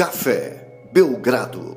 Café 0.00 0.88
Belgrado. 0.94 1.76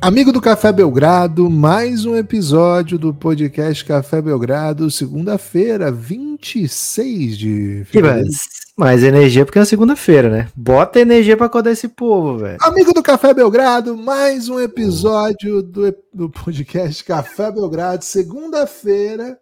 Amigo 0.00 0.32
do 0.32 0.40
Café 0.40 0.72
Belgrado, 0.72 1.48
mais 1.48 2.04
um 2.04 2.16
episódio 2.16 2.98
do 2.98 3.14
podcast 3.14 3.84
Café 3.84 4.20
Belgrado, 4.20 4.90
segunda-feira, 4.90 5.92
26 5.92 7.38
de 7.38 7.86
Que 7.92 8.02
mais, 8.76 9.04
energia 9.04 9.44
porque 9.44 9.60
é 9.60 9.64
segunda-feira, 9.64 10.28
né? 10.28 10.48
Bota 10.56 10.98
energia 10.98 11.36
pra 11.36 11.46
acordar 11.46 11.70
esse 11.70 11.86
povo, 11.86 12.36
velho. 12.38 12.58
Amigo 12.62 12.92
do 12.92 13.00
Café 13.00 13.32
Belgrado, 13.32 13.96
mais 13.96 14.48
um 14.48 14.58
episódio 14.58 15.62
do, 15.62 15.94
do 16.12 16.28
podcast 16.28 17.04
Café 17.04 17.52
Belgrado, 17.52 18.04
segunda-feira, 18.04 19.38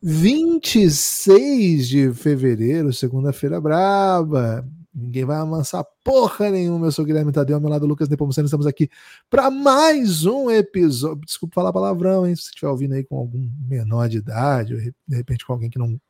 26 0.00 1.88
de 1.88 2.12
fevereiro, 2.12 2.92
segunda-feira 2.92 3.60
braba. 3.60 4.64
Ninguém 4.94 5.24
vai 5.24 5.38
amansar 5.38 5.84
porra 6.04 6.50
nenhuma. 6.50 6.86
Eu 6.86 6.92
sou 6.92 7.02
o 7.02 7.06
Guilherme 7.06 7.32
Tadeu, 7.32 7.56
ao 7.56 7.60
meu 7.60 7.68
lado 7.68 7.84
Lucas 7.84 8.08
Nepomuceno. 8.08 8.44
Estamos 8.44 8.66
aqui 8.66 8.88
para 9.28 9.50
mais 9.50 10.24
um 10.24 10.48
episódio. 10.48 11.24
Desculpa 11.24 11.56
falar 11.56 11.72
palavrão, 11.72 12.24
hein? 12.24 12.36
Se 12.36 12.42
você 12.42 12.48
estiver 12.50 12.68
ouvindo 12.68 12.94
aí 12.94 13.02
com 13.02 13.18
algum 13.18 13.50
menor 13.68 14.08
de 14.08 14.18
idade, 14.18 14.74
ou 14.74 14.80
de 14.80 15.16
repente 15.16 15.44
com 15.44 15.52
alguém 15.52 15.68
que 15.68 15.80
não, 15.80 16.00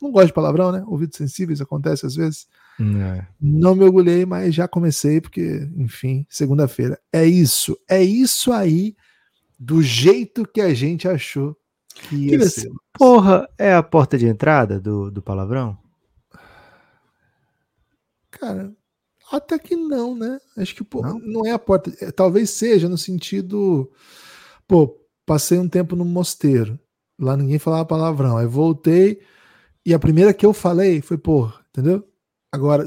não 0.00 0.10
gosta 0.10 0.28
de 0.28 0.32
palavrão, 0.32 0.72
né? 0.72 0.82
Ouvidos 0.86 1.18
sensíveis, 1.18 1.60
acontece 1.60 2.06
às 2.06 2.14
vezes. 2.14 2.48
É. 2.80 3.26
Não 3.38 3.74
me 3.74 3.84
orgulhei, 3.84 4.24
mas 4.24 4.54
já 4.54 4.66
comecei, 4.66 5.20
porque, 5.20 5.68
enfim, 5.76 6.26
segunda-feira. 6.30 6.98
É 7.12 7.26
isso. 7.26 7.78
É 7.86 8.02
isso 8.02 8.52
aí, 8.52 8.96
do 9.58 9.82
jeito 9.82 10.46
que 10.46 10.62
a 10.62 10.72
gente 10.72 11.06
achou 11.06 11.54
que 11.94 12.16
ia 12.16 12.38
Que 12.38 12.48
ser. 12.48 12.70
Porra, 12.94 13.46
é 13.58 13.74
a 13.74 13.82
porta 13.82 14.16
de 14.16 14.26
entrada 14.26 14.80
do, 14.80 15.10
do 15.10 15.20
palavrão? 15.20 15.76
Cara, 18.30 18.74
até 19.32 19.58
que 19.58 19.76
não, 19.76 20.14
né? 20.16 20.38
Acho 20.56 20.74
que 20.74 20.84
pô, 20.84 21.02
Não? 21.02 21.18
não? 21.20 21.46
é 21.46 21.52
a 21.52 21.58
porta. 21.58 21.92
é, 22.00 22.10
Talvez 22.10 22.50
seja 22.50 22.88
no 22.88 22.98
sentido. 22.98 23.90
Pô, 24.68 25.00
passei 25.26 25.58
um 25.58 25.68
tempo 25.68 25.96
no 25.96 26.04
mosteiro. 26.04 26.78
Lá 27.18 27.36
ninguém 27.36 27.58
falava 27.58 27.84
palavrão. 27.86 28.36
Aí 28.38 28.46
voltei 28.46 29.20
e 29.86 29.94
a 29.94 29.98
primeira 29.98 30.34
que 30.34 30.46
eu 30.46 30.52
falei 30.52 31.00
foi, 31.02 31.18
pô, 31.18 31.52
entendeu? 31.70 32.06
Agora, 32.52 32.84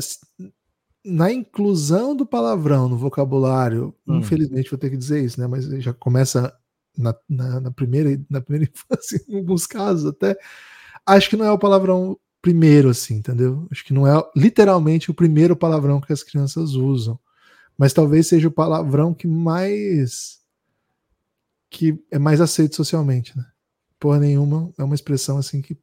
na 1.05 1.31
inclusão 1.31 2.15
do 2.15 2.25
palavrão 2.25 2.87
no 2.87 2.97
vocabulário, 2.97 3.93
Hum. 4.07 4.19
infelizmente 4.19 4.69
vou 4.69 4.79
ter 4.79 4.89
que 4.89 4.97
dizer 4.97 5.23
isso, 5.23 5.39
né? 5.39 5.47
Mas 5.47 5.65
já 5.83 5.93
começa 5.93 6.55
na, 6.97 7.15
na, 7.29 7.59
na 7.61 7.71
primeira, 7.71 8.09
na 8.29 8.41
primeira 8.41 8.69
infância, 8.71 9.21
em 9.27 9.37
alguns 9.37 9.67
casos 9.67 10.05
até. 10.05 10.37
Acho 11.05 11.29
que 11.29 11.37
não 11.37 11.45
é 11.45 11.51
o 11.51 11.59
palavrão 11.59 12.17
primeiro, 12.43 12.89
assim, 12.89 13.15
entendeu? 13.15 13.65
Acho 13.71 13.85
que 13.85 13.93
não 13.93 14.05
é 14.05 14.11
literalmente 14.35 15.09
o 15.09 15.15
primeiro 15.15 15.55
palavrão 15.55 16.01
que 16.01 16.13
as 16.13 16.21
crianças 16.21 16.75
usam. 16.75 17.17
Mas 17.77 17.93
talvez 17.93 18.27
seja 18.27 18.49
o 18.49 18.51
palavrão 18.51 19.13
que 19.15 19.27
mais. 19.27 20.41
que 21.71 21.97
é 22.11 22.19
mais 22.19 22.41
aceito 22.41 22.75
socialmente, 22.75 23.35
né? 23.37 23.45
Porra 23.99 24.19
nenhuma 24.19 24.71
é 24.77 24.83
uma 24.83 24.93
expressão 24.93 25.37
assim 25.37 25.61
que 25.61 25.77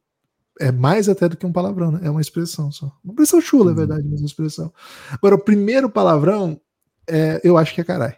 é 0.59 0.71
mais 0.71 1.09
até 1.09 1.27
do 1.27 1.35
que 1.35 1.45
um 1.45 1.51
palavrão, 1.51 1.91
né? 1.91 2.01
É 2.03 2.09
uma 2.11 2.21
expressão 2.21 2.71
só. 2.71 2.85
Uma 3.03 3.13
expressão 3.13 3.41
chula, 3.41 3.71
é 3.71 3.73
Uhum. 3.73 3.77
verdade, 3.77 4.07
mas 4.07 4.21
uma 4.21 4.27
expressão. 4.27 4.71
Agora, 5.11 5.35
o 5.35 5.39
primeiro 5.43 5.89
palavrão, 5.89 6.61
é, 7.07 7.41
eu 7.43 7.57
acho 7.57 7.73
que 7.73 7.81
é 7.81 7.83
carai. 7.83 8.17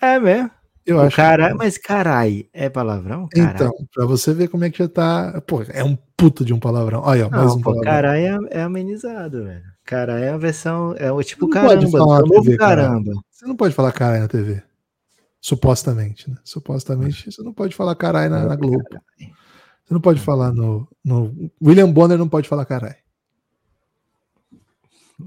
É 0.00 0.18
mesmo. 0.20 0.50
Eu 0.86 0.98
O 0.98 1.00
acho 1.00 1.16
carai, 1.16 1.52
que... 1.52 1.56
mas 1.56 1.78
carai 1.78 2.46
é 2.52 2.68
palavrão? 2.68 3.26
Carai. 3.28 3.54
Então, 3.54 3.72
pra 3.92 4.04
você 4.04 4.34
ver 4.34 4.48
como 4.48 4.64
é 4.64 4.70
que 4.70 4.78
já 4.78 4.88
tá. 4.88 5.40
Pô, 5.46 5.62
é 5.68 5.82
um 5.82 5.96
puta 6.16 6.44
de 6.44 6.52
um 6.52 6.58
palavrão. 6.58 7.00
Olha, 7.02 7.26
ó, 7.26 7.30
mais 7.30 7.46
Não, 7.46 7.56
um 7.56 7.60
pô, 7.60 7.70
palavrão. 7.70 7.92
carai 7.92 8.26
é, 8.26 8.38
é 8.50 8.62
amenizado, 8.62 9.44
velho. 9.44 9.64
Carai 9.84 10.24
é 10.24 10.28
a 10.30 10.36
versão, 10.36 10.94
é 10.98 11.10
o 11.10 11.22
tipo 11.22 11.48
caramba, 11.48 11.74
é 11.74 12.22
TV, 12.40 12.56
cara. 12.56 12.82
caramba. 12.82 13.12
Você 13.30 13.46
não 13.46 13.56
pode 13.56 13.74
falar 13.74 13.92
carai 13.92 14.20
na 14.20 14.28
TV. 14.28 14.62
Supostamente, 15.40 16.30
né? 16.30 16.36
Supostamente, 16.42 17.30
você 17.30 17.42
não 17.42 17.52
pode 17.52 17.74
falar 17.74 17.94
carai 17.94 18.28
na, 18.28 18.46
na 18.46 18.56
Globo. 18.56 18.82
Você 19.18 19.92
não 19.92 20.00
pode 20.00 20.20
falar 20.20 20.52
no, 20.52 20.88
no. 21.04 21.50
William 21.62 21.90
Bonner 21.90 22.16
não 22.16 22.28
pode 22.28 22.48
falar 22.48 22.64
carai. 22.64 22.96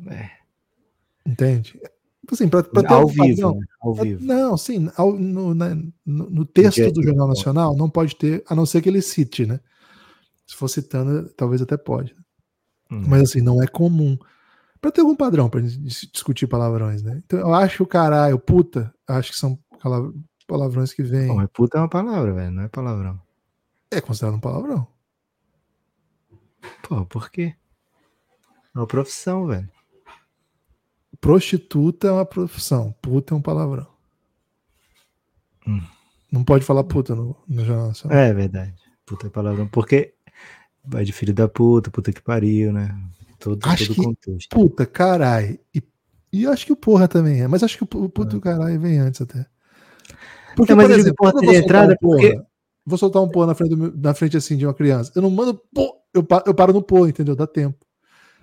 É, 0.09 0.29
Entende? 1.25 1.79
Tipo 2.27 2.33
Assim, 2.35 2.49
pra, 2.49 2.61
pra 2.61 2.83
ter 2.83 2.93
ao 2.93 3.05
um 3.05 3.07
vivo, 3.07 3.25
padrão- 3.25 3.55
né? 3.59 3.65
Ao 3.79 3.93
vivo. 3.93 4.21
Não, 4.25 4.57
sim. 4.57 4.89
ao- 4.97 5.13
no, 5.13 5.53
na- 5.55 5.75
no- 6.05 6.29
no 6.29 6.45
texto 6.45 6.91
do 6.91 7.01
Jornal 7.01 7.29
Nacional 7.29 7.73
não 7.77 7.89
pode 7.89 8.17
ter, 8.17 8.43
a 8.49 8.53
não 8.53 8.65
ser 8.65 8.81
que 8.81 8.89
ele 8.89 9.01
cite, 9.01 9.45
né? 9.45 9.61
Se 10.45 10.53
for 10.55 10.67
citando, 10.67 11.29
talvez 11.37 11.61
até 11.61 11.77
pode. 11.77 12.13
Hum. 12.91 13.03
Mas 13.07 13.29
assim, 13.29 13.41
não 13.41 13.63
é 13.63 13.67
comum. 13.67 14.17
Pra 14.81 14.91
ter 14.91 14.99
algum 15.01 15.15
padrão 15.15 15.49
pra 15.49 15.61
gente 15.61 15.77
dis- 15.79 16.09
discutir 16.11 16.47
palavrões, 16.47 17.01
né? 17.01 17.21
Então 17.25 17.39
eu 17.39 17.53
acho 17.53 17.83
o 17.83 17.87
caralho, 17.87 18.37
puta, 18.37 18.93
acho 19.07 19.31
que 19.31 19.37
são 19.37 19.57
pala- 19.81 20.11
palavrões 20.45 20.91
que 20.93 21.03
vêm. 21.03 21.27
Pô, 21.29 21.35
mas 21.35 21.49
puta 21.53 21.77
é 21.77 21.81
uma 21.81 21.89
palavra, 21.89 22.33
velho, 22.33 22.51
não 22.51 22.63
é 22.63 22.67
palavrão. 22.67 23.17
É 23.89 24.01
considerado 24.01 24.35
um 24.35 24.39
palavrão. 24.41 24.85
Pô, 26.87 27.05
por 27.05 27.29
quê? 27.31 27.55
É 28.75 28.79
uma 28.79 28.87
profissão, 28.87 29.47
velho. 29.47 29.69
Prostituta 31.27 32.07
é 32.07 32.11
uma 32.11 32.25
profissão, 32.25 32.95
puta 33.01 33.33
é 33.33 33.37
um 33.37 33.41
palavrão. 33.41 33.85
Hum. 35.67 35.81
Não 36.31 36.41
pode 36.41 36.63
falar 36.63 36.85
puta 36.85 37.13
no, 37.13 37.35
no 37.45 37.65
Jornal 37.65 37.87
Nacional. 37.89 38.17
É 38.17 38.33
verdade. 38.33 38.73
Puta 39.05 39.27
é 39.27 39.29
palavrão. 39.29 39.67
Porque 39.67 40.13
vai 40.85 41.03
de 41.03 41.11
filho 41.11 41.33
da 41.33 41.49
puta, 41.49 41.91
puta 41.91 42.13
que 42.13 42.21
pariu, 42.21 42.71
né? 42.71 42.97
Todo, 43.39 43.59
Acho 43.67 43.87
todo 43.87 43.95
que- 43.95 44.03
contexto. 44.05 44.49
Puta, 44.49 44.85
caralho. 44.85 45.59
E, 45.75 45.83
e 46.31 46.45
acho 46.47 46.65
que 46.65 46.71
o 46.71 46.77
porra 46.77 47.09
também 47.09 47.41
é, 47.41 47.47
mas 47.47 47.61
acho 47.61 47.77
que 47.77 47.83
o, 47.83 47.87
pu- 47.87 48.05
o 48.05 48.09
puta 48.09 48.37
É. 48.37 48.39
caralho 48.39 48.79
vem 48.79 48.97
antes 48.99 49.19
até. 49.21 49.45
Porque, 50.55 50.71
É, 50.71 50.75
mas 50.75 50.87
por 50.87 50.97
exemplo, 50.97 51.15
quando 51.17 51.43
eu 51.43 51.45
vou 51.45 51.53
entrada 51.55 51.93
um 51.93 51.97
porra, 51.97 52.21
porque- 52.21 52.41
vou 52.85 52.97
soltar 52.97 53.21
um 53.21 53.29
porra 53.29 53.47
na 53.47 53.53
frente, 53.55 53.69
do 53.71 53.77
meu- 53.77 53.93
na 53.97 54.13
frente 54.13 54.37
assim 54.37 54.55
de 54.55 54.65
uma 54.65 54.73
criança. 54.73 55.11
Eu 55.13 55.21
não 55.21 55.29
mando 55.29 55.61
pô, 55.75 55.93
eu, 56.13 56.25
eu 56.45 56.53
paro 56.53 56.71
no 56.71 56.81
pô, 56.81 57.05
entendeu? 57.05 57.35
Dá 57.35 57.45
tempo. 57.45 57.85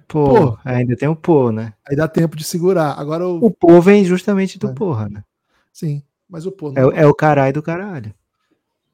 Pô, 0.06 0.52
Pô. 0.52 0.58
ainda 0.64 0.96
tem 0.96 1.08
o 1.08 1.16
pô, 1.16 1.50
né? 1.50 1.72
Aí 1.88 1.96
dá 1.96 2.06
tempo 2.06 2.36
de 2.36 2.44
segurar. 2.44 2.92
Agora 2.98 3.26
o. 3.26 3.46
O 3.46 3.50
pô 3.50 3.80
vem 3.80 4.04
justamente 4.04 4.58
do 4.58 4.68
É. 4.68 4.72
porra, 4.72 5.08
né? 5.08 5.24
Sim, 5.72 6.02
mas 6.28 6.46
o 6.46 6.52
pô 6.52 6.68
É, 6.76 6.80
não. 6.82 6.88
o- 6.88 6.92
é 6.92 7.06
o 7.06 7.14
caralho 7.14 7.54
do 7.54 7.62
caralho. 7.62 8.14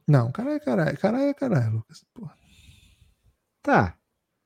Não, 0.07 0.31
caralho, 0.33 0.57
é 0.57 0.61
caralho. 0.61 0.99
Caralho 0.99 1.25
é 1.25 1.35
caralho, 1.35 1.73
Lucas. 1.77 2.05
Porra. 2.15 2.33
Tá. 3.63 3.95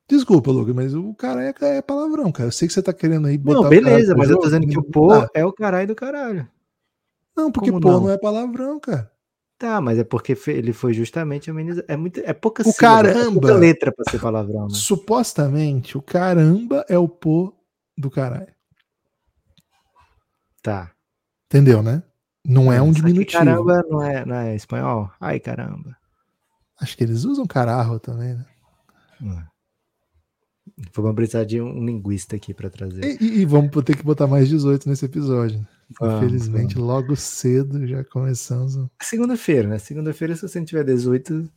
Desculpa, 0.08 0.50
Lucas, 0.50 0.74
mas 0.74 0.94
o 0.94 1.14
caralho 1.14 1.54
é, 1.60 1.76
é 1.78 1.82
palavrão, 1.82 2.30
cara. 2.30 2.48
Eu 2.48 2.52
sei 2.52 2.68
que 2.68 2.74
você 2.74 2.82
tá 2.82 2.92
querendo 2.92 3.26
aí 3.26 3.38
botar. 3.38 3.62
Não, 3.62 3.68
beleza, 3.70 4.14
caralho 4.14 4.18
mas 4.18 4.28
no 4.28 4.34
eu 4.34 4.38
tô 4.38 4.42
jogo, 4.42 4.44
dizendo 4.44 4.66
que 4.66 4.78
o 4.78 4.82
pô 4.82 5.10
é 5.34 5.44
o 5.44 5.52
caralho 5.52 5.88
do 5.88 5.94
caralho. 5.94 6.46
Não, 7.36 7.50
porque 7.50 7.70
Como 7.70 7.80
pô 7.80 7.90
não? 7.92 8.00
não 8.02 8.10
é 8.10 8.18
palavrão, 8.18 8.78
cara. 8.78 9.10
Tá, 9.64 9.80
mas 9.80 9.98
é 9.98 10.04
porque 10.04 10.36
ele 10.48 10.74
foi 10.74 10.92
justamente 10.92 11.50
amenizado. 11.50 11.86
É, 11.88 11.96
muito, 11.96 12.20
é 12.20 12.34
pouca 12.34 12.62
O 12.68 12.70
sílaba, 12.70 13.08
é 13.08 13.12
caramba! 13.14 13.40
pouca 13.40 13.54
letra 13.54 13.90
pra 13.90 14.04
ser 14.10 14.20
palavrão, 14.20 14.64
né? 14.68 14.74
Supostamente, 14.74 15.96
o 15.96 16.02
caramba 16.02 16.84
é 16.86 16.98
o 16.98 17.08
pô 17.08 17.54
do 17.96 18.10
caralho. 18.10 18.52
Tá. 20.62 20.90
Entendeu, 21.46 21.82
né? 21.82 22.02
Não 22.46 22.70
é 22.70 22.82
um 22.82 22.92
Só 22.92 22.98
diminutivo. 23.00 23.38
Caramba 23.42 23.82
não 23.88 24.02
é, 24.02 24.26
não 24.26 24.36
é 24.36 24.54
espanhol? 24.54 25.10
Ai, 25.18 25.40
caramba. 25.40 25.96
Acho 26.78 26.94
que 26.94 27.04
eles 27.04 27.24
usam 27.24 27.46
cararro 27.46 27.98
também, 27.98 28.34
né? 28.34 28.44
Vamos 30.94 31.14
precisar 31.14 31.44
de 31.44 31.58
um 31.62 31.82
linguista 31.86 32.36
aqui 32.36 32.52
pra 32.52 32.68
trazer. 32.68 33.02
E, 33.02 33.24
e- 33.24 33.40
e 33.40 33.44
vamos 33.46 33.70
ter 33.82 33.96
que 33.96 34.02
botar 34.02 34.26
mais 34.26 34.46
18 34.46 34.86
nesse 34.90 35.06
episódio. 35.06 35.66
Né? 35.90 35.96
Vamos, 36.00 36.16
Infelizmente, 36.24 36.78
logo 36.78 37.14
cedo 37.16 37.86
já 37.86 38.02
começamos. 38.04 38.76
Segunda-feira, 39.02 39.68
né? 39.68 39.78
Segunda-feira, 39.78 40.34
se 40.36 40.42
você 40.48 40.58
não 40.58 40.66
tiver 40.66 40.84
18, 40.84 41.50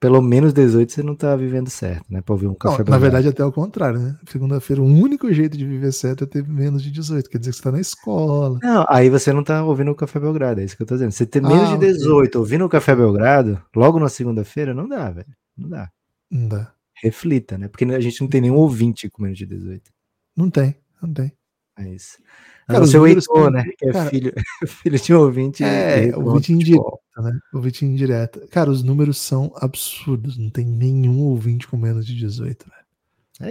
pelo 0.00 0.22
menos 0.22 0.52
18, 0.54 0.90
você 0.90 1.02
não 1.02 1.14
tá 1.14 1.36
vivendo 1.36 1.68
certo, 1.68 2.04
né? 2.10 2.22
Pra 2.22 2.32
ouvir 2.34 2.46
um 2.46 2.50
Não, 2.50 2.56
café 2.56 2.78
na 2.78 2.84
Belgrado. 2.84 3.02
verdade, 3.02 3.28
até 3.28 3.44
o 3.44 3.52
contrário, 3.52 4.00
né? 4.00 4.18
Segunda-feira, 4.28 4.80
o 4.80 4.86
único 4.86 5.30
jeito 5.32 5.58
de 5.58 5.66
viver 5.66 5.92
certo 5.92 6.24
é 6.24 6.26
ter 6.26 6.46
menos 6.48 6.82
de 6.82 6.90
18. 6.90 7.28
Quer 7.28 7.38
dizer 7.38 7.50
que 7.50 7.56
você 7.58 7.62
tá 7.62 7.70
na 7.72 7.80
escola. 7.80 8.58
Não, 8.62 8.86
aí 8.88 9.10
você 9.10 9.32
não 9.32 9.44
tá 9.44 9.62
ouvindo 9.62 9.90
o 9.90 9.94
Café 9.94 10.18
Belgrado, 10.18 10.60
é 10.60 10.64
isso 10.64 10.76
que 10.76 10.82
eu 10.82 10.86
tô 10.86 10.94
dizendo. 10.94 11.12
Você 11.12 11.26
ter 11.26 11.42
menos 11.42 11.60
Ah, 11.64 11.66
de 11.66 11.74
ok. 11.74 11.92
18 11.92 12.36
ouvindo 12.38 12.64
o 12.64 12.68
Café 12.68 12.96
Belgrado, 12.96 13.62
logo 13.76 14.00
na 14.00 14.08
segunda-feira, 14.08 14.72
não 14.72 14.88
dá, 14.88 15.10
velho. 15.10 15.28
Não 15.56 15.68
dá. 15.68 15.90
Não 16.30 16.48
dá. 16.48 16.72
Reflita, 17.02 17.58
né? 17.58 17.68
Porque 17.68 17.84
a 17.84 18.00
gente 18.00 18.20
não 18.22 18.28
tem 18.28 18.40
nenhum 18.40 18.56
ouvinte 18.56 19.08
com 19.10 19.22
menos 19.22 19.36
de 19.38 19.44
18. 19.46 19.90
Não 20.36 20.48
tem, 20.48 20.76
não 21.02 21.12
tem. 21.12 21.32
É 21.80 21.88
isso. 21.88 22.18
Cara, 22.66 22.86
Cara, 22.86 23.00
o 23.00 23.06
Heitor, 23.06 23.46
que- 23.46 23.50
né? 23.50 23.64
Que 23.78 23.88
é 23.88 23.92
cara- 23.92 24.10
filho, 24.10 24.32
filho 24.66 24.98
de 25.00 25.14
um 25.14 25.18
ouvinte. 25.20 25.64
É, 25.64 26.06
de- 26.08 26.14
ouvinte 26.14 26.54
de 26.56 26.64
futebol. 26.72 27.00
né? 27.18 27.38
Ouvinte 27.52 27.84
indireta. 27.84 28.46
Cara, 28.50 28.70
os 28.70 28.82
números 28.82 29.18
são 29.18 29.52
absurdos. 29.56 30.38
Não 30.38 30.50
tem 30.50 30.64
nenhum 30.64 31.18
ouvinte 31.24 31.66
com 31.66 31.76
menos 31.76 32.06
de 32.06 32.14
18, 32.14 32.66
velho. 32.68 32.80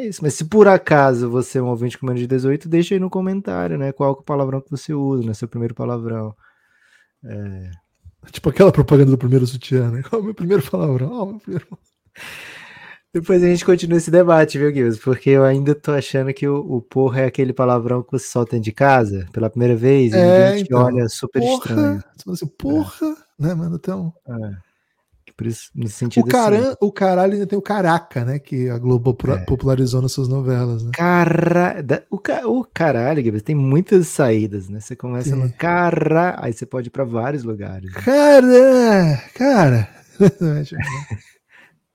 É 0.01 0.05
isso, 0.05 0.21
mas 0.21 0.35
se 0.35 0.45
por 0.45 0.67
acaso 0.67 1.29
você 1.29 1.57
é 1.57 1.61
um 1.61 1.67
ouvinte 1.67 1.97
com 1.97 2.05
menos 2.05 2.21
de 2.21 2.27
18, 2.27 2.69
deixa 2.69 2.93
aí 2.93 2.99
no 2.99 3.09
comentário, 3.09 3.77
né? 3.77 3.91
Qual 3.91 4.09
é 4.09 4.11
o 4.13 4.23
palavrão 4.23 4.61
que 4.61 4.69
você 4.69 4.93
usa, 4.93 5.25
né? 5.25 5.33
Seu 5.33 5.47
primeiro 5.47 5.73
palavrão. 5.73 6.33
Tipo 8.31 8.49
aquela 8.49 8.71
propaganda 8.71 9.11
do 9.11 9.17
primeiro 9.17 9.47
sutiã, 9.47 9.89
né? 9.89 10.01
Qual 10.07 10.19
é 10.19 10.21
o 10.21 10.25
meu 10.25 10.33
primeiro 10.35 10.63
palavrão? 10.69 11.13
Ah, 11.13 11.23
o 11.23 11.25
meu 11.31 11.39
primeiro. 11.39 11.67
Depois 13.13 13.43
a 13.43 13.47
gente 13.47 13.65
continua 13.65 13.97
esse 13.97 14.11
debate, 14.11 14.57
viu, 14.59 14.71
Guilherme? 14.71 14.97
Porque 14.97 15.31
eu 15.31 15.43
ainda 15.43 15.73
tô 15.73 15.91
achando 15.91 16.31
que 16.31 16.47
o, 16.47 16.57
o 16.57 16.79
porra 16.81 17.21
é 17.21 17.25
aquele 17.25 17.51
palavrão 17.51 18.03
que 18.03 18.11
você 18.11 18.27
solta 18.27 18.59
de 18.59 18.71
casa 18.71 19.25
pela 19.31 19.49
primeira 19.49 19.75
vez 19.75 20.13
e 20.13 20.17
É, 20.17 20.25
ninguém 20.49 20.63
te 20.63 20.67
então. 20.67 20.83
olha 20.83 21.09
super 21.09 21.41
estranho. 21.41 21.99
Porra, 21.99 22.05
você 22.15 22.23
fala 22.23 22.33
assim, 22.35 22.47
porra, 22.47 23.17
né, 23.39 23.53
mano? 23.55 23.75
Então, 23.75 24.13
É. 24.27 24.69
Por 25.37 25.47
isso, 25.47 25.69
o, 26.17 26.25
caran, 26.25 26.75
o 26.81 26.91
caralho 26.91 27.31
ainda 27.33 27.47
tem 27.47 27.57
o 27.57 27.61
caraca, 27.61 28.25
né? 28.25 28.39
Que 28.39 28.69
a 28.69 28.77
Globo 28.77 29.15
É. 29.29 29.37
popularizou 29.45 30.01
nas 30.01 30.11
suas 30.11 30.27
novelas, 30.27 30.83
né? 30.83 30.91
Cara... 30.93 31.77
O, 32.11 32.17
o 32.59 32.65
caralho, 32.65 33.23
Guilherme, 33.23 33.39
tem 33.39 33.55
muitas 33.55 34.07
saídas, 34.09 34.67
né? 34.67 34.81
Você 34.81 34.97
começa 34.97 35.29
Tem. 35.29 35.39
no 35.39 35.49
cara, 35.53 36.35
aí 36.39 36.51
você 36.51 36.65
pode 36.65 36.89
ir 36.89 36.91
pra 36.91 37.05
vários 37.05 37.43
lugares. 37.43 37.89
né? 37.89 38.01
Cara, 38.01 39.23
cara. 39.33 39.89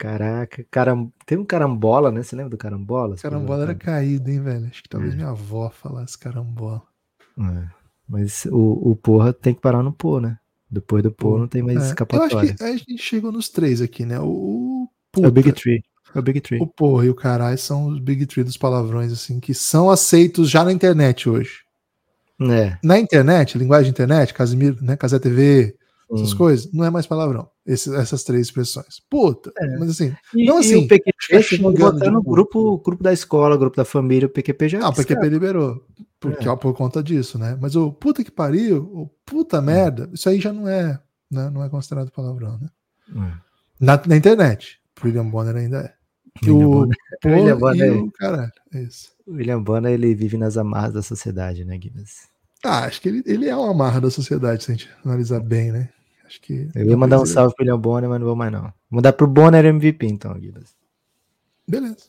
Caraca, 0.04 0.66
caram... 0.70 1.10
tem 1.24 1.38
um 1.38 1.44
carambola, 1.46 2.12
né? 2.12 2.22
Você 2.22 2.36
lembra 2.36 2.50
do 2.50 2.58
carambola? 2.58 3.16
Carambola 3.16 3.62
era 3.62 3.74
caído, 3.74 4.30
hein, 4.30 4.40
velho? 4.42 4.66
Acho 4.66 4.82
que 4.82 4.88
talvez 4.88 5.14
É. 5.14 5.16
minha 5.16 5.28
avó 5.30 5.70
falasse 5.70 6.18
carambola. 6.18 6.82
É. 7.38 7.68
Mas 8.06 8.44
o, 8.50 8.90
o 8.90 8.96
porra 8.96 9.32
tem 9.32 9.54
que 9.54 9.60
parar 9.62 9.82
no 9.82 9.92
pô, 9.92 10.20
né? 10.20 10.38
Depois 10.70 11.02
do 11.02 11.10
pô 11.10 11.30
Pô, 11.32 11.38
não 11.38 11.48
tem 11.48 11.62
mais 11.62 11.76
É, 11.76 11.78
eu 11.78 11.82
acho 11.82 11.90
escapatória. 11.92 12.54
que 12.54 12.62
a 12.62 12.76
gente 12.76 12.98
chegou 12.98 13.32
nos 13.32 13.48
três 13.48 13.80
aqui, 13.80 14.04
né? 14.04 14.20
O, 14.20 14.88
o 15.16 15.24
É 15.24 15.26
o 15.26 15.30
Big 15.30 15.48
puta, 15.50 15.60
Tree. 15.62 15.82
É 16.14 16.18
o 16.18 16.22
Big 16.22 16.40
Tree. 16.42 16.60
o 16.60 16.66
porra 16.66 17.06
e 17.06 17.10
o 17.10 17.14
caralho 17.14 17.56
são 17.58 17.86
os 17.86 17.98
big 17.98 18.26
three 18.26 18.44
dos 18.44 18.56
palavrões, 18.58 19.10
assim, 19.12 19.40
que 19.40 19.54
são 19.54 19.90
aceitos 19.90 20.50
já 20.50 20.62
na 20.64 20.70
internet 20.72 21.28
hoje. 21.30 21.60
É. 22.40 22.76
Na 22.84 22.98
internet, 22.98 23.56
linguagem 23.56 23.90
internet, 23.90 24.34
Casimiro, 24.34 24.84
né? 24.84 24.96
Casé 24.96 25.18
TV, 25.18 25.74
essas 26.12 26.32
Hum. 26.34 26.36
coisas, 26.36 26.70
não 26.72 26.84
é 26.84 26.90
mais 26.90 27.06
palavrão. 27.06 27.48
Essas 27.66 28.22
três 28.24 28.42
expressões. 28.48 29.00
Puta, 29.08 29.50
É. 29.58 29.78
mas 29.78 29.90
assim, 29.90 30.14
E, 30.34 30.44
Não 30.44 30.56
e 30.56 30.60
assim, 30.60 30.76
o 30.84 30.88
PQP, 30.88 31.58
botar 31.72 32.04
de 32.04 32.10
no 32.10 32.22
grupo, 32.22 32.78
grupo 32.78 33.02
da 33.02 33.12
escola, 33.12 33.56
grupo 33.56 33.76
da 33.76 33.84
família, 33.86 34.26
o 34.26 34.30
PQP 34.30 34.68
já 34.68 34.80
ah, 34.84 34.90
o 34.90 34.94
PQP 34.94 35.28
liberou. 35.30 35.82
Porque, 36.20 36.46
É. 36.46 36.50
ó, 36.50 36.56
por 36.56 36.74
conta 36.74 37.02
disso, 37.02 37.38
né? 37.38 37.56
Mas 37.60 37.74
o 37.74 37.90
puta 37.92 38.22
que 38.22 38.30
pariu, 38.30 38.82
o 38.92 39.10
puta 39.24 39.62
merda, 39.62 40.10
isso 40.12 40.28
aí 40.28 40.40
já 40.40 40.52
não 40.52 40.68
é, 40.68 40.98
né? 41.30 41.48
não 41.50 41.64
é 41.64 41.68
considerado 41.70 42.10
palavrão, 42.10 42.58
né? 42.58 42.68
É. 43.10 43.32
Na, 43.80 44.00
na 44.06 44.16
internet. 44.16 44.78
William 45.02 45.28
Bonner 45.28 45.56
ainda 45.56 45.78
é. 45.80 45.94
E 46.46 46.50
William 46.50 46.66
o 46.66 46.70
Bonner- 46.70 46.96
pô 47.22 47.28
William 47.30 47.58
Bonner 47.58 47.92
e 47.92 47.96
é- 47.98 48.00
o 48.02 48.10
caralho. 48.12 48.52
É 48.74 48.82
isso. 48.82 49.08
William 49.26 49.62
Bonner, 49.62 49.92
ele 49.92 50.14
vive 50.14 50.36
nas 50.36 50.56
amarras 50.58 50.92
da 50.94 51.02
sociedade, 51.02 51.64
né, 51.64 51.78
Gibbs? 51.82 52.28
Ah, 52.64 52.84
acho 52.84 53.00
que 53.00 53.08
ele, 53.08 53.22
ele 53.26 53.48
é 53.48 53.56
uma 53.56 53.72
marra 53.74 54.00
da 54.00 54.10
sociedade, 54.10 54.64
se 54.64 54.70
a 54.70 54.74
gente 54.74 54.90
analisar 55.04 55.40
bem, 55.40 55.70
né? 55.72 55.88
Acho 56.34 56.40
que. 56.40 56.68
Eu 56.74 56.90
ia 56.90 56.96
mandar 56.96 57.20
um 57.20 57.26
salve 57.26 57.54
pro 57.54 57.64
William 57.64 57.78
Bonner, 57.78 58.10
mas 58.10 58.18
não 58.18 58.26
vou 58.26 58.36
mais 58.36 58.50
não. 58.50 58.62
Vou 58.62 58.72
mandar 58.90 59.12
pro 59.12 59.26
Bonner 59.26 59.64
MVP, 59.64 60.06
então, 60.06 60.38
Gibbs. 60.40 60.74
Beleza. 61.66 62.08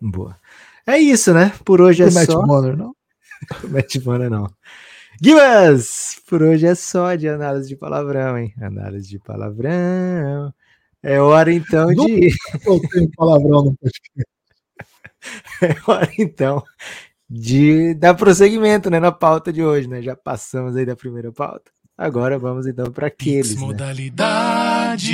Boa. 0.00 0.36
É 0.84 0.98
isso, 0.98 1.32
né? 1.32 1.52
Por 1.64 1.80
hoje 1.80 2.02
é 2.02 2.06
Pro 2.06 2.14
Matt 2.14 2.26
só. 2.26 2.42
Bonner, 2.42 2.76
não? 2.76 2.94
Matt 3.70 3.98
Bonner 3.98 4.28
não. 4.28 4.52
Gibas! 5.22 6.20
Por 6.26 6.42
hoje 6.42 6.66
é 6.66 6.74
só 6.74 7.14
de 7.14 7.28
análise 7.28 7.68
de 7.68 7.76
palavrão, 7.76 8.36
hein? 8.36 8.52
Análise 8.60 9.08
de 9.08 9.20
palavrão. 9.20 10.52
É 11.00 11.20
hora 11.20 11.52
então 11.52 11.92
Não- 11.92 12.06
de. 12.06 12.30
Eu 12.66 12.80
tenho 12.88 13.10
palavrão 13.16 13.64
no 13.64 13.76
podcast. 13.76 14.02
É 15.62 15.76
hora 15.88 16.10
então 16.18 16.64
de 17.30 17.94
dar 17.94 18.14
prosseguimento 18.14 18.90
né, 18.90 18.98
na 18.98 19.12
pauta 19.12 19.52
de 19.52 19.62
hoje, 19.62 19.86
né? 19.86 20.02
Já 20.02 20.16
passamos 20.16 20.74
aí 20.74 20.84
da 20.84 20.96
primeira 20.96 21.30
pauta. 21.30 21.70
Agora 21.96 22.38
vamos 22.38 22.66
então 22.66 22.90
para 22.90 23.06
aqueles. 23.08 23.54
Né? 23.54 23.60
Modalidade. 23.60 25.12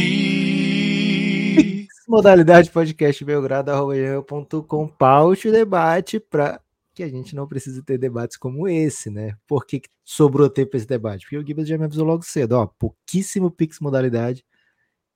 Modalidade 2.06 2.70
podcast 2.70 3.22
belgrado.com 3.25 4.88
paute 4.88 5.48
o 5.48 5.52
debate 5.52 6.19
para 6.19 6.60
que 6.94 7.02
a 7.02 7.08
gente 7.08 7.36
não 7.36 7.46
precise 7.46 7.82
ter 7.82 7.98
debates 7.98 8.36
como 8.36 8.66
esse, 8.66 9.10
né? 9.10 9.36
Por 9.46 9.64
que 9.66 9.80
que 9.80 9.88
sobrou 10.04 10.48
tempo 10.48 10.76
esse 10.76 10.86
debate? 10.86 11.26
Porque 11.26 11.36
o 11.36 11.46
Gibbs 11.46 11.69
já 11.69 11.78
me 11.78 11.84
avisou 11.84 12.04
logo 12.04 12.25
cedo, 12.25 12.52
ó, 12.52 12.66
pouquíssimo 12.66 13.50
Pix 13.50 13.78
modalidade. 13.78 14.44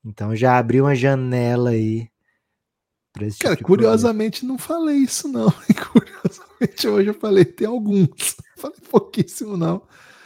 Então 0.05 0.37
já 0.37 0.59
abriu 0.59 0.85
uma 0.85 0.95
janela 0.95 1.71
aí. 1.71 2.09
pra 3.13 3.27
esse 3.27 3.39
Cara, 3.39 3.57
tipo 3.57 3.67
curiosamente 3.67 4.45
não 4.45 4.59
falei 4.59 4.99
isso, 4.99 5.27
não. 5.29 5.51
Curiosamente 5.93 6.89
hoje 6.89 7.09
eu 7.09 7.15
falei, 7.15 7.45
tem 7.45 7.67
alguns. 7.67 8.37
Falei 8.57 8.79
pouquíssimo, 8.91 9.57
não. 9.57 9.83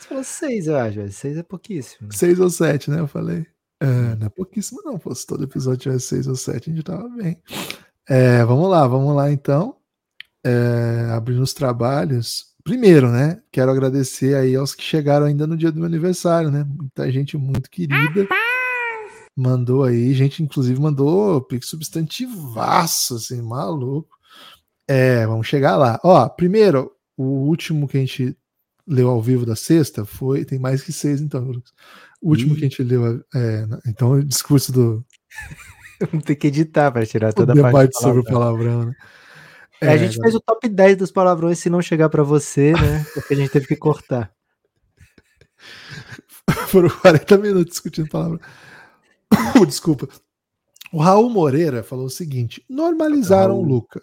Você 0.07 0.09
falou 0.09 0.25
seis, 0.25 0.67
eu 0.69 0.77
acho, 0.77 0.97
velho. 0.97 1.13
Seis 1.13 1.37
é 1.37 1.43
pouquíssimo. 1.43 2.13
Seis 2.13 2.39
ou 2.39 2.49
sete, 2.49 2.91
né? 2.91 3.01
Eu 3.01 3.09
falei. 3.09 3.45
É, 3.81 4.15
não 4.17 4.27
é 4.27 4.31
pouquíssimo, 4.31 4.81
não. 4.85 5.01
Se 5.13 5.27
todo 5.27 5.43
episódio 5.43 5.81
tivesse 5.81 6.07
seis 6.07 6.27
ou 6.29 6.37
sete, 6.37 6.71
a 6.71 6.75
gente 6.75 6.85
tava 6.85 7.09
bem. 7.09 7.37
É, 8.09 8.45
vamos 8.45 8.71
lá, 8.71 8.87
vamos 8.87 9.17
lá 9.17 9.33
então. 9.33 9.77
É, 10.45 11.11
abrindo 11.13 11.43
os 11.43 11.53
trabalhos. 11.53 12.55
Primeiro, 12.63 13.11
né? 13.11 13.43
Quero 13.51 13.71
agradecer 13.71 14.37
aí 14.37 14.55
aos 14.55 14.77
que 14.77 14.83
chegaram 14.83 15.27
ainda 15.27 15.45
no 15.45 15.57
dia 15.57 15.73
do 15.73 15.79
meu 15.79 15.87
aniversário, 15.87 16.53
né? 16.53 16.65
Muita 16.65 17.11
gente 17.11 17.37
muito 17.37 17.69
querida. 17.69 18.29
Mandou 19.37 19.83
aí, 19.83 20.15
gente, 20.15 20.41
inclusive, 20.41 20.81
mandou 20.81 21.43
pix 21.43 21.67
substantivaço, 21.69 23.17
assim, 23.17 23.43
maluco. 23.43 24.17
É, 24.89 25.27
vamos 25.27 25.49
chegar 25.49 25.77
lá. 25.77 25.99
Ó, 26.05 26.29
primeiro, 26.29 26.93
o 27.17 27.25
último 27.25 27.89
que 27.89 27.97
a 27.97 28.01
gente 28.01 28.37
leu 28.87 29.09
ao 29.09 29.21
vivo 29.21 29.45
da 29.47 29.57
sexta 29.57 30.05
foi. 30.05 30.45
Tem 30.45 30.59
mais 30.59 30.83
que 30.83 30.93
seis, 30.93 31.21
então, 31.21 31.45
Lucas. 31.45 31.73
O 32.21 32.31
último 32.31 32.55
Ih. 32.55 32.59
que 32.59 32.65
a 32.65 32.69
gente 32.69 32.83
leu. 32.83 33.25
É, 33.35 33.67
então, 33.87 34.13
o 34.13 34.25
discurso 34.25 34.73
do 34.73 35.05
Tem 36.25 36.37
que 36.37 36.47
editar 36.49 36.91
para 36.93 37.07
tirar 37.07 37.31
o 37.31 37.35
toda 37.35 37.53
a 37.53 37.57
parte. 37.57 37.67
debate 37.67 37.99
sobre 38.01 38.21
o 38.21 38.25
palavrão. 38.25 38.87
né? 38.87 38.95
É, 39.81 39.89
a 39.89 39.97
gente 39.97 40.19
fez 40.19 40.35
o 40.35 40.41
top 40.41 40.69
10 40.69 40.97
dos 40.97 41.11
palavrões 41.11 41.59
se 41.59 41.69
não 41.69 41.83
chegar 41.83 42.09
para 42.09 42.23
você, 42.23 42.73
né? 42.73 43.05
Porque 43.13 43.35
a 43.35 43.37
gente 43.37 43.51
teve 43.51 43.67
que 43.67 43.77
cortar. 43.77 44.33
Foram 46.69 46.89
40 46.89 47.39
minutos 47.39 47.73
discutindo 47.75 48.09
palavra. 48.09 48.41
Desculpa. 49.67 50.09
O 50.93 50.99
Raul 50.99 51.29
Moreira 51.29 51.83
falou 51.83 52.07
o 52.07 52.11
seguinte: 52.11 52.65
normalizaram 52.69 53.59
o. 53.59 53.63
Luca. 53.63 54.03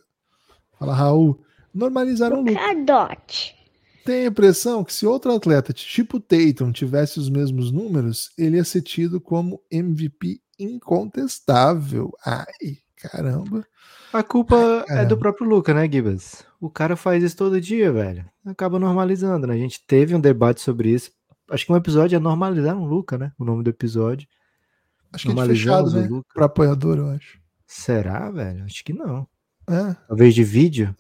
Fala, 0.78 0.94
Raul, 0.94 1.44
normalizaram 1.74 2.42
o 2.42 2.46
Luca. 2.46 2.72
Adote. 2.72 3.56
Tem 4.06 4.26
a 4.26 4.30
impressão 4.30 4.84
que 4.84 4.94
se 4.94 5.06
outro 5.06 5.34
atleta, 5.34 5.72
tipo 5.72 6.20
Tatum, 6.20 6.72
tivesse 6.72 7.20
os 7.20 7.30
mesmos 7.30 7.72
números, 7.72 8.32
ele 8.38 8.58
ia 8.58 8.64
ser 8.64 8.82
tido 8.82 9.22
como 9.22 9.62
MVP 9.72 10.42
incontestável. 10.60 12.12
Ai, 12.26 12.78
caramba. 12.98 13.66
A 14.12 14.22
culpa 14.22 14.86
é 14.90 15.06
do 15.06 15.18
próprio 15.18 15.48
Luca, 15.48 15.74
né, 15.74 15.90
Gibas? 15.92 16.46
O 16.62 16.70
cara 16.70 16.96
faz 16.96 17.24
isso 17.24 17.36
todo 17.36 17.60
dia, 17.60 17.92
velho. 17.92 18.26
Acaba 18.46 18.78
normalizando, 18.78 19.48
né? 19.48 19.54
A 19.56 19.58
gente 19.58 19.84
teve 19.88 20.14
um 20.14 20.20
debate 20.20 20.62
sobre 20.62 20.92
isso. 20.92 21.12
Acho 21.50 21.66
que 21.66 21.72
um 21.72 21.76
episódio 21.76 22.16
é 22.16 22.20
normalizar 22.20 22.76
um 22.78 22.86
Luca, 22.86 23.18
né? 23.18 23.32
O 23.40 23.44
nome 23.44 23.64
do 23.64 23.70
episódio. 23.70 24.28
Acho 25.12 25.32
que 25.32 25.40
é 25.40 25.46
fechado, 25.46 25.92
né? 25.92 26.08
Luca. 26.08 26.28
Para 26.34 26.46
apoiador, 26.46 26.98
eu 26.98 27.10
acho. 27.10 27.40
Será, 27.66 28.30
velho? 28.30 28.64
Acho 28.66 28.84
que 28.84 28.94
não. 28.94 29.28
É, 29.70 29.96
Talvez 30.08 30.36
de 30.36 30.44
vídeo? 30.44 30.96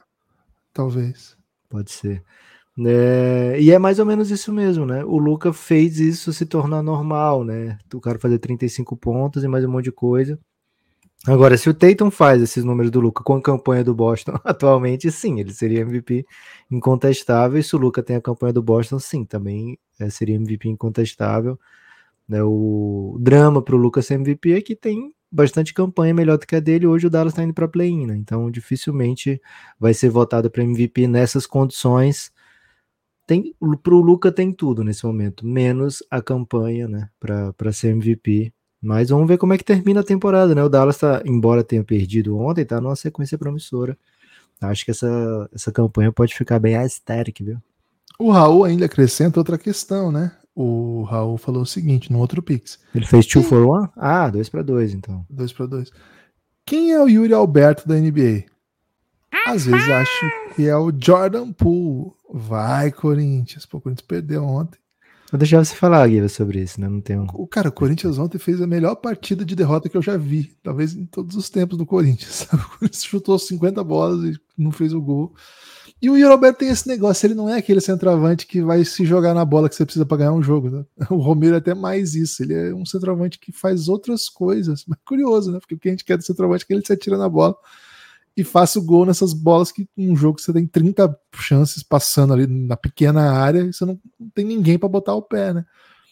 talvez. 0.74 1.38
Pode 1.70 1.92
ser. 1.92 2.24
É, 2.80 3.58
e 3.60 3.72
é 3.72 3.78
mais 3.78 4.00
ou 4.00 4.06
menos 4.06 4.32
isso 4.32 4.52
mesmo, 4.52 4.86
né? 4.86 5.04
O 5.06 5.18
Luca 5.18 5.54
fez 5.54 6.00
isso 6.00 6.34
se 6.34 6.46
tornar 6.46 6.82
normal, 6.82 7.44
né? 7.44 7.78
O 7.94 8.02
cara 8.02 8.18
fazer 8.18 8.40
35 8.40 8.98
pontos 8.98 9.44
e 9.44 9.48
mais 9.48 9.64
um 9.64 9.70
monte 9.70 9.86
de 9.86 9.92
coisa. 9.92 10.40
Agora, 11.26 11.56
se 11.58 11.70
o 11.70 11.74
Tatum 11.74 12.12
faz 12.12 12.42
esses 12.42 12.66
números 12.66 12.92
do 12.92 13.00
Luca 13.00 13.24
com 13.24 13.36
a 13.36 13.42
campanha 13.42 13.82
do 13.82 13.96
Boston 13.96 14.38
atualmente, 14.44 15.10
sim, 15.10 15.40
ele 15.40 15.54
seria 15.54 15.82
MVP 15.82 16.26
incontestável. 16.70 17.58
E 17.60 17.64
se 17.64 17.76
o 17.76 17.80
Luca 17.80 18.04
tem 18.04 18.18
a 18.18 18.22
campanha 18.22 18.52
do 18.52 18.62
Boston, 18.62 19.00
sim, 19.00 19.24
também 19.24 19.78
é, 19.98 20.10
seria 20.10 20.36
MVP 20.36 20.68
incontestável. 20.68 21.58
Né? 22.28 22.44
O 22.44 23.18
drama 23.22 23.62
para 23.62 23.76
o 23.76 23.78
Luca 23.78 24.02
ser 24.02 24.16
MVP 24.16 24.52
é 24.52 24.62
que 24.62 24.76
tem 24.76 25.14
bastante 25.32 25.74
campanha 25.74 26.14
melhor 26.14 26.38
do 26.38 26.46
que 26.46 26.58
a 26.58 26.60
dele. 26.60 26.88
Hoje 26.88 27.08
o 27.08 27.10
Dallas 27.10 27.32
está 27.32 27.44
indo 27.44 27.54
para 27.54 27.70
play-in, 27.70 28.06
né? 28.06 28.18
então 28.18 28.52
dificilmente 28.52 29.42
vai 29.80 29.94
ser 29.94 30.10
votado 30.10 30.52
para 30.52 30.64
MVP 30.64 31.08
nessas 31.08 31.46
condições. 31.46 32.33
Tem, 33.26 33.56
pro 33.82 34.02
Luca 34.02 34.32
tem 34.32 34.52
tudo 34.52 34.84
nesse 34.84 35.06
momento, 35.06 35.46
menos 35.46 36.04
a 36.12 36.22
campanha, 36.22 36.88
né, 36.88 37.10
para 37.20 37.72
ser 37.72 37.90
MVP. 37.90 38.54
Mas 38.82 39.10
vamos 39.10 39.28
ver 39.28 39.38
como 39.38 39.54
é 39.54 39.58
que 39.58 39.64
termina 39.64 40.02
a 40.02 40.04
temporada, 40.04 40.54
né? 40.54 40.62
O 40.62 40.68
Dallas 40.68 40.98
tá, 40.98 41.22
embora 41.26 41.64
tenha 41.64 41.86
perdido 41.86 42.38
ontem, 42.38 42.66
tá 42.66 42.82
numa 42.82 42.98
sequência 42.98 43.38
promissora. 43.38 43.98
Acho 44.60 44.84
que 44.84 44.92
essa, 44.92 45.50
essa 45.54 45.72
campanha 45.72 46.12
pode 46.12 46.36
ficar 46.36 46.60
bem 46.60 46.76
aesthetic, 46.76 47.42
viu? 47.42 47.58
O 48.20 48.30
Raul 48.30 48.66
ainda 48.66 48.86
acrescenta 48.86 49.40
outra 49.40 49.58
questão, 49.58 50.12
né? 50.12 50.34
O 50.56 51.04
Raul 51.04 51.38
falou 51.38 51.64
o 51.64 51.66
seguinte 51.66 52.12
no 52.12 52.20
outro 52.20 52.44
Pix. 52.44 52.78
Ele 52.94 53.06
fez 53.06 53.26
2 53.26 53.48
for 53.48 53.66
1? 53.66 53.90
Ah, 53.96 54.30
2 54.30 54.50
para 54.50 54.62
2, 54.62 54.94
então. 54.94 55.26
2 55.30 55.54
para 55.54 55.66
2. 55.66 55.92
Quem 56.66 56.92
é 56.92 57.02
o 57.02 57.08
Yuri 57.08 57.34
Alberto 57.34 57.88
da 57.88 57.96
NBA? 57.96 58.46
Às 59.46 59.66
vezes 59.66 59.90
acho 59.90 60.32
que 60.56 60.68
é 60.68 60.76
o 60.76 60.92
Jordan 60.98 61.52
Poole. 61.52 62.12
Vai, 62.32 62.92
Corinthians. 62.92 63.66
Pô, 63.66 63.78
o 63.78 63.82
Corinthians 63.82 64.08
perdeu 64.08 64.44
ontem. 64.44 64.80
Vou 65.32 65.40
deixar 65.40 65.66
você 65.66 65.74
falar, 65.74 66.08
Guilherme, 66.08 66.30
sobre 66.30 66.62
isso, 66.62 66.80
né? 66.80 66.88
Não 66.88 67.02
tem 67.02 67.18
um... 67.18 67.26
O 67.34 67.48
cara, 67.48 67.70
o 67.70 67.72
Corinthians 67.72 68.20
ontem 68.20 68.38
fez 68.38 68.62
a 68.62 68.68
melhor 68.68 68.94
partida 68.96 69.44
de 69.44 69.56
derrota 69.56 69.90
que 69.90 69.98
eu 69.98 70.02
já 70.02 70.16
vi, 70.16 70.56
talvez 70.62 70.94
em 70.94 71.08
todos 71.08 71.36
os 71.36 71.50
tempos 71.50 71.76
do 71.76 71.88
Corinthians. 71.88 72.48
O 72.54 72.78
Corinthians 72.78 73.04
chutou 73.04 73.40
50 73.40 73.84
bolas 73.84 74.24
e 74.24 74.40
não 74.56 74.72
fez 74.72 74.94
o 74.94 75.02
gol. 75.02 75.34
E 76.00 76.08
o 76.08 76.30
Roberto 76.30 76.58
tem 76.58 76.70
esse 76.70 76.88
negócio, 76.88 77.26
ele 77.26 77.34
não 77.34 77.50
é 77.50 77.58
aquele 77.58 77.82
centroavante 77.82 78.46
que 78.46 78.62
vai 78.62 78.86
se 78.86 79.06
jogar 79.06 79.34
na 79.34 79.44
bola 79.44 79.68
que 79.68 79.76
você 79.76 79.86
precisa 79.86 80.06
para 80.06 80.18
ganhar 80.18 80.34
um 80.34 80.44
jogo. 80.44 80.70
Né? 80.70 80.86
O 81.10 81.16
Romero 81.16 81.56
é 81.56 81.58
até 81.58 81.74
mais 81.74 82.14
isso, 82.14 82.44
ele 82.44 82.54
é 82.54 82.72
um 82.72 82.86
centroavante 82.86 83.40
que 83.40 83.52
faz 83.52 83.88
outras 83.88 84.30
coisas. 84.30 84.84
Mas 84.88 85.00
curioso, 85.04 85.52
né? 85.52 85.60
Porque 85.60 85.74
o 85.74 85.80
que 85.80 85.88
a 85.88 85.92
gente 85.92 86.06
quer 86.06 86.18
do 86.18 86.24
centroavante 86.24 86.64
é 86.64 86.68
que 86.68 86.74
ele 86.74 86.86
se 86.86 86.94
atira 86.94 87.18
na 87.18 87.28
bola 87.28 87.56
e 88.36 88.44
faça 88.44 88.80
o 88.80 88.84
gol 88.84 89.06
nessas 89.06 89.34
bolas 89.34 89.72
que 89.72 89.88
um 89.98 90.16
jogo 90.16 90.42
você 90.42 90.52
tem 90.52 90.66
30 90.66 91.16
chances 91.36 91.84
passando 91.84 92.34
ali 92.34 92.48
na 92.48 92.76
pequena 92.76 93.32
área 93.32 93.60
e 93.62 93.72
você 93.74 93.86
não, 93.86 94.00
não 94.20 94.30
tem 94.30 94.44
ninguém 94.46 94.78
para 94.80 94.90
botar 94.90 95.14
o 95.14 95.22
pé, 95.22 95.54
né? 95.54 95.66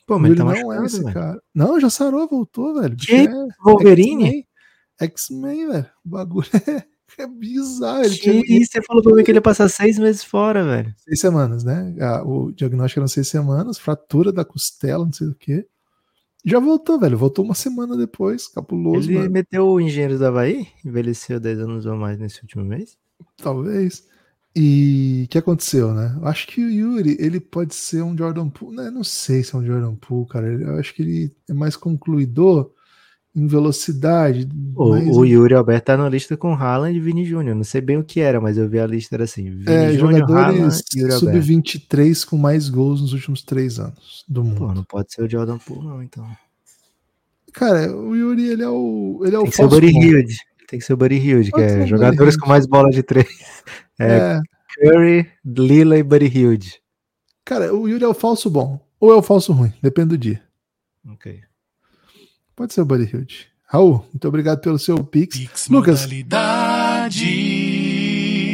Pô, 0.05 0.19
mas 0.19 0.31
ele 0.31 0.37
tá 0.37 0.43
não 0.43 0.51
machucado, 0.51 0.83
é 0.83 0.85
esse 0.85 0.99
velho. 1.01 1.13
cara. 1.13 1.41
Não, 1.53 1.79
já 1.79 1.89
sarou, 1.89 2.27
voltou, 2.27 2.79
velho. 2.79 2.95
Que? 2.95 3.27
É 3.27 3.29
Wolverine? 3.63 4.45
X-Men, 4.99 5.67
velho. 5.67 5.89
O 6.05 6.09
bagulho 6.09 6.47
é, 7.17 7.23
é 7.23 7.27
bizarro. 7.27 8.03
Ele 8.03 8.15
Que 8.17 8.43
tinha 8.43 8.59
isso? 8.61 8.71
Você 8.73 8.81
falou 8.83 9.01
pra 9.01 9.13
mim 9.13 9.23
que 9.23 9.31
ele 9.31 9.37
ia 9.37 9.41
passar 9.41 9.69
seis 9.69 9.97
meses 9.97 10.23
fora, 10.23 10.63
velho. 10.63 10.93
seis 10.97 11.19
semanas, 11.19 11.63
né? 11.63 11.95
Ah, 11.99 12.23
O 12.23 12.51
diagnóstico 12.51 12.99
eram 12.99 13.07
seis 13.07 13.27
semanas, 13.27 13.77
fratura 13.79 14.31
da 14.31 14.45
costela, 14.45 15.05
não 15.05 15.13
sei 15.13 15.27
o 15.27 15.35
quê. 15.35 15.65
Já 16.43 16.59
voltou, 16.59 16.99
velho. 16.99 17.17
Voltou 17.17 17.45
uma 17.45 17.53
semana 17.53 17.95
depois, 17.95 18.47
capuloso, 18.47 19.09
Ele 19.09 19.19
mano. 19.19 19.31
meteu 19.31 19.67
o 19.67 19.79
Engenheiros 19.79 20.19
do 20.19 20.25
Havaí? 20.25 20.67
Envelheceu 20.83 21.39
10 21.39 21.59
anos 21.59 21.85
ou 21.85 21.95
mais 21.95 22.17
nesse 22.17 22.41
último 22.41 22.65
mês? 22.65 22.97
Talvez. 23.37 24.07
E 24.55 25.23
o 25.25 25.27
que 25.29 25.37
aconteceu, 25.37 25.93
né? 25.93 26.17
Eu 26.19 26.27
acho 26.27 26.47
que 26.47 26.63
o 26.63 26.69
Yuri, 26.69 27.15
ele 27.19 27.39
pode 27.39 27.73
ser 27.73 28.01
um 28.01 28.17
Jordan 28.17 28.49
Poole. 28.49 28.77
Né? 28.77 28.91
Não 28.91 29.03
sei 29.03 29.43
se 29.43 29.55
é 29.55 29.57
um 29.59 29.65
Jordan 29.65 29.95
Poole, 29.95 30.27
cara. 30.27 30.47
Eu 30.47 30.77
acho 30.77 30.93
que 30.93 31.01
ele 31.01 31.31
é 31.49 31.53
mais 31.53 31.75
concluidor 31.77 32.71
em 33.35 33.47
velocidade. 33.47 34.47
O, 34.75 34.89
mais 34.89 35.07
o 35.07 35.23
Yuri 35.25 35.53
Alberto 35.53 35.85
tá 35.85 35.97
na 35.97 36.09
lista 36.09 36.35
com 36.35 36.53
Haaland 36.53 36.95
e 36.95 36.99
Vini 36.99 37.25
Júnior. 37.25 37.55
Não 37.55 37.63
sei 37.63 37.81
bem 37.81 37.97
o 37.97 38.03
que 38.03 38.19
era, 38.19 38.41
mas 38.41 38.57
eu 38.57 38.67
vi 38.67 38.79
a 38.79 38.87
lista 38.87 39.15
era 39.15 39.23
assim: 39.23 39.49
Vini 39.49 39.65
é, 39.67 39.93
Júnior, 39.93 40.27
jogadores 40.27 40.83
e 40.93 40.99
Yuri 40.99 41.13
Alberto. 41.13 41.41
sub-23 41.43 42.25
com 42.25 42.37
mais 42.37 42.69
gols 42.69 43.01
nos 43.01 43.13
últimos 43.13 43.41
três 43.41 43.79
anos 43.79 44.25
do 44.27 44.43
mundo. 44.43 44.57
Pô, 44.57 44.73
não 44.73 44.83
pode 44.83 45.13
ser 45.13 45.23
o 45.23 45.29
Jordan 45.29 45.57
Poole, 45.57 45.87
não, 45.87 46.03
então. 46.03 46.27
Cara, 47.53 47.95
o 47.95 48.15
Yuri, 48.15 48.47
ele 48.47 48.63
é 48.63 48.69
o. 48.69 49.21
Ele 49.23 49.35
é 49.35 49.39
o 49.39 49.43
Tem 49.43 49.51
que 49.51 49.57
ser 49.57 49.65
o 49.65 49.69
Buddy. 49.69 49.87
Hilde. 49.87 50.37
Tem 50.67 50.79
que 50.79 50.85
ser 50.85 50.93
o 50.93 50.97
Buddy 50.97 51.15
Hilde, 51.15 51.51
que 51.51 51.61
é 51.61 51.85
jogadores 51.85 52.37
com 52.37 52.47
mais 52.47 52.65
bola 52.65 52.89
de 52.89 53.03
três. 53.03 53.27
É, 53.99 54.15
É, 54.15 54.39
Curry, 54.79 55.29
Lila 55.45 55.97
e 55.97 56.01
Buddy 56.01 56.25
Hilde. 56.25 56.81
cara, 57.45 57.73
o 57.73 57.87
Yuri 57.87 58.03
é 58.03 58.07
o 58.07 58.13
falso 58.13 58.49
bom. 58.49 58.79
Ou 58.99 59.11
é 59.11 59.15
o 59.15 59.21
falso 59.21 59.51
ruim, 59.51 59.73
depende 59.81 60.09
do 60.09 60.17
dia. 60.17 60.41
Ok. 61.07 61.41
Pode 62.61 62.75
ser 62.75 62.81
o 62.81 62.85
Buddy 62.85 63.09
Hilde. 63.11 63.47
Raul, 63.65 64.05
muito 64.13 64.27
obrigado 64.27 64.61
pelo 64.61 64.77
seu 64.77 65.03
Pix. 65.03 65.35
Pix 65.35 65.67
Lucas, 65.67 66.01
modalidade. 66.01 67.25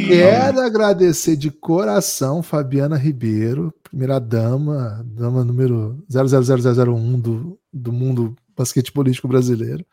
Quero 0.08 0.60
agradecer 0.62 1.36
de 1.36 1.50
coração 1.50 2.42
Fabiana 2.42 2.96
Ribeiro, 2.96 3.70
primeira 3.82 4.18
dama, 4.18 5.04
dama 5.04 5.44
número 5.44 6.02
00001 6.08 7.20
do, 7.20 7.60
do 7.70 7.92
mundo 7.92 8.34
basquetebolístico 8.56 9.28
brasileiro, 9.28 9.84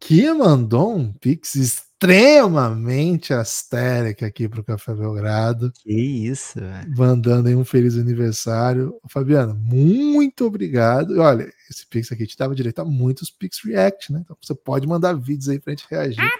que 0.00 0.28
mandou 0.32 0.96
um 0.96 1.12
pix 1.12 1.54
extremamente 1.98 3.32
astérico 3.32 4.24
aqui 4.24 4.48
para 4.48 4.60
o 4.60 4.64
Café 4.64 4.94
Belgrado, 4.94 5.72
Que 5.72 5.92
isso, 5.92 6.60
velho. 6.60 6.94
mandando 6.96 7.48
aí 7.48 7.54
um 7.56 7.64
feliz 7.64 7.96
aniversário. 7.96 8.94
Fabiana, 9.08 9.54
muito 9.54 10.44
obrigado. 10.44 11.16
E 11.16 11.18
olha, 11.18 11.50
esse 11.70 11.86
pix 11.88 12.12
aqui 12.12 12.26
te 12.26 12.36
dava 12.36 12.54
direito 12.54 12.80
a 12.80 12.84
muitos 12.84 13.30
pix 13.30 13.60
react, 13.64 14.12
né? 14.12 14.20
Então 14.22 14.36
você 14.40 14.54
pode 14.54 14.86
mandar 14.86 15.14
vídeos 15.14 15.48
aí 15.48 15.58
para 15.58 15.72
a 15.72 15.76
gente 15.76 15.86
reagir 15.90 16.30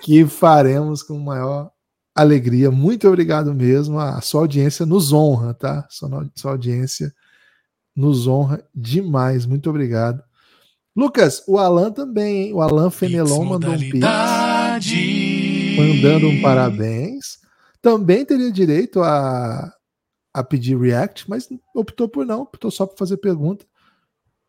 que 0.00 0.24
faremos 0.24 1.02
com 1.02 1.18
maior 1.18 1.70
alegria. 2.14 2.70
Muito 2.70 3.08
obrigado 3.08 3.52
mesmo. 3.52 3.98
A 3.98 4.20
sua 4.20 4.42
audiência 4.42 4.86
nos 4.86 5.12
honra, 5.12 5.54
tá? 5.54 5.86
Sua, 5.90 6.30
sua 6.36 6.52
audiência 6.52 7.12
nos 7.96 8.28
honra 8.28 8.62
demais. 8.72 9.44
Muito 9.44 9.68
obrigado. 9.68 10.22
Lucas, 10.94 11.42
o 11.46 11.58
Alan 11.58 11.90
também, 11.90 12.44
hein? 12.44 12.54
O 12.54 12.62
Alan 12.62 12.88
Fenelon 12.88 13.44
mandou 13.44 13.70
um 13.72 13.78
pix, 13.78 14.00
mandando 15.76 16.28
um 16.28 16.40
parabéns. 16.40 17.38
Também 17.82 18.24
teria 18.24 18.50
direito 18.50 19.00
a, 19.02 19.72
a 20.34 20.42
pedir 20.44 20.78
react, 20.78 21.28
mas 21.28 21.48
optou 21.74 22.08
por 22.08 22.26
não, 22.26 22.42
optou 22.42 22.70
só 22.70 22.86
por 22.86 22.98
fazer 22.98 23.16
pergunta. 23.18 23.64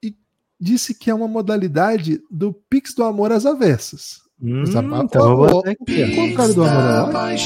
E 0.04 0.16
disse 0.60 0.94
que 0.94 1.10
é 1.10 1.14
uma 1.14 1.28
modalidade 1.28 2.22
do 2.32 2.54
Pix 2.54 2.94
do 2.94 3.04
Amor 3.04 3.32
às 3.32 3.46
Avessas. 3.46 4.22
Hum, 4.42 4.64
então 4.64 5.30
eu 5.32 5.38
vou 5.38 5.48
botar 5.48 5.72
aqui. 5.72 6.16
Qual 6.16 6.28
o 6.28 6.34
cara 6.36 6.54
do 6.54 6.64
amor 6.64 7.10
é? 7.10 7.38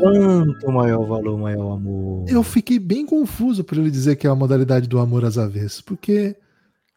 Quanto 0.00 0.70
maior 0.72 1.00
o 1.00 1.06
valor, 1.06 1.38
maior 1.38 1.64
o 1.64 1.72
amor. 1.72 2.24
Eu 2.28 2.42
fiquei 2.42 2.78
bem 2.78 3.06
confuso 3.06 3.64
por 3.64 3.78
ele 3.78 3.90
dizer 3.90 4.16
que 4.16 4.26
é 4.26 4.30
a 4.30 4.34
modalidade 4.34 4.86
do 4.86 4.98
amor 4.98 5.24
às 5.24 5.38
avessas, 5.38 5.80
porque 5.80 6.36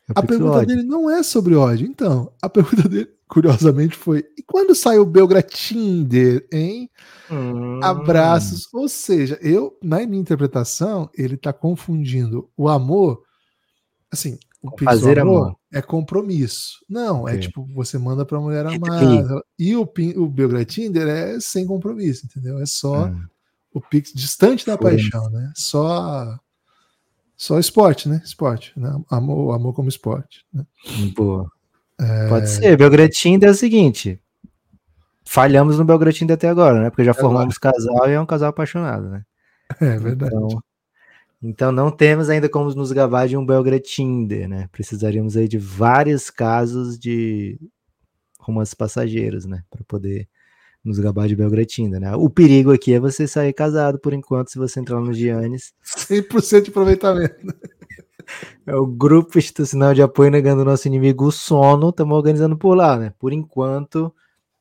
É 0.09 0.13
a 0.13 0.23
pergunta 0.23 0.57
ódio. 0.57 0.67
dele 0.67 0.83
não 0.83 1.09
é 1.09 1.23
sobre 1.23 1.55
ódio. 1.55 1.87
Então, 1.87 2.31
a 2.41 2.49
pergunta 2.49 2.87
dele, 2.89 3.09
curiosamente, 3.27 3.95
foi: 3.95 4.25
e 4.37 4.43
quando 4.43 4.73
sai 4.73 4.97
o 4.99 5.05
Belgratinder, 5.05 6.47
hein? 6.51 6.89
Hum. 7.29 7.79
Abraços. 7.83 8.67
Ou 8.73 8.87
seja, 8.87 9.37
eu, 9.41 9.77
na 9.83 10.05
minha 10.05 10.21
interpretação, 10.21 11.09
ele 11.13 11.37
tá 11.37 11.51
confundindo 11.51 12.49
o 12.55 12.67
amor, 12.69 13.21
assim, 14.11 14.37
o 14.61 14.71
fazer 14.83 15.19
amor, 15.19 15.47
amor. 15.47 15.55
é 15.71 15.81
compromisso. 15.81 16.83
Não, 16.89 17.27
é 17.27 17.37
tipo, 17.37 17.67
você 17.73 17.97
manda 17.97 18.25
pra 18.25 18.39
mulher 18.39 18.65
Entre 18.65 18.87
amada. 18.87 19.43
E 19.59 19.75
o, 19.75 19.81
o 20.15 20.27
Belgratinder 20.27 21.07
é 21.07 21.39
sem 21.39 21.65
compromisso, 21.65 22.25
entendeu? 22.25 22.59
É 22.59 22.65
só 22.65 23.05
Ah, 23.05 23.15
o 23.73 23.81
Pix 23.81 24.11
distante 24.13 24.65
da 24.65 24.77
Foi. 24.77 24.91
paixão, 24.91 25.29
né? 25.29 25.51
Só 25.55 26.37
só 27.35 27.59
esporte, 27.59 28.09
né? 28.09 28.19
Esporte, 28.25 28.73
né? 28.75 28.89
Amor, 29.11 29.53
amor 29.53 29.73
como 29.73 29.87
esporte. 29.87 30.43
Né? 30.51 30.65
boa. 31.15 31.47
É. 31.99 32.27
Pode 32.27 32.49
ser. 32.49 32.77
Belgratinder 32.77 33.49
é 33.49 33.51
o 33.51 33.55
seguinte. 33.55 34.19
Falhamos 35.25 35.77
no 35.77 35.85
Belgratinder 35.85 36.35
até 36.35 36.47
agora, 36.47 36.81
né? 36.81 36.89
Porque 36.89 37.03
já 37.03 37.11
Até 37.11 37.21
formamos 37.21 37.57
casal 37.57 38.09
e 38.09 38.13
é 38.13 38.19
um 38.19 38.25
casal 38.25 38.49
apaixonado, 38.49 39.09
né? 39.09 39.23
É 39.81 39.97
verdade. 39.97 40.33
Então, 40.33 40.63
então 41.43 41.71
não 41.71 41.91
temos 41.91 42.29
ainda 42.29 42.47
como 42.47 42.73
nos 42.73 42.91
gabar 42.91 43.27
de 43.27 43.35
um 43.35 43.45
Belgratinder, 43.45 44.47
né? 44.47 44.69
Precisaríamos 44.71 45.35
aí 45.35 45.47
de 45.47 45.57
vários 45.57 46.29
casos 46.29 46.97
de 46.97 47.59
romances 48.39 48.73
passageiros, 48.73 49.45
né? 49.45 49.63
Para 49.69 49.83
poder 49.83 50.27
nos 50.83 50.99
gabar 50.99 51.27
de 51.27 51.35
Belgratinder, 51.35 51.99
né? 51.99 52.15
O 52.15 52.29
perigo 52.29 52.71
aqui 52.71 52.93
é 52.93 52.99
você 52.99 53.27
sair 53.27 53.51
casado 53.51 53.99
por 53.99 54.13
enquanto 54.13 54.49
se 54.49 54.57
você 54.57 54.79
entrar 54.79 55.01
no 55.01 55.13
Giannis. 55.13 55.73
100% 55.83 56.61
de 56.63 56.69
aproveitamento. 56.69 57.35
É 58.65 58.75
o 58.75 58.85
grupo 58.85 59.37
institucional 59.37 59.93
de 59.93 60.01
apoio 60.01 60.29
negando 60.29 60.61
o 60.61 60.65
nosso 60.65 60.87
inimigo 60.87 61.25
o 61.25 61.31
sono, 61.31 61.89
estamos 61.89 62.15
organizando 62.15 62.57
por 62.57 62.75
lá, 62.75 62.97
né? 62.97 63.13
Por 63.17 63.31
enquanto, 63.31 64.13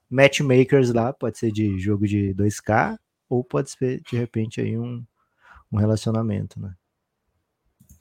matchmakers 0.09 0.93
lá, 0.93 1.13
pode 1.13 1.39
ser 1.39 1.51
de 1.51 1.79
jogo 1.79 2.07
de 2.07 2.35
2K, 2.35 2.97
ou 3.29 3.43
pode 3.43 3.71
ser, 3.71 4.01
de 4.09 4.17
repente, 4.17 4.61
aí 4.61 4.79
um, 4.79 5.05
um 5.73 5.79
relacionamento, 5.79 6.61
né? 6.61 6.73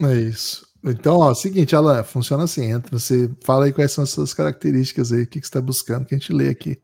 É 0.02 0.14
isso. 0.14 0.68
Então, 0.84 1.18
ó, 1.18 1.34
seguinte, 1.34 1.76
Alan, 1.76 2.04
funciona 2.04 2.44
assim. 2.44 2.72
Entra, 2.72 2.98
você 2.98 3.30
fala 3.44 3.66
aí 3.66 3.74
quais 3.74 3.92
são 3.92 4.04
as 4.04 4.12
suas 4.12 4.34
características 4.34 5.12
aí, 5.12 5.24
o 5.24 5.28
que, 5.28 5.40
que 5.40 5.48
você 5.48 5.50
está 5.50 5.62
buscando, 5.62 6.06
que 6.06 6.14
a 6.14 6.18
gente 6.18 6.32
lê 6.32 6.50
aqui. 6.50 6.80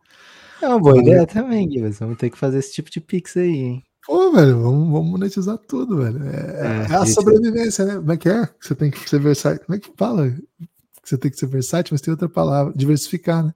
É 0.62 0.68
uma 0.68 0.80
boa 0.80 0.98
ideia 0.98 1.26
também, 1.28 1.68
Guilherme. 1.68 1.96
Vamos 2.00 2.18
ter 2.18 2.30
que 2.30 2.38
fazer 2.38 2.60
esse 2.60 2.74
tipo 2.74 2.90
de 2.90 3.02
pix 3.02 3.38
aí, 3.38 3.56
hein? 3.56 3.84
Pô, 4.06 4.32
velho, 4.32 4.62
vamos, 4.62 4.92
vamos 4.92 5.12
monetizar 5.12 5.58
tudo, 5.58 5.98
velho. 5.98 6.24
É, 6.28 6.88
É, 6.90 6.92
é 6.92 6.96
a 6.96 7.06
gente. 7.06 7.14
sobrevivência, 7.14 7.86
né? 7.86 7.96
Como 7.96 8.12
é 8.12 8.18
que 8.18 8.30
é? 8.30 8.50
Você 8.60 8.74
tem 8.76 8.90
que 8.92 9.10
ser 9.10 9.20
versátil. 9.20 9.66
Como 9.66 9.76
é 9.76 9.80
que 9.80 9.92
fala? 9.96 10.34
Você 11.04 11.18
tem 11.18 11.30
que 11.32 11.38
ser 11.38 11.48
versátil, 11.48 11.94
mas 11.94 12.02
tem 12.02 12.12
outra 12.12 12.28
palavra. 12.30 12.74
Diversificar, 12.76 13.44
né? 13.44 13.54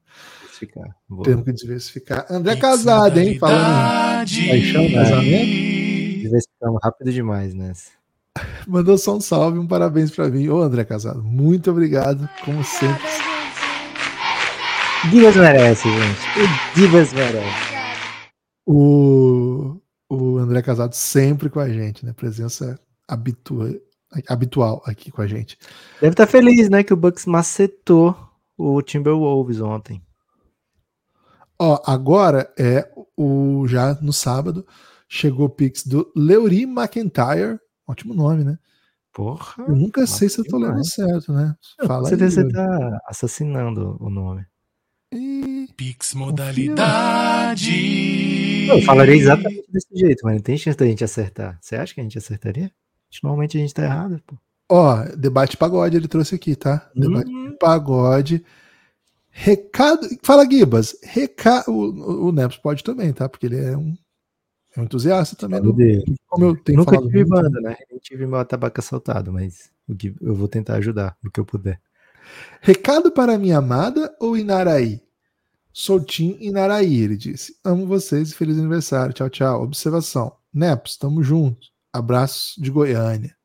Ficar. 0.52 0.96
Boa. 1.10 1.24
Temos 1.24 1.44
que 1.46 1.54
diversificar. 1.54 2.26
André 2.30 2.54
é 2.54 2.56
casado, 2.56 3.20
hein? 3.20 3.38
Falando 3.38 4.30
em 4.30 4.48
paixão, 4.48 4.92
casamento. 4.94 6.22
Diversificamos 6.22 6.80
rápido 6.84 7.12
demais 7.12 7.54
nessa. 7.54 7.92
Mandou 8.68 8.98
só 8.98 9.16
um 9.18 9.22
salve, 9.22 9.60
um 9.60 9.68
parabéns 9.68 10.12
pra 10.12 10.28
mim. 10.30 10.48
Ô, 10.50 10.62
André 10.62 10.84
Casado, 10.84 11.24
muito 11.24 11.72
obrigado, 11.72 12.28
como 12.44 12.64
sempre. 12.64 13.02
Divas 15.10 15.36
merece, 15.36 15.88
gente. 15.90 16.20
O 16.40 16.76
Divas 16.80 17.14
merece. 17.14 17.76
O, 18.66 19.78
o 20.10 20.38
André 20.38 20.62
Casado 20.62 20.94
sempre 20.94 21.50
com 21.50 21.60
a 21.60 21.70
gente, 21.70 22.06
né? 22.06 22.14
Presença 22.14 22.80
habitua, 23.08 23.80
habitual 24.28 24.82
aqui 24.86 25.12
com 25.12 25.22
a 25.22 25.28
gente. 25.28 25.58
Deve 26.00 26.14
estar 26.14 26.28
feliz, 26.28 26.70
né? 26.70 26.84
Que 26.84 26.94
o 26.94 26.98
Bucks 26.98 27.26
macetou 27.26 28.16
o 28.58 28.82
Timberwolves 28.82 29.60
ontem. 29.62 30.02
Ó, 31.60 31.82
agora 31.86 32.52
é 32.58 32.90
o 33.16 33.66
já 33.68 33.94
no 34.02 34.12
sábado 34.12 34.66
chegou 35.08 35.46
o 35.46 35.50
Pix 35.50 35.86
do 35.86 36.12
Leury 36.16 36.64
McIntyre. 36.64 37.60
Ótimo 37.88 38.14
nome, 38.14 38.44
né? 38.44 38.58
Porra. 39.14 39.64
Eu 39.66 39.76
nunca 39.76 40.06
sei 40.06 40.28
se 40.28 40.40
eu 40.40 40.46
tô 40.46 40.58
lendo 40.58 40.86
certo, 40.86 41.32
né? 41.32 41.56
Fala 41.86 42.10
aí. 42.10 42.18
você 42.18 42.48
tá 42.50 43.00
assassinando 43.08 43.96
o 44.00 44.10
nome. 44.10 44.46
Ih, 45.14 45.70
Pix 45.78 46.14
Confia. 46.14 46.76
Eu 48.68 48.82
falaria 48.82 49.16
exatamente 49.16 49.66
desse 49.70 49.88
jeito, 49.94 50.22
mas 50.24 50.36
não 50.36 50.42
tem 50.42 50.58
chance 50.58 50.78
da 50.78 50.86
gente 50.86 51.04
acertar. 51.04 51.58
Você 51.62 51.76
acha 51.76 51.94
que 51.94 52.00
a 52.00 52.04
gente 52.04 52.18
acertaria? 52.18 52.72
Normalmente 53.24 53.58
a 53.58 53.62
gente 53.62 53.74
tá 53.74 53.84
errado, 53.84 54.22
pô. 54.26 54.36
Ó, 54.70 55.04
debate 55.16 55.58
pagode 55.58 55.96
ele 55.96 56.08
trouxe 56.08 56.36
aqui, 56.36 56.56
tá? 56.56 56.90
Debate 56.96 57.30
Hum. 57.30 57.56
pagode. 57.60 58.44
Recado. 59.30 60.08
Fala, 60.24 60.50
Gibas. 60.50 60.98
Reca... 61.04 61.64
O, 61.70 61.72
o, 61.72 62.28
o 62.28 62.32
Neps 62.32 62.58
pode 62.58 62.84
também, 62.84 63.14
tá? 63.14 63.30
Porque 63.30 63.46
ele 63.46 63.58
é 63.58 63.78
um, 63.78 63.96
é 64.76 64.82
um 64.82 64.86
entusiasta 64.86 65.36
também. 65.36 65.62
Do, 65.62 65.76
como 66.28 66.46
eu 66.46 66.56
tenho 66.56 66.80
Nunca 66.80 66.98
tive 66.98 67.26
muito. 67.26 67.30
banda, 67.30 67.62
né? 67.62 67.76
Nem 67.90 68.00
tive 68.00 68.26
meu 68.26 68.40
atabaque 68.40 68.80
assaltado, 68.80 69.32
mas 69.32 69.70
o 69.88 69.96
eu 70.22 70.34
vou 70.34 70.48
tentar 70.48 70.76
ajudar 70.76 71.16
no 71.24 71.30
que 71.30 71.40
eu 71.40 71.46
puder. 71.46 71.80
Recado 72.62 73.12
para 73.12 73.38
minha 73.38 73.58
amada 73.60 74.16
ou 74.20 74.36
Inaraí? 74.36 75.05
Sou 75.78 76.00
Tim 76.00 76.38
Inaraí, 76.40 77.02
ele 77.02 77.18
disse. 77.18 77.54
Amo 77.62 77.86
vocês 77.86 78.32
e 78.32 78.34
feliz 78.34 78.58
aniversário. 78.58 79.14
Tchau, 79.14 79.30
tchau. 79.30 79.62
Observação. 79.62 80.32
Neps, 80.54 80.96
tamo 80.96 81.22
juntos. 81.22 81.70
Abraços 81.92 82.54
de 82.58 82.72
Goiânia. 82.72 83.36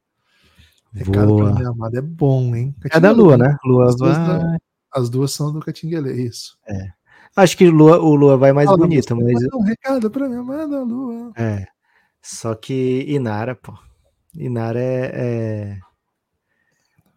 Recado 0.92 1.34
para 1.34 1.44
Voa. 1.44 1.54
minha 1.56 1.68
amada 1.70 1.98
é 1.98 2.00
bom, 2.00 2.54
hein? 2.54 2.72
É 2.92 3.00
da 3.00 3.10
Lua, 3.10 3.36
né? 3.36 3.56
Lua 3.64 3.88
As 3.88 3.96
duas 3.96 4.16
vai. 4.16 4.58
As 4.92 5.10
duas 5.10 5.32
são 5.32 5.52
do 5.52 5.58
Catinguele, 5.58 6.12
isso. 6.22 6.56
Acho 7.34 7.56
que 7.56 7.68
Lua, 7.68 7.98
o 7.98 8.14
Lua 8.14 8.36
vai 8.36 8.52
mais 8.52 8.70
bonito, 8.70 9.12
você, 9.12 9.24
mas. 9.24 9.42
um 9.52 9.62
recado 9.64 10.08
para 10.08 10.28
minha 10.28 10.40
amada 10.40 10.84
Lua. 10.84 11.32
É. 11.36 11.66
Só 12.22 12.54
que 12.54 13.06
Inara, 13.08 13.56
pô. 13.56 13.76
Inara 14.36 14.80
é. 14.80 15.10
é- 15.14 15.78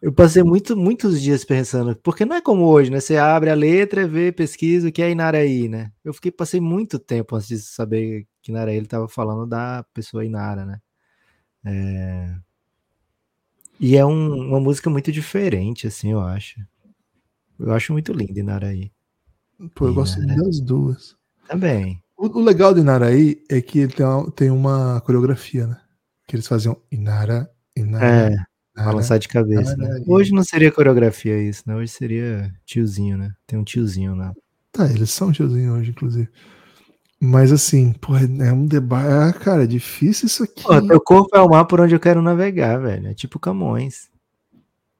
Eu 0.04 0.12
passei 0.12 0.42
muito, 0.42 0.76
muitos 0.76 1.18
dias 1.22 1.46
pensando, 1.46 1.96
porque 1.96 2.26
não 2.26 2.36
é 2.36 2.40
como 2.42 2.66
hoje, 2.66 2.90
né? 2.90 3.00
Você 3.00 3.16
abre 3.16 3.48
a 3.48 3.54
letra, 3.54 4.06
vê, 4.06 4.30
pesquisa 4.30 4.88
o 4.90 4.92
que 4.92 5.00
é 5.00 5.10
Inaraí, 5.10 5.66
né? 5.66 5.90
Eu 6.04 6.12
fiquei, 6.12 6.30
passei 6.30 6.60
muito 6.60 6.98
tempo 6.98 7.34
antes 7.34 7.48
de 7.48 7.58
saber 7.58 8.26
que 8.42 8.52
Inaraí 8.52 8.76
ele 8.76 8.86
tava 8.86 9.08
falando 9.08 9.46
da 9.46 9.82
pessoa 9.94 10.22
Inara, 10.22 10.66
né? 10.66 10.78
É, 11.64 12.34
E 13.80 13.96
é 13.96 14.04
um- 14.04 14.48
uma 14.50 14.60
música 14.60 14.90
muito 14.90 15.10
diferente, 15.10 15.86
assim, 15.86 16.12
eu 16.12 16.20
acho. 16.20 16.60
Eu 17.58 17.72
acho 17.72 17.92
muito 17.94 18.12
linda 18.12 18.38
Inaraí. 18.38 18.92
Pô, 19.74 19.86
eu 19.86 19.94
gosto 19.94 20.22
Inara. 20.22 20.42
das 20.42 20.60
duas. 20.60 21.16
Também. 21.48 21.98
O, 22.14 22.26
o 22.26 22.44
legal 22.44 22.74
do 22.74 22.80
Inaraí 22.80 23.42
é 23.50 23.62
que 23.62 23.78
ele 23.78 23.92
tem 23.94 24.04
uma, 24.04 24.30
tem 24.32 24.50
uma 24.50 25.00
coreografia, 25.00 25.66
né? 25.66 25.80
Que 26.28 26.36
eles 26.36 26.46
faziam 26.46 26.76
Inara, 26.92 27.50
Inara, 27.74 28.34
É. 28.34 28.53
balançar 28.76 29.18
de 29.18 29.28
cabeça, 29.28 29.76
né? 29.76 30.02
Hoje 30.06 30.32
não 30.32 30.42
seria 30.42 30.72
coreografia 30.72 31.40
isso, 31.40 31.62
né? 31.66 31.76
Hoje 31.76 31.92
seria 31.92 32.52
tiozinho, 32.64 33.16
né? 33.16 33.32
Tem 33.46 33.58
um 33.58 33.64
tiozinho 33.64 34.14
lá. 34.14 34.32
Tá, 34.72 34.90
eles 34.90 35.10
são 35.10 35.30
tiozinho 35.30 35.74
hoje, 35.74 35.90
inclusive. 35.90 36.28
Mas 37.20 37.52
assim, 37.52 37.92
pô, 37.92 38.16
é 38.16 38.52
um 38.52 38.66
debate. 38.66 39.06
Ah, 39.08 39.32
cara, 39.32 39.64
é 39.64 39.66
difícil 39.66 40.26
isso 40.26 40.42
aqui. 40.42 40.62
Pô, 40.62 40.80
teu 40.82 41.00
corpo 41.00 41.36
é 41.36 41.40
o 41.40 41.48
mar 41.48 41.64
por 41.64 41.80
onde 41.80 41.94
eu 41.94 42.00
quero 42.00 42.20
navegar, 42.20 42.78
velho. 42.78 43.08
É 43.08 43.14
tipo 43.14 43.38
Camões. 43.38 44.10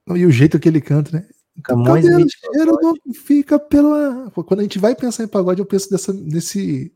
E 0.07 0.25
o 0.25 0.31
jeito 0.31 0.59
que 0.59 0.69
ele 0.69 0.81
canta, 0.81 1.17
né? 1.17 1.25
Camões 1.63 2.03
Cabelo, 2.03 2.23
Mítico 2.23 2.53
cheiro 2.53 2.77
não 2.81 2.95
fica 3.13 3.59
pela. 3.59 4.29
Pô, 4.31 4.43
Quando 4.43 4.61
a 4.61 4.63
gente 4.63 4.79
vai 4.79 4.95
pensar 4.95 5.23
em 5.23 5.27
pagode, 5.27 5.59
eu 5.59 5.65
penso 5.65 5.89
dessa, 5.89 6.11
nesse, 6.13 6.93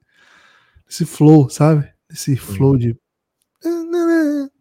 nesse 0.86 1.06
flow, 1.06 1.50
sabe? 1.50 1.88
Esse 2.12 2.36
flow 2.36 2.78
de. 2.78 2.98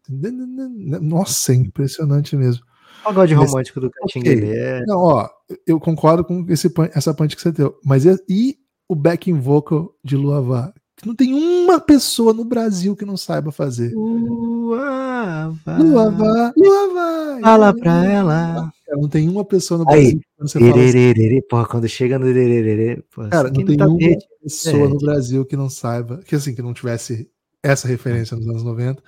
Nossa, 0.08 1.52
é 1.52 1.56
impressionante 1.56 2.36
mesmo. 2.36 2.62
Pagode 3.04 3.34
Mas- 3.34 3.50
romântico 3.50 3.80
do 3.80 3.90
Catinguele. 3.90 4.50
É... 4.50 4.84
Não, 4.86 4.98
ó, 4.98 5.28
eu 5.66 5.78
concordo 5.78 6.24
com 6.24 6.44
esse, 6.48 6.72
essa 6.94 7.14
punch 7.14 7.36
que 7.36 7.42
você 7.42 7.52
deu. 7.52 7.78
Mas 7.84 8.04
e, 8.04 8.16
e 8.28 8.56
o 8.88 8.94
backing 8.94 9.38
vocal 9.38 9.94
de 10.04 10.16
Luavá? 10.16 10.72
Não 11.06 11.14
tem 11.14 11.32
uma 11.32 11.78
pessoa 11.80 12.32
no 12.34 12.44
Brasil 12.44 12.96
que 12.96 13.04
não 13.04 13.16
saiba 13.16 13.52
fazer. 13.52 13.94
Lua, 13.94 15.54
vai. 15.64 15.78
Luavá, 15.80 16.52
Luavá. 16.56 17.38
Fala 17.40 17.72
pra 17.74 18.04
ela. 18.04 18.72
Não 18.90 19.08
tem 19.08 19.28
uma 19.28 19.44
pessoa 19.44 19.78
no 19.78 19.88
Aí, 19.88 19.94
Brasil 20.02 20.18
que 20.20 20.26
quando 20.36 20.48
você 20.50 20.58
assim. 20.58 21.40
Porra, 21.48 21.66
quando 21.66 21.88
chega 21.88 22.18
no 22.18 22.26
erererê, 22.26 23.02
porra, 23.14 23.28
Cara, 23.28 23.48
não 23.50 23.64
tem 23.64 23.76
tá 23.76 23.86
uma 23.86 23.96
verde. 23.96 24.24
pessoa 24.42 24.88
no 24.88 24.96
É. 24.96 24.98
Brasil 24.98 25.44
que 25.44 25.56
não 25.56 25.70
saiba, 25.70 26.18
que 26.26 26.34
assim, 26.34 26.52
que 26.54 26.62
não 26.62 26.74
tivesse 26.74 27.28
essa 27.62 27.86
referência 27.86 28.36
nos 28.36 28.48
anos 28.48 28.64
90. 28.64 29.00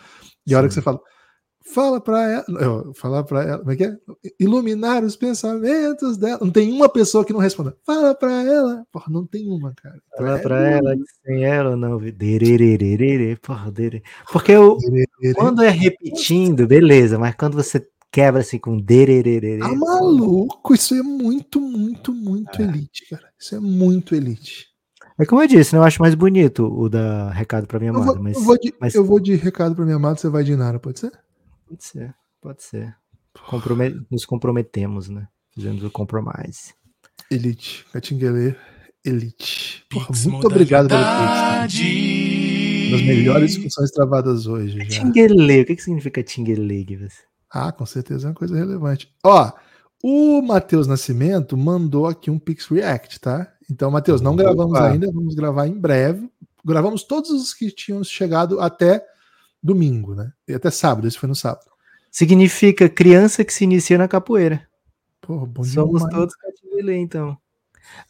E 0.50 0.54
a 0.54 0.58
hora 0.58 0.68
que 0.68 0.74
você 0.74 0.82
fala, 0.82 1.00
fala 1.62 2.00
pra 2.00 2.28
ela, 2.30 2.92
falar 2.94 3.22
pra 3.24 3.42
ela, 3.44 3.58
como 3.58 3.72
é 3.72 3.76
que 3.76 3.84
é? 3.84 3.96
Iluminar 4.38 5.04
os 5.04 5.16
pensamentos 5.16 6.16
dela. 6.16 6.38
Não 6.40 6.50
tem 6.50 6.72
uma 6.72 6.88
pessoa 6.88 7.24
que 7.24 7.32
não 7.32 7.40
responda. 7.40 7.76
Fala 7.84 8.14
pra 8.14 8.42
ela. 8.42 8.84
Porra, 8.92 9.06
não 9.10 9.26
tem 9.26 9.48
uma, 9.48 9.72
cara. 9.74 10.00
Fala 10.16 10.38
É 10.38 10.42
pra 10.42 10.68
ela 10.68 10.96
que 10.96 11.04
sem 11.24 11.44
ela 11.44 11.76
não 11.76 11.98
porra. 13.42 13.72
Porque 14.32 14.52
eu, 14.52 14.76
quando 15.36 15.62
é 15.62 15.68
repetindo, 15.70 16.66
beleza, 16.66 17.18
mas 17.18 17.34
quando 17.34 17.54
você 17.54 17.86
quebra 18.10 18.40
assim 18.40 18.58
com. 18.58 18.78
Tá 18.80 19.74
maluco? 19.74 20.74
Isso 20.74 20.94
é 20.94 21.02
muito, 21.02 21.60
muito, 21.60 22.12
muito 22.12 22.60
elite, 22.60 23.08
cara. 23.08 23.28
Isso 23.38 23.54
é 23.54 23.60
muito 23.60 24.14
elite. 24.14 24.69
É 25.20 25.26
como 25.26 25.42
eu 25.42 25.46
disse, 25.48 25.74
né? 25.74 25.78
Eu 25.80 25.85
acho 25.85 26.00
mais 26.00 26.14
bonito 26.14 26.64
o 26.66 26.88
da 26.88 27.30
recado 27.30 27.66
pra 27.66 27.78
minha 27.78 27.90
Eu 27.90 27.96
amada, 27.96 28.12
vou, 28.14 28.22
mas 28.22 28.37
eu 28.37 28.42
vou 28.42 28.59
de, 28.59 28.74
mas- 28.80 28.94
eu 28.94 29.04
vou 29.04 29.20
de 29.20 29.35
recado 29.37 29.74
pra 29.74 29.85
minha 29.85 29.96
amada, 29.96 30.16
você 30.16 30.28
vai 30.28 30.42
de 30.42 30.56
Nara, 30.56 30.78
pode 30.78 30.98
ser? 31.00 31.12
pode 31.68 31.85
ser, 31.85 32.14
pode 32.40 32.62
ser. 32.62 32.96
Comprome- 33.48 34.00
Nos 34.11 34.24
comprometemos, 34.24 35.09
né? 35.09 35.28
Fizemos 35.54 35.83
o 35.85 35.90
compromise. 35.90 36.74
Elite. 37.30 37.85
Catinguele, 37.92 38.56
elite. 39.04 39.85
Porra, 39.90 40.06
Pix 40.06 40.26
muito 40.26 40.46
obrigado 40.46 40.88
pelo 40.88 41.00
Pix. 41.00 42.90
das 42.90 43.02
melhores 43.02 43.52
discussões 43.54 43.90
travadas 43.92 44.46
hoje 44.46 44.78
já. 44.80 45.00
Tinguele, 45.02 45.61
o 45.62 45.66
que, 45.66 45.76
que 45.76 45.83
significa 45.83 46.22
tinguele, 46.22 46.83
Guivas? 46.85 47.14
Ah, 47.52 47.70
com 47.72 47.85
certeza 47.87 48.26
é 48.26 48.30
uma 48.30 48.35
coisa 48.35 48.56
relevante. 48.56 49.12
Ó, 49.24 49.52
o 50.02 50.40
Matheus 50.42 50.87
Nascimento 50.87 51.56
mandou 51.56 52.06
aqui 52.06 52.30
um 52.30 52.38
Pix 52.38 52.66
React, 52.66 53.20
tá? 53.20 53.52
Então, 53.70 53.90
Matheus, 53.90 54.20
não 54.20 54.35
Opa. 54.35 54.42
gravamos 54.42 54.78
ainda, 54.78 55.11
vamos 55.12 55.35
gravar 55.35 55.66
em 55.66 55.78
breve. 55.78 56.28
Gravamos 56.64 57.04
todos 57.04 57.30
os 57.30 57.54
que 57.54 57.70
tinham 57.70 58.02
chegado 58.04 58.61
até 58.61 59.06
domingo, 59.62 60.14
né? 60.14 60.33
E 60.48 60.54
até 60.54 60.70
sábado, 60.70 61.06
esse 61.06 61.18
foi 61.18 61.28
no 61.28 61.35
sábado. 61.35 61.70
Significa 62.11 62.88
criança 62.88 63.44
que 63.44 63.52
se 63.52 63.64
inicia 63.64 63.96
na 63.96 64.09
capoeira. 64.09 64.66
Porra, 65.20 65.46
bom 65.46 65.62
Somos 65.62 66.00
demais. 66.02 66.14
todos 66.16 66.35
catinguele, 66.35 66.96
então. 66.96 67.38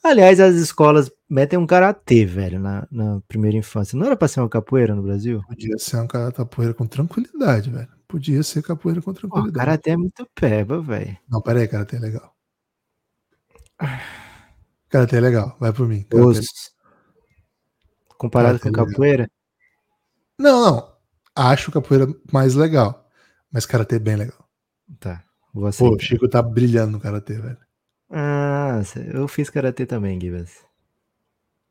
Aliás, 0.02 0.40
as 0.40 0.56
escolas 0.56 1.10
metem 1.28 1.58
um 1.58 1.66
karatê, 1.66 2.24
velho, 2.24 2.58
na, 2.58 2.86
na 2.90 3.20
primeira 3.28 3.56
infância. 3.56 3.98
Não 3.98 4.06
era 4.06 4.16
pra 4.16 4.28
ser 4.28 4.40
uma 4.40 4.48
capoeira 4.48 4.94
no 4.94 5.02
Brasil? 5.02 5.42
Podia 5.46 5.78
ser 5.78 5.98
um 5.98 6.06
capoeira 6.06 6.74
com 6.74 6.86
tranquilidade, 6.86 7.70
velho. 7.70 7.88
Podia 8.08 8.42
ser 8.42 8.62
capoeira 8.62 9.00
com 9.00 9.12
tranquilidade. 9.12 9.54
karatê 9.56 9.90
é 9.90 9.96
muito 9.96 10.26
peba, 10.34 10.80
velho. 10.80 11.16
Não, 11.28 11.40
pera 11.40 11.60
aí, 11.60 11.68
karatê 11.68 11.96
é 11.96 12.00
legal. 12.00 12.34
Karatê 14.90 15.16
é 15.16 15.20
legal, 15.20 15.56
vai 15.58 15.72
por 15.72 15.88
mim. 15.88 16.02
Karatê 16.02 16.40
é. 16.40 16.42
Comparado 18.18 18.58
Karatê 18.58 18.62
com 18.62 18.68
é 18.68 18.70
legal. 18.70 18.86
capoeira, 18.86 19.30
Não, 20.38 20.64
não. 20.64 20.92
Acho 21.34 21.70
capoeira 21.70 22.06
mais 22.32 22.54
legal. 22.54 23.08
Mas 23.52 23.66
karatê 23.66 23.96
é 23.96 23.98
bem 23.98 24.16
legal. 24.16 24.48
tá. 24.98 25.24
Vou 25.52 25.70
Pô, 25.72 25.96
o 25.96 25.98
Chico 25.98 26.28
tá 26.28 26.40
brilhando 26.42 26.92
no 26.92 27.00
karatê, 27.00 27.34
velho. 27.34 27.58
Ah, 28.10 28.80
eu 29.12 29.26
fiz 29.26 29.50
karatê 29.50 29.86
também, 29.86 30.20
Gibas. 30.20 30.64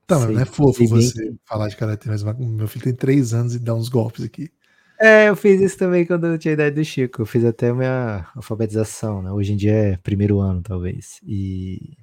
Tá, 0.05 0.19
mas 0.19 0.29
não 0.29 0.41
é 0.41 0.45
fofo 0.45 0.73
sei 0.79 0.87
bem 0.87 1.01
você 1.01 1.35
falar 1.45 1.67
de 1.67 1.77
karatê, 1.77 2.09
mas 2.09 2.23
meu 2.23 2.67
filho 2.67 2.83
tem 2.83 2.95
três 2.95 3.33
anos 3.33 3.55
e 3.55 3.59
dá 3.59 3.75
uns 3.75 3.89
golpes 3.89 4.23
aqui. 4.25 4.51
É, 4.99 5.29
eu 5.29 5.35
fiz 5.35 5.61
isso 5.61 5.77
também 5.77 6.05
quando 6.05 6.27
eu 6.27 6.37
tinha 6.37 6.53
a 6.53 6.55
idade 6.55 6.75
do 6.75 6.83
Chico. 6.83 7.21
Eu 7.21 7.25
fiz 7.25 7.45
até 7.45 7.69
a 7.69 7.75
minha 7.75 8.27
alfabetização, 8.35 9.21
né? 9.21 9.31
Hoje 9.31 9.53
em 9.53 9.55
dia 9.55 9.71
é 9.71 9.97
primeiro 9.97 10.39
ano, 10.39 10.61
talvez. 10.61 11.19
E 11.23 11.95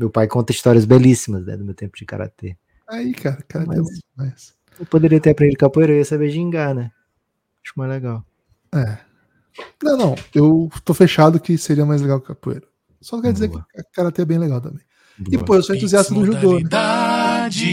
meu 0.00 0.10
pai 0.10 0.26
conta 0.26 0.50
histórias 0.50 0.84
belíssimas, 0.84 1.44
né, 1.44 1.56
do 1.56 1.64
meu 1.64 1.74
tempo 1.74 1.96
de 1.96 2.04
karatê. 2.06 2.56
Aí, 2.88 3.12
cara, 3.12 3.38
karatê 3.46 3.74
é 3.74 3.76
Mas- 3.82 4.00
demais. 4.16 4.54
Eu 4.78 4.86
poderia 4.86 5.20
ter 5.20 5.30
aprendido 5.30 5.58
capoeira, 5.58 5.92
eu 5.92 5.98
ia 5.98 6.04
saber 6.04 6.30
gingar, 6.30 6.74
né? 6.74 6.90
Acho 7.62 7.74
mais 7.76 7.90
legal. 7.90 8.24
É. 8.74 8.96
Não, 9.82 9.96
não. 9.96 10.14
Eu 10.34 10.70
tô 10.84 10.94
fechado 10.94 11.38
que 11.38 11.58
seria 11.58 11.84
mais 11.84 12.00
legal 12.00 12.18
que 12.18 12.28
capoeira. 12.28 12.64
Só 13.00 13.20
quer 13.20 13.32
dizer 13.32 13.48
Boa. 13.48 13.66
que 13.74 13.82
karatê 13.92 14.22
é 14.22 14.24
bem 14.24 14.38
legal 14.38 14.60
também. 14.60 14.80
E, 15.28 15.36
Boa. 15.36 15.44
pô, 15.44 15.54
eu 15.56 15.62
sou 15.62 15.74
entusiasta 15.76 16.14
do 16.14 16.24
judô, 16.24 16.58
né? 16.60 16.68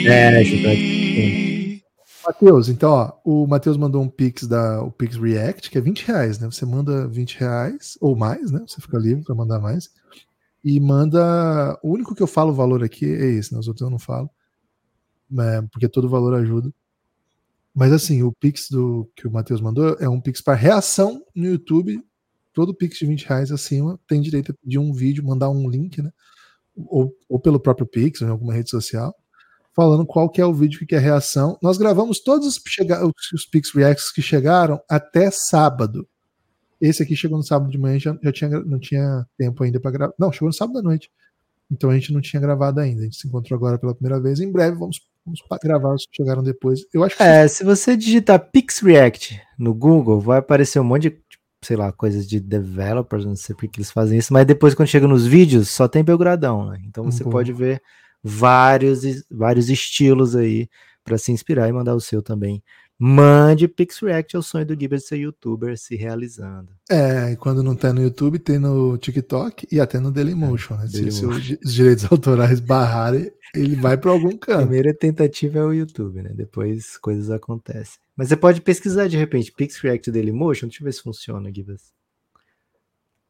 É, 0.05 0.43
judô 0.43 0.67
é 0.69 1.79
Matheus, 2.25 2.67
então, 2.67 2.91
ó, 2.91 3.13
o 3.23 3.47
Matheus 3.47 3.77
mandou 3.77 4.01
um 4.03 4.09
Pix 4.09 4.45
da 4.45 4.81
o 4.81 4.91
Pix 4.91 5.15
React, 5.15 5.71
que 5.71 5.77
é 5.77 5.81
20 5.81 6.05
reais, 6.07 6.37
né? 6.39 6.47
Você 6.47 6.65
manda 6.65 7.07
20 7.07 7.39
reais 7.39 7.97
ou 8.01 8.17
mais, 8.17 8.51
né? 8.51 8.61
Você 8.67 8.81
fica 8.81 8.97
livre 8.97 9.23
para 9.23 9.33
mandar 9.33 9.59
mais. 9.59 9.89
E 10.69 10.81
manda. 10.81 11.79
O 11.81 11.93
único 11.93 12.13
que 12.13 12.21
eu 12.21 12.27
falo 12.27 12.51
o 12.51 12.53
valor 12.53 12.83
aqui 12.83 13.05
é 13.05 13.25
esse, 13.31 13.53
né? 13.53 13.59
Os 13.59 13.69
outros 13.69 13.85
eu 13.85 13.89
não 13.89 13.97
falo. 13.97 14.29
É, 15.39 15.61
porque 15.71 15.87
todo 15.87 16.09
valor 16.09 16.33
ajuda. 16.33 16.73
Mas 17.73 17.93
assim, 17.93 18.21
o 18.21 18.33
Pix 18.33 18.69
do 18.69 19.09
que 19.15 19.25
o 19.25 19.31
Matheus 19.31 19.61
mandou 19.61 19.95
é 19.97 20.09
um 20.09 20.19
Pix 20.19 20.41
para 20.41 20.55
reação 20.55 21.23
no 21.33 21.45
YouTube. 21.45 22.03
Todo 22.51 22.75
Pix 22.75 22.97
de 22.97 23.05
20 23.05 23.25
reais 23.25 23.49
acima 23.49 23.97
tem 24.05 24.19
direito 24.19 24.53
pedir 24.61 24.77
um 24.77 24.91
vídeo, 24.91 25.23
mandar 25.23 25.49
um 25.49 25.69
link, 25.69 26.01
né? 26.01 26.11
Ou, 26.75 27.15
ou 27.29 27.39
pelo 27.39 27.61
próprio 27.61 27.87
Pix, 27.87 28.21
ou 28.21 28.27
em 28.27 28.31
alguma 28.31 28.53
rede 28.53 28.69
social, 28.69 29.15
falando 29.73 30.05
qual 30.05 30.29
que 30.29 30.41
é 30.41 30.45
o 30.45 30.53
vídeo 30.53 30.85
que 30.85 30.95
é 30.95 30.99
reação. 30.99 31.57
Nós 31.63 31.77
gravamos 31.77 32.19
todos 32.19 32.45
os, 32.45 32.61
os 33.33 33.45
Pix 33.45 33.71
Reacts 33.71 34.11
que 34.11 34.21
chegaram 34.21 34.81
até 34.89 35.31
sábado. 35.31 36.05
Esse 36.79 37.03
aqui 37.03 37.15
chegou 37.15 37.37
no 37.37 37.43
sábado 37.43 37.71
de 37.71 37.77
manhã, 37.77 37.99
já, 37.99 38.17
já 38.21 38.31
tinha, 38.31 38.49
não 38.61 38.79
tinha 38.79 39.25
tempo 39.37 39.63
ainda 39.63 39.79
para 39.79 39.91
gravar. 39.91 40.13
Não, 40.17 40.31
chegou 40.31 40.47
no 40.47 40.53
sábado 40.53 40.79
à 40.79 40.81
noite. 40.81 41.09
Então 41.69 41.89
a 41.89 41.93
gente 41.93 42.13
não 42.13 42.21
tinha 42.21 42.39
gravado 42.39 42.79
ainda. 42.79 43.01
A 43.01 43.03
gente 43.05 43.17
se 43.17 43.27
encontrou 43.27 43.57
agora 43.57 43.77
pela 43.77 43.93
primeira 43.93 44.21
vez. 44.21 44.39
Em 44.39 44.51
breve 44.51 44.77
vamos, 44.77 45.01
vamos 45.25 45.41
gravar 45.61 45.93
os 45.93 46.05
que 46.05 46.15
chegaram 46.15 46.43
depois. 46.43 46.81
Eu 46.93 47.03
acho 47.03 47.17
que 47.17 47.23
É, 47.23 47.47
se 47.47 47.63
você 47.63 47.97
digitar 47.97 48.51
Pix 48.51 48.79
React 48.79 49.41
no 49.57 49.73
Google, 49.73 50.21
vai 50.21 50.39
aparecer 50.39 50.79
um 50.79 50.83
monte 50.83 51.03
de, 51.03 51.09
tipo, 51.09 51.43
sei 51.61 51.75
lá, 51.75 51.91
coisas 51.91 52.27
de 52.27 52.39
developers, 52.39 53.25
não 53.25 53.35
sei 53.35 53.55
por 53.55 53.67
que 53.67 53.79
eles 53.79 53.91
fazem 53.91 54.19
isso, 54.19 54.31
mas 54.31 54.45
depois 54.45 54.73
quando 54.73 54.87
chega 54.87 55.07
nos 55.07 55.25
vídeos, 55.25 55.69
só 55.69 55.87
tem 55.87 56.03
Belgradão, 56.03 56.69
né? 56.69 56.79
Então 56.85 57.03
você 57.03 57.23
Boa. 57.23 57.31
pode 57.33 57.51
ver 57.51 57.81
vários, 58.23 59.01
vários 59.29 59.69
estilos 59.69 60.35
aí 60.35 60.69
para 61.03 61.17
se 61.17 61.31
inspirar 61.31 61.67
e 61.67 61.71
mandar 61.71 61.95
o 61.95 62.01
seu 62.01 62.21
também. 62.21 62.61
Mande 62.99 63.67
Pix 63.67 63.99
React, 63.99 64.35
é 64.35 64.39
o 64.39 64.41
sonho 64.41 64.65
do 64.65 64.73
Gibbs 64.79 65.05
ser 65.05 65.17
youtuber 65.17 65.77
se 65.77 65.95
realizando. 65.95 66.69
É, 66.89 67.33
e 67.33 67.35
quando 67.35 67.61
não 67.61 67.75
tá 67.75 67.93
no 67.93 68.01
YouTube, 68.01 68.39
tem 68.39 68.57
no 68.57 68.97
TikTok 68.97 69.67
e 69.71 69.79
até 69.79 69.99
no 69.99 70.11
Dailymotion. 70.11 70.75
Né? 70.77 70.87
Se, 70.87 71.11
se 71.11 71.21
Dailymotion. 71.21 71.29
os 71.29 71.43
di- 71.43 71.59
os 71.63 71.73
direitos 71.73 72.05
autorais 72.11 72.59
barrarem, 72.59 73.31
ele 73.53 73.75
vai 73.75 73.97
para 73.97 74.09
algum 74.09 74.29
A 74.29 74.37
canto. 74.39 74.61
primeira 74.61 74.93
tentativa 74.95 75.59
é 75.59 75.63
o 75.63 75.73
YouTube, 75.73 76.23
né? 76.23 76.31
Depois 76.33 76.97
coisas 76.97 77.29
acontecem. 77.29 77.99
Mas 78.15 78.29
você 78.29 78.37
pode 78.37 78.61
pesquisar 78.61 79.07
de 79.07 79.15
repente 79.15 79.51
Pix 79.51 79.77
React 79.77 80.09
Dailymotion, 80.11 80.67
deixa 80.67 80.81
eu 80.81 80.85
ver 80.85 80.93
se 80.93 81.03
funciona, 81.03 81.51
Gibbs. 81.53 81.93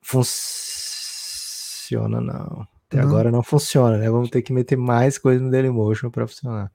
Funciona 0.02 2.22
não. 2.22 2.66
Até 2.88 3.02
Não? 3.02 3.10
agora 3.10 3.30
não 3.32 3.44
funciona, 3.44 3.98
né? 3.98 4.10
Vamos 4.10 4.30
ter 4.30 4.42
que 4.42 4.54
meter 4.54 4.78
mais 4.78 5.18
coisa 5.18 5.44
no 5.44 5.52
Dailymotion 5.52 6.10
para 6.10 6.26
funcionar. 6.26 6.72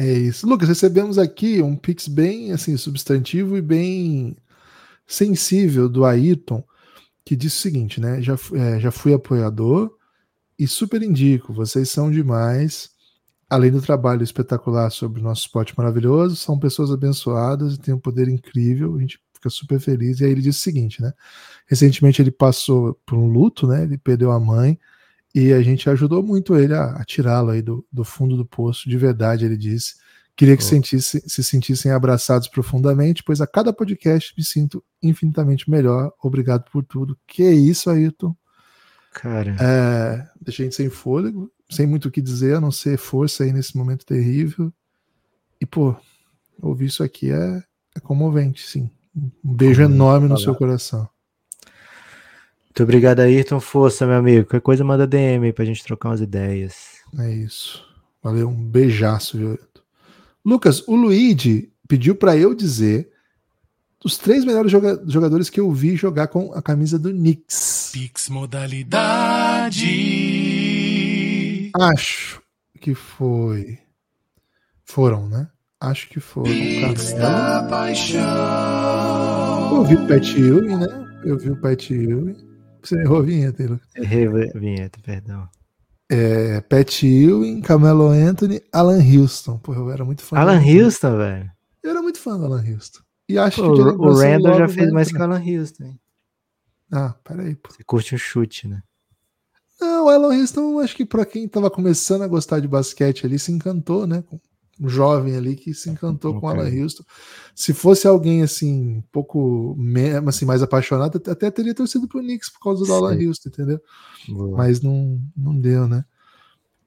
É 0.00 0.12
isso. 0.12 0.46
Lucas, 0.46 0.68
recebemos 0.68 1.18
aqui 1.18 1.60
um 1.60 1.74
pix 1.74 2.06
bem 2.06 2.52
assim 2.52 2.76
substantivo 2.76 3.56
e 3.56 3.60
bem 3.60 4.36
sensível 5.04 5.88
do 5.88 6.04
Ayrton, 6.04 6.62
que 7.24 7.34
diz 7.34 7.52
o 7.56 7.58
seguinte, 7.60 8.00
né? 8.00 8.22
Já, 8.22 8.38
é, 8.54 8.78
já 8.78 8.92
fui 8.92 9.12
apoiador 9.12 9.92
e 10.56 10.68
super 10.68 11.02
indico, 11.02 11.52
vocês 11.52 11.90
são 11.90 12.12
demais. 12.12 12.90
Além 13.50 13.72
do 13.72 13.82
trabalho 13.82 14.22
espetacular 14.22 14.88
sobre 14.90 15.20
o 15.20 15.24
nosso 15.24 15.46
esporte 15.46 15.74
maravilhoso, 15.76 16.36
são 16.36 16.56
pessoas 16.56 16.92
abençoadas 16.92 17.74
e 17.74 17.80
têm 17.80 17.92
um 17.92 17.98
poder 17.98 18.28
incrível. 18.28 18.94
A 18.94 19.00
gente 19.00 19.18
fica 19.34 19.50
super 19.50 19.80
feliz. 19.80 20.20
E 20.20 20.24
aí 20.24 20.30
ele 20.30 20.42
diz 20.42 20.58
o 20.58 20.60
seguinte, 20.60 21.02
né? 21.02 21.12
Recentemente 21.66 22.22
ele 22.22 22.30
passou 22.30 22.94
por 23.04 23.18
um 23.18 23.26
luto, 23.26 23.66
né? 23.66 23.82
Ele 23.82 23.98
perdeu 23.98 24.30
a 24.30 24.38
mãe 24.38 24.78
e 25.38 25.52
a 25.52 25.62
gente 25.62 25.88
ajudou 25.90 26.22
muito 26.22 26.56
ele 26.56 26.74
a, 26.74 26.92
a 26.96 27.04
tirá-lo 27.04 27.50
aí 27.50 27.62
do, 27.62 27.86
do 27.92 28.04
fundo 28.04 28.36
do 28.36 28.44
poço, 28.46 28.88
de 28.88 28.96
verdade, 28.96 29.44
ele 29.44 29.56
disse. 29.56 29.94
Queria 30.36 30.56
que 30.56 30.62
Oh. 30.62 30.66
sentisse, 30.66 31.22
se 31.26 31.42
sentissem 31.42 31.90
abraçados 31.90 32.46
profundamente, 32.48 33.24
pois 33.24 33.40
a 33.40 33.46
cada 33.46 33.72
podcast 33.72 34.32
me 34.38 34.44
sinto 34.44 34.84
infinitamente 35.02 35.68
melhor. 35.68 36.12
Obrigado 36.22 36.64
por 36.70 36.84
tudo. 36.84 37.18
Que 37.26 37.42
isso, 37.50 37.90
Ayrton. 37.90 38.36
Cara, 39.12 39.56
É, 39.60 40.28
deixei 40.40 40.64
a 40.64 40.66
gente 40.66 40.76
sem 40.76 40.88
fôlego, 40.88 41.50
sem 41.68 41.86
muito 41.88 42.06
o 42.06 42.10
que 42.10 42.22
dizer, 42.22 42.54
a 42.56 42.60
não 42.60 42.70
ser 42.70 42.96
força 42.98 43.42
aí 43.42 43.52
nesse 43.52 43.76
momento 43.76 44.06
terrível. 44.06 44.72
E, 45.60 45.66
pô, 45.66 45.96
ouvir 46.62 46.86
isso 46.86 47.02
aqui 47.02 47.32
é, 47.32 47.60
é 47.96 48.00
comovente, 48.00 48.64
sim. 48.64 48.88
Um 49.44 49.52
beijo 49.54 49.82
enorme 49.82 50.28
no 50.28 50.34
falar. 50.36 50.44
seu 50.44 50.54
coração. 50.54 51.08
Muito 52.78 52.82
obrigado, 52.84 53.20
Ayrton. 53.20 53.58
Força, 53.60 54.06
meu 54.06 54.16
amigo. 54.16 54.44
Qualquer 54.46 54.60
coisa 54.60 54.84
manda 54.84 55.06
DM 55.06 55.46
aí 55.46 55.52
pra 55.52 55.64
gente 55.64 55.82
trocar 55.82 56.10
umas 56.10 56.20
ideias. 56.20 56.98
É 57.18 57.30
isso. 57.32 57.84
Valeu, 58.22 58.48
um 58.48 58.54
beijaço, 58.54 59.36
viu? 59.36 59.48
Ayrton? 59.50 59.80
Lucas, 60.44 60.86
o 60.86 60.94
Luigi 60.94 61.72
pediu 61.88 62.14
pra 62.14 62.36
eu 62.36 62.54
dizer 62.54 63.10
os 64.04 64.16
três 64.16 64.44
melhores 64.44 64.70
joga- 64.70 65.02
jogadores 65.08 65.50
que 65.50 65.58
eu 65.58 65.70
vi 65.72 65.96
jogar 65.96 66.28
com 66.28 66.52
a 66.52 66.62
camisa 66.62 66.96
do 66.98 67.10
Knicks. 67.10 67.90
Pix 67.92 68.28
modalidade. 68.28 69.88
Acho 71.74 72.40
que 72.80 72.94
foi. 72.94 73.78
Foram, 74.84 75.28
né? 75.28 75.48
Acho 75.80 76.08
que 76.08 76.20
foram. 76.20 76.50
Pix 76.52 77.12
Canela. 77.12 77.62
da 77.62 77.68
paixão. 77.68 78.18
Eu 79.78 79.84
vi 79.84 79.94
o 79.96 80.06
Pat 80.06 80.28
Ewing, 80.36 80.76
né? 80.76 80.86
Eu 81.24 81.36
vi 81.38 81.50
o 81.50 81.60
Pat 81.60 81.90
Ewing. 81.90 82.47
Você 82.88 83.00
errou 83.02 83.18
a 83.18 83.22
vinheta, 83.22 83.62
Lucas. 83.64 83.88
Errei 83.94 84.26
a 84.26 84.58
vinheta, 84.58 84.98
perdão. 85.02 85.48
É, 86.10 86.60
Pat 86.62 87.02
Ewing, 87.02 87.60
Camelo 87.60 88.08
Anthony, 88.08 88.62
Alan 88.72 89.02
Houston. 89.02 89.58
Pô, 89.58 89.74
eu 89.74 89.90
era 89.90 90.04
muito 90.06 90.22
fã. 90.22 90.38
Alan 90.38 90.58
Houston, 90.58 91.18
velho. 91.18 91.52
Eu 91.82 91.90
era 91.90 92.00
muito 92.00 92.18
fã 92.18 92.38
do 92.38 92.46
Alan 92.46 92.64
Houston. 92.66 93.00
E 93.28 93.38
acho 93.38 93.62
Pô, 93.62 93.74
que 93.74 93.80
o, 93.82 94.00
o 94.00 94.14
Randall 94.14 94.58
já 94.58 94.68
fez 94.68 94.90
mais 94.90 95.12
que 95.12 95.18
o 95.18 95.22
Alan 95.22 95.42
Houston. 95.42 95.84
hein? 95.84 96.00
Ah, 96.90 97.14
peraí, 97.22 97.54
pô. 97.56 97.70
Você 97.70 97.84
curte 97.84 98.14
um 98.14 98.18
chute, 98.18 98.66
né? 98.66 98.82
Não, 99.78 100.06
o 100.06 100.08
Alan 100.08 100.34
Houston, 100.34 100.80
acho 100.80 100.96
que 100.96 101.04
pra 101.04 101.26
quem 101.26 101.46
tava 101.46 101.70
começando 101.70 102.22
a 102.22 102.26
gostar 102.28 102.58
de 102.58 102.66
basquete 102.66 103.26
ali, 103.26 103.38
se 103.38 103.52
encantou, 103.52 104.06
né? 104.06 104.22
Com 104.22 104.40
jovem 104.86 105.36
ali 105.36 105.56
que 105.56 105.74
se 105.74 105.90
encantou 105.90 106.38
com 106.40 106.46
o 106.46 106.50
Ok. 106.50 106.60
Alan 106.60 106.82
Houston. 106.82 107.02
Se 107.54 107.72
fosse 107.74 108.06
alguém 108.06 108.42
assim, 108.42 108.98
um 108.98 109.02
pouco 109.12 109.74
me- 109.78 110.16
assim, 110.26 110.44
mais 110.44 110.62
apaixonado, 110.62 111.16
até- 111.30 111.50
teria 111.50 111.74
torcido 111.74 112.06
pro 112.06 112.20
Knicks 112.20 112.50
por 112.50 112.60
causa 112.60 112.84
do 112.84 112.92
Alan 112.92 113.16
Sim. 113.18 113.26
Houston, 113.26 113.48
entendeu? 113.48 113.80
Boa. 114.28 114.56
Mas 114.56 114.80
não, 114.80 115.20
não 115.36 115.58
deu, 115.58 115.88
né? 115.88 116.04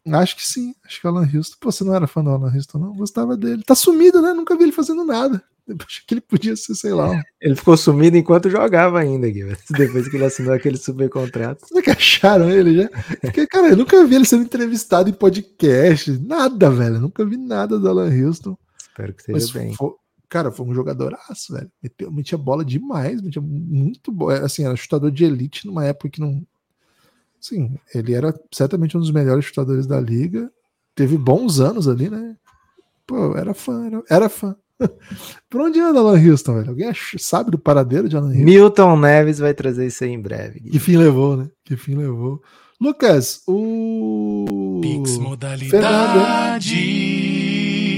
Acho 0.07 0.35
que 0.35 0.45
sim, 0.47 0.73
acho 0.83 0.99
que 0.99 1.05
o 1.05 1.09
Alan 1.11 1.29
Houston. 1.31 1.57
Pô, 1.59 1.71
você 1.71 1.83
não 1.83 1.93
era 1.93 2.07
fã 2.07 2.23
do 2.23 2.29
Alan 2.31 2.51
Houston, 2.51 2.79
não? 2.79 2.93
Gostava 2.93 3.37
dele. 3.37 3.61
Tá 3.63 3.75
sumido, 3.75 4.19
né? 4.21 4.33
Nunca 4.33 4.55
vi 4.57 4.63
ele 4.63 4.71
fazendo 4.71 5.03
nada. 5.05 5.43
Achei 5.69 6.03
que 6.07 6.13
ele 6.13 6.21
podia 6.21 6.55
ser, 6.55 6.75
sei 6.75 6.93
lá. 6.93 7.21
Ele 7.39 7.55
ficou 7.55 7.77
sumido 7.77 8.17
enquanto 8.17 8.49
jogava 8.49 8.99
ainda, 8.99 9.29
Gui. 9.29 9.55
Depois 9.69 10.07
que 10.09 10.17
ele 10.17 10.25
assinou 10.25 10.53
aquele 10.53 10.77
super 10.77 11.09
contrato. 11.09 11.65
Será 11.67 11.81
que 11.81 11.89
acharam 11.91 12.49
ele 12.49 12.75
já? 12.83 12.89
Porque, 13.21 13.47
cara, 13.47 13.69
eu 13.69 13.77
nunca 13.77 14.05
vi 14.05 14.15
ele 14.15 14.25
sendo 14.25 14.43
entrevistado 14.43 15.09
em 15.09 15.13
podcast. 15.13 16.11
Nada, 16.19 16.69
velho. 16.69 16.95
Eu 16.95 17.01
nunca 17.01 17.25
vi 17.25 17.37
nada 17.37 17.79
do 17.79 17.87
Alan 17.87 18.09
Houston. 18.09 18.57
Espero 18.77 19.13
que 19.13 19.23
seja 19.23 19.37
bem. 19.53 19.73
fo- 19.75 19.97
cara, 20.27 20.51
foi 20.51 20.65
um 20.65 20.73
jogadoraço, 20.73 21.53
velho. 21.53 21.71
Meteu, 21.81 22.11
metia 22.11 22.37
bola 22.37 22.65
demais, 22.65 23.21
metia 23.21 23.41
muito 23.41 24.11
boa. 24.11 24.39
Assim, 24.45 24.65
era 24.65 24.75
chutador 24.75 25.11
de 25.11 25.23
elite 25.23 25.65
numa 25.67 25.85
época 25.85 26.09
que 26.09 26.19
não. 26.19 26.45
Sim, 27.39 27.75
ele 27.95 28.13
era 28.13 28.37
certamente 28.53 28.95
um 28.97 28.99
dos 28.99 29.11
melhores 29.11 29.45
chutadores 29.45 29.87
da 29.87 29.99
liga. 29.99 30.51
Teve 30.93 31.17
bons 31.17 31.59
anos 31.59 31.87
ali, 31.87 32.09
né? 32.09 32.35
Pô, 33.07 33.35
era 33.35 33.53
fã, 33.53 33.85
era, 33.85 34.03
era 34.09 34.29
fã. 34.29 34.55
Por 35.49 35.61
onde 35.61 35.79
anda 35.79 35.99
Alan 35.99 36.19
Houston, 36.19 36.55
velho? 36.55 36.69
Alguém 36.69 36.91
sabe 37.17 37.51
do 37.51 37.59
paradeiro 37.59 38.07
de 38.09 38.15
Alan 38.15 38.27
Houston? 38.27 38.43
Milton 38.43 38.97
Neves 38.97 39.39
vai 39.39 39.53
trazer 39.53 39.87
isso 39.87 40.03
aí 40.03 40.11
em 40.11 40.21
breve. 40.21 40.59
Que 40.61 40.79
fim 40.79 40.97
levou, 40.97 41.37
né? 41.37 41.47
Que 41.63 41.75
fim 41.75 41.95
levou. 41.95 42.41
Lucas, 42.79 43.41
o. 43.47 44.79
Pix 44.81 45.11
Fernando, 45.11 45.29
modalidade. 45.29 46.75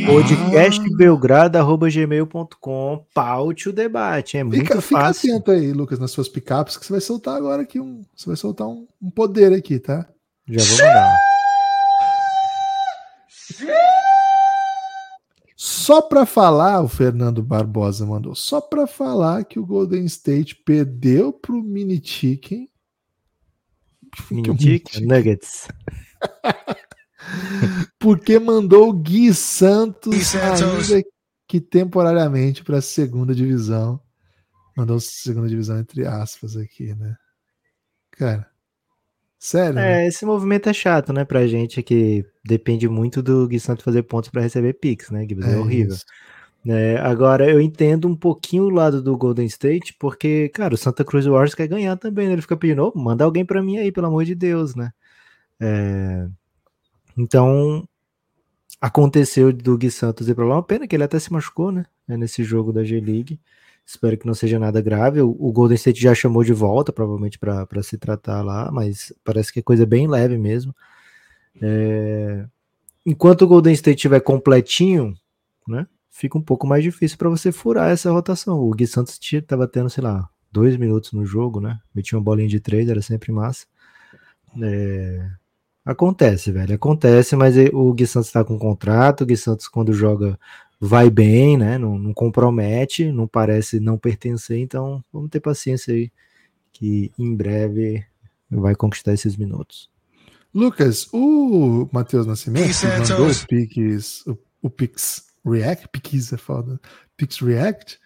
Podcastbelgrado.gmail.com 0.05 3.05
Paute 3.13 3.69
o 3.69 3.73
debate. 3.73 4.37
É 4.37 4.43
muito 4.43 4.59
Fica, 4.59 4.81
fica 4.81 4.99
fácil. 4.99 5.31
atento 5.31 5.51
aí, 5.51 5.71
Lucas, 5.71 5.97
nas 5.99 6.11
suas 6.11 6.27
picapes, 6.27 6.75
que 6.75 6.85
você 6.85 6.91
vai 6.91 6.99
soltar 6.99 7.37
agora 7.37 7.61
aqui 7.61 7.79
um. 7.79 8.01
Você 8.13 8.25
vai 8.27 8.35
soltar 8.35 8.67
um, 8.67 8.85
um 9.01 9.09
poder 9.09 9.53
aqui, 9.53 9.79
tá? 9.79 10.05
Já 10.45 10.61
vou 10.61 10.77
mandar. 10.85 11.15
Só 15.65 16.01
pra 16.01 16.25
falar, 16.25 16.81
o 16.81 16.89
Fernando 16.89 17.41
Barbosa 17.41 18.05
mandou, 18.05 18.35
só 18.35 18.59
pra 18.59 18.85
falar 18.85 19.45
que 19.45 19.57
o 19.57 19.65
Golden 19.65 20.03
State 20.03 20.57
perdeu 20.57 21.31
pro 21.31 21.63
Mini 21.63 22.05
Chicken. 22.05 22.69
É 24.29 24.33
um 24.33 24.41
Mintic, 24.41 24.99
Nuggets. 24.99 25.69
Porque 27.97 28.37
mandou 28.39 28.89
o 28.89 28.93
Gui 28.93 29.33
Santos, 29.33 30.13
Gui 30.13 30.25
Santos. 30.25 30.91
ainda 30.91 31.07
que 31.47 31.61
temporariamente 31.61 32.61
para 32.61 32.79
a 32.79 32.81
segunda 32.81 33.33
divisão. 33.33 34.01
Mandou 34.75 34.99
segunda 34.99 35.47
divisão 35.47 35.79
entre 35.79 36.05
aspas 36.05 36.57
aqui, 36.57 36.93
né? 36.93 37.15
Cara, 38.11 38.51
sério? 39.45 39.75
né? 39.75 40.03
É, 40.03 40.07
esse 40.07 40.25
movimento 40.25 40.69
é 40.69 40.73
chato, 40.73 41.11
né, 41.11 41.25
pra 41.25 41.45
gente 41.47 41.81
que 41.83 42.25
depende 42.45 42.87
muito 42.87 43.21
do 43.21 43.47
Gui 43.47 43.59
Santos 43.59 43.83
fazer 43.83 44.03
pontos 44.03 44.29
pra 44.29 44.41
receber 44.41 44.73
picks, 44.73 45.09
né, 45.09 45.25
Gui? 45.25 45.37
É, 45.43 45.57
horrível. 45.57 45.93
isso. 45.93 46.05
É, 46.65 46.97
agora, 46.99 47.49
eu 47.49 47.59
entendo 47.59 48.07
um 48.07 48.15
pouquinho 48.15 48.63
o 48.63 48.69
lado 48.69 49.01
do 49.01 49.17
Golden 49.17 49.45
State, 49.45 49.95
porque, 49.99 50.47
cara, 50.49 50.73
o 50.73 50.77
Santa 50.77 51.03
Cruz 51.03 51.25
Warriors 51.25 51.53
quer 51.53 51.67
ganhar 51.67 51.97
também, 51.97 52.27
né? 52.27 52.33
Ele 52.33 52.41
fica 52.41 52.55
pedindo, 52.55 52.85
"Ô, 52.85 52.93
manda 52.97 53.25
alguém 53.25 53.43
pra 53.45 53.61
mim 53.61 53.77
aí, 53.77 53.91
pelo 53.91 54.07
amor 54.07 54.23
de 54.23 54.33
Deus, 54.33 54.73
né? 54.73 54.91
É, 55.59 56.25
então, 57.17 57.87
aconteceu 58.79 59.51
do 59.51 59.77
Gui 59.77 59.91
Santos 59.91 60.27
ir 60.27 60.35
para 60.35 60.45
lá. 60.45 60.55
Uma 60.55 60.63
pena 60.63 60.87
que 60.87 60.95
ele 60.95 61.03
até 61.03 61.19
se 61.19 61.31
machucou, 61.31 61.71
né? 61.71 61.85
Nesse 62.07 62.43
jogo 62.43 62.71
da 62.71 62.83
G-League. 62.83 63.39
Espero 63.85 64.17
que 64.17 64.25
não 64.25 64.33
seja 64.33 64.57
nada 64.57 64.81
grave. 64.81 65.21
O, 65.21 65.29
o 65.29 65.51
Golden 65.51 65.75
State 65.75 66.01
já 66.01 66.15
chamou 66.15 66.43
de 66.43 66.53
volta, 66.53 66.93
provavelmente 66.93 67.37
para 67.37 67.83
se 67.83 67.97
tratar 67.97 68.41
lá, 68.41 68.71
mas 68.71 69.13
parece 69.23 69.51
que 69.51 69.59
é 69.59 69.63
coisa 69.63 69.85
bem 69.85 70.07
leve 70.07 70.37
mesmo. 70.37 70.73
É... 71.61 72.45
Enquanto 73.05 73.43
o 73.43 73.47
Golden 73.47 73.73
State 73.73 73.97
estiver 73.97 74.21
completinho, 74.21 75.13
né? 75.67 75.85
Fica 76.09 76.37
um 76.37 76.41
pouco 76.41 76.67
mais 76.67 76.83
difícil 76.83 77.17
para 77.17 77.29
você 77.29 77.51
furar 77.51 77.89
essa 77.89 78.11
rotação. 78.11 78.59
O 78.59 78.71
Gui 78.71 78.85
Santos 78.85 79.19
estava 79.19 79.67
tendo, 79.67 79.89
sei 79.89 80.03
lá, 80.03 80.29
dois 80.51 80.77
minutos 80.77 81.11
no 81.11 81.25
jogo, 81.25 81.59
né? 81.59 81.79
Metia 81.93 82.17
uma 82.17 82.23
bolinha 82.23 82.47
de 82.47 82.59
três, 82.59 82.87
era 82.87 83.01
sempre 83.01 83.31
massa. 83.31 83.65
É... 84.61 85.27
Acontece, 85.83 86.51
velho. 86.51 86.75
Acontece, 86.75 87.35
mas 87.35 87.55
o 87.73 87.93
Gui 87.93 88.07
Santos 88.07 88.27
está 88.27 88.43
com 88.43 88.57
contrato. 88.57 89.21
O 89.21 89.25
Gui 89.25 89.35
Santos, 89.35 89.67
quando 89.67 89.91
joga, 89.91 90.39
vai 90.85 91.09
bem, 91.09 91.57
né? 91.57 91.77
Não, 91.77 91.97
não, 91.97 92.13
compromete, 92.13 93.09
não 93.09 93.25
parece 93.25 93.79
não 93.79 93.97
pertencer. 93.97 94.57
Então, 94.57 95.03
vamos 95.13 95.29
ter 95.29 95.39
paciência 95.39 95.93
aí, 95.93 96.11
que 96.73 97.09
em 97.17 97.33
breve 97.33 98.05
vai 98.49 98.75
conquistar 98.75 99.13
esses 99.13 99.37
minutos. 99.37 99.89
Lucas, 100.53 101.07
o 101.11 101.87
Matheus 101.91 102.27
Nascimento 102.27 102.79
que 102.79 102.85
mandou 102.85 103.29
o 103.29 103.47
Pix, 103.47 104.27
o, 104.27 104.37
o 104.61 104.69
Pix 104.69 105.27
React, 105.45 105.87
Pix 105.87 106.33
é 106.33 106.37
foda, 106.37 106.79
Pix 107.17 107.39
React, 107.39 107.99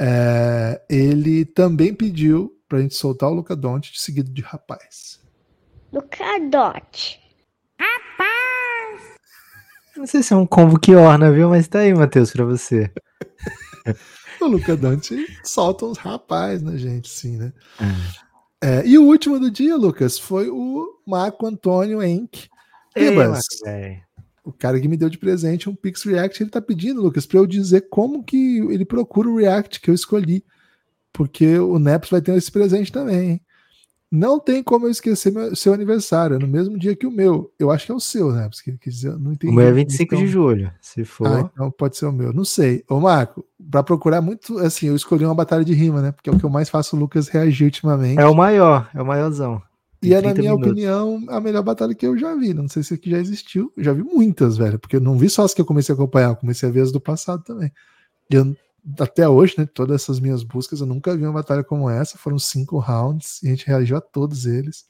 é, 0.00 0.80
ele 0.88 1.44
também 1.44 1.92
pediu 1.92 2.56
pra 2.68 2.80
gente 2.80 2.94
soltar 2.94 3.30
o 3.30 3.34
Luca 3.34 3.54
Doncic 3.54 4.00
seguido 4.00 4.30
de 4.30 4.40
rapaz. 4.40 5.20
Lucadote. 5.92 7.20
Não 9.96 10.06
sei 10.06 10.22
se 10.22 10.32
é 10.32 10.36
um 10.36 10.46
combo 10.46 10.78
que 10.78 10.94
orna, 10.94 11.30
viu? 11.30 11.50
Mas 11.50 11.68
tá 11.68 11.80
aí, 11.80 11.94
Matheus, 11.94 12.30
pra 12.30 12.44
você. 12.44 12.90
o 14.40 14.46
Luca 14.46 14.76
Dante 14.76 15.26
solta 15.44 15.84
uns 15.84 15.98
rapaz 15.98 16.62
na 16.62 16.76
gente, 16.76 17.08
sim, 17.08 17.36
né? 17.36 17.52
É. 17.80 18.22
É, 18.62 18.86
e 18.86 18.96
o 18.96 19.02
último 19.02 19.40
do 19.40 19.50
dia, 19.50 19.76
Lucas, 19.76 20.20
foi 20.20 20.48
o 20.48 21.00
Marco 21.04 21.44
Antônio 21.44 22.00
Enck. 22.00 22.48
Ribas, 22.96 23.44
o 24.44 24.52
cara 24.52 24.80
que 24.80 24.86
me 24.86 24.96
deu 24.96 25.08
de 25.08 25.18
presente 25.18 25.68
um 25.68 25.74
Pix 25.74 26.04
React, 26.04 26.42
ele 26.42 26.50
tá 26.50 26.60
pedindo, 26.60 27.02
Lucas, 27.02 27.26
para 27.26 27.38
eu 27.38 27.46
dizer 27.46 27.88
como 27.90 28.22
que 28.22 28.58
ele 28.70 28.84
procura 28.84 29.28
o 29.28 29.36
React 29.36 29.80
que 29.80 29.90
eu 29.90 29.94
escolhi. 29.94 30.44
Porque 31.12 31.58
o 31.58 31.78
Neps 31.78 32.10
vai 32.10 32.20
ter 32.20 32.36
esse 32.36 32.50
presente 32.52 32.92
também, 32.92 33.30
hein? 33.30 33.40
Não 34.14 34.38
tem 34.38 34.62
como 34.62 34.84
eu 34.84 34.90
esquecer 34.90 35.32
meu, 35.32 35.56
seu 35.56 35.72
aniversário, 35.72 36.36
é 36.36 36.38
no 36.38 36.46
mesmo 36.46 36.78
dia 36.78 36.94
que 36.94 37.06
o 37.06 37.10
meu. 37.10 37.50
Eu 37.58 37.70
acho 37.70 37.86
que 37.86 37.92
é 37.92 37.94
o 37.94 38.00
seu, 38.00 38.30
né? 38.30 38.46
Porque, 38.46 38.90
dizer, 38.90 39.18
não 39.18 39.32
entendi. 39.32 39.50
O 39.50 39.56
meu 39.56 39.66
é 39.66 39.72
25 39.72 40.02
então... 40.02 40.18
de 40.18 40.30
julho, 40.30 40.70
se 40.82 41.02
for. 41.02 41.26
Ah, 41.26 41.50
então 41.50 41.70
pode 41.70 41.96
ser 41.96 42.04
o 42.04 42.12
meu. 42.12 42.30
Não 42.30 42.44
sei. 42.44 42.84
Ô, 42.90 43.00
Marco, 43.00 43.42
para 43.70 43.82
procurar 43.82 44.20
muito, 44.20 44.58
assim, 44.58 44.88
eu 44.88 44.94
escolhi 44.94 45.24
uma 45.24 45.34
batalha 45.34 45.64
de 45.64 45.72
rima, 45.72 46.02
né? 46.02 46.12
Porque 46.12 46.28
é 46.28 46.32
o 46.32 46.38
que 46.38 46.44
eu 46.44 46.50
mais 46.50 46.68
faço 46.68 46.94
o 46.94 46.98
Lucas 46.98 47.28
reagir 47.28 47.64
ultimamente. 47.64 48.20
É 48.20 48.26
o 48.26 48.34
maior, 48.34 48.90
é 48.94 49.00
o 49.00 49.06
maiorzão. 49.06 49.62
E 50.02 50.12
é, 50.12 50.20
na 50.20 50.34
minha 50.34 50.50
minutos. 50.50 50.72
opinião, 50.72 51.24
a 51.28 51.40
melhor 51.40 51.62
batalha 51.62 51.94
que 51.94 52.06
eu 52.06 52.18
já 52.18 52.34
vi. 52.34 52.52
Não 52.52 52.68
sei 52.68 52.82
se 52.82 52.92
aqui 52.92 53.10
já 53.10 53.18
existiu. 53.18 53.72
Eu 53.74 53.84
já 53.84 53.94
vi 53.94 54.02
muitas, 54.02 54.58
velho. 54.58 54.78
Porque 54.78 54.96
eu 54.96 55.00
não 55.00 55.16
vi 55.16 55.30
só 55.30 55.42
as 55.42 55.54
que 55.54 55.60
eu 55.62 55.64
comecei 55.64 55.94
a 55.94 55.96
acompanhar, 55.96 56.30
eu 56.30 56.36
comecei 56.36 56.68
a 56.68 56.72
ver 56.72 56.82
as 56.82 56.92
do 56.92 57.00
passado 57.00 57.42
também. 57.44 57.72
E 58.28 58.34
eu 58.34 58.54
até 58.98 59.28
hoje, 59.28 59.54
né, 59.58 59.66
todas 59.72 60.02
essas 60.02 60.18
minhas 60.18 60.42
buscas, 60.42 60.80
eu 60.80 60.86
nunca 60.86 61.16
vi 61.16 61.24
uma 61.24 61.32
batalha 61.32 61.62
como 61.62 61.88
essa. 61.88 62.18
Foram 62.18 62.38
cinco 62.38 62.78
rounds 62.78 63.42
e 63.42 63.46
a 63.46 63.50
gente 63.50 63.66
reagiu 63.66 63.96
a 63.96 64.00
todos 64.00 64.46
eles. 64.46 64.84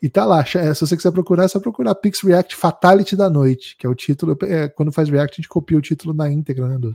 E 0.00 0.08
tá 0.08 0.24
lá, 0.24 0.44
se 0.44 0.80
você 0.80 0.96
quiser 0.96 1.10
procurar, 1.10 1.44
é 1.44 1.48
só 1.48 1.58
procurar 1.58 1.94
Pix 1.94 2.20
React 2.20 2.54
Fatality 2.54 3.16
da 3.16 3.30
Noite, 3.30 3.76
que 3.76 3.86
é 3.86 3.90
o 3.90 3.94
título. 3.94 4.36
É, 4.42 4.68
quando 4.68 4.92
faz 4.92 5.08
React, 5.08 5.34
a 5.34 5.36
gente 5.36 5.48
copia 5.48 5.76
o 5.76 5.82
título 5.82 6.14
na 6.14 6.30
íntegra 6.30 6.68
né, 6.68 6.78
dos, 6.78 6.94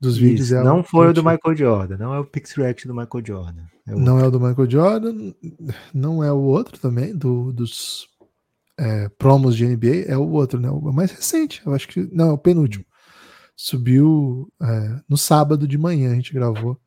dos 0.00 0.14
Isso, 0.14 0.24
vídeos. 0.24 0.52
É 0.52 0.62
não 0.62 0.80
o, 0.80 0.82
foi 0.82 1.08
o 1.08 1.12
do 1.12 1.22
Michael 1.22 1.56
Jordan, 1.56 1.96
não 1.98 2.14
é 2.14 2.18
o 2.18 2.24
Pix 2.24 2.52
React 2.54 2.88
do 2.88 2.94
Michael 2.94 3.24
Jordan. 3.24 3.62
É 3.86 3.94
não 3.94 4.18
é 4.18 4.26
o 4.26 4.30
do 4.30 4.40
Michael 4.40 4.70
Jordan, 4.70 5.32
não 5.92 6.24
é 6.24 6.32
o 6.32 6.40
outro 6.40 6.78
também, 6.78 7.14
do, 7.14 7.52
dos 7.52 8.08
é, 8.78 9.08
promos 9.10 9.54
de 9.54 9.66
NBA, 9.66 10.06
é 10.08 10.16
o 10.16 10.28
outro, 10.30 10.58
né? 10.58 10.70
O 10.70 10.92
mais 10.92 11.12
recente, 11.12 11.62
eu 11.64 11.74
acho 11.74 11.86
que. 11.86 12.08
Não, 12.12 12.30
é 12.30 12.32
o 12.32 12.38
penúltimo 12.38 12.84
subiu 13.56 14.52
é, 14.62 15.00
no 15.08 15.16
sábado 15.16 15.66
de 15.66 15.78
manhã, 15.78 16.12
a 16.12 16.14
gente 16.14 16.34
gravou. 16.34 16.78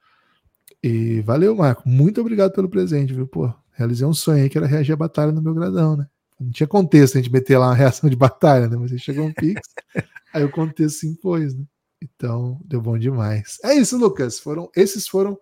E 0.82 1.22
valeu, 1.22 1.56
Marco. 1.56 1.90
Muito 1.90 2.22
obrigado 2.22 2.54
pelo 2.54 2.70
presente, 2.70 3.14
viu? 3.14 3.28
Pô, 3.28 3.52
realizei 3.74 4.06
um 4.06 4.14
sonho 4.14 4.44
aí 4.44 4.50
que 4.50 4.58
era 4.58 4.68
reagir 4.68 4.94
à 4.94 4.96
batalha 4.96 5.32
no 5.32 5.42
meu 5.42 5.54
gradão, 5.54 5.98
né? 5.98 6.08
Não 6.40 6.52
tinha 6.52 6.68
contexto 6.68 7.18
a 7.18 7.22
gente 7.22 7.32
meter 7.32 7.58
lá 7.58 7.68
uma 7.68 7.76
reação 7.76 8.10
de 8.10 8.16
batalha, 8.16 8.70
né? 8.70 8.78
Mas 8.78 8.92
aí 8.92 9.00
chegou 9.00 9.26
um 9.26 9.34
pix, 9.34 9.62
aí 10.34 10.44
o 10.44 10.52
contexto 10.52 11.00
se 11.00 11.08
impôs, 11.08 11.54
né? 11.54 11.66
Então, 12.02 12.62
deu 12.64 12.80
bom 12.80 12.98
demais. 12.98 13.58
É 13.64 13.74
isso, 13.74 13.98
Lucas. 13.98 14.40
Foram, 14.40 14.70
esses 14.74 15.06
foram 15.06 15.38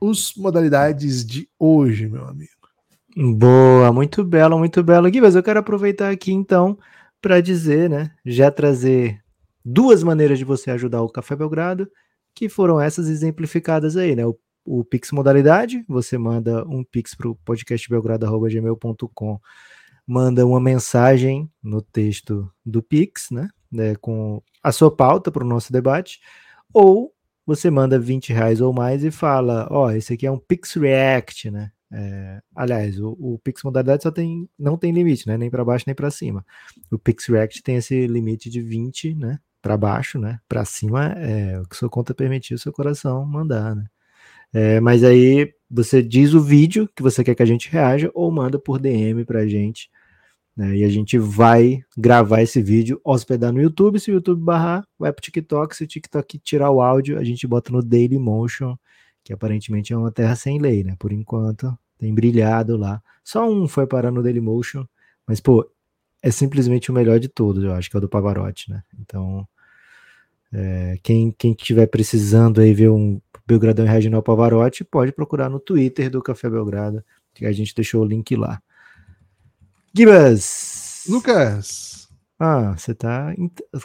os 0.00 0.34
modalidades 0.36 1.24
de 1.24 1.48
hoje, 1.58 2.06
meu 2.06 2.24
amigo. 2.24 2.52
Boa, 3.16 3.92
muito 3.92 4.22
belo, 4.22 4.58
muito 4.58 4.80
belo. 4.82 5.10
Gui, 5.10 5.20
mas 5.20 5.34
eu 5.34 5.42
quero 5.42 5.58
aproveitar 5.58 6.10
aqui 6.10 6.32
então 6.32 6.78
para 7.20 7.40
dizer, 7.40 7.90
né? 7.90 8.12
Já 8.24 8.48
trazer 8.48 9.20
duas 9.70 10.02
maneiras 10.02 10.38
de 10.38 10.46
você 10.46 10.70
ajudar 10.70 11.02
o 11.02 11.10
Café 11.10 11.36
Belgrado, 11.36 11.90
que 12.34 12.48
foram 12.48 12.80
essas 12.80 13.08
exemplificadas 13.08 13.98
aí, 13.98 14.16
né? 14.16 14.24
O, 14.24 14.38
o 14.64 14.82
Pix 14.82 15.12
modalidade, 15.12 15.84
você 15.86 16.16
manda 16.16 16.66
um 16.66 16.82
Pix 16.82 17.14
para 17.14 17.28
o 17.28 17.34
podcastbelgrado.gmail.com, 17.36 19.38
manda 20.06 20.46
uma 20.46 20.58
mensagem 20.58 21.50
no 21.62 21.82
texto 21.82 22.50
do 22.64 22.82
Pix, 22.82 23.30
né? 23.30 23.50
né 23.70 23.94
com 23.96 24.42
a 24.62 24.72
sua 24.72 24.94
pauta 24.94 25.30
para 25.30 25.44
o 25.44 25.48
nosso 25.48 25.70
debate, 25.70 26.18
ou 26.72 27.12
você 27.44 27.70
manda 27.70 27.98
20 27.98 28.32
reais 28.32 28.62
ou 28.62 28.72
mais 28.72 29.04
e 29.04 29.10
fala, 29.10 29.68
ó, 29.70 29.86
oh, 29.86 29.90
esse 29.90 30.14
aqui 30.14 30.26
é 30.26 30.30
um 30.30 30.38
Pix 30.38 30.74
React, 30.74 31.50
né? 31.50 31.72
É, 31.90 32.42
aliás, 32.54 33.00
o, 33.00 33.16
o, 33.18 33.38
Pix 33.38 33.62
modalidade 33.62 34.02
só 34.02 34.10
tem, 34.10 34.48
não 34.58 34.76
tem 34.76 34.92
limite, 34.92 35.26
né? 35.26 35.38
Nem 35.38 35.50
para 35.50 35.64
baixo 35.64 35.84
nem 35.86 35.94
para 35.94 36.10
cima. 36.10 36.44
O 36.90 36.98
Pix 36.98 37.26
React 37.26 37.62
tem 37.62 37.76
esse 37.76 38.06
limite 38.06 38.50
de 38.50 38.60
20, 38.60 39.14
né? 39.14 39.38
Para 39.62 39.76
baixo, 39.76 40.18
né? 40.18 40.40
Para 40.48 40.64
cima 40.64 41.12
é 41.12 41.60
o 41.60 41.66
que 41.66 41.76
sua 41.76 41.88
conta 41.88 42.14
permitir 42.14 42.54
o 42.54 42.58
seu 42.58 42.72
coração 42.72 43.24
mandar, 43.24 43.74
né? 43.74 43.86
É, 44.52 44.80
mas 44.80 45.04
aí 45.04 45.52
você 45.70 46.02
diz 46.02 46.32
o 46.32 46.40
vídeo 46.40 46.88
que 46.96 47.02
você 47.02 47.22
quer 47.22 47.34
que 47.34 47.42
a 47.42 47.46
gente 47.46 47.68
reaja 47.70 48.10
ou 48.14 48.30
manda 48.30 48.58
por 48.58 48.78
DM 48.78 49.24
para 49.24 49.40
a 49.40 49.46
gente. 49.46 49.90
Né? 50.56 50.78
E 50.78 50.84
a 50.84 50.88
gente 50.88 51.18
vai 51.18 51.82
gravar 51.96 52.42
esse 52.42 52.60
vídeo, 52.62 53.00
hospedar 53.04 53.52
no 53.52 53.60
YouTube. 53.60 54.00
Se 54.00 54.10
o 54.10 54.14
YouTube 54.14 54.42
barrar, 54.42 54.84
vai 54.98 55.12
para 55.12 55.20
o 55.20 55.22
TikTok. 55.22 55.76
Se 55.76 55.84
o 55.84 55.86
TikTok 55.86 56.38
tirar 56.38 56.70
o 56.70 56.80
áudio, 56.80 57.18
a 57.18 57.24
gente 57.24 57.46
bota 57.46 57.70
no 57.70 57.82
Dailymotion, 57.82 58.76
que 59.22 59.32
aparentemente 59.32 59.92
é 59.92 59.96
uma 59.96 60.10
terra 60.10 60.34
sem 60.34 60.58
lei, 60.58 60.82
né? 60.82 60.96
Por 60.98 61.12
enquanto, 61.12 61.76
tem 61.98 62.12
brilhado 62.14 62.76
lá. 62.76 63.02
Só 63.22 63.48
um 63.48 63.68
foi 63.68 63.86
parar 63.86 64.10
no 64.10 64.22
Dailymotion, 64.22 64.84
mas 65.26 65.40
pô, 65.40 65.70
é 66.22 66.30
simplesmente 66.30 66.90
o 66.90 66.94
melhor 66.94 67.18
de 67.18 67.28
todos, 67.28 67.62
eu 67.62 67.72
acho 67.72 67.90
que 67.90 67.96
é 67.96 67.98
o 67.98 68.00
do 68.00 68.08
Pavarotti, 68.08 68.70
né? 68.70 68.82
Então, 69.00 69.46
é, 70.52 70.98
quem, 71.02 71.30
quem 71.36 71.52
estiver 71.52 71.86
precisando 71.86 72.60
aí 72.60 72.72
ver 72.72 72.90
um 72.90 73.20
Belgradão 73.46 73.86
e 73.86 73.88
Reginal 73.88 74.22
Pavarotti, 74.22 74.84
pode 74.84 75.12
procurar 75.12 75.48
no 75.48 75.58
Twitter 75.58 76.10
do 76.10 76.22
Café 76.22 76.50
Belgrado, 76.50 77.02
que 77.34 77.46
a 77.46 77.52
gente 77.52 77.74
deixou 77.74 78.02
o 78.02 78.06
link 78.06 78.36
lá. 78.36 78.60
Gibas! 79.94 81.04
Lucas! 81.08 82.08
Ah, 82.38 82.76
você 82.76 82.94
tá 82.94 83.34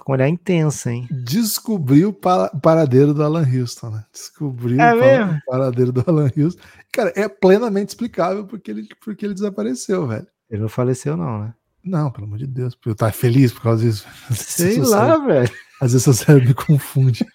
com 0.03 0.11
olhar 0.11 0.29
intenso, 0.29 0.87
hein? 0.87 1.07
Descobriu 1.09 2.09
o 2.09 2.59
paradeiro 2.59 3.13
do 3.13 3.23
Alan 3.23 3.47
Houston, 3.47 3.89
né? 3.89 4.05
Descobriu 4.11 4.79
é 4.79 5.25
o 5.25 5.39
paradeiro 5.47 5.91
do 5.91 6.03
Alan 6.05 6.29
Houston. 6.37 6.61
Cara, 6.91 7.11
é 7.15 7.27
plenamente 7.27 7.89
explicável 7.89 8.45
porque 8.45 8.69
ele, 8.69 8.87
porque 9.03 9.25
ele 9.25 9.33
desapareceu, 9.33 10.05
velho. 10.05 10.27
Ele 10.51 10.61
não 10.61 10.69
faleceu, 10.69 11.17
não, 11.17 11.39
né? 11.39 11.53
Não, 11.83 12.09
pelo 12.11 12.25
amor 12.25 12.37
de 12.37 12.47
Deus. 12.47 12.77
Eu 12.85 12.95
tava 12.95 13.11
feliz 13.11 13.51
por 13.51 13.61
causa 13.63 13.83
disso. 13.83 14.07
Sei 14.31 14.77
lá, 14.77 15.17
velho. 15.17 15.51
Às 15.81 15.91
vezes 15.91 16.03
seu 16.03 16.13
cérebro 16.13 16.47
me 16.47 16.53
confunde. 16.53 17.25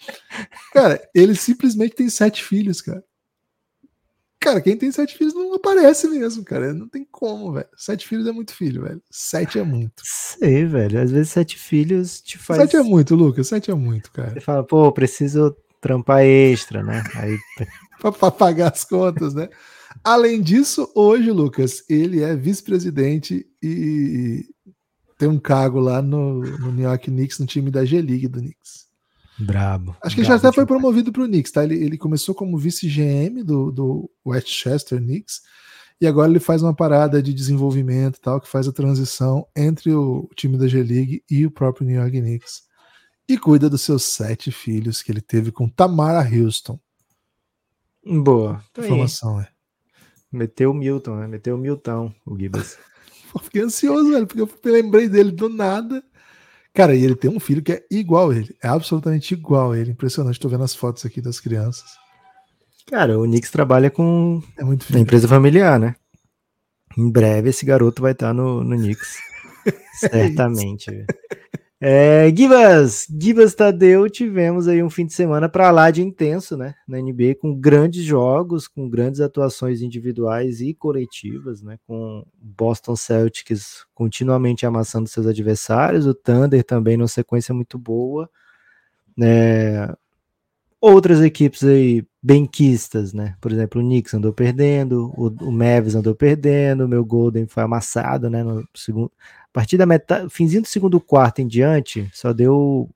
cara, 0.73 1.01
ele 1.15 1.35
simplesmente 1.35 1.95
tem 1.95 2.09
sete 2.09 2.43
filhos, 2.43 2.81
cara. 2.81 3.05
Cara, 4.41 4.61
quem 4.61 4.77
tem 4.77 4.91
sete 4.91 5.19
filhos 5.19 5.35
não 5.35 5.53
aparece 5.55 6.09
mesmo, 6.09 6.45
cara. 6.45 6.73
Não 6.73 6.89
tem 6.89 7.05
como, 7.11 7.53
velho. 7.53 7.69
Sete 7.77 8.07
filhos 8.07 8.27
é 8.27 8.33
muito 8.33 8.55
filho, 8.55 8.83
velho. 8.83 9.03
Sete 9.11 9.59
é 9.59 9.63
muito. 9.65 10.03
Sei, 10.05 10.65
velho. 10.65 11.01
Às 11.01 11.11
vezes 11.11 11.31
sete 11.31 11.59
filhos 11.59 12.23
te 12.23 12.39
faz. 12.39 12.61
Sete 12.61 12.77
é 12.77 12.83
muito, 12.83 13.15
Lucas. 13.17 13.49
Sete 13.49 13.71
é 13.71 13.75
muito, 13.75 14.11
cara. 14.13 14.33
Você 14.33 14.41
fala, 14.41 14.65
pô, 14.65 14.91
preciso 14.93 15.55
trampar 15.81 16.23
extra, 16.23 16.83
né? 16.83 17.03
Aí. 17.17 17.37
pra 18.01 18.31
pagar 18.31 18.73
as 18.73 18.85
contas, 18.85 19.35
né? 19.35 19.49
Além 20.05 20.41
disso, 20.41 20.91
hoje, 20.95 21.31
Lucas, 21.31 21.85
ele 21.89 22.23
é 22.23 22.35
vice-presidente 22.37 23.47
e 23.63 24.45
tem 25.19 25.29
um 25.29 25.39
cargo 25.39 25.81
lá 25.81 26.01
no, 26.01 26.41
no, 26.41 26.73
New 26.73 26.85
York 26.85 27.11
Knicks, 27.11 27.39
no 27.39 27.47
time 27.47 27.71
da 27.71 27.85
G-League 27.85 28.29
do 28.29 28.41
Knicks. 28.41 28.87
Brabo. 29.39 29.97
Acho 30.03 30.15
que 30.15 30.21
ele 30.21 30.29
já 30.29 30.37
até 30.37 30.53
foi 30.53 30.67
promovido 30.67 31.13
para 31.13 31.23
o 31.23 31.27
Knicks, 31.27 31.53
tá? 31.53 31.65
Ele, 31.65 31.75
ele 31.77 31.99
começou 31.99 32.35
como 32.35 32.59
vice-GM 32.59 33.43
do, 33.45 33.71
do 33.71 34.11
Westchester 34.27 35.01
Knicks 35.01 35.43
e 36.01 36.07
agora 36.07 36.31
ele 36.31 36.41
faz 36.41 36.63
uma 36.63 36.75
parada 36.75 37.21
de 37.23 37.35
desenvolvimento 37.35 38.21
tal, 38.21 38.41
que 38.41 38.49
faz 38.49 38.69
a 38.69 38.73
transição 38.73 39.47
entre 39.57 39.93
o 39.93 40.29
time 40.37 40.57
da 40.57 40.69
G-League 40.69 41.23
e 41.29 41.45
o 41.45 41.51
próprio 41.51 41.87
New 41.87 41.97
York 41.97 42.21
Knicks. 42.21 42.63
e 43.29 43.37
cuida 43.37 43.69
dos 43.69 43.83
seus 43.83 44.05
sete 44.05 44.51
filhos 44.51 45.03
que 45.03 45.11
ele 45.11 45.21
teve 45.21 45.51
com 45.51 45.69
Tamara 45.69 46.21
Houston. 46.21 46.79
Boa. 48.05 48.63
Tá. 48.73 48.83
Informação, 48.83 49.41
é. 49.41 49.49
Meteu 50.31 50.71
o 50.71 50.75
Milton, 50.75 51.17
né? 51.17 51.27
Meteu 51.27 51.55
o 51.55 51.59
Milton, 51.59 52.13
o 52.27 52.37
Gibas. 52.39 52.79
Fiquei 53.43 53.63
ansioso, 53.63 54.11
velho, 54.11 54.27
porque 54.27 54.41
eu 54.69 54.73
lembrei 54.73 55.09
dele 55.09 55.31
do 55.31 55.49
nada. 55.49 56.03
Cara, 56.75 56.95
e 56.95 57.03
ele 57.05 57.15
tem 57.17 57.31
um 57.31 57.41
filho 57.41 57.63
que 57.63 57.73
é 57.73 57.87
igual 57.91 58.31
a 58.31 58.37
ele. 58.37 58.57
É 58.63 58.69
absolutamente 58.69 59.35
igual 59.35 59.73
a 59.73 59.79
ele. 59.79 59.91
Impressionante. 59.91 60.39
Tô 60.39 60.49
vendo 60.49 60.65
as 60.65 60.75
fotos 60.75 61.05
aqui 61.05 61.21
das 61.21 61.41
crianças. 61.41 61.91
Cara, 62.87 63.19
o 63.19 63.25
Knicks 63.25 63.51
trabalha 63.51 63.91
com 63.91 64.43
É 64.57 64.65
muito 64.65 64.83
na 64.83 64.87
filho. 64.87 64.99
empresa 65.01 65.29
familiar, 65.29 65.79
né? 65.79 65.95
Em 66.97 67.11
breve 67.11 67.51
esse 67.51 67.67
garoto 67.67 68.01
vai 68.03 68.13
estar 68.13 68.33
no, 68.33 68.63
no 68.65 68.77
Knicks. 68.77 69.19
Certamente. 70.01 71.05
É, 71.81 72.29
Gibas 72.35 73.55
Tadeu, 73.55 74.11
tivemos 74.11 74.67
aí 74.67 74.83
um 74.83 74.91
fim 74.91 75.07
de 75.07 75.13
semana 75.13 75.49
para 75.49 75.71
lá 75.71 75.93
de 75.93 76.03
intenso, 76.03 76.57
né? 76.57 76.75
Na 76.89 76.99
NBA, 76.99 77.37
com 77.41 77.55
grandes 77.55 78.03
jogos, 78.03 78.67
com 78.67 78.89
grandes 78.89 79.21
atuações 79.21 79.81
individuais 79.81 80.61
e 80.61 80.75
coletivas, 80.75 81.63
né? 81.63 81.79
Com 81.87 82.27
Boston 82.35 82.97
Celtics 82.97 83.87
continuamente 83.95 84.67
amassando 84.67 85.09
seus 85.09 85.27
adversários, 85.27 86.05
o 86.05 86.15
Thunder 86.15 86.65
também 86.65 86.97
numa 86.97 87.07
sequência 87.07 87.55
muito 87.55 87.79
boa, 87.79 88.29
né? 89.17 89.95
Outras 90.81 91.21
equipes 91.21 91.65
aí 91.65 92.05
benquistas, 92.23 93.13
né? 93.13 93.37
Por 93.41 93.53
exemplo, 93.53 93.81
o 93.81 93.85
Knicks 93.85 94.15
andou 94.15 94.33
perdendo, 94.33 95.13
o, 95.17 95.29
o 95.47 95.53
Mavis 95.53 95.95
andou 95.95 96.15
perdendo, 96.15 96.85
o 96.85 96.89
meu 96.89 97.05
Golden 97.05 97.47
foi 97.47 97.63
amassado, 97.63 98.29
né? 98.29 98.43
No 98.43 98.65
segundo, 98.75 99.13
partir 99.59 99.77
da 99.77 99.87
metade, 99.87 100.31
finzinho 100.31 100.63
do 100.63 100.69
segundo 100.69 101.01
quarto 101.01 101.41
em 101.41 101.49
diante, 101.49 102.09
só 102.15 102.33
deu, 102.33 102.89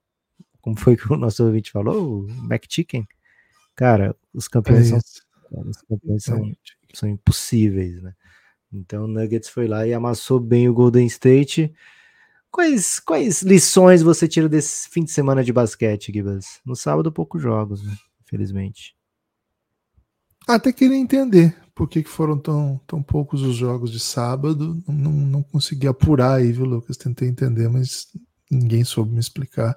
como 0.61 0.77
foi 0.79 0.95
que 0.95 1.11
o 1.11 1.17
nosso 1.17 1.43
ouvinte 1.43 1.69
falou, 1.69 2.21
o 2.21 2.27
McChicken. 2.49 3.05
Cara, 3.75 4.15
os 4.33 4.45
É 4.45 4.49
campeões 4.49 4.87
são, 4.87 4.97
isso. 4.97 5.23
os 5.51 5.81
campeões 5.81 6.23
são, 6.23 6.51
são 6.93 7.09
impossíveis, 7.09 8.01
né? 8.01 8.13
Então 8.71 9.03
o 9.03 9.07
Nuggets 9.09 9.49
foi 9.49 9.67
lá 9.67 9.85
e 9.85 9.93
amassou 9.93 10.39
bem 10.39 10.69
o 10.69 10.73
Golden 10.73 11.05
State. 11.05 11.73
Quais, 12.49 12.97
quais 12.97 13.41
lições 13.41 14.01
você 14.01 14.25
tira 14.25 14.47
desse 14.47 14.87
fim 14.87 15.03
de 15.03 15.11
semana 15.11 15.43
de 15.43 15.51
basquete, 15.51 16.13
Gibas? 16.13 16.61
No 16.65 16.77
sábado, 16.77 17.11
poucos 17.11 17.41
jogos, 17.41 17.83
né? 17.83 17.93
Infelizmente. 18.23 18.95
Até 20.47 20.73
queria 20.73 20.97
entender 20.97 21.55
por 21.75 21.87
que, 21.87 22.03
que 22.03 22.09
foram 22.09 22.37
tão, 22.37 22.79
tão 22.85 23.01
poucos 23.01 23.41
os 23.41 23.55
jogos 23.55 23.91
de 23.91 23.99
sábado. 23.99 24.81
Não, 24.87 25.11
não, 25.11 25.43
consegui 25.43 25.87
apurar 25.87 26.35
aí, 26.35 26.51
viu, 26.51 26.65
Lucas? 26.65 26.97
Tentei 26.97 27.27
entender, 27.27 27.67
mas 27.69 28.07
ninguém 28.49 28.83
soube 28.83 29.11
me 29.11 29.19
explicar. 29.19 29.75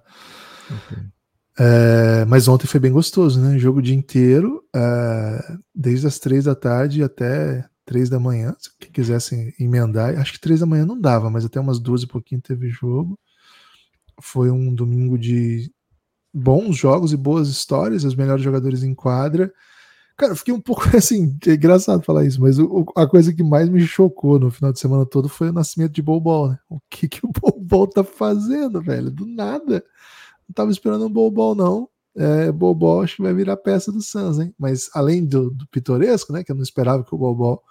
É, 1.59 2.25
mas 2.27 2.49
ontem 2.49 2.67
foi 2.67 2.79
bem 2.79 2.93
gostoso, 2.93 3.41
né? 3.41 3.59
Jogo 3.59 3.79
o 3.79 3.83
dia 3.83 3.95
inteiro, 3.95 4.63
é, 4.75 5.57
desde 5.75 6.07
as 6.07 6.19
três 6.19 6.45
da 6.45 6.55
tarde 6.55 7.03
até 7.03 7.67
três 7.85 8.11
da 8.11 8.21
manhã. 8.21 8.55
Se 8.59 8.69
quem 8.79 8.91
quisessem 8.91 9.55
emendar, 9.59 10.19
acho 10.19 10.35
que 10.35 10.41
três 10.41 10.61
da 10.61 10.67
manhã 10.67 10.85
não 10.85 11.01
dava, 11.01 11.31
mas 11.31 11.45
até 11.45 11.59
umas 11.59 11.79
duas 11.79 12.03
e 12.03 12.07
pouquinho 12.07 12.43
teve 12.43 12.69
jogo. 12.69 13.19
Foi 14.21 14.51
um 14.51 14.75
domingo 14.75 15.17
de 15.17 15.71
bons 16.35 16.77
jogos 16.77 17.13
e 17.13 17.17
boas 17.17 17.49
histórias, 17.49 18.05
os 18.05 18.15
melhores 18.15 18.43
jogadores 18.43 18.83
em 18.83 18.95
quadra. 18.95 19.51
Cara, 20.17 20.33
eu 20.33 20.37
fiquei 20.37 20.55
um 20.55 20.61
pouco 20.61 20.83
assim, 20.97 21.37
é 21.47 21.53
engraçado 21.53 22.03
falar 22.03 22.25
isso, 22.25 22.41
mas 22.41 22.59
o- 22.59 22.87
a 22.97 23.07
coisa 23.07 23.33
que 23.35 23.43
mais 23.43 23.69
me 23.69 23.81
chocou 23.87 24.39
no 24.39 24.51
final 24.51 24.73
de 24.73 24.79
semana 24.81 25.05
todo 25.05 25.29
foi 25.29 25.51
o 25.51 25.53
nascimento 25.53 25.93
de 25.93 26.01
Bobol, 26.03 26.49
né? 26.51 26.59
O 26.71 26.79
que, 26.89 27.07
que 27.09 27.21
o 27.25 27.31
Bobol 27.41 27.87
tá 27.87 28.03
fazendo, 28.03 28.81
velho? 28.81 29.11
Do 29.11 29.27
nada. 29.27 29.85
Não 30.49 30.55
tava 30.55 30.71
esperando 30.71 31.07
um 31.07 31.11
Bobol, 31.11 31.55
não. 31.55 31.89
É, 32.17 32.51
Bobol 32.51 33.03
acho 33.03 33.17
que 33.17 33.23
vai 33.23 33.35
virar 33.35 33.59
peça 33.59 33.93
do 33.93 34.01
Suns, 34.01 34.39
hein? 34.39 34.55
Mas 34.59 34.89
além 34.95 35.25
do, 35.25 35.51
do 35.51 35.67
pitoresco, 35.69 36.33
né? 36.33 36.43
Que 36.43 36.51
eu 36.51 36.57
não 36.57 36.63
esperava 36.63 37.05
que 37.05 37.15
o 37.15 37.19
Bobol 37.19 37.63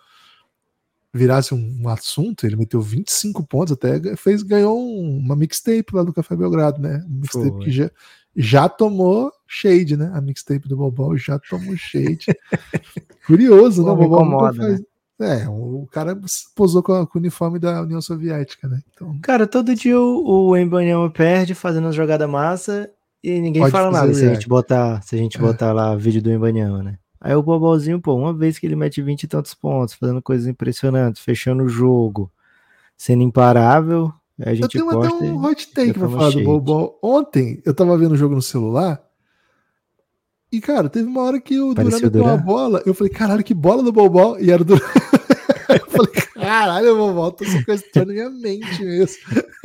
virasse 1.13 1.53
um, 1.53 1.77
um 1.81 1.89
assunto, 1.89 2.45
ele 2.45 2.55
meteu 2.57 2.81
25 2.81 3.43
pontos, 3.47 3.71
até 3.73 4.15
fez, 4.17 4.43
ganhou 4.43 4.77
um- 4.77 5.17
uma 5.17 5.35
mixtape 5.35 5.95
lá 5.95 6.03
do 6.03 6.13
Café 6.13 6.35
Belgrado, 6.35 6.79
né? 6.81 7.03
Um 7.09 7.21
mixtape 7.21 7.47
que 7.63 7.71
já, 7.71 7.89
já 8.35 8.67
tomou 8.67 9.31
shade, 9.47 9.95
né? 9.95 10.11
A 10.13 10.21
mixtape 10.21 10.67
do 10.67 10.75
Bobol 10.77 11.17
já 11.17 11.39
tomou 11.39 11.75
shade. 11.77 12.25
Curioso, 13.25 13.83
né? 13.83 13.91
O 13.91 13.95
Bobol 13.95 14.21
incomoda, 14.21 14.53
faz. 14.55 14.81
É, 15.17 15.47
o 15.47 15.87
cara 15.91 16.17
posou 16.55 16.83
com, 16.83 16.91
a- 16.93 17.07
com 17.07 17.17
o 17.17 17.21
uniforme 17.21 17.57
da 17.57 17.81
União 17.81 18.01
Soviética, 18.01 18.67
né? 18.67 18.81
Então, 18.93 19.17
Cara, 19.21 19.47
todo 19.47 19.73
dia 19.73 19.97
o, 19.99 20.49
o 20.49 20.57
Embanyama 20.57 21.09
perde 21.09 21.55
fazendo 21.55 21.87
as 21.87 21.95
jogadas 21.95 22.29
massa 22.29 22.89
e 23.23 23.39
ninguém 23.39 23.61
Pode 23.61 23.71
fala 23.71 23.89
nada 23.91 24.13
se 24.13 24.19
a 24.19 24.23
react. 24.23 24.35
gente 24.41 24.49
botar, 24.49 25.01
se 25.01 25.15
a 25.15 25.17
gente 25.17 25.37
É. 25.37 25.39
botar 25.39 25.71
lá 25.71 25.95
vídeo 25.95 26.21
do 26.21 26.29
Embanyama, 26.31 26.83
né? 26.83 26.97
Aí 27.21 27.33
o 27.33 27.41
Bobolzinho, 27.41 27.99
pô, 28.01 28.13
uma 28.13 28.33
vez 28.33 28.59
que 28.59 28.67
ele 28.67 28.75
mete 28.75 29.01
20 29.01 29.23
e 29.23 29.27
tantos 29.27 29.53
pontos, 29.53 29.95
fazendo 29.95 30.21
coisas 30.21 30.47
impressionantes, 30.47 31.21
fechando 31.23 31.63
o 31.63 31.69
jogo, 31.69 32.29
sendo 32.97 33.23
imparável, 33.23 34.13
aí 34.39 34.47
a 34.47 34.51
eu 34.51 34.55
gente 34.55 34.69
tenho 34.69 34.89
até 34.89 35.13
um 35.13 35.43
hot 35.43 35.67
take 35.73 35.93
pra 35.93 36.09
falar 36.09 36.27
do 36.27 36.33
shade. 36.33 36.45
Bobol. 36.45 36.99
Ontem 37.01 37.61
eu 37.65 37.73
tava 37.73 37.97
vendo 37.97 38.13
o 38.13 38.17
jogo 38.17 38.35
no 38.35 38.41
celular 38.41 39.01
e, 40.55 40.61
cara, 40.61 40.87
teve 40.87 41.05
uma 41.05 41.21
hora 41.21 41.41
que 41.41 41.59
o 41.59 41.73
Duran 41.73 41.99
meteu 41.99 42.23
uma 42.23 42.37
bola. 42.37 42.81
Eu 42.85 42.93
falei, 42.93 43.11
caralho, 43.11 43.43
que 43.43 43.53
bola 43.53 43.83
do 43.83 43.91
Bobol. 43.91 44.39
E 44.39 44.51
era 44.51 44.61
o 44.61 44.65
Duran. 44.65 44.79
eu 45.69 45.89
falei, 45.89 46.11
caralho, 46.33 46.93
o 46.93 46.97
Bobol 46.97 47.31
tá 47.33 47.45
sequestrando 47.45 48.13
minha 48.13 48.29
mente 48.29 48.83
mesmo. 48.83 49.17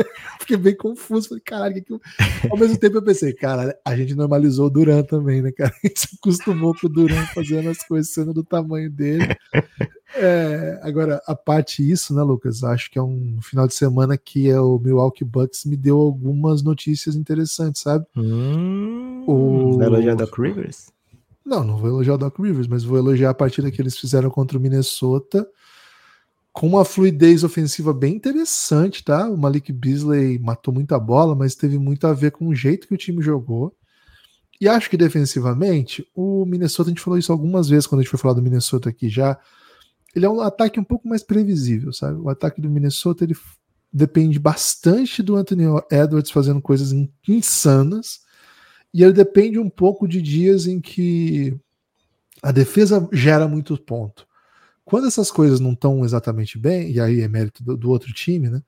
Fiquei 0.41 0.57
bem 0.57 0.77
confuso. 0.77 1.29
Falei, 1.29 1.43
caralho, 1.45 1.75
que 1.75 1.81
que 1.83 1.93
eu... 1.93 2.01
Ao 2.51 2.57
mesmo 2.59 2.79
tempo 2.79 2.97
eu 2.97 3.03
pensei, 3.03 3.33
cara, 3.33 3.79
a 3.85 3.97
gente 3.97 4.15
normalizou 4.15 4.67
o 4.67 4.71
Duran 4.71 5.03
também, 5.03 5.43
né, 5.43 5.53
cara? 5.53 5.73
A 5.83 5.87
gente 5.87 6.01
se 6.01 6.09
acostumou 6.21 6.75
com 6.75 6.87
o 6.87 6.91
Duran 6.91 7.25
fazendo 7.35 7.69
as 7.69 7.79
coisas 7.87 8.13
sendo 8.13 8.33
do 8.33 8.43
tamanho 8.45 8.91
dele. 8.91 9.27
É, 10.15 10.81
agora, 10.83 11.23
a 11.27 11.35
parte 11.37 11.89
isso, 11.89 12.15
né, 12.15 12.23
Lucas? 12.23 12.65
Acho 12.65 12.91
que 12.91 12.99
é 12.99 13.03
um 13.03 13.39
final 13.43 13.67
de 13.67 13.75
semana 13.75 14.19
que 14.19 14.49
é 14.51 14.61
o 14.61 14.79
Milwaukee 14.79 15.25
Bucks 15.25 15.65
me 15.65 15.77
deu 15.77 15.99
algumas 15.99 16.63
notícias 16.63 17.15
interessantes, 17.15 17.83
sabe? 17.83 18.05
Hum, 18.17 19.25
O- 19.27 19.83
elogiar 19.83 20.17
Doc 20.17 20.37
Rivers? 20.39 20.91
Não, 21.45 21.65
não 21.65 21.77
vou 21.77 21.89
elogiar 21.89 22.15
o 22.15 22.19
Doc 22.19 22.39
Rivers, 22.39 22.67
mas 22.67 22.85
vou 22.85 22.99
elogiar 22.99 23.31
a 23.31 23.35
partida 23.35 23.71
que 23.71 23.81
eles 23.81 23.99
fizeram 23.99 24.31
contra 24.31 24.59
o 24.59 24.61
Minnesota 24.61 25.47
com 26.53 26.67
uma 26.67 26.85
fluidez 26.85 27.45
ofensiva 27.45 27.93
bem 27.93 28.17
interessante, 28.17 29.05
tá? 29.05 29.29
O 29.29 29.37
Malik 29.37 29.73
Beasley 29.73 30.39
matou 30.39 30.75
muita 30.75 30.99
bola, 30.99 31.35
mas 31.35 31.55
teve 31.55 31.79
muito 31.79 32.07
a 32.07 32.13
ver 32.13 32.33
com 32.33 32.49
o 32.49 32.55
jeito 32.55 32.89
que 32.89 32.95
o 32.95 32.99
time 32.99 33.23
jogou. 33.23 33.75
E 34.61 34.69
acho 34.69 34.91
que 34.91 34.97
defensivamente, 34.97 36.07
o 36.15 36.45
Minnesota, 36.45 36.91
a 36.91 36.93
gente 36.93 37.01
falou 37.01 37.19
isso 37.19 37.33
algumas 37.33 37.69
vezes 37.69 37.87
quando 37.87 38.01
a 38.01 38.03
gente 38.03 38.11
foi 38.11 38.19
falar 38.19 38.35
do 38.35 38.43
Minnesota 38.43 38.91
aqui 38.91 39.09
já, 39.09 39.39
ele 40.15 40.27
é 40.27 40.29
um 40.29 40.41
ataque 40.41 40.79
um 40.79 40.85
pouco 40.85 41.09
mais 41.09 41.23
previsível, 41.23 41.93
sabe? 41.93 42.21
O 42.21 42.29
ataque 42.29 42.61
do 42.61 42.69
Minnesota, 42.69 43.25
ele 43.25 43.37
depende 43.93 44.39
bastante 44.39 45.23
do 45.23 45.37
Anthony 45.37 45.65
Edwards 45.91 46.31
fazendo 46.31 46.61
coisas 46.61 46.93
in- 46.93 47.11
insanas, 47.27 48.21
e 48.93 49.03
ele 49.03 49.13
depende 49.13 49.59
um 49.59 49.71
pouco 49.71 50.07
de 50.07 50.21
dias 50.21 50.67
em 50.67 50.81
que 50.81 51.57
a 52.43 52.51
defesa 52.51 53.09
gera 53.13 53.47
muito 53.47 53.79
ponto. 53.79 54.27
Quando 54.91 55.07
essas 55.07 55.31
coisas 55.31 55.61
não 55.61 55.73
estão 55.73 56.05
exatamente 56.05 56.59
bem, 56.59 56.91
e 56.91 57.01
aí 57.01 57.21
é 57.21 57.29
mérito 57.29 57.63
do, 57.63 57.77
do 57.77 57.91
outro 57.91 58.13
time, 58.13 58.51
né? 58.51 58.61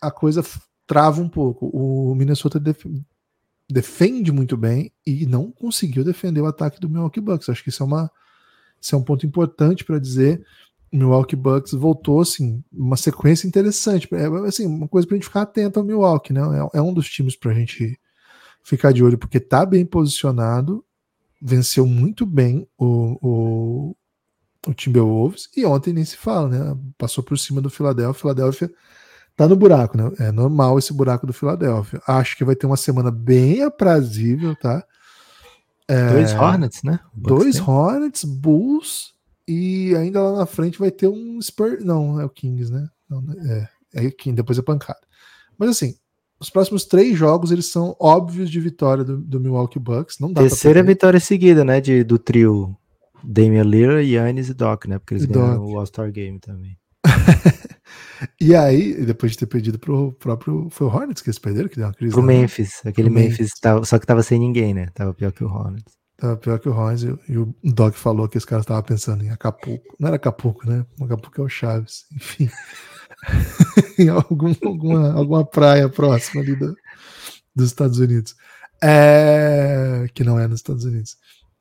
A 0.00 0.10
coisa 0.10 0.42
trava 0.86 1.20
um 1.20 1.28
pouco. 1.28 1.66
O 1.66 2.14
Minnesota 2.14 2.58
def- 2.58 2.86
defende 3.70 4.32
muito 4.32 4.56
bem 4.56 4.90
e 5.06 5.26
não 5.26 5.50
conseguiu 5.50 6.02
defender 6.02 6.40
o 6.40 6.46
ataque 6.46 6.80
do 6.80 6.88
Milwaukee 6.88 7.20
Bucks. 7.20 7.50
Acho 7.50 7.62
que 7.62 7.68
isso 7.68 7.82
é, 7.82 7.86
uma, 7.86 8.10
isso 8.80 8.94
é 8.94 8.98
um 8.98 9.02
ponto 9.02 9.26
importante 9.26 9.84
para 9.84 9.98
dizer. 9.98 10.42
O 10.90 10.96
Milwaukee 10.96 11.36
Bucks 11.36 11.72
voltou 11.72 12.22
assim, 12.22 12.64
uma 12.72 12.96
sequência 12.96 13.46
interessante. 13.46 14.08
É 14.10 14.26
assim, 14.48 14.64
uma 14.64 14.88
coisa 14.88 15.06
para 15.06 15.16
a 15.16 15.18
gente 15.18 15.26
ficar 15.28 15.42
atento 15.42 15.78
ao 15.78 15.84
Milwaukee, 15.84 16.32
né? 16.32 16.40
É, 16.72 16.78
é 16.78 16.80
um 16.80 16.94
dos 16.94 17.10
times 17.10 17.36
para 17.36 17.50
a 17.50 17.54
gente 17.54 18.00
ficar 18.64 18.90
de 18.90 19.04
olho, 19.04 19.18
porque 19.18 19.38
tá 19.38 19.66
bem 19.66 19.84
posicionado, 19.84 20.82
venceu 21.42 21.86
muito 21.86 22.24
bem 22.24 22.66
o, 22.78 23.18
o, 23.20 23.96
o 24.66 24.72
Timberwolves, 24.72 25.48
e 25.56 25.64
ontem 25.64 25.92
nem 25.92 26.04
se 26.04 26.16
fala, 26.16 26.48
né? 26.48 26.76
Passou 26.96 27.22
por 27.22 27.38
cima 27.38 27.60
do 27.60 27.70
Philadelphia. 27.70 28.20
Philadelphia 28.20 28.70
tá 29.36 29.48
no 29.48 29.56
buraco, 29.56 29.96
né? 29.96 30.12
É 30.20 30.30
normal 30.30 30.78
esse 30.78 30.92
buraco 30.92 31.26
do 31.26 31.32
Philadelphia. 31.32 32.00
Acho 32.06 32.36
que 32.36 32.44
vai 32.44 32.54
ter 32.54 32.66
uma 32.66 32.76
semana 32.76 33.10
bem 33.10 33.62
aprazível, 33.62 34.54
tá? 34.56 34.84
Dois 36.12 36.32
Hornets, 36.32 36.82
né? 36.82 37.00
Dois 37.12 37.56
tem. 37.56 37.64
Hornets, 37.64 38.24
Bulls, 38.24 39.12
e 39.46 39.94
ainda 39.96 40.22
lá 40.22 40.38
na 40.38 40.46
frente 40.46 40.78
vai 40.78 40.90
ter 40.90 41.08
um 41.08 41.40
Spurs. 41.40 41.84
Não, 41.84 42.20
é 42.20 42.24
o 42.24 42.30
Kings, 42.30 42.72
né? 42.72 42.88
Não, 43.08 43.24
é, 43.44 43.68
é 43.94 44.06
o 44.06 44.12
Kings, 44.12 44.36
depois 44.36 44.58
é 44.58 44.62
pancada. 44.62 45.00
Mas 45.58 45.70
assim, 45.70 45.94
os 46.40 46.48
próximos 46.48 46.84
três 46.84 47.16
jogos 47.16 47.50
eles 47.50 47.66
são 47.66 47.96
óbvios 48.00 48.50
de 48.50 48.60
vitória 48.60 49.04
do, 49.04 49.18
do 49.18 49.40
Milwaukee 49.40 49.78
Bucks. 49.78 50.18
Não 50.18 50.32
dá 50.32 50.40
Terceira 50.40 50.82
vitória 50.82 51.20
seguida, 51.20 51.64
né? 51.64 51.80
De, 51.80 52.02
do 52.04 52.18
trio 52.18 52.76
Damian 53.24 53.62
Lillard, 53.64 54.06
Yannis 54.08 54.48
e 54.48 54.54
Doc, 54.54 54.86
né? 54.86 54.98
Porque 54.98 55.14
eles 55.14 55.24
E 55.24 55.26
ganharam 55.26 55.58
Doc. 55.64 55.68
o 55.68 55.78
All-Star 55.78 56.10
Game 56.12 56.38
também. 56.40 56.76
E 58.40 58.54
aí, 58.54 59.04
depois 59.04 59.32
de 59.32 59.38
ter 59.38 59.46
perdido 59.46 59.78
pro 59.80 60.12
próprio. 60.12 60.68
Foi 60.70 60.86
o 60.86 60.90
Hornets 60.90 61.20
que 61.22 61.28
eles 61.28 61.38
perderam, 61.40 61.68
que 61.68 61.74
deu 61.76 61.86
uma 61.86 61.92
crise. 61.94 62.12
Pro 62.12 62.22
né? 62.22 62.34
Memphis. 62.40 62.80
Aquele 62.84 63.08
Pro 63.10 63.18
Memphis, 63.18 63.38
Memphis. 63.38 63.60
tava- 63.60 63.84
só 63.84 63.98
que 63.98 64.06
tava 64.06 64.22
sem 64.22 64.38
ninguém, 64.38 64.72
né? 64.72 64.86
Tava 64.94 65.12
pior 65.12 65.32
que 65.32 65.42
o 65.42 65.48
Hornets. 65.48 65.92
Tava 66.16 66.36
pior 66.36 66.58
que 66.60 66.68
o 66.68 66.72
Hornets. 66.72 67.02
E, 67.02 67.32
e 67.32 67.38
o 67.38 67.52
Doc 67.64 67.94
falou 67.94 68.28
que 68.28 68.38
os 68.38 68.44
caras 68.44 68.62
estavam 68.62 68.82
pensando 68.84 69.24
em 69.24 69.30
Acapulco. 69.30 69.96
Não 69.98 70.06
era 70.06 70.16
Acapulco, 70.16 70.68
né? 70.68 70.86
Acapulco 71.00 71.40
é 71.40 71.44
o 71.44 71.48
Chaves. 71.48 72.04
Enfim. 72.14 72.48
em 73.98 74.08
algum- 74.08 74.54
alguma, 74.64 75.12
alguma 75.12 75.44
praia 75.44 75.88
próxima 75.88 76.42
ali 76.42 76.54
do- 76.54 76.76
dos 77.54 77.66
Estados 77.66 77.98
Unidos. 77.98 78.34
É, 78.82 80.06
que 80.14 80.22
não 80.24 80.38
é 80.38 80.46
nos 80.46 80.60
Estados 80.60 80.84
Unidos. 80.84 81.16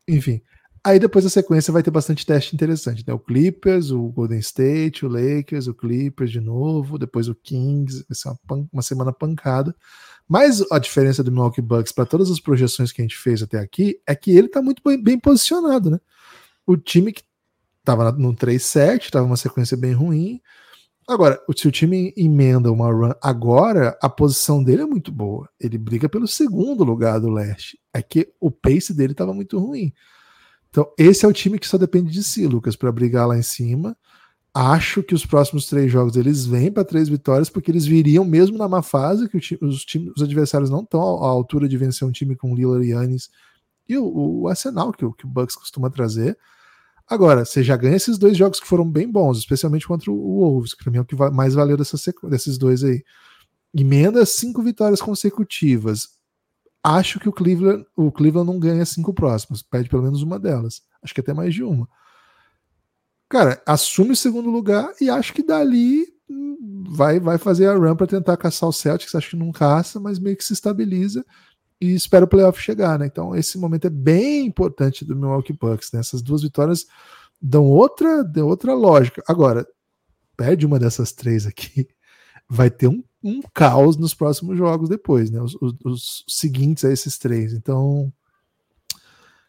Enfim. 0.07 0.41
Aí 0.84 0.97
depois 0.97 1.23
a 1.25 1.29
sequência 1.29 1.71
vai 1.71 1.84
ter 1.84 1.91
bastante 1.91 2.25
teste 2.25 2.55
interessante, 2.55 3.03
né? 3.07 3.13
O 3.13 3.19
Clippers, 3.19 3.91
o 3.91 4.09
Golden 4.09 4.39
State, 4.39 5.05
o 5.05 5.09
Lakers, 5.09 5.67
o 5.67 5.75
Clippers 5.75 6.32
de 6.32 6.39
novo, 6.39 6.97
depois 6.97 7.27
o 7.27 7.36
Kings, 7.36 8.03
vai 8.09 8.15
ser 8.15 8.29
uma, 8.29 8.67
uma 8.73 8.82
semana 8.82 9.13
pancada. 9.13 9.75
Mas 10.27 10.63
a 10.71 10.79
diferença 10.79 11.23
do 11.23 11.32
Milwaukee 11.32 11.61
Bucks 11.61 11.91
para 11.91 12.05
todas 12.05 12.32
as 12.32 12.39
projeções 12.39 12.91
que 12.91 13.01
a 13.01 13.03
gente 13.03 13.17
fez 13.17 13.43
até 13.43 13.59
aqui 13.59 14.01
é 14.07 14.15
que 14.15 14.32
ele 14.32 14.47
está 14.47 14.59
muito 14.59 14.82
bem, 14.84 15.01
bem 15.01 15.19
posicionado, 15.19 15.91
né? 15.91 15.99
O 16.65 16.75
time 16.75 17.11
que 17.13 17.23
estava 17.79 18.11
no 18.11 18.34
3-7, 18.34 19.01
estava 19.01 19.25
uma 19.25 19.38
sequência 19.38 19.77
bem 19.77 19.93
ruim. 19.93 20.41
Agora, 21.07 21.39
se 21.55 21.67
o 21.67 21.71
time 21.71 22.13
emenda 22.15 22.71
uma 22.71 22.91
run 22.91 23.11
agora, 23.21 23.97
a 24.01 24.09
posição 24.09 24.63
dele 24.63 24.84
é 24.84 24.86
muito 24.86 25.11
boa. 25.11 25.49
Ele 25.59 25.77
briga 25.77 26.07
pelo 26.07 26.27
segundo 26.27 26.84
lugar 26.84 27.19
do 27.19 27.29
leste. 27.29 27.79
É 27.93 28.01
que 28.01 28.34
o 28.39 28.49
pace 28.49 28.93
dele 28.93 29.11
estava 29.11 29.34
muito 29.34 29.59
ruim. 29.59 29.93
Então, 30.72 30.89
esse 30.97 31.26
é 31.26 31.28
o 31.28 31.34
time 31.34 31.59
que 31.59 31.67
só 31.67 31.78
depende 31.78 32.11
de 32.11 32.24
si, 32.24 32.47
Lucas, 32.47 32.76
para 32.78 32.91
brigar 32.91 33.28
lá 33.28 33.38
em 33.38 33.41
cima. 33.43 33.95
Acho 34.53 35.03
que 35.03 35.13
os 35.13 35.26
próximos 35.26 35.65
três 35.65 35.91
jogos 35.91 36.15
eles 36.17 36.45
vêm 36.45 36.72
para 36.72 36.84
três 36.86 37.09
vitórias, 37.09 37.49
porque 37.49 37.69
eles 37.72 37.86
viriam 37.86 38.26
mesmo 38.26 38.57
na 38.57 38.67
má 38.67 38.82
fase, 38.82 39.30
que 39.30 39.38
o 39.38 39.39
ti- 39.39 39.57
os, 39.61 39.84
times- 39.86 40.13
os 40.15 40.24
adversários 40.24 40.69
não 40.69 40.82
estão 40.82 40.99
à 41.01 41.28
altura 41.28 41.67
de 41.69 41.78
vencer 41.78 42.07
um 42.07 42.11
time 42.11 42.36
com 42.36 42.55
Lillard 42.55 42.86
e 42.86 42.91
Yannis 42.91 43.30
e 43.88 43.97
o, 43.97 44.41
o 44.41 44.47
arsenal 44.47 44.91
que, 44.93 45.05
o- 45.05 45.13
que 45.13 45.26
o 45.26 45.30
Bucks 45.30 45.55
costuma 45.55 45.89
trazer. 45.89 46.38
Agora, 47.07 47.43
você 47.45 47.61
já 47.63 47.76
ganha 47.76 47.95
esses 47.97 48.17
dois 48.17 48.38
jogos 48.38 48.59
que 48.59 48.67
foram 48.67 48.89
bem 48.89 49.09
bons, 49.09 49.38
especialmente 49.39 49.86
contra 49.88 50.09
o, 50.11 50.15
Wolves, 50.15 50.74
que 50.74 50.84
para 50.84 50.91
mim 50.91 50.97
é 50.99 51.01
o 51.01 51.05
que 51.05 51.15
mais 51.34 51.53
valeu 51.53 51.76
dessa 51.78 51.97
sequ- 51.97 52.30
desses 52.30 52.57
dois 52.57 52.84
aí. 52.84 53.03
Emenda 53.74 54.26
cinco 54.26 54.61
vitórias 54.63 55.01
consecutivas. 55.01 56.09
Acho 56.84 57.19
que 57.19 57.29
o 57.29 57.32
Cleveland, 57.32 57.86
o 57.95 58.11
Cleveland 58.11 58.51
não 58.51 58.59
ganha 58.59 58.86
cinco 58.86 59.13
próximas, 59.13 59.61
perde 59.61 59.89
pelo 59.89 60.03
menos 60.03 60.23
uma 60.23 60.39
delas. 60.39 60.82
Acho 61.01 61.13
que 61.13 61.21
até 61.21 61.34
mais 61.34 61.53
de 61.53 61.63
uma. 61.63 61.88
Cara, 63.29 63.61
assume 63.65 64.11
o 64.11 64.15
segundo 64.15 64.49
lugar 64.49 64.91
e 64.99 65.09
acho 65.09 65.34
que 65.34 65.43
dali 65.43 66.05
hum, 66.29 66.84
vai, 66.89 67.19
vai 67.19 67.38
fazer 67.38 67.67
a 67.67 67.75
run 67.75 67.95
para 67.95 68.07
tentar 68.07 68.36
caçar 68.36 68.67
o 68.67 68.73
Celtics. 68.73 69.15
Acho 69.15 69.32
que 69.32 69.36
não 69.38 69.51
caça, 69.51 69.99
mas 69.99 70.19
meio 70.19 70.36
que 70.36 70.43
se 70.43 70.53
estabiliza 70.53 71.25
e 71.79 71.93
espera 71.93 72.25
o 72.25 72.27
playoff 72.27 72.61
chegar, 72.61 72.99
né? 72.99 73.05
Então 73.05 73.36
esse 73.36 73.57
momento 73.57 73.88
é 73.88 73.89
bem 73.89 74.45
importante 74.45 75.05
do 75.05 75.15
Milwaukee 75.15 75.53
Bucks. 75.53 75.91
Né? 75.91 75.99
Essas 75.99 76.21
duas 76.21 76.41
vitórias 76.41 76.86
dão 77.41 77.65
outra, 77.65 78.23
dão 78.23 78.47
outra 78.47 78.73
lógica. 78.73 79.23
Agora, 79.27 79.67
perde 80.36 80.65
uma 80.65 80.77
dessas 80.77 81.11
três 81.11 81.45
aqui, 81.45 81.88
vai 82.49 82.69
ter 82.69 82.88
um, 82.88 83.03
um 83.24 83.41
caos 83.53 83.97
nos 83.97 84.13
próximos 84.13 84.57
jogos 84.57 84.89
depois, 84.89 85.30
né? 85.30 85.41
Os, 85.41 85.55
os- 85.61 85.76
os 85.86 86.26
seguintes 86.28 86.84
a 86.86 86.91
esses 86.91 87.17
três. 87.17 87.53
Então, 87.53 88.11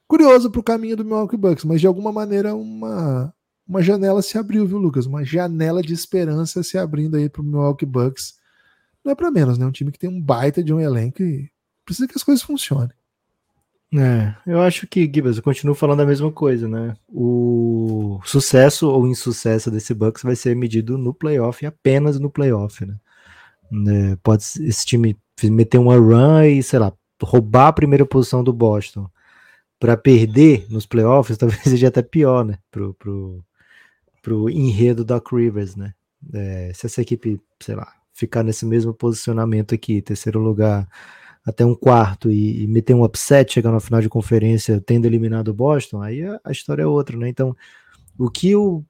curioso 0.07 0.51
pro 0.51 0.63
caminho 0.63 0.97
do 0.97 1.05
Milwaukee 1.05 1.37
Bucks, 1.37 1.65
mas 1.65 1.81
de 1.81 1.87
alguma 1.87 2.13
maneira 2.13 2.55
uma 2.55 3.33
uma 3.67 3.81
janela 3.81 4.21
se 4.21 4.37
abriu, 4.37 4.67
viu, 4.67 4.77
Lucas? 4.77 5.07
Uma 5.07 5.25
janela 5.25 5.81
de 5.83 5.95
esperança 5.95 6.63
se 6.63 6.77
abrindo 6.77 7.17
aí 7.17 7.29
pro 7.29 7.43
Milwaukee 7.45 7.87
Bucks. 7.87 8.35
Não 9.05 9.13
é 9.13 9.15
para 9.15 9.31
menos, 9.31 9.57
né? 9.57 9.65
Um 9.65 9.71
time 9.71 9.91
que 9.91 9.99
tem 9.99 10.11
um 10.11 10.21
baita 10.21 10.63
de 10.63 10.75
um 10.75 10.81
elenco 10.81 11.23
e 11.23 11.51
precisa 11.85 12.07
que 12.07 12.17
as 12.17 12.23
coisas 12.25 12.43
funcionem. 12.43 12.91
É, 13.95 14.35
eu 14.47 14.61
acho 14.61 14.87
que, 14.87 15.03
Gibbs, 15.05 15.37
eu 15.37 15.43
continuo 15.43 15.75
falando 15.75 16.01
a 16.01 16.07
mesma 16.07 16.31
coisa, 16.33 16.67
né? 16.69 16.95
O 17.09 18.21
sucesso 18.25 18.89
ou 18.91 19.07
insucesso 19.07 19.71
desse 19.71 19.95
Bucks 19.95 20.23
vai 20.23 20.35
ser 20.35 20.57
medido 20.57 20.99
no 20.99 21.15
playoff 21.15 21.63
e 21.65 21.67
apenas 21.67 22.19
no 22.19 22.31
playoff, 22.31 22.85
né? 22.85 22.97
Né, 23.73 24.17
Pode 24.23 24.45
esse 24.61 24.85
time 24.85 25.17
meter 25.43 25.79
uma 25.79 25.97
run 25.97 26.43
e, 26.45 26.63
sei 26.63 26.79
lá, 26.79 26.93
roubar 27.23 27.69
a 27.69 27.73
primeira 27.73 28.05
posição 28.05 28.45
do 28.45 28.53
Boston 28.53 29.09
para 29.81 29.97
perder 29.97 30.67
nos 30.71 30.87
playoffs, 30.87 31.37
talvez 31.39 31.63
seja 31.63 31.89
até 31.89 32.03
pior, 32.03 32.45
né? 32.45 32.59
Pro, 32.71 32.95
pro, 32.95 33.45
pro 34.23 34.51
enredo 34.51 35.05
da 35.05 35.21
Rivers, 35.21 35.75
né? 35.75 35.95
É, 36.33 36.71
se 36.73 36.87
essa 36.87 37.03
equipe, 37.03 37.41
sei 37.61 37.75
lá, 37.75 37.93
ficar 38.13 38.45
nesse 38.45 38.65
mesmo 38.65 38.95
posicionamento 38.95 39.75
aqui, 39.75 40.01
terceiro 40.01 40.39
lugar, 40.39 40.89
até 41.45 41.65
um 41.65 41.75
quarto 41.75 42.31
e, 42.31 42.63
e 42.63 42.67
meter 42.69 42.95
um 42.95 43.03
upset, 43.03 43.53
chegar 43.53 43.73
na 43.73 43.81
final 43.81 44.01
de 44.01 44.09
conferência 44.09 44.81
tendo 44.81 45.07
eliminado 45.07 45.49
o 45.49 45.55
Boston, 45.55 46.01
aí 46.01 46.23
a, 46.23 46.41
a 46.45 46.53
história 46.53 46.83
é 46.83 46.87
outra, 46.87 47.17
né? 47.17 47.29
Então, 47.29 47.57
o 48.17 48.31
que 48.31 48.55
o, 48.55 48.85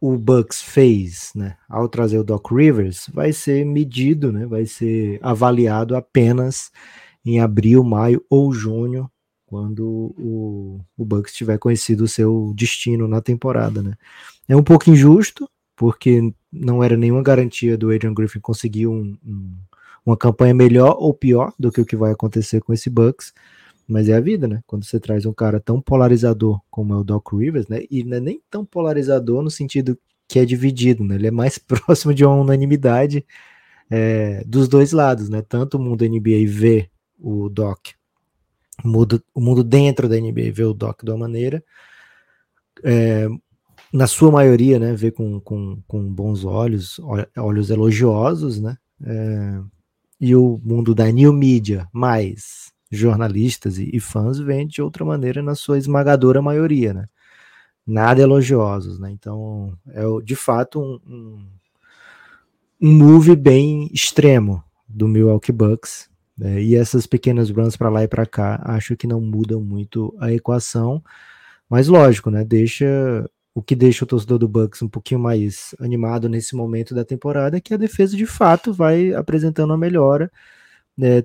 o 0.00 0.16
Bucks 0.18 0.60
fez, 0.62 1.30
né, 1.34 1.56
ao 1.68 1.88
trazer 1.88 2.18
o 2.18 2.24
Doc 2.24 2.50
Rivers, 2.50 3.08
vai 3.12 3.32
ser 3.32 3.64
medido, 3.64 4.30
né? 4.32 4.46
Vai 4.46 4.66
ser 4.66 5.18
avaliado 5.22 5.96
apenas 5.96 6.70
em 7.24 7.40
abril, 7.40 7.82
maio 7.82 8.22
ou 8.28 8.52
junho, 8.52 9.10
quando 9.46 10.14
o, 10.18 10.80
o 10.96 11.04
Bucks 11.04 11.32
tiver 11.34 11.58
conhecido 11.58 12.04
o 12.04 12.08
seu 12.08 12.52
destino 12.54 13.08
na 13.08 13.20
temporada, 13.22 13.82
né? 13.82 13.94
É 14.48 14.56
um 14.56 14.62
pouco 14.62 14.90
injusto, 14.90 15.48
porque 15.76 16.32
não 16.52 16.82
era 16.84 16.96
nenhuma 16.96 17.22
garantia 17.22 17.76
do 17.78 17.90
Adrian 17.90 18.14
Griffin 18.14 18.40
conseguir 18.40 18.86
um- 18.86 19.16
um 19.24 19.56
uma 20.06 20.16
campanha 20.16 20.52
melhor 20.52 20.96
ou 20.98 21.14
pior 21.14 21.52
do 21.58 21.72
que 21.72 21.80
o 21.80 21.86
que 21.86 21.96
vai 21.96 22.12
acontecer 22.12 22.60
com 22.60 22.72
esse 22.74 22.90
Bucks, 22.90 23.32
mas 23.88 24.08
é 24.08 24.14
a 24.14 24.20
vida, 24.20 24.48
né? 24.48 24.60
Quando 24.66 24.84
você 24.84 24.98
traz 25.00 25.26
um 25.26 25.32
cara 25.32 25.60
tão 25.60 25.80
polarizador 25.80 26.60
como 26.70 26.94
é 26.94 26.96
o 26.96 27.04
Doc 27.04 27.32
Rivers, 27.32 27.68
né? 27.68 27.82
E 27.90 28.00
é 28.02 28.20
nem 28.20 28.40
tão 28.50 28.64
polarizador 28.64 29.42
no 29.42 29.50
sentido 29.50 29.98
que 30.28 30.38
é 30.38 30.44
dividido, 30.44 31.04
né? 31.04 31.16
Ele 31.16 31.28
é 31.28 31.30
mais 31.30 31.58
próximo 31.60 32.14
de 32.14 32.24
uma 32.24 32.34
unanimidade 32.36 33.24
é, 33.90 34.44
dos 34.46 34.68
dois 34.68 34.92
lados, 34.92 35.28
né? 35.28 35.42
Tanto 35.42 35.76
o 35.76 35.80
mundo 35.80 36.04
NBA 36.04 36.46
vê 36.48 36.90
o 37.18 37.48
Doc, 37.48 37.88
o 38.84 38.88
mundo, 38.88 39.22
o 39.34 39.40
mundo 39.40 39.64
dentro 39.64 40.08
da 40.08 40.16
NBA 40.16 40.52
vê 40.52 40.64
o 40.64 40.74
Doc 40.74 41.02
de 41.04 41.10
uma 41.10 41.18
maneira, 41.18 41.62
é, 42.82 43.26
na 43.92 44.08
sua 44.08 44.32
maioria, 44.32 44.78
né? 44.80 44.94
Vê 44.94 45.12
com, 45.12 45.40
com, 45.40 45.82
com 45.88 46.02
bons 46.14 46.44
olhos, 46.44 46.98
ol- 47.00 47.26
olhos 47.38 47.70
elogiosos, 47.70 48.60
né? 48.60 48.76
É, 49.04 49.60
e 50.20 50.36
o 50.36 50.60
mundo 50.64 50.94
da 50.94 51.10
new 51.12 51.32
media, 51.32 51.88
mais 51.92 52.72
jornalistas 52.96 53.78
e, 53.78 53.90
e 53.92 54.00
fãs, 54.00 54.38
vêm 54.38 54.66
de 54.66 54.82
outra 54.82 55.04
maneira 55.04 55.42
na 55.42 55.54
sua 55.54 55.78
esmagadora 55.78 56.42
maioria, 56.42 56.94
né? 56.94 57.06
Nada 57.86 58.22
elogiosos, 58.22 58.98
né? 58.98 59.10
Então, 59.10 59.76
é 59.90 60.02
de 60.22 60.36
fato 60.36 60.80
um, 60.80 61.00
um, 61.06 61.46
um 62.80 62.92
move 62.92 63.36
bem 63.36 63.90
extremo 63.92 64.62
do 64.88 65.08
Milwaukee 65.08 65.52
Bucks, 65.52 66.08
né? 66.36 66.62
E 66.62 66.74
essas 66.74 67.06
pequenas 67.06 67.50
runs 67.50 67.76
para 67.76 67.88
lá 67.90 68.02
e 68.02 68.08
para 68.08 68.26
cá, 68.26 68.60
acho 68.64 68.96
que 68.96 69.06
não 69.06 69.20
mudam 69.20 69.60
muito 69.60 70.14
a 70.18 70.32
equação, 70.32 71.02
mas 71.68 71.88
lógico, 71.88 72.30
né? 72.30 72.44
Deixa 72.44 73.28
o 73.54 73.62
que 73.62 73.76
deixa 73.76 74.04
o 74.04 74.08
torcedor 74.08 74.38
do 74.38 74.48
Bucks 74.48 74.82
um 74.82 74.88
pouquinho 74.88 75.20
mais 75.20 75.74
animado 75.80 76.28
nesse 76.28 76.56
momento 76.56 76.94
da 76.94 77.04
temporada 77.04 77.56
é 77.56 77.60
que 77.60 77.72
a 77.72 77.76
defesa 77.76 78.16
de 78.16 78.26
fato 78.26 78.72
vai 78.72 79.14
apresentando 79.14 79.70
uma 79.70 79.78
melhora. 79.78 80.30
né? 80.96 81.24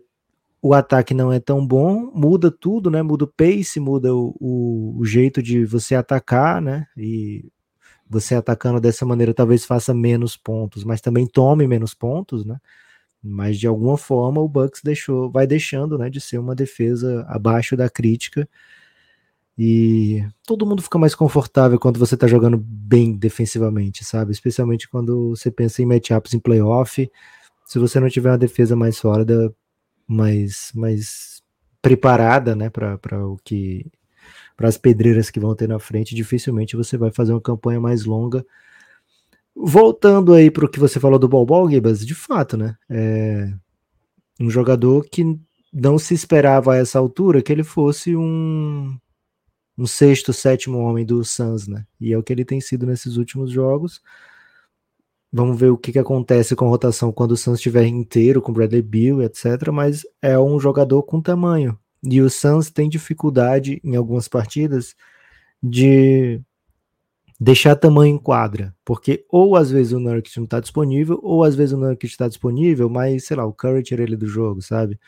O 0.62 0.74
ataque 0.74 1.14
não 1.14 1.32
é 1.32 1.40
tão 1.40 1.66
bom, 1.66 2.12
muda 2.14 2.52
tudo, 2.52 2.92
né? 2.92 3.02
Muda 3.02 3.24
o 3.26 3.28
pace, 3.28 3.80
muda 3.80 4.14
o, 4.14 4.36
o- 4.40 4.98
o 5.00 5.06
jeito 5.06 5.42
de 5.42 5.64
você 5.66 5.96
atacar, 5.96 6.62
né? 6.62 6.86
E 6.98 7.46
você 8.10 8.36
atacando 8.36 8.80
dessa 8.82 9.06
maneira 9.06 9.34
talvez 9.34 9.66
faça 9.66 9.94
menos 9.94 10.38
pontos, 10.38 10.84
mas 10.84 11.02
também 11.02 11.28
tome 11.28 11.68
menos 11.68 11.94
pontos, 11.94 12.46
né? 12.46 12.58
Mas 13.24 13.60
de 13.60 13.68
alguma 13.68 13.98
forma 13.98 14.42
o 14.42 14.50
Bucks 14.50 14.82
deixou, 14.84 15.32
vai 15.32 15.48
deixando, 15.48 15.98
né, 15.98 16.10
de 16.10 16.22
ser 16.22 16.38
uma 16.40 16.56
defesa 16.56 17.26
abaixo 17.30 17.78
da 17.78 17.90
crítica. 17.90 18.48
E 19.58 20.24
todo 20.46 20.66
mundo 20.66 20.82
fica 20.82 20.98
mais 20.98 21.14
confortável 21.14 21.78
quando 21.80 22.00
você 22.00 22.16
tá 22.16 22.28
jogando 22.28 22.58
bem 22.58 23.14
defensivamente, 23.18 24.06
sabe? 24.06 24.32
Especialmente 24.32 24.88
quando 24.90 25.32
você 25.32 25.52
pensa 25.52 25.82
em 25.82 25.86
matchups 25.86 26.34
em 26.34 26.40
playoff. 26.40 27.10
Se 27.66 27.80
você 27.80 28.00
não 28.00 28.10
tiver 28.10 28.32
uma 28.32 28.38
defesa 28.38 28.76
mais 28.76 28.98
sólida, 28.98 29.54
mais, 30.10 30.72
mais 30.74 31.44
preparada, 31.82 32.56
né, 32.56 32.70
para 32.70 33.26
o 33.28 33.38
que 33.44 33.86
para 34.58 34.68
as 34.68 34.78
pedreiras 34.78 35.30
que 35.30 35.40
vão 35.40 35.56
ter 35.56 35.70
na 35.70 35.80
frente, 35.80 36.14
dificilmente 36.14 36.76
você 36.76 36.98
vai 36.98 37.12
fazer 37.12 37.32
uma 37.32 37.40
campanha 37.40 37.80
mais 37.80 38.04
longa. 38.04 38.46
Voltando 39.56 40.34
aí 40.34 40.52
para 40.52 40.66
o 40.66 40.70
que 40.70 40.80
você 40.80 41.00
falou 41.00 41.18
do 41.18 41.30
Bol 41.30 41.70
Gibas, 41.70 42.06
de 42.06 42.14
fato, 42.14 42.58
né? 42.58 42.76
É 42.90 43.54
um 44.40 44.50
jogador 44.50 45.06
que 45.10 45.40
não 45.72 45.98
se 45.98 46.14
esperava 46.14 46.74
a 46.74 46.78
essa 46.78 47.00
altura 47.00 47.42
que 47.42 47.52
ele 47.52 47.64
fosse 47.64 48.16
um 48.16 48.98
um 49.78 49.88
sexto, 49.88 50.34
sétimo 50.34 50.80
homem 50.80 51.06
do 51.06 51.24
Suns, 51.24 51.66
né? 51.68 51.86
E 52.02 52.12
é 52.12 52.18
o 52.18 52.24
que 52.24 52.34
ele 52.34 52.44
tem 52.44 52.60
sido 52.60 52.86
nesses 52.86 53.16
últimos 53.16 53.50
jogos. 53.50 54.02
Vamos 55.32 55.60
ver 55.60 55.70
o 55.70 55.78
que, 55.78 55.92
que 55.92 56.00
acontece 56.00 56.56
com 56.56 56.66
a 56.66 56.70
rotação 56.70 57.12
quando 57.12 57.32
o 57.32 57.38
Suns 57.38 57.60
estiver 57.60 57.86
inteiro, 57.86 58.42
com 58.42 58.52
Bradley 58.52 58.82
Bill, 58.82 59.22
etc. 59.22 59.70
Mas 59.72 60.04
é 60.22 60.38
um 60.40 60.60
jogador 60.60 61.04
com 61.04 61.22
tamanho. 61.22 61.78
E 62.04 62.22
o 62.22 62.30
Suns 62.30 62.72
tem 62.72 62.90
dificuldade 62.90 63.80
em 63.84 63.96
algumas 63.96 64.28
partidas 64.28 64.96
de 65.62 66.42
deixar 67.40 67.76
tamanho 67.76 68.16
em 68.16 68.18
quadra, 68.18 68.76
porque 68.84 69.26
ou 69.30 69.56
às 69.56 69.72
vezes 69.72 69.94
o 69.94 70.00
Nurkic 70.00 70.36
não 70.38 70.44
está 70.46 70.60
disponível, 70.60 71.20
ou 71.24 71.44
às 71.44 71.56
vezes 71.56 71.74
o 71.74 71.78
Nurkic 71.78 72.08
está 72.08 72.28
disponível, 72.28 72.90
mas 72.90 73.26
sei 73.26 73.38
lá, 73.38 73.46
o 73.46 73.54
Curry 73.54 73.84
tira 73.84 74.04
ele 74.04 74.18
do 74.18 74.28
jogo, 74.28 74.62
sabe? 74.62 75.00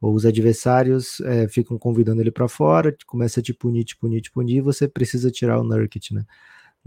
Ou 0.00 0.14
os 0.14 0.26
adversários 0.26 1.20
é, 1.22 1.48
ficam 1.48 1.78
convidando 1.78 2.20
ele 2.20 2.30
para 2.30 2.48
fora, 2.48 2.94
começa 3.06 3.40
a 3.40 3.42
te 3.42 3.54
punir, 3.54 3.84
te 3.84 3.96
punir, 3.96 4.20
te 4.20 4.30
punir, 4.30 4.56
e 4.58 4.60
você 4.60 4.86
precisa 4.86 5.30
tirar 5.30 5.58
o 5.60 5.64
Nurkic, 5.64 6.14
né? 6.14 6.24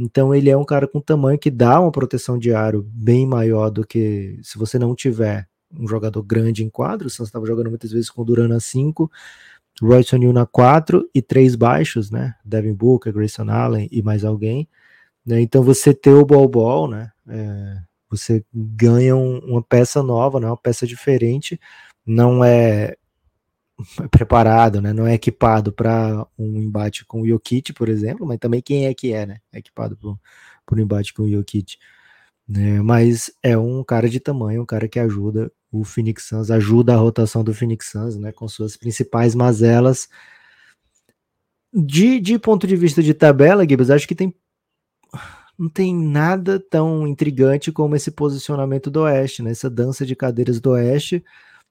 Então 0.02 0.34
ele 0.34 0.50
é 0.50 0.58
um 0.58 0.66
cara 0.66 0.88
com 0.88 1.00
tamanho 1.00 1.38
que 1.38 1.52
dá 1.52 1.80
uma 1.80 1.92
proteção 1.92 2.38
de 2.40 2.52
aro 2.52 2.84
bem 2.92 3.26
maior 3.28 3.70
do 3.70 3.86
que 3.86 4.40
se 4.42 4.58
você 4.58 4.80
não 4.80 4.96
tiver 4.96 5.48
um 5.72 5.88
jogador 5.88 6.24
grande 6.24 6.64
em 6.64 6.70
quadro. 6.70 7.08
O 7.08 7.10
Santos 7.10 7.28
estava 7.28 7.46
jogando 7.46 7.70
muitas 7.70 7.92
vezes 7.92 8.10
com 8.10 8.26
Duran 8.26 8.48
na 8.48 8.60
5, 8.60 9.10
Royce 9.80 10.16
O'Neal 10.16 10.34
na 10.34 10.46
4 10.46 11.08
e 11.14 11.22
três 11.22 11.56
baixos, 11.56 12.10
né? 12.10 12.34
Devin 12.44 12.74
Booker, 12.74 13.14
Grayson 13.14 13.50
Allen 13.50 13.88
e 13.92 14.02
mais 14.02 14.26
alguém. 14.26 14.68
Né? 15.24 15.40
Então 15.40 15.62
você 15.62 15.94
ter 15.94 16.12
o 16.14 16.26
ball 16.26 16.48
ball, 16.50 16.88
né? 16.88 17.12
É, 17.28 17.78
você 18.10 18.44
ganha 18.52 19.16
um, 19.16 19.38
uma 19.40 19.62
peça 19.62 20.02
nova, 20.02 20.40
né? 20.40 20.48
uma 20.48 20.58
peça 20.58 20.88
diferente. 20.88 21.60
Não 22.04 22.44
é 22.44 22.96
preparado, 24.12 24.82
né? 24.82 24.94
Não 24.94 25.08
é 25.08 25.14
equipado 25.14 25.72
para 25.72 26.26
um 26.38 26.58
embate 26.58 27.06
com 27.06 27.22
o 27.22 27.28
Jokic, 27.28 27.74
por 27.74 27.90
exemplo, 27.90 28.26
mas 28.26 28.40
também 28.40 28.62
quem 28.62 28.86
é 28.86 28.94
que 28.94 29.14
é, 29.14 29.26
né? 29.26 29.38
É 29.52 29.60
equipado 29.60 29.98
para 30.66 30.78
um 30.78 30.82
embate 30.82 31.14
com 31.14 31.24
o 31.24 31.30
Jokic. 31.30 31.78
Né? 32.48 32.82
Mas 32.82 33.32
é 33.42 33.58
um 33.58 33.84
cara 33.84 34.10
de 34.10 34.20
tamanho, 34.20 34.62
um 34.62 34.66
cara 34.66 34.88
que 34.88 35.00
ajuda 35.00 35.52
o 35.72 35.84
Phoenix 35.84 36.26
Suns, 36.26 36.52
ajuda 36.52 36.94
a 36.94 36.98
rotação 36.98 37.44
do 37.44 37.54
Phoenix 37.54 37.90
Suns, 37.90 38.18
né? 38.18 38.32
Com 38.32 38.48
suas 38.48 38.76
principais 38.76 39.36
mazelas. 39.36 40.10
De, 41.74 42.20
de 42.20 42.38
ponto 42.38 42.68
de 42.68 42.76
vista 42.76 43.02
de 43.02 43.14
tabela, 43.14 43.68
Gibbs, 43.68 43.90
acho 43.90 44.08
que 44.08 44.16
tem 44.16 44.36
não 45.58 45.70
tem 45.70 45.96
nada 45.96 46.60
tão 46.60 47.08
intrigante 47.08 47.72
como 47.72 47.96
esse 47.96 48.10
posicionamento 48.10 48.90
do 48.90 49.02
Oeste, 49.02 49.44
né? 49.44 49.52
Essa 49.52 49.70
dança 49.70 50.06
de 50.06 50.16
cadeiras 50.16 50.60
do 50.60 50.72
Oeste 50.72 51.24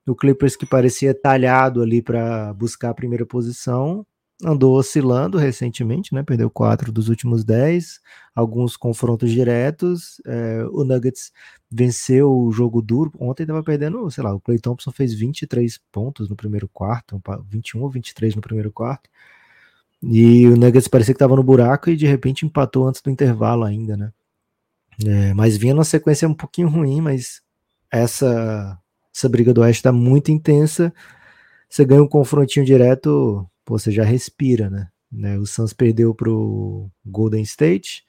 o 0.07 0.14
Clippers 0.14 0.57
que 0.57 0.66
parecia 0.66 1.14
talhado 1.14 1.82
ali 1.82 2.03
para 2.03 2.53
buscar 2.55 2.90
a 2.90 2.94
primeira 2.94 3.26
posição, 3.26 4.07
andou 4.44 4.76
oscilando 4.76 5.38
recentemente, 5.38 6.14
né? 6.14 6.22
Perdeu 6.22 6.51
quatro 6.51 6.90
dos 6.90 7.09
últimos 7.09 7.44
dez, 7.44 8.01
alguns 8.34 8.76
confrontos 8.76 9.30
diretos. 9.30 10.20
É, 10.26 10.64
o 10.70 10.84
Nuggets 10.84 11.32
venceu 11.70 12.32
o 12.32 12.51
jogo 12.51 12.80
duro. 12.80 13.12
Ontem 13.18 13.42
estava 13.42 13.62
perdendo, 13.62 14.11
sei 14.11 14.24
lá, 14.24 14.34
o 14.34 14.40
Clay 14.40 14.59
Thompson 14.59 14.90
fez 14.90 15.12
23 15.14 15.78
pontos 15.92 16.28
no 16.28 16.36
primeiro 16.36 16.68
quarto, 16.68 17.20
21 17.48 17.82
ou 17.82 17.90
23 17.90 18.34
no 18.34 18.40
primeiro 18.40 18.72
quarto. 18.72 19.11
E 20.03 20.46
o 20.46 20.57
Nuggets 20.57 20.88
parecia 20.88 21.12
que 21.12 21.16
estava 21.16 21.36
no 21.36 21.42
buraco 21.42 21.90
e 21.90 21.96
de 21.96 22.07
repente 22.07 22.46
empatou 22.46 22.88
antes 22.88 23.03
do 23.03 23.11
intervalo 23.11 23.64
ainda, 23.64 23.96
né? 23.96 24.12
É, 25.07 25.34
mas 25.34 25.57
vinha 25.57 25.74
numa 25.74 25.84
sequência 25.84 26.28
um 26.28 26.34
pouquinho 26.34 26.68
ruim, 26.68 27.01
mas 27.01 27.42
essa 27.90 28.78
essa 29.15 29.29
briga 29.29 29.53
do 29.53 29.61
Oeste 29.61 29.83
tá 29.83 29.93
muito 29.93 30.31
intensa. 30.31 30.93
Você 31.69 31.85
ganha 31.85 32.03
um 32.03 32.09
confrontinho 32.09 32.65
direto, 32.65 33.49
pô, 33.65 33.79
você 33.79 33.91
já 33.91 34.05
respira, 34.05 34.69
né? 34.71 34.89
né? 35.11 35.39
O 35.39 35.47
Suns 35.47 35.73
perdeu 35.73 36.15
pro 36.15 36.91
Golden 37.05 37.43
State, 37.43 38.05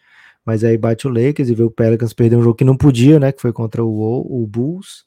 mas 0.46 0.64
aí 0.64 0.78
bate 0.78 1.08
o 1.08 1.12
Lakers 1.12 1.50
e 1.50 1.56
vê 1.56 1.64
o 1.64 1.72
Pelicans 1.72 2.14
perder 2.14 2.38
um 2.38 2.44
jogo 2.44 2.56
que 2.56 2.64
não 2.64 2.78
podia, 2.78 3.20
né? 3.20 3.32
Que 3.32 3.42
foi 3.42 3.54
contra 3.54 3.84
o, 3.84 4.44
o 4.44 4.48
Bulls. 4.48 5.06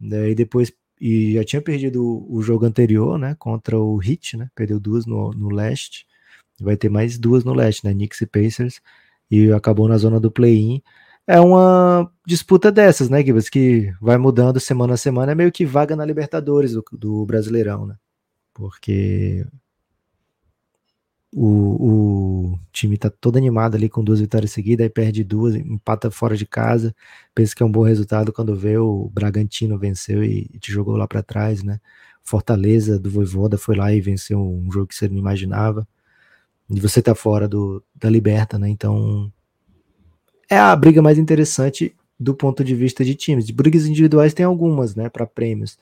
Daí 0.00 0.34
depois 0.34 0.72
e 1.00 1.34
já 1.34 1.44
tinha 1.44 1.60
perdido 1.60 2.02
o, 2.02 2.36
o, 2.36 2.42
jogo 2.42 2.64
anterior, 2.64 3.18
né? 3.18 3.34
Contra 3.38 3.78
o 3.78 4.00
Heat, 4.02 4.36
né? 4.36 4.48
Perdeu 4.54 4.78
duas 4.80 5.06
no, 5.06 5.30
no 5.32 5.50
leste. 5.50 6.06
Vai 6.60 6.76
ter 6.76 6.88
mais 6.88 7.18
duas 7.18 7.44
no 7.44 7.52
leste, 7.52 7.84
né? 7.84 7.92
Knicks 7.92 8.20
e 8.20 8.26
Pacers. 8.26 8.80
E 9.30 9.52
acabou 9.52 9.88
na 9.88 9.98
zona 9.98 10.20
do 10.20 10.30
play-in 10.30 10.82
é 11.26 11.40
uma 11.40 12.10
disputa 12.26 12.70
dessas, 12.70 13.08
né, 13.08 13.24
Gibas, 13.24 13.48
que 13.48 13.92
vai 14.00 14.18
mudando 14.18 14.60
semana 14.60 14.94
a 14.94 14.96
semana, 14.96 15.32
é 15.32 15.34
meio 15.34 15.52
que 15.52 15.64
vaga 15.64 15.96
na 15.96 16.04
Libertadores 16.04 16.72
do, 16.72 16.84
do 16.92 17.26
Brasileirão, 17.26 17.86
né? 17.86 17.96
Porque 18.52 19.46
o, 21.32 22.52
o, 22.52 22.60
time 22.72 22.96
tá 22.96 23.10
todo 23.10 23.36
animado 23.36 23.74
ali 23.74 23.88
com 23.88 24.04
duas 24.04 24.20
vitórias 24.20 24.52
seguidas, 24.52 24.84
aí 24.84 24.90
perde 24.90 25.24
duas, 25.24 25.54
empata 25.56 26.10
fora 26.10 26.36
de 26.36 26.46
casa, 26.46 26.94
pensa 27.34 27.54
que 27.56 27.62
é 27.62 27.66
um 27.66 27.72
bom 27.72 27.82
resultado 27.82 28.32
quando 28.32 28.54
vê 28.54 28.78
o 28.78 29.10
Bragantino 29.12 29.78
venceu 29.78 30.22
e, 30.22 30.48
e 30.52 30.58
te 30.58 30.70
jogou 30.72 30.96
lá 30.96 31.08
para 31.08 31.22
trás, 31.22 31.62
né? 31.62 31.80
Fortaleza 32.22 32.98
do 32.98 33.10
Voivoda 33.10 33.58
foi 33.58 33.76
lá 33.76 33.92
e 33.92 34.00
venceu 34.00 34.40
um 34.40 34.70
jogo 34.72 34.86
que 34.86 34.94
você 34.94 35.08
não 35.08 35.18
imaginava. 35.18 35.86
E 36.70 36.80
você 36.80 37.02
tá 37.02 37.14
fora 37.14 37.46
do, 37.48 37.84
da 37.94 38.08
Liberta, 38.08 38.58
né? 38.58 38.68
Então 38.68 39.32
é 40.54 40.58
a 40.58 40.74
briga 40.76 41.02
mais 41.02 41.18
interessante 41.18 41.94
do 42.18 42.34
ponto 42.34 42.64
de 42.64 42.74
vista 42.74 43.04
de 43.04 43.14
times. 43.14 43.46
De 43.46 43.52
brigas 43.52 43.86
individuais 43.86 44.34
tem 44.34 44.46
algumas, 44.46 44.94
né, 44.94 45.08
para 45.08 45.26
prêmios. 45.26 45.78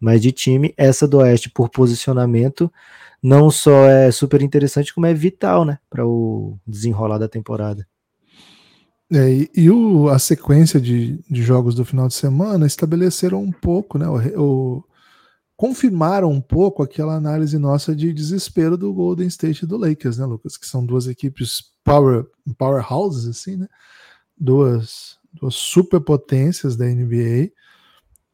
Mas 0.00 0.20
de 0.20 0.32
time, 0.32 0.74
essa 0.76 1.06
do 1.08 1.18
Oeste 1.18 1.50
por 1.50 1.70
posicionamento 1.70 2.70
não 3.22 3.50
só 3.50 3.86
é 3.86 4.10
super 4.10 4.42
interessante, 4.42 4.94
como 4.94 5.06
é 5.06 5.14
vital, 5.14 5.64
né, 5.64 5.78
para 5.88 6.06
o 6.06 6.58
desenrolar 6.66 7.18
da 7.18 7.28
temporada. 7.28 7.86
É, 9.12 9.30
e, 9.30 9.50
e 9.54 9.70
o, 9.70 10.08
a 10.08 10.18
sequência 10.18 10.80
de, 10.80 11.18
de, 11.30 11.42
jogos 11.42 11.74
do 11.76 11.84
final 11.84 12.08
de 12.08 12.14
semana 12.14 12.66
estabeleceram 12.66 13.40
um 13.40 13.52
pouco, 13.52 13.98
né, 13.98 14.06
o, 14.08 14.18
o, 14.40 14.84
confirmaram 15.56 16.30
um 16.30 16.40
pouco 16.40 16.82
aquela 16.82 17.14
análise 17.14 17.56
nossa 17.56 17.94
de 17.94 18.12
desespero 18.12 18.76
do 18.76 18.92
Golden 18.92 19.28
State 19.28 19.64
e 19.64 19.66
do 19.66 19.76
Lakers, 19.76 20.18
né, 20.18 20.26
Lucas? 20.26 20.56
Que 20.56 20.66
são 20.66 20.84
duas 20.84 21.06
equipes 21.06 21.64
power, 21.84 22.26
powerhouses, 22.58 23.26
assim, 23.26 23.56
né? 23.56 23.68
Duas, 24.36 25.18
duas 25.32 25.54
superpotências 25.54 26.76
da 26.76 26.86
NBA 26.86 27.50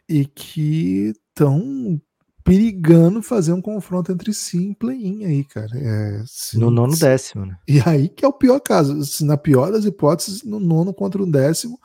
e 0.08 0.26
que 0.26 1.12
estão 1.30 2.00
perigando 2.44 3.22
fazer 3.22 3.52
um 3.52 3.62
confronto 3.62 4.10
entre 4.10 4.34
si 4.34 4.58
em 4.58 4.74
play-in 4.74 5.24
aí, 5.24 5.44
cara. 5.44 5.70
É, 5.74 6.24
se, 6.26 6.58
no 6.58 6.70
nono 6.70 6.96
décimo, 6.96 7.46
né? 7.46 7.56
E 7.68 7.80
aí 7.86 8.08
que 8.08 8.24
é 8.24 8.28
o 8.28 8.32
pior 8.32 8.60
caso. 8.60 9.04
Se 9.04 9.24
na 9.24 9.36
pior 9.36 9.70
das 9.70 9.84
hipóteses, 9.84 10.42
no 10.42 10.58
nono 10.58 10.92
contra 10.92 11.22
um 11.22 11.30
décimo, 11.30 11.80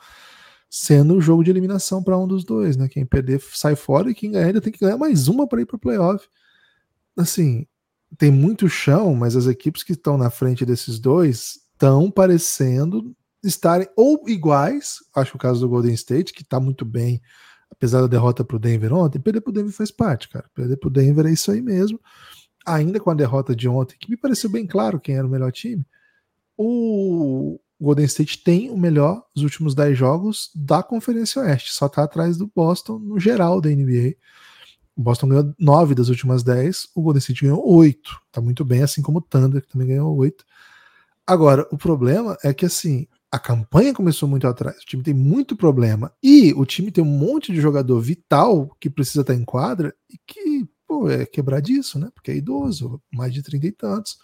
sendo 0.68 1.14
o 1.14 1.20
jogo 1.20 1.44
de 1.44 1.50
eliminação 1.50 2.02
para 2.02 2.18
um 2.18 2.26
dos 2.26 2.44
dois, 2.44 2.76
né? 2.76 2.88
Quem 2.88 3.06
perder 3.06 3.40
sai 3.52 3.76
fora 3.76 4.10
e 4.10 4.14
quem 4.14 4.32
ganhar 4.32 4.46
ainda 4.46 4.60
tem 4.60 4.72
que 4.72 4.80
ganhar 4.80 4.98
mais 4.98 5.28
uma 5.28 5.46
para 5.46 5.60
ir 5.60 5.66
para 5.66 5.76
o 5.76 5.80
playoff. 5.80 6.28
Assim, 7.16 7.66
tem 8.16 8.30
muito 8.30 8.68
chão, 8.68 9.14
mas 9.14 9.36
as 9.36 9.46
equipes 9.46 9.82
que 9.82 9.92
estão 9.92 10.18
na 10.18 10.30
frente 10.30 10.64
desses 10.66 10.98
dois 10.98 11.60
estão 11.72 12.10
parecendo 12.10 13.14
estarem 13.42 13.88
ou 13.96 14.22
iguais, 14.28 14.96
acho 15.14 15.36
o 15.36 15.38
caso 15.38 15.60
do 15.60 15.68
Golden 15.68 15.94
State, 15.94 16.32
que 16.32 16.42
está 16.42 16.58
muito 16.58 16.84
bem, 16.84 17.20
apesar 17.70 18.00
da 18.00 18.06
derrota 18.06 18.44
para 18.44 18.56
o 18.56 18.60
Denver 18.60 18.92
ontem, 18.92 19.20
perder 19.20 19.40
para 19.40 19.50
o 19.50 19.52
Denver 19.52 19.72
faz 19.72 19.90
parte, 19.90 20.28
cara. 20.28 20.48
Perder 20.54 20.76
para 20.76 20.88
o 20.88 20.90
Denver 20.90 21.26
é 21.26 21.32
isso 21.32 21.50
aí 21.50 21.60
mesmo. 21.60 22.00
Ainda 22.66 23.00
com 23.00 23.10
a 23.10 23.14
derrota 23.14 23.54
de 23.54 23.68
ontem, 23.68 23.96
que 23.98 24.10
me 24.10 24.16
pareceu 24.16 24.50
bem 24.50 24.66
claro 24.66 25.00
quem 25.00 25.16
era 25.16 25.26
o 25.26 25.30
melhor 25.30 25.52
time, 25.52 25.86
o 26.56 27.58
Golden 27.80 28.04
State 28.06 28.42
tem 28.42 28.68
o 28.70 28.76
melhor 28.76 29.24
dos 29.34 29.44
últimos 29.44 29.74
10 29.74 29.96
jogos 29.96 30.50
da 30.54 30.82
Conferência 30.82 31.40
Oeste, 31.40 31.72
só 31.72 31.86
está 31.86 32.02
atrás 32.02 32.36
do 32.36 32.50
Boston 32.54 32.98
no 32.98 33.20
geral 33.20 33.60
da 33.60 33.70
NBA. 33.70 34.16
O 34.96 35.02
Boston 35.02 35.28
ganhou 35.28 35.54
9 35.56 35.94
das 35.94 36.08
últimas 36.08 36.42
10, 36.42 36.88
o 36.96 37.02
Golden 37.02 37.20
State 37.20 37.42
ganhou 37.42 37.64
8. 37.64 38.20
Tá 38.32 38.40
muito 38.40 38.64
bem, 38.64 38.82
assim 38.82 39.00
como 39.00 39.18
o 39.18 39.22
Thunder, 39.22 39.62
que 39.62 39.68
também 39.68 39.86
ganhou 39.86 40.16
8. 40.16 40.44
Agora, 41.24 41.68
o 41.70 41.78
problema 41.78 42.36
é 42.42 42.52
que 42.52 42.66
assim, 42.66 43.06
a 43.30 43.38
campanha 43.38 43.92
começou 43.92 44.28
muito 44.28 44.46
atrás. 44.46 44.78
O 44.78 44.86
time 44.86 45.02
tem 45.02 45.14
muito 45.14 45.56
problema. 45.56 46.12
E 46.22 46.52
o 46.54 46.64
time 46.64 46.90
tem 46.90 47.04
um 47.04 47.06
monte 47.06 47.52
de 47.52 47.60
jogador 47.60 48.00
vital 48.00 48.74
que 48.80 48.88
precisa 48.88 49.20
estar 49.20 49.34
em 49.34 49.44
quadra 49.44 49.94
e 50.10 50.18
que, 50.26 50.66
pô, 50.86 51.10
é 51.10 51.26
quebrar 51.26 51.60
disso, 51.60 51.98
né? 51.98 52.10
Porque 52.14 52.30
é 52.30 52.36
idoso, 52.36 53.00
mais 53.12 53.32
de 53.34 53.42
30 53.42 53.66
e 53.66 53.72
tantos. 53.72 54.18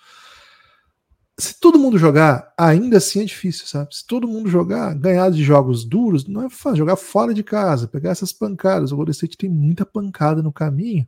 Se 1.38 1.58
todo 1.60 1.78
mundo 1.78 1.98
jogar, 1.98 2.52
ainda 2.56 2.96
assim 2.96 3.20
é 3.20 3.24
difícil, 3.24 3.66
sabe? 3.66 3.94
Se 3.94 4.06
todo 4.06 4.28
mundo 4.28 4.48
jogar, 4.48 4.94
ganhar 4.94 5.30
de 5.30 5.42
jogos 5.42 5.84
duros, 5.84 6.26
não 6.26 6.42
é 6.42 6.48
fácil. 6.48 6.78
Jogar 6.78 6.96
fora 6.96 7.34
de 7.34 7.42
casa, 7.42 7.88
pegar 7.88 8.10
essas 8.10 8.32
pancadas. 8.32 8.90
O 8.90 8.96
Golden 8.96 9.12
State 9.12 9.36
tem 9.36 9.50
muita 9.50 9.84
pancada 9.84 10.42
no 10.42 10.52
caminho. 10.52 11.06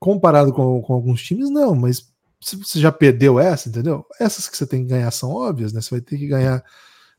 Comparado 0.00 0.52
com, 0.52 0.82
com 0.82 0.92
alguns 0.92 1.22
times, 1.22 1.50
não, 1.50 1.76
mas 1.76 2.10
você 2.40 2.80
já 2.80 2.90
perdeu 2.90 3.38
essa, 3.38 3.68
entendeu? 3.68 4.04
Essas 4.18 4.48
que 4.48 4.56
você 4.56 4.66
tem 4.66 4.82
que 4.82 4.88
ganhar 4.88 5.10
são 5.12 5.30
óbvias, 5.30 5.72
né? 5.72 5.80
Você 5.80 5.90
vai 5.90 6.00
ter 6.00 6.18
que 6.18 6.26
ganhar 6.26 6.64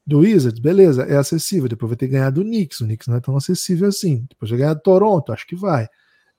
do 0.05 0.19
Wizards, 0.19 0.59
beleza, 0.59 1.03
é 1.03 1.15
acessível. 1.15 1.69
Depois 1.69 1.89
vai 1.89 1.97
ter 1.97 2.07
que 2.07 2.13
ganhar 2.13 2.29
do 2.29 2.41
Knicks. 2.43 2.81
O 2.81 2.85
Knicks 2.85 3.07
não 3.07 3.15
é 3.15 3.21
tão 3.21 3.37
acessível 3.37 3.87
assim. 3.87 4.25
Depois 4.29 4.49
vai 4.49 4.59
ganhar 4.59 4.73
do 4.73 4.81
Toronto, 4.81 5.31
acho 5.31 5.47
que 5.47 5.55
vai. 5.55 5.87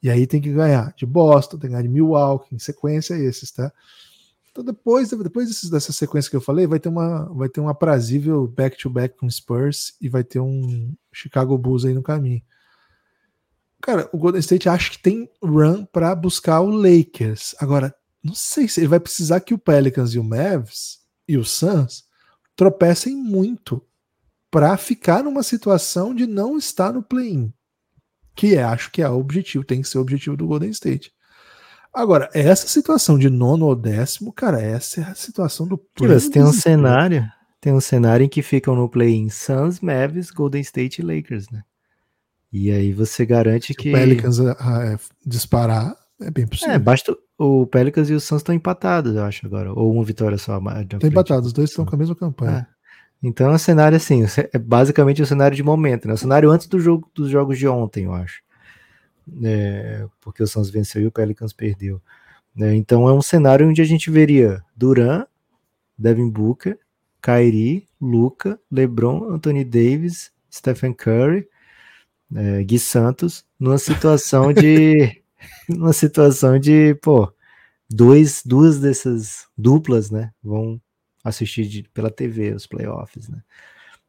E 0.02 0.10
aí 0.10 0.26
tem 0.26 0.40
que 0.40 0.52
ganhar 0.52 0.92
de 0.94 1.06
Boston, 1.06 1.56
tem 1.56 1.68
que 1.68 1.68
ganhar 1.68 1.82
de 1.82 1.88
Milwaukee, 1.88 2.54
em 2.54 2.58
sequência 2.58 3.14
esses, 3.14 3.50
tá? 3.50 3.72
Então 4.52 4.62
depois, 4.62 5.08
depois 5.10 5.48
desses- 5.48 5.70
dessa 5.70 5.92
sequência 5.92 6.30
que 6.30 6.36
eu 6.36 6.40
falei, 6.40 6.66
vai 6.66 6.78
ter 6.78 6.88
uma, 6.88 7.24
vai 7.34 7.48
ter 7.48 7.60
um 7.60 7.68
aprazível 7.68 8.46
back-to-back 8.46 9.16
com 9.16 9.28
Spurs 9.28 9.94
e 10.00 10.08
vai 10.08 10.22
ter 10.22 10.40
um 10.40 10.94
Chicago 11.12 11.56
Bulls 11.56 11.84
aí 11.84 11.94
no 11.94 12.02
caminho. 12.02 12.42
Cara, 13.80 14.08
o 14.12 14.18
Golden 14.18 14.40
State 14.40 14.68
acho 14.68 14.92
que 14.92 14.98
tem 14.98 15.28
run 15.42 15.84
para 15.86 16.14
buscar 16.14 16.60
o 16.60 16.70
Lakers. 16.70 17.54
Agora, 17.58 17.94
não 18.22 18.34
sei 18.34 18.68
se 18.68 18.80
ele 18.80 18.88
vai 18.88 19.00
precisar 19.00 19.40
que 19.40 19.52
o 19.52 19.58
Pelicans 19.58 20.14
e 20.14 20.18
o 20.18 20.24
Mavs 20.24 21.00
e 21.26 21.36
o 21.36 21.44
Suns 21.44 22.04
tropecem 22.56 23.16
muito 23.16 23.82
para 24.50 24.76
ficar 24.76 25.22
numa 25.22 25.42
situação 25.42 26.14
de 26.14 26.26
não 26.26 26.56
estar 26.56 26.92
no 26.92 27.02
play-in. 27.02 27.52
Que 28.34 28.56
é, 28.56 28.62
acho 28.62 28.90
que 28.90 29.02
é 29.02 29.08
o 29.08 29.18
objetivo, 29.18 29.64
tem 29.64 29.82
que 29.82 29.88
ser 29.88 29.98
o 29.98 30.00
objetivo 30.00 30.36
do 30.36 30.46
Golden 30.46 30.70
State. 30.70 31.12
Agora, 31.92 32.28
essa 32.34 32.66
situação 32.66 33.16
de 33.18 33.30
nono 33.30 33.66
ou 33.66 33.76
décimo, 33.76 34.32
cara, 34.32 34.60
essa 34.60 35.00
é 35.00 35.04
a 35.04 35.14
situação 35.14 35.66
do 35.66 35.78
Kibas, 35.94 36.28
tem 36.28 36.42
um 36.42 36.52
cenário, 36.52 37.24
tem 37.60 37.72
um 37.72 37.80
cenário 37.80 38.24
em 38.24 38.28
que 38.28 38.42
ficam 38.42 38.74
no 38.74 38.88
play-in 38.88 39.28
Suns, 39.28 39.80
Mavs, 39.80 40.30
Golden 40.30 40.60
State 40.60 41.00
e 41.00 41.04
Lakers, 41.04 41.48
né? 41.50 41.62
E 42.52 42.70
aí 42.70 42.92
você 42.92 43.24
garante 43.26 43.74
que 43.74 43.90
o 43.90 43.92
Pelicans 43.92 44.38
ah, 44.40 44.56
ah, 44.60 44.98
disparar, 45.26 45.96
é 46.20 46.30
bem 46.30 46.46
possível. 46.46 46.74
É, 46.74 46.78
basta 46.78 47.16
o 47.38 47.66
Pelicans 47.66 48.08
e 48.08 48.14
o 48.14 48.20
Suns 48.20 48.40
estão 48.40 48.54
empatados, 48.54 49.14
eu 49.14 49.24
acho 49.24 49.46
agora, 49.46 49.72
ou 49.72 49.92
uma 49.92 50.04
vitória 50.04 50.38
só. 50.38 50.58
Estão 50.58 51.08
empatados, 51.08 51.48
os 51.48 51.52
dois 51.52 51.70
estão 51.70 51.84
com 51.84 51.94
a 51.94 51.98
mesma 51.98 52.14
campanha. 52.14 52.68
Então 53.22 53.50
é 53.50 53.54
um 53.54 53.58
cenário 53.58 53.96
assim, 53.96 54.22
é 54.52 54.58
basicamente 54.58 55.22
o 55.22 55.26
cenário 55.26 55.56
de 55.56 55.62
momento, 55.62 56.06
né? 56.06 56.14
O 56.14 56.18
cenário 56.18 56.50
antes 56.50 56.66
do 56.66 56.78
jogo 56.78 57.10
dos 57.14 57.30
jogos 57.30 57.58
de 57.58 57.66
ontem, 57.66 58.04
eu 58.04 58.12
acho. 58.12 58.42
É, 59.42 60.06
porque 60.20 60.42
o 60.42 60.46
Suns 60.46 60.68
venceu 60.68 61.02
e 61.02 61.06
o 61.06 61.12
Pelicans 61.12 61.52
perdeu. 61.52 62.00
né? 62.54 62.74
Então 62.74 63.08
é 63.08 63.12
um 63.12 63.22
cenário 63.22 63.66
onde 63.68 63.80
a 63.80 63.84
gente 63.84 64.10
veria 64.10 64.62
Duran, 64.76 65.24
Devin 65.96 66.30
Booker, 66.30 66.78
Kyrie, 67.22 67.88
Luca, 68.00 68.60
LeBron, 68.70 69.30
Anthony 69.30 69.64
Davis, 69.64 70.30
Stephen 70.52 70.92
Curry, 70.92 71.48
é, 72.34 72.62
Gui 72.62 72.78
Santos, 72.78 73.44
numa 73.58 73.78
situação 73.78 74.52
de 74.52 75.22
numa 75.68 75.92
situação 75.92 76.58
de, 76.58 76.94
pô, 76.96 77.32
dois, 77.90 78.42
duas 78.44 78.80
dessas 78.80 79.46
duplas, 79.56 80.10
né, 80.10 80.32
vão 80.42 80.80
assistir 81.22 81.66
de- 81.66 81.82
pela 81.94 82.10
TV 82.10 82.54
os 82.54 82.66
playoffs, 82.66 83.28
né. 83.28 83.42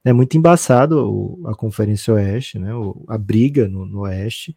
É 0.04 0.14
muito 0.14 0.38
embaçado 0.38 1.10
o- 1.10 1.48
a 1.48 1.56
Conferência 1.56 2.14
Oeste, 2.14 2.60
né, 2.60 2.74
o- 2.76 3.04
a 3.08 3.18
briga 3.18 3.68
no, 3.68 3.86
no 3.86 4.02
Oeste, 4.02 4.56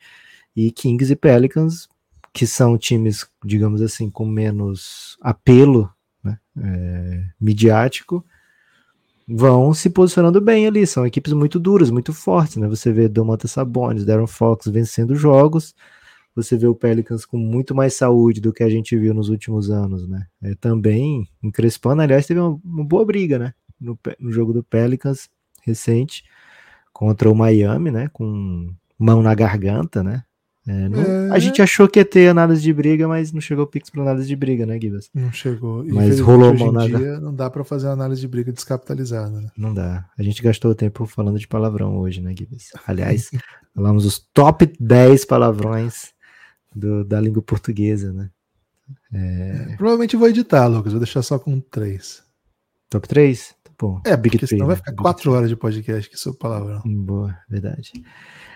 e 0.56 0.70
Kings 0.72 1.12
e 1.12 1.16
Pelicans, 1.16 1.88
que 2.32 2.46
são 2.46 2.76
times, 2.78 3.26
digamos 3.44 3.80
assim, 3.82 4.10
com 4.10 4.26
menos 4.26 5.16
apelo 5.20 5.90
né, 6.22 6.38
é, 6.60 7.24
midiático, 7.40 8.24
vão 9.26 9.74
se 9.74 9.90
posicionando 9.90 10.40
bem 10.40 10.66
ali. 10.66 10.86
São 10.86 11.06
equipes 11.06 11.32
muito 11.32 11.58
duras, 11.58 11.90
muito 11.90 12.12
fortes, 12.12 12.56
né? 12.56 12.66
Você 12.68 12.92
vê 12.92 13.08
Domantas 13.08 13.50
Sabonis, 13.52 14.04
Darren 14.04 14.26
Fox 14.26 14.66
vencendo 14.68 15.14
jogos, 15.14 15.74
você 16.42 16.56
vê 16.56 16.66
o 16.66 16.74
Pelicans 16.74 17.24
com 17.24 17.36
muito 17.36 17.74
mais 17.74 17.94
saúde 17.94 18.40
do 18.40 18.52
que 18.52 18.62
a 18.62 18.68
gente 18.70 18.96
viu 18.96 19.12
nos 19.14 19.28
últimos 19.28 19.70
anos, 19.70 20.08
né? 20.08 20.26
É, 20.42 20.54
também, 20.54 21.28
encrespando, 21.42 22.02
aliás, 22.02 22.26
teve 22.26 22.40
uma, 22.40 22.58
uma 22.64 22.84
boa 22.84 23.04
briga, 23.04 23.38
né? 23.38 23.52
No, 23.80 23.98
no 24.18 24.32
jogo 24.32 24.52
do 24.52 24.62
Pelicans 24.62 25.28
recente 25.62 26.24
contra 26.92 27.30
o 27.30 27.34
Miami, 27.34 27.90
né? 27.90 28.08
Com 28.12 28.72
mão 28.98 29.22
na 29.22 29.34
garganta, 29.34 30.02
né? 30.02 30.22
É, 30.66 30.88
não- 30.88 31.00
É. 31.00 31.30
A 31.30 31.38
gente 31.38 31.62
achou 31.62 31.88
que 31.88 31.98
ia 31.98 32.04
ter 32.04 32.28
análise 32.28 32.60
de 32.60 32.72
briga, 32.74 33.08
mas 33.08 33.32
não 33.32 33.40
chegou 33.40 33.64
o 33.64 33.66
Pix 33.66 33.88
para 33.88 34.02
análise 34.02 34.28
de 34.28 34.36
briga, 34.36 34.66
né, 34.66 34.78
Gibas? 34.78 35.08
Não 35.14 35.32
chegou. 35.32 35.82
Mas 35.86 36.20
rolou 36.20 36.54
em 36.54 36.58
mão 36.58 36.72
na- 36.72 36.86
dia 36.86 37.18
não 37.20 37.34
dá 37.34 37.48
pra 37.48 37.64
fazer 37.64 37.88
análise 37.88 38.20
de 38.20 38.28
briga 38.28 38.52
descapitalizada. 38.52 39.40
Né? 39.40 39.48
Não 39.56 39.72
dá. 39.72 40.04
A 40.18 40.22
gente 40.22 40.42
gastou 40.42 40.74
tempo 40.74 41.06
falando 41.06 41.38
de 41.38 41.48
palavrão 41.48 41.96
hoje, 41.96 42.20
né, 42.20 42.34
Gibas? 42.36 42.68
Aliás, 42.86 43.30
falamos 43.74 44.04
os 44.04 44.18
top 44.34 44.70
10 44.78 45.24
palavrões 45.24 46.12
do- 46.78 47.04
da 47.04 47.20
língua 47.20 47.42
portuguesa, 47.42 48.12
né? 48.12 48.30
Provavelmente 49.76 50.14
eu 50.14 50.20
vou 50.20 50.28
editar, 50.28 50.66
Lucas. 50.66 50.92
Vou 50.92 51.00
deixar 51.00 51.22
só 51.22 51.38
com 51.38 51.60
três. 51.60 52.22
Top 52.88 53.06
3? 53.06 53.54
Tá 53.62 53.70
bom. 53.78 54.00
É, 54.06 54.16
Big 54.16 54.36
porque 54.38 54.46
senão 54.46 54.66
Three, 54.66 54.66
vai 54.68 54.76
né? 54.76 54.82
ficar 54.82 55.02
quatro 55.02 55.32
horas 55.32 55.48
de 55.50 55.56
podcast 55.56 56.08
que 56.08 56.16
seu 56.16 56.34
palavrão. 56.34 56.80
Boa, 56.84 57.36
verdade. 57.48 57.92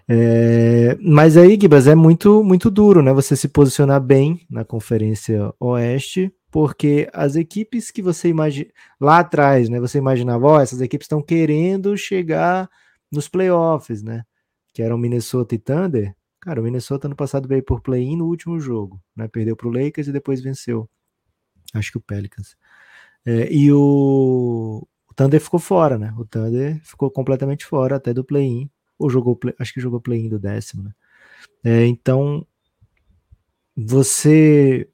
É, 0.08 0.96
mas 1.00 1.36
aí, 1.36 1.58
Gibas, 1.60 1.86
é 1.86 1.94
muito, 1.94 2.42
muito 2.42 2.70
duro, 2.70 3.02
né? 3.02 3.12
Você 3.12 3.36
se 3.36 3.48
posicionar 3.48 4.00
bem 4.00 4.40
na 4.50 4.64
Conferência 4.64 5.52
Oeste, 5.60 6.32
porque 6.50 7.08
as 7.12 7.36
equipes 7.36 7.90
que 7.90 8.02
você 8.02 8.28
imagina 8.28 8.70
lá 9.00 9.18
atrás, 9.20 9.68
né? 9.68 9.78
Você 9.80 9.98
imaginava, 9.98 10.46
ó, 10.46 10.60
essas 10.60 10.80
equipes 10.80 11.04
estão 11.04 11.22
querendo 11.22 11.96
chegar 11.96 12.68
nos 13.12 13.28
playoffs, 13.28 14.02
né? 14.02 14.22
Que 14.72 14.82
eram 14.82 14.96
Minnesota 14.98 15.54
e 15.54 15.58
Thunder. 15.58 16.14
Cara, 16.42 16.60
o 16.60 16.64
Minnesota 16.64 17.06
ano 17.06 17.14
passado 17.14 17.46
veio 17.46 17.62
por 17.62 17.80
play-in 17.80 18.16
no 18.16 18.26
último 18.26 18.58
jogo, 18.58 19.00
né? 19.16 19.28
Perdeu 19.28 19.56
para 19.56 19.68
o 19.68 19.70
Lakers 19.70 20.08
e 20.08 20.12
depois 20.12 20.40
venceu. 20.40 20.90
Acho 21.72 21.92
que 21.92 21.98
o 21.98 22.00
Pelicans. 22.00 22.56
É, 23.24 23.52
e 23.52 23.72
o, 23.72 24.86
o 25.08 25.14
Thunder 25.14 25.40
ficou 25.40 25.60
fora, 25.60 25.96
né? 25.98 26.12
O 26.18 26.24
Thunder 26.24 26.80
ficou 26.84 27.10
completamente 27.10 27.64
fora 27.64 27.96
até 27.96 28.12
do 28.12 28.24
play-in. 28.24 28.68
Ou 28.98 29.08
jogou, 29.08 29.36
play- 29.36 29.54
acho 29.58 29.72
que 29.72 29.80
jogou 29.80 30.00
play-in 30.00 30.28
do 30.28 30.38
décimo, 30.38 30.82
né? 30.82 30.92
É, 31.64 31.86
então, 31.86 32.46
você 33.76 34.88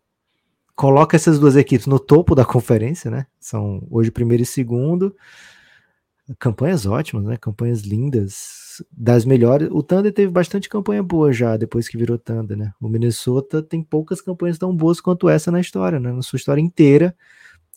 coloca 0.76 1.16
essas 1.16 1.38
duas 1.38 1.56
equipes 1.56 1.86
no 1.86 1.98
topo 1.98 2.34
da 2.34 2.44
conferência, 2.46 3.10
né? 3.10 3.26
São 3.40 3.86
hoje 3.90 4.10
primeiro 4.10 4.42
e 4.42 4.46
segundo. 4.46 5.16
Campanhas 6.38 6.84
ótimas, 6.84 7.24
né? 7.24 7.36
Campanhas 7.38 7.80
lindas, 7.80 8.67
das 8.90 9.24
melhores. 9.24 9.68
O 9.70 9.82
Thunder 9.82 10.12
teve 10.12 10.30
bastante 10.30 10.68
campanha 10.68 11.02
boa 11.02 11.32
já 11.32 11.56
depois 11.56 11.88
que 11.88 11.96
virou 11.96 12.18
Thunder, 12.18 12.56
né? 12.56 12.72
O 12.80 12.88
Minnesota 12.88 13.62
tem 13.62 13.82
poucas 13.82 14.20
campanhas 14.20 14.58
tão 14.58 14.74
boas 14.74 15.00
quanto 15.00 15.28
essa 15.28 15.50
na 15.50 15.60
história, 15.60 15.98
né? 15.98 16.12
Na 16.12 16.22
sua 16.22 16.36
história 16.36 16.60
inteira. 16.60 17.14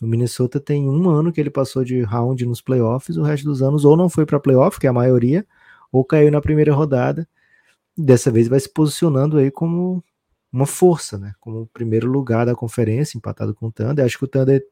O 0.02 0.08
Minnesota 0.08 0.60
tem 0.60 0.90
um 0.90 1.10
ano 1.10 1.32
que 1.32 1.40
ele 1.40 1.52
passou 1.52 1.84
de 1.84 2.02
round 2.02 2.46
nos 2.46 2.62
playoffs, 2.62 3.18
o 3.18 3.22
resto 3.22 3.46
dos 3.46 3.62
anos 3.62 3.86
ou 3.86 3.96
não 3.96 4.10
foi 4.10 4.26
para 4.26 4.40
playoff, 4.40 4.80
que 4.80 4.88
é 4.88 4.90
a 4.90 4.94
maioria, 4.94 5.46
ou 5.92 6.04
caiu 6.04 6.32
na 6.32 6.42
primeira 6.42 6.74
rodada. 6.74 7.28
Dessa 7.96 8.32
vez 8.32 8.48
vai 8.48 8.60
se 8.60 8.72
posicionando 8.72 9.38
aí 9.38 9.52
como 9.52 10.04
uma 10.52 10.66
força, 10.66 11.18
né? 11.18 11.34
Como 11.40 11.62
o 11.62 11.68
primeiro 11.68 12.10
lugar 12.10 12.46
da 12.46 12.56
conferência, 12.56 13.18
empatado 13.18 13.54
com 13.54 13.68
o 13.68 13.72
Thunder. 13.72 14.04
Acho 14.04 14.18
que 14.18 14.26
o 14.26 14.28
Thunder 14.28 14.64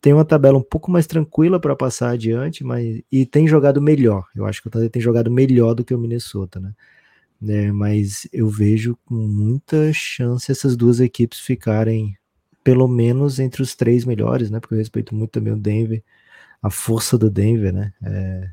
tem 0.00 0.12
uma 0.12 0.24
tabela 0.24 0.58
um 0.58 0.62
pouco 0.62 0.90
mais 0.90 1.06
tranquila 1.06 1.60
para 1.60 1.76
passar 1.76 2.10
adiante, 2.10 2.64
mas 2.64 3.02
e 3.12 3.26
tem 3.26 3.46
jogado 3.46 3.82
melhor. 3.82 4.26
Eu 4.34 4.46
acho 4.46 4.62
que 4.62 4.68
o 4.68 4.70
Thunder 4.70 4.90
tem 4.90 5.02
jogado 5.02 5.30
melhor 5.30 5.74
do 5.74 5.84
que 5.84 5.94
o 5.94 5.98
Minnesota, 5.98 6.58
né? 6.58 6.72
É, 7.46 7.72
mas 7.72 8.28
eu 8.32 8.48
vejo 8.48 8.98
com 9.04 9.14
muita 9.14 9.92
chance 9.92 10.50
essas 10.50 10.76
duas 10.76 11.00
equipes 11.00 11.40
ficarem 11.40 12.16
pelo 12.62 12.86
menos 12.86 13.38
entre 13.38 13.62
os 13.62 13.74
três 13.74 14.04
melhores, 14.04 14.50
né? 14.50 14.60
Porque 14.60 14.74
eu 14.74 14.78
respeito 14.78 15.14
muito 15.14 15.30
também 15.32 15.52
o 15.52 15.56
Denver, 15.56 16.02
a 16.62 16.70
força 16.70 17.18
do 17.18 17.30
Denver, 17.30 17.72
né? 17.72 17.92
É, 18.02 18.50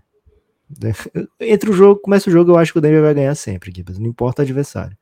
entre 1.39 1.69
o 1.69 1.73
jogo, 1.73 2.01
começa 2.01 2.29
o 2.29 2.33
jogo, 2.33 2.51
eu 2.51 2.57
acho 2.57 2.73
que 2.73 2.79
o 2.79 2.81
Denver 2.81 3.01
vai 3.01 3.13
ganhar 3.13 3.35
sempre, 3.35 3.71
Gibbs, 3.73 3.99
não 3.99 4.07
importa 4.07 4.41
o 4.41 4.43
adversário. 4.43 4.97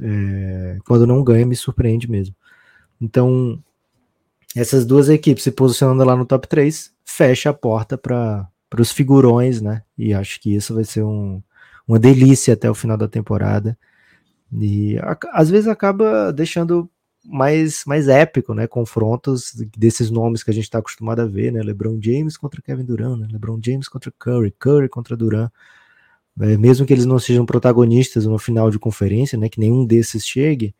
É, 0.00 0.78
quando 0.86 1.06
não 1.06 1.22
ganha, 1.22 1.44
me 1.44 1.56
surpreende 1.56 2.10
mesmo. 2.10 2.34
Então, 3.00 3.62
essas 4.56 4.84
duas 4.84 5.08
equipes 5.08 5.44
se 5.44 5.50
posicionando 5.52 6.04
lá 6.04 6.16
no 6.16 6.26
top 6.26 6.46
3, 6.48 6.92
fecha 7.04 7.50
a 7.50 7.54
porta 7.54 7.96
para 7.98 8.48
os 8.78 8.92
figurões, 8.92 9.60
né? 9.60 9.82
E 9.96 10.12
acho 10.14 10.40
que 10.40 10.54
isso 10.54 10.74
vai 10.74 10.84
ser 10.84 11.02
um, 11.04 11.42
uma 11.86 11.98
delícia 11.98 12.54
até 12.54 12.70
o 12.70 12.74
final 12.74 12.96
da 12.96 13.08
temporada. 13.08 13.78
E 14.52 14.98
a- 14.98 15.18
às 15.32 15.50
vezes 15.50 15.68
acaba 15.68 16.32
deixando 16.32 16.90
mais, 17.24 17.84
mais 17.86 18.08
épico, 18.08 18.54
né? 18.54 18.66
Confrontos 18.66 19.52
desses 19.76 20.10
nomes 20.10 20.42
que 20.42 20.50
a 20.50 20.54
gente 20.54 20.64
está 20.64 20.78
acostumado 20.78 21.20
a 21.20 21.26
ver, 21.26 21.52
né? 21.52 21.62
LeBron 21.62 21.98
James 22.02 22.36
contra 22.36 22.60
Kevin 22.62 22.84
Durant, 22.84 23.18
né? 23.20 23.28
LeBron 23.32 23.60
James 23.64 23.88
contra 23.88 24.12
Curry, 24.18 24.52
Curry 24.58 24.88
contra 24.88 25.16
Durant. 25.16 25.50
É, 26.40 26.56
mesmo 26.56 26.86
que 26.86 26.92
eles 26.92 27.06
não 27.06 27.18
sejam 27.18 27.44
protagonistas 27.46 28.26
no 28.26 28.38
final 28.38 28.70
de 28.70 28.78
conferência, 28.78 29.38
né? 29.38 29.48
Que 29.48 29.60
nenhum 29.60 29.84
desses 29.86 30.26
chegue, 30.26 30.74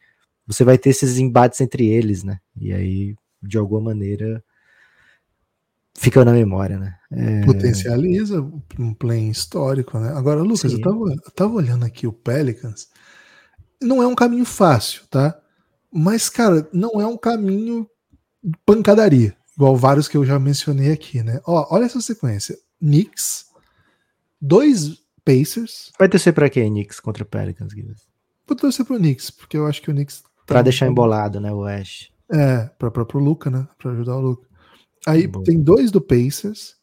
você 0.46 0.64
vai 0.64 0.78
ter 0.78 0.90
esses 0.90 1.18
embates 1.18 1.60
entre 1.60 1.86
eles, 1.88 2.24
né? 2.24 2.38
E 2.60 2.72
aí, 2.72 3.16
de 3.42 3.58
alguma 3.58 3.80
maneira, 3.80 4.42
fica 5.96 6.24
na 6.24 6.32
memória, 6.32 6.78
né? 6.78 6.96
É, 7.10 7.44
Potencializa 7.44 8.40
um 8.78 8.94
play 8.94 9.28
histórico, 9.28 9.98
né? 9.98 10.12
Agora, 10.14 10.40
Lucas, 10.42 10.70
Sim. 10.72 10.78
eu 10.78 10.80
tava, 10.80 11.04
eu 11.26 11.30
tava 11.32 11.54
olhando 11.54 11.84
aqui 11.84 12.06
o 12.06 12.12
Pelicans. 12.12 12.88
Não 13.80 14.02
é 14.02 14.06
um 14.06 14.14
caminho 14.14 14.44
fácil, 14.44 15.02
tá? 15.10 15.38
Mas, 15.92 16.28
cara, 16.30 16.68
não 16.72 17.00
é 17.00 17.06
um 17.06 17.16
caminho 17.18 17.86
pancadaria, 18.64 19.36
igual 19.56 19.76
vários 19.76 20.08
que 20.08 20.16
eu 20.16 20.24
já 20.24 20.38
mencionei 20.38 20.90
aqui, 20.92 21.22
né? 21.22 21.40
Ó, 21.46 21.66
olha 21.74 21.84
essa 21.84 22.00
sequência: 22.00 22.56
Knicks, 22.80 23.46
dois 24.40 25.02
Pacers. 25.24 25.92
Vai 25.98 26.08
torcer 26.08 26.32
pra 26.32 26.48
quem, 26.48 26.70
Knicks 26.70 26.98
contra 27.00 27.24
Pelicans, 27.24 27.72
Guilherme? 27.72 27.96
Vou 28.46 28.56
torcer 28.56 28.84
pro 28.84 28.96
Knicks, 28.98 29.30
porque 29.30 29.56
eu 29.56 29.66
acho 29.66 29.82
que 29.82 29.90
o 29.90 29.94
Knicks. 29.94 30.22
tá- 30.22 30.28
Pra 30.46 30.62
deixar 30.62 30.86
embolado, 30.88 31.38
né, 31.40 31.52
o 31.52 31.58
West. 31.60 32.10
É, 32.32 32.64
para 32.78 33.18
o 33.18 33.20
Luca, 33.20 33.50
né? 33.50 33.68
Para 33.78 33.92
ajudar 33.92 34.16
o 34.16 34.20
Luca. 34.20 34.48
Aí 35.06 35.26
Bom. 35.26 35.42
tem 35.42 35.60
dois 35.62 35.90
do 35.90 36.00
Pacers, 36.00 36.76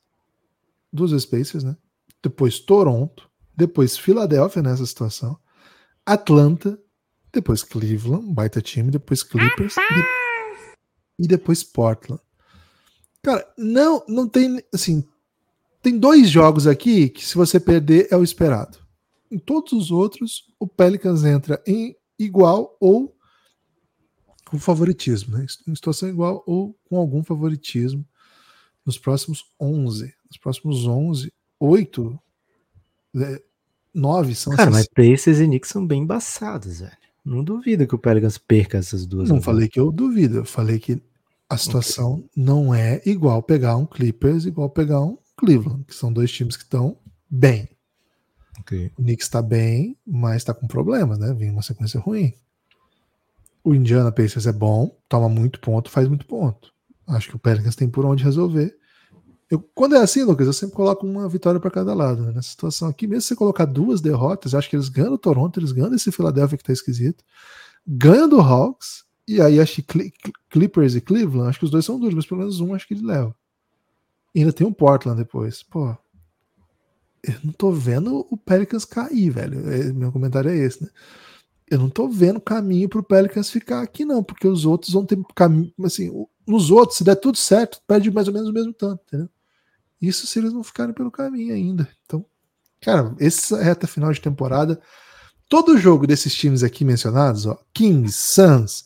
duas 0.91 1.11
vezes 1.11 1.25
Pacers, 1.25 1.63
né? 1.63 1.75
Depois 2.21 2.59
Toronto, 2.59 3.29
depois 3.55 3.97
Filadélfia 3.97 4.61
nessa 4.61 4.85
situação, 4.85 5.39
Atlanta, 6.05 6.79
depois 7.31 7.63
Cleveland, 7.63 8.25
um 8.25 8.33
baita 8.33 8.61
time, 8.61 8.91
depois 8.91 9.23
Clippers 9.23 9.75
de- 9.75 11.23
e 11.23 11.27
depois 11.27 11.63
Portland. 11.63 12.21
Cara, 13.21 13.45
não, 13.57 14.03
não 14.07 14.27
tem 14.27 14.63
assim, 14.73 15.03
tem 15.81 15.97
dois 15.97 16.29
jogos 16.29 16.67
aqui 16.67 17.09
que 17.09 17.25
se 17.25 17.35
você 17.35 17.59
perder 17.59 18.07
é 18.11 18.17
o 18.17 18.23
esperado. 18.23 18.77
Em 19.31 19.37
todos 19.37 19.71
os 19.73 19.91
outros, 19.91 20.43
o 20.59 20.67
Pelicans 20.67 21.23
entra 21.23 21.61
em 21.65 21.95
igual 22.17 22.75
ou 22.79 23.15
com 24.49 24.57
favoritismo, 24.57 25.37
né? 25.37 25.45
Em 25.67 25.75
situação 25.75 26.09
igual 26.09 26.43
ou 26.47 26.75
com 26.89 26.97
algum 26.97 27.23
favoritismo 27.23 28.03
nos 28.83 28.97
próximos 28.97 29.45
11. 29.59 30.11
Nos 30.27 30.37
próximos 30.37 30.87
11, 30.87 31.31
8, 31.59 32.19
9 33.93 34.35
são 34.35 34.55
Cara, 34.55 34.71
mas. 34.71 34.87
Pacers 34.87 35.39
e 35.39 35.45
Knicks 35.45 35.69
são 35.69 35.85
bem 35.85 36.01
embaçados, 36.01 36.79
velho. 36.79 36.91
Não 37.23 37.43
duvido 37.43 37.85
que 37.85 37.93
o 37.93 37.99
Pelicans 37.99 38.37
perca 38.39 38.77
essas 38.77 39.05
duas. 39.05 39.29
Não 39.29 39.35
agora. 39.35 39.45
falei 39.45 39.67
que 39.67 39.79
eu 39.79 39.91
duvido, 39.91 40.37
eu 40.37 40.45
falei 40.45 40.79
que 40.79 40.99
a 41.47 41.57
situação 41.57 42.23
não 42.35 42.73
é 42.73 43.01
igual 43.05 43.43
pegar 43.43 43.75
um 43.75 43.85
Clippers 43.85 44.45
igual 44.45 44.69
pegar 44.69 45.01
um 45.01 45.17
Cleveland, 45.37 45.83
que 45.83 45.93
são 45.95 46.11
dois 46.11 46.31
times 46.31 46.57
que 46.57 46.63
estão 46.63 46.97
bem. 47.29 47.69
Ok. 48.59 48.91
O 48.97 49.03
Knicks 49.03 49.27
está 49.27 49.41
bem, 49.41 49.95
mas 50.05 50.37
está 50.37 50.53
com 50.53 50.67
problemas, 50.67 51.19
né? 51.19 51.33
Vem 51.33 51.51
uma 51.51 51.61
sequência 51.61 51.99
ruim. 51.99 52.33
O 53.63 53.75
Indiana 53.75 54.11
Pacers 54.11 54.47
é 54.47 54.53
bom, 54.53 54.97
toma 55.07 55.27
muito 55.29 55.59
ponto, 55.59 55.89
faz 55.89 56.07
muito 56.07 56.25
ponto. 56.25 56.71
Acho 57.07 57.29
que 57.29 57.35
o 57.35 57.39
Pelicans 57.39 57.75
tem 57.75 57.89
por 57.89 58.05
onde 58.05 58.23
resolver. 58.23 58.75
Eu, 59.49 59.59
quando 59.73 59.95
é 59.95 59.99
assim, 59.99 60.23
Lucas, 60.23 60.45
eu 60.47 60.53
sempre 60.53 60.75
coloco 60.75 61.05
uma 61.07 61.27
vitória 61.27 61.59
para 61.59 61.71
cada 61.71 61.93
lado. 61.93 62.21
né? 62.21 62.31
Nessa 62.33 62.49
situação 62.49 62.87
aqui, 62.87 63.07
mesmo 63.07 63.21
se 63.21 63.27
você 63.29 63.35
colocar 63.35 63.65
duas 63.65 63.99
derrotas, 63.99 64.53
acho 64.53 64.69
que 64.69 64.75
eles 64.75 64.89
ganham 64.89 65.13
o 65.13 65.17
Toronto, 65.17 65.59
eles 65.59 65.71
ganham 65.71 65.93
esse 65.93 66.11
Philadelphia 66.11 66.57
que 66.57 66.63
tá 66.63 66.71
esquisito, 66.71 67.23
ganham 67.85 68.29
do 68.29 68.39
Hawks, 68.39 69.03
e 69.27 69.41
aí 69.41 69.59
acho 69.59 69.75
que 69.75 69.81
Cli- 69.83 70.11
Cli- 70.11 70.33
Clippers 70.49 70.95
e 70.95 71.01
Cleveland, 71.01 71.49
acho 71.49 71.59
que 71.59 71.65
os 71.65 71.71
dois 71.71 71.83
são 71.83 71.99
duros, 71.99 72.15
mas 72.15 72.25
pelo 72.27 72.39
menos 72.41 72.59
um 72.59 72.73
acho 72.75 72.87
que 72.87 72.93
ele 72.93 73.05
leva. 73.05 73.35
E 74.35 74.39
ainda 74.39 74.53
tem 74.53 74.65
um 74.67 74.73
Portland 74.73 75.17
depois. 75.17 75.63
Pô, 75.63 75.97
eu 77.23 77.35
não 77.43 77.51
tô 77.51 77.71
vendo 77.71 78.25
o 78.29 78.37
Pelicans 78.37 78.85
cair, 78.85 79.29
velho. 79.31 79.69
É, 79.69 79.91
meu 79.91 80.11
comentário 80.11 80.49
é 80.51 80.55
esse, 80.57 80.83
né? 80.83 80.89
Eu 81.69 81.77
não 81.79 81.89
tô 81.89 82.07
vendo 82.07 82.39
caminho 82.41 82.89
pro 82.89 83.03
Pelicans 83.03 83.49
ficar 83.49 83.81
aqui, 83.81 84.03
não, 84.05 84.23
porque 84.23 84.47
os 84.47 84.65
outros 84.65 84.91
vão 84.93 85.05
ter 85.05 85.17
caminho. 85.35 85.71
Assim, 85.83 86.09
o- 86.09 86.27
nos 86.47 86.71
outros, 86.71 86.97
se 86.97 87.03
der 87.03 87.15
tudo 87.15 87.37
certo, 87.37 87.79
perde 87.87 88.09
mais 88.11 88.27
ou 88.27 88.33
menos 88.33 88.49
o 88.49 88.53
mesmo 88.53 88.73
tanto, 88.73 89.03
entendeu? 89.07 89.29
Isso 90.01 90.25
se 90.25 90.39
eles 90.39 90.53
não 90.53 90.63
ficarem 90.63 90.93
pelo 90.93 91.11
caminho 91.11 91.53
ainda. 91.53 91.87
Então, 92.05 92.25
cara, 92.81 93.15
essa 93.19 93.61
reta 93.61 93.85
final 93.85 94.11
de 94.11 94.21
temporada, 94.21 94.81
todo 95.47 95.77
jogo 95.77 96.07
desses 96.07 96.33
times 96.33 96.63
aqui 96.63 96.83
mencionados, 96.83 97.45
ó, 97.45 97.57
Kings, 97.73 98.17
Suns, 98.17 98.85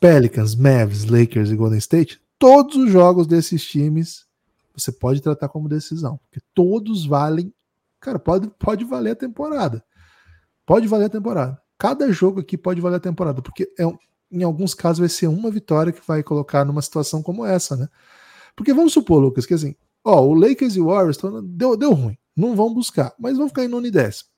Pelicans, 0.00 0.54
Mavs, 0.54 1.04
Lakers 1.04 1.50
e 1.50 1.56
Golden 1.56 1.78
State, 1.78 2.20
todos 2.38 2.76
os 2.76 2.90
jogos 2.90 3.26
desses 3.26 3.64
times 3.64 4.26
você 4.74 4.90
pode 4.92 5.22
tratar 5.22 5.48
como 5.48 5.68
decisão, 5.68 6.18
porque 6.18 6.40
todos 6.54 7.06
valem 7.06 7.52
Cara, 7.98 8.18
pode, 8.18 8.48
pode 8.58 8.84
valer 8.84 9.12
a 9.12 9.16
temporada. 9.16 9.82
Pode 10.64 10.86
valer 10.86 11.06
a 11.06 11.10
temporada. 11.10 11.60
Cada 11.78 12.10
jogo 12.10 12.40
aqui 12.40 12.56
pode 12.56 12.80
valer 12.80 12.96
a 12.96 13.00
temporada, 13.00 13.42
porque 13.42 13.72
é 13.78 13.84
em 14.30 14.42
alguns 14.42 14.74
casos 14.74 14.98
vai 14.98 15.08
ser 15.08 15.28
uma 15.28 15.50
vitória 15.50 15.92
que 15.92 16.06
vai 16.06 16.22
colocar 16.22 16.64
numa 16.64 16.82
situação 16.82 17.22
como 17.22 17.44
essa, 17.44 17.76
né? 17.76 17.88
Porque 18.56 18.72
vamos 18.72 18.92
supor, 18.92 19.20
Lucas, 19.20 19.46
que 19.46 19.54
assim, 19.54 19.74
ó, 20.04 20.20
o 20.22 20.34
Lakers 20.34 20.76
e 20.76 20.80
o 20.80 20.86
Warriors 20.86 21.16
tão- 21.16 21.44
deu, 21.44 21.76
deu 21.76 21.92
ruim, 21.92 22.18
não 22.34 22.56
vão 22.56 22.72
buscar, 22.72 23.14
mas 23.18 23.36
vão 23.36 23.48
ficar 23.48 23.64
em 23.64 23.68
nono 23.68 23.86
e 23.86 23.90
décimo. 23.90 24.30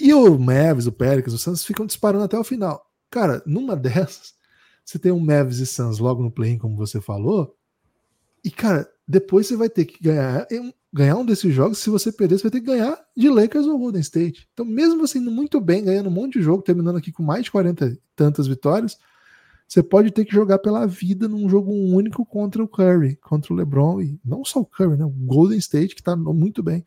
E 0.00 0.12
o 0.14 0.38
Mavs, 0.38 0.86
o 0.86 0.92
Pelicans, 0.92 1.34
o 1.34 1.38
Suns 1.38 1.64
ficam 1.64 1.86
disparando 1.86 2.24
até 2.24 2.38
o 2.38 2.44
final. 2.44 2.84
Cara, 3.10 3.42
numa 3.46 3.74
dessas, 3.76 4.34
você 4.84 4.98
tem 4.98 5.12
um 5.12 5.20
Mavs 5.20 5.58
e 5.58 5.66
Suns 5.66 5.98
logo 5.98 6.22
no 6.22 6.30
play 6.30 6.58
como 6.58 6.76
você 6.76 7.00
falou, 7.00 7.54
e 8.44 8.50
cara, 8.50 8.88
depois 9.06 9.46
você 9.46 9.56
vai 9.56 9.68
ter 9.68 9.84
que 9.84 10.02
ganhar 10.02 10.46
um, 10.52 10.72
ganhar 10.92 11.16
um 11.16 11.24
desses 11.24 11.52
jogos. 11.54 11.78
Se 11.78 11.90
você 11.90 12.10
perder, 12.12 12.38
você 12.38 12.44
vai 12.44 12.50
ter 12.52 12.60
que 12.60 12.66
ganhar 12.66 12.98
de 13.16 13.28
Lakers 13.28 13.66
ou 13.66 13.78
Golden 13.78 14.00
State. 14.00 14.48
Então, 14.52 14.64
mesmo 14.64 14.98
você 14.98 15.18
indo 15.18 15.30
muito 15.30 15.60
bem, 15.60 15.84
ganhando 15.84 16.08
um 16.08 16.12
monte 16.12 16.34
de 16.38 16.42
jogo, 16.42 16.62
terminando 16.62 16.96
aqui 16.96 17.12
com 17.12 17.22
mais 17.22 17.44
de 17.44 17.50
40 17.50 17.86
e 17.86 17.98
tantas 18.16 18.46
vitórias, 18.46 18.96
você 19.66 19.82
pode 19.82 20.10
ter 20.10 20.24
que 20.24 20.32
jogar 20.34 20.58
pela 20.58 20.86
vida 20.86 21.28
num 21.28 21.48
jogo 21.48 21.70
único 21.72 22.24
contra 22.24 22.62
o 22.62 22.68
Curry, 22.68 23.16
contra 23.16 23.52
o 23.52 23.56
LeBron, 23.56 24.00
e 24.00 24.18
não 24.24 24.44
só 24.44 24.60
o 24.60 24.66
Curry, 24.66 24.96
né? 24.96 25.04
O 25.04 25.10
Golden 25.10 25.58
State, 25.58 25.94
que 25.94 26.02
tá 26.02 26.16
muito 26.16 26.62
bem. 26.62 26.84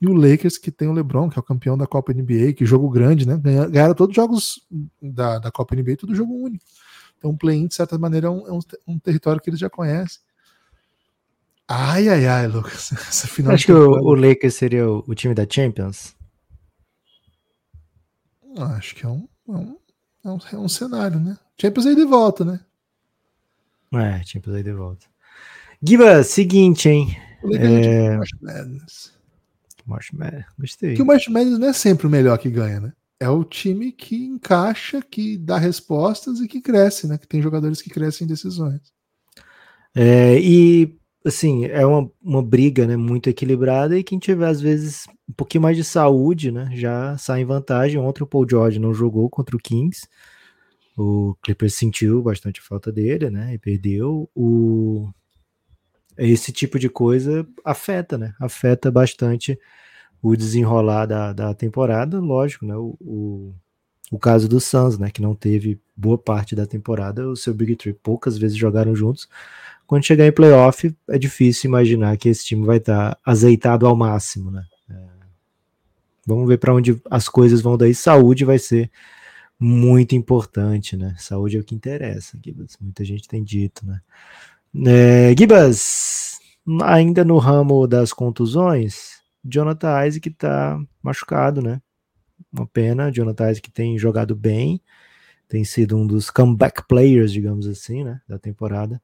E 0.00 0.06
o 0.06 0.12
Lakers, 0.14 0.58
que 0.58 0.70
tem 0.70 0.88
o 0.88 0.92
LeBron, 0.92 1.30
que 1.30 1.38
é 1.38 1.40
o 1.40 1.44
campeão 1.44 1.78
da 1.78 1.86
Copa 1.86 2.12
NBA, 2.12 2.52
que 2.54 2.66
jogo 2.66 2.90
grande, 2.90 3.26
né? 3.26 3.36
Ganha- 3.42 3.68
Ganharam 3.68 3.94
todos 3.94 4.12
os 4.12 4.16
jogos 4.16 4.66
da, 5.00 5.38
da 5.38 5.50
Copa 5.50 5.74
NBA, 5.74 5.96
tudo 5.96 6.14
jogo 6.14 6.34
único. 6.34 6.64
Então, 7.18 7.30
o 7.30 7.36
play-in, 7.38 7.66
de 7.66 7.74
certa 7.74 7.98
maneira, 7.98 8.26
é 8.26 8.30
um, 8.30 8.46
é 8.48 8.52
um 8.86 8.98
território 8.98 9.40
que 9.40 9.48
eles 9.50 9.60
já 9.60 9.70
conhecem. 9.70 10.20
Ai, 11.68 12.08
ai, 12.08 12.26
ai, 12.26 12.46
Lucas. 12.46 12.92
Essa 13.08 13.26
final 13.26 13.52
Acho 13.52 13.66
que 13.66 13.72
o, 13.72 13.90
o 13.90 14.14
Lakers 14.14 14.54
seria 14.54 14.88
o, 14.88 15.04
o 15.06 15.14
time 15.14 15.34
da 15.34 15.46
Champions. 15.48 16.14
Acho 18.56 18.94
que 18.94 19.04
é 19.04 19.08
um, 19.08 19.26
é 19.48 19.52
um, 19.52 19.76
é 20.24 20.28
um, 20.28 20.38
é 20.52 20.56
um 20.56 20.68
cenário, 20.68 21.18
né? 21.18 21.36
Champions 21.60 21.86
aí 21.86 21.96
de 21.96 22.04
volta, 22.04 22.44
né? 22.44 22.60
É, 23.92 24.22
Champions 24.24 24.56
aí 24.56 24.62
de 24.62 24.72
volta. 24.72 25.06
Giba, 25.82 26.22
seguinte, 26.22 26.88
hein? 26.88 27.16
O 27.42 27.48
legal 27.48 27.66
é... 27.66 27.74
É... 27.74 28.10
de 28.10 28.16
March 28.16 28.30
Madness. 28.40 29.12
March 29.86 30.12
Madness, 30.12 30.46
Gostei. 30.58 30.94
Que 30.94 31.02
o 31.02 31.06
March 31.06 31.28
Madness 31.28 31.58
não 31.58 31.68
é 31.68 31.72
sempre 31.72 32.06
o 32.06 32.10
melhor 32.10 32.38
que 32.38 32.50
ganha, 32.50 32.80
né? 32.80 32.92
É 33.18 33.28
o 33.28 33.44
time 33.44 33.92
que 33.92 34.16
encaixa, 34.16 35.00
que 35.00 35.36
dá 35.38 35.58
respostas 35.58 36.40
e 36.40 36.48
que 36.48 36.60
cresce, 36.60 37.06
né? 37.06 37.16
Que 37.16 37.26
tem 37.26 37.40
jogadores 37.40 37.80
que 37.80 37.90
crescem 37.90 38.24
em 38.24 38.28
decisões. 38.28 38.80
É, 39.94 40.38
e 40.40 40.98
assim, 41.24 41.64
é 41.66 41.84
uma, 41.86 42.10
uma 42.22 42.42
briga 42.42 42.86
né, 42.86 42.96
muito 42.96 43.28
equilibrada 43.28 43.98
e 43.98 44.04
quem 44.04 44.18
tiver, 44.18 44.46
às 44.46 44.60
vezes, 44.60 45.06
um 45.28 45.32
pouquinho 45.32 45.62
mais 45.62 45.76
de 45.76 45.84
saúde, 45.84 46.50
né? 46.52 46.70
Já 46.74 47.16
sai 47.16 47.40
em 47.40 47.44
vantagem. 47.46 47.98
Ontem 47.98 48.22
o 48.22 48.26
Paul 48.26 48.46
George 48.48 48.78
não 48.78 48.92
jogou 48.92 49.28
contra 49.30 49.56
o 49.56 49.58
Kings. 49.58 50.06
O 50.96 51.34
Clippers 51.42 51.74
sentiu 51.74 52.22
bastante 52.22 52.60
falta 52.60 52.92
dele, 52.92 53.30
né? 53.30 53.54
E 53.54 53.58
perdeu. 53.58 54.30
O... 54.34 55.10
Esse 56.16 56.52
tipo 56.52 56.78
de 56.78 56.88
coisa 56.88 57.46
afeta, 57.64 58.18
né? 58.18 58.34
Afeta 58.38 58.90
bastante 58.90 59.58
o 60.22 60.36
desenrolar 60.36 61.06
da, 61.06 61.32
da 61.32 61.54
temporada, 61.54 62.20
lógico, 62.20 62.66
né? 62.66 62.76
O, 62.76 62.96
o, 63.00 63.54
o 64.12 64.18
caso 64.18 64.48
do 64.48 64.60
Suns, 64.60 64.98
né? 64.98 65.10
Que 65.10 65.22
não 65.22 65.34
teve 65.34 65.80
boa 65.96 66.18
parte 66.18 66.54
da 66.54 66.66
temporada, 66.66 67.28
o 67.28 67.36
seu 67.36 67.54
Big 67.54 67.76
Three 67.76 67.94
poucas 67.94 68.36
vezes 68.38 68.56
jogaram 68.56 68.94
juntos. 68.94 69.28
Quando 69.86 70.04
chegar 70.04 70.26
em 70.26 70.32
playoff, 70.32 70.94
é 71.08 71.18
difícil 71.18 71.68
imaginar 71.68 72.16
que 72.16 72.28
esse 72.28 72.44
time 72.44 72.64
vai 72.64 72.78
estar 72.78 73.18
azeitado 73.24 73.86
ao 73.86 73.94
máximo, 73.94 74.50
né? 74.50 74.64
É, 74.90 74.94
Vamos 76.26 76.48
ver 76.48 76.58
para 76.58 76.74
onde 76.74 77.00
as 77.10 77.28
coisas 77.28 77.60
vão 77.60 77.76
daí. 77.76 77.94
Saúde 77.94 78.44
vai 78.44 78.58
ser 78.58 78.90
muito 79.58 80.14
importante, 80.14 80.96
né? 80.96 81.14
Saúde 81.18 81.56
é 81.56 81.60
o 81.60 81.64
que 81.64 81.74
interessa, 81.74 82.38
Gibas. 82.42 82.76
Muita 82.80 83.04
gente 83.04 83.28
tem 83.28 83.42
dito, 83.42 83.86
né? 83.86 84.00
É, 84.86 85.34
Gibas, 85.38 86.38
ainda 86.82 87.24
no 87.24 87.38
ramo 87.38 87.86
das 87.86 88.12
contusões, 88.12 89.22
Jonathan 89.44 90.06
Isaac 90.06 90.30
tá 90.30 90.80
machucado, 91.02 91.60
né? 91.60 91.80
Uma 92.52 92.66
pena, 92.66 93.10
Jonathan 93.10 93.50
Isaac 93.50 93.70
tem 93.70 93.98
jogado 93.98 94.34
bem, 94.34 94.80
tem 95.48 95.64
sido 95.64 95.96
um 95.96 96.06
dos 96.06 96.30
comeback 96.30 96.86
players, 96.88 97.32
digamos 97.32 97.66
assim, 97.66 98.02
né? 98.02 98.20
Da 98.28 98.38
temporada, 98.38 99.00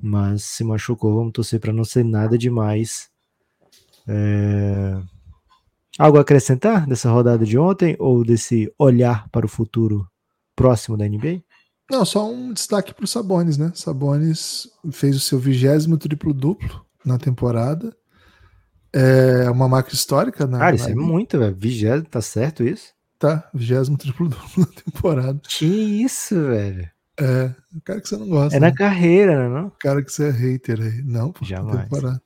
mas 0.00 0.44
se 0.44 0.64
machucou, 0.64 1.14
vamos 1.14 1.32
torcer 1.32 1.60
para 1.60 1.72
não 1.72 1.84
ser 1.84 2.04
nada 2.04 2.36
demais. 2.36 3.08
É... 4.06 5.00
Algo 5.98 6.18
a 6.18 6.22
acrescentar 6.22 6.86
dessa 6.86 7.10
rodada 7.10 7.44
de 7.44 7.58
ontem 7.58 7.96
ou 7.98 8.24
desse 8.24 8.72
olhar 8.78 9.28
para 9.30 9.44
o 9.44 9.48
futuro 9.48 10.08
próximo 10.56 10.96
da 10.96 11.06
NBA? 11.06 11.42
Não, 11.90 12.04
só 12.04 12.30
um 12.30 12.52
destaque 12.52 12.94
para 12.94 13.04
o 13.04 13.08
Sabonis, 13.08 13.58
né? 13.58 13.70
Sabonis 13.74 14.66
fez 14.90 15.14
o 15.16 15.20
seu 15.20 15.38
vigésimo 15.38 15.98
triplo-duplo 15.98 16.86
na 17.04 17.18
temporada. 17.18 17.94
É 18.92 19.50
uma 19.50 19.68
marca 19.68 19.92
histórica, 19.92 20.46
né? 20.46 20.58
Cara, 20.58 20.76
isso 20.76 20.88
é 20.88 20.94
muito, 20.94 21.38
velho. 21.38 21.54
Vigésimo, 21.54 22.08
tá 22.08 22.20
certo 22.22 22.62
isso? 22.62 22.92
Tá, 23.18 23.48
vigésimo 23.52 23.98
triplo-duplo 23.98 24.48
na 24.64 24.82
temporada. 24.82 25.40
Que 25.46 25.66
isso, 25.66 26.34
velho. 26.34 26.90
É, 27.20 27.54
o 27.76 27.80
cara 27.82 28.00
que 28.00 28.08
você 28.08 28.16
não 28.16 28.28
gosta. 28.28 28.56
É 28.56 28.60
na 28.60 28.68
né? 28.68 28.74
carreira, 28.74 29.48
né? 29.48 29.54
Não? 29.60 29.66
O 29.68 29.70
cara 29.72 30.02
que 30.02 30.10
você 30.10 30.28
é 30.28 30.30
hater 30.30 30.80
aí. 30.80 31.02
Não, 31.02 31.32
pô, 31.32 31.44
Jamais. 31.44 31.82
temporada. 31.82 32.22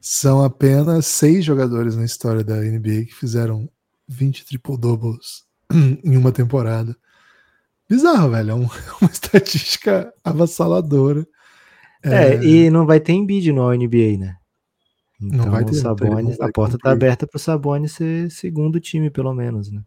São 0.00 0.44
apenas 0.44 1.06
seis 1.06 1.44
jogadores 1.44 1.96
na 1.96 2.04
história 2.04 2.44
da 2.44 2.56
NBA 2.56 3.06
que 3.06 3.14
fizeram 3.14 3.68
20 4.06 4.44
triple-doubles 4.46 5.44
em 6.04 6.16
uma 6.16 6.30
temporada. 6.30 6.94
bizarro, 7.88 8.30
velho. 8.30 8.50
É 8.50 8.54
um- 8.54 8.68
uma 9.00 9.10
estatística 9.10 10.12
avassaladora. 10.22 11.26
É, 12.02 12.36
e 12.44 12.70
não 12.70 12.86
vai 12.86 13.00
ter 13.00 13.12
Embiid 13.12 13.50
no 13.52 13.72
NBA, 13.72 14.18
né? 14.18 14.36
Então 15.20 15.46
Não 15.46 15.50
vai 15.50 15.64
ter, 15.64 15.72
o 15.72 15.78
então 15.78 15.96
ele 15.96 16.04
não 16.04 16.06
Sabonis, 16.06 16.40
a 16.40 16.52
porta 16.52 16.78
tá 16.78 16.90
cumprir. 16.90 16.92
aberta 16.92 17.26
pro 17.26 17.38
Sabonis 17.40 17.92
ser 17.92 18.30
segundo 18.30 18.78
time, 18.78 19.10
pelo 19.10 19.34
menos, 19.34 19.68
né? 19.72 19.82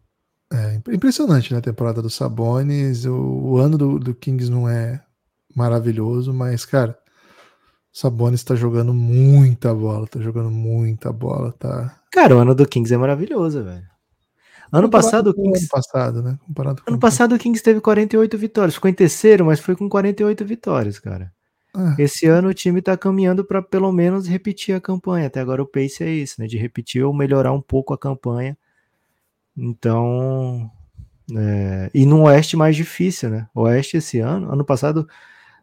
É 0.52 0.74
imp- 0.74 0.88
impressionante, 0.88 1.52
né? 1.52 1.58
A 1.58 1.62
temporada 1.62 2.02
do 2.02 2.10
Sabonis. 2.10 3.04
O, 3.06 3.14
o 3.14 3.56
ano 3.58 3.78
do, 3.78 3.98
do 3.98 4.14
Kings 4.14 4.50
não 4.50 4.68
é 4.68 5.00
maravilhoso, 5.54 6.32
mas, 6.32 6.64
cara, 6.64 6.98
o 7.94 7.98
Sabonis 7.98 8.44
tá 8.44 8.54
jogando 8.54 8.94
muita 8.94 9.74
bola, 9.74 10.06
tá 10.06 10.20
jogando 10.20 10.50
muita 10.50 11.12
bola, 11.12 11.52
tá. 11.52 12.00
Cara, 12.12 12.36
o 12.36 12.40
ano 12.40 12.54
do 12.54 12.66
Kings 12.66 12.92
é 12.94 12.96
maravilhoso, 12.98 13.64
velho. 13.64 13.84
Ano 14.72 14.88
Comparado 14.88 14.90
passado 14.90 15.30
o 15.30 15.34
Kings 15.34 15.60
Ano 15.60 15.68
passado, 15.70 16.22
né? 16.22 16.38
Comparado 16.46 16.82
com 16.82 16.90
Ano 16.90 17.00
passado 17.00 17.34
o 17.34 17.38
Kings 17.38 17.62
teve 17.62 17.80
48 17.80 18.38
vitórias. 18.38 18.74
Ficou 18.74 18.90
em 18.90 18.94
terceiro, 18.94 19.44
mas 19.46 19.60
foi 19.60 19.76
com 19.76 19.88
48 19.88 20.44
vitórias, 20.44 20.98
cara. 20.98 21.32
Ah, 21.74 21.94
Esse 21.98 22.26
ano 22.26 22.48
o 22.48 22.54
time 22.54 22.82
tá 22.82 22.96
caminhando 22.96 23.44
para 23.44 23.62
pelo 23.62 23.92
menos 23.92 24.26
repetir 24.28 24.74
a 24.74 24.80
campanha. 24.80 25.26
Até 25.28 25.40
agora 25.40 25.62
o 25.62 25.66
pace 25.66 26.04
é 26.04 26.10
isso, 26.10 26.36
né? 26.40 26.46
De 26.46 26.58
repetir 26.58 27.04
ou 27.04 27.14
melhorar 27.14 27.52
um 27.52 27.60
pouco 27.62 27.94
a 27.94 27.98
campanha. 27.98 28.56
Então. 29.56 30.70
é, 31.36 31.90
E 31.94 32.06
no 32.06 32.22
Oeste 32.22 32.56
mais 32.56 32.76
difícil, 32.76 33.30
né? 33.30 33.48
Oeste 33.54 33.96
esse 33.98 34.18
ano, 34.20 34.50
ano 34.52 34.64
passado 34.64 35.06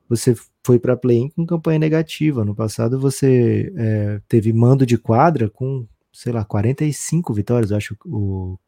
você 0.08 0.36
foi 0.64 0.80
para 0.80 0.98
play-in 0.98 1.30
com 1.30 1.46
campanha 1.46 1.80
negativa. 1.80 2.42
Ano 2.42 2.56
passado 2.56 3.00
você 3.00 3.72
é, 3.78 4.22
teve 4.28 4.52
mando 4.54 4.86
de 4.86 4.98
quadra 4.98 5.50
com, 5.50 5.88
sei 6.12 6.34
lá, 6.34 6.44
45 6.44 7.34
vitórias. 7.34 7.72
Acho 7.72 7.96
que 7.96 8.08
o, 8.08 8.60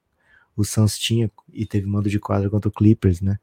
o 0.55 0.63
Suns 0.63 0.97
tinha 0.97 1.31
e 1.51 1.65
teve 1.65 1.87
mando 1.87 2.09
de 2.09 2.19
quadra 2.19 2.49
contra 2.49 2.69
o 2.69 2.71
Clippers, 2.71 3.21
né? 3.21 3.37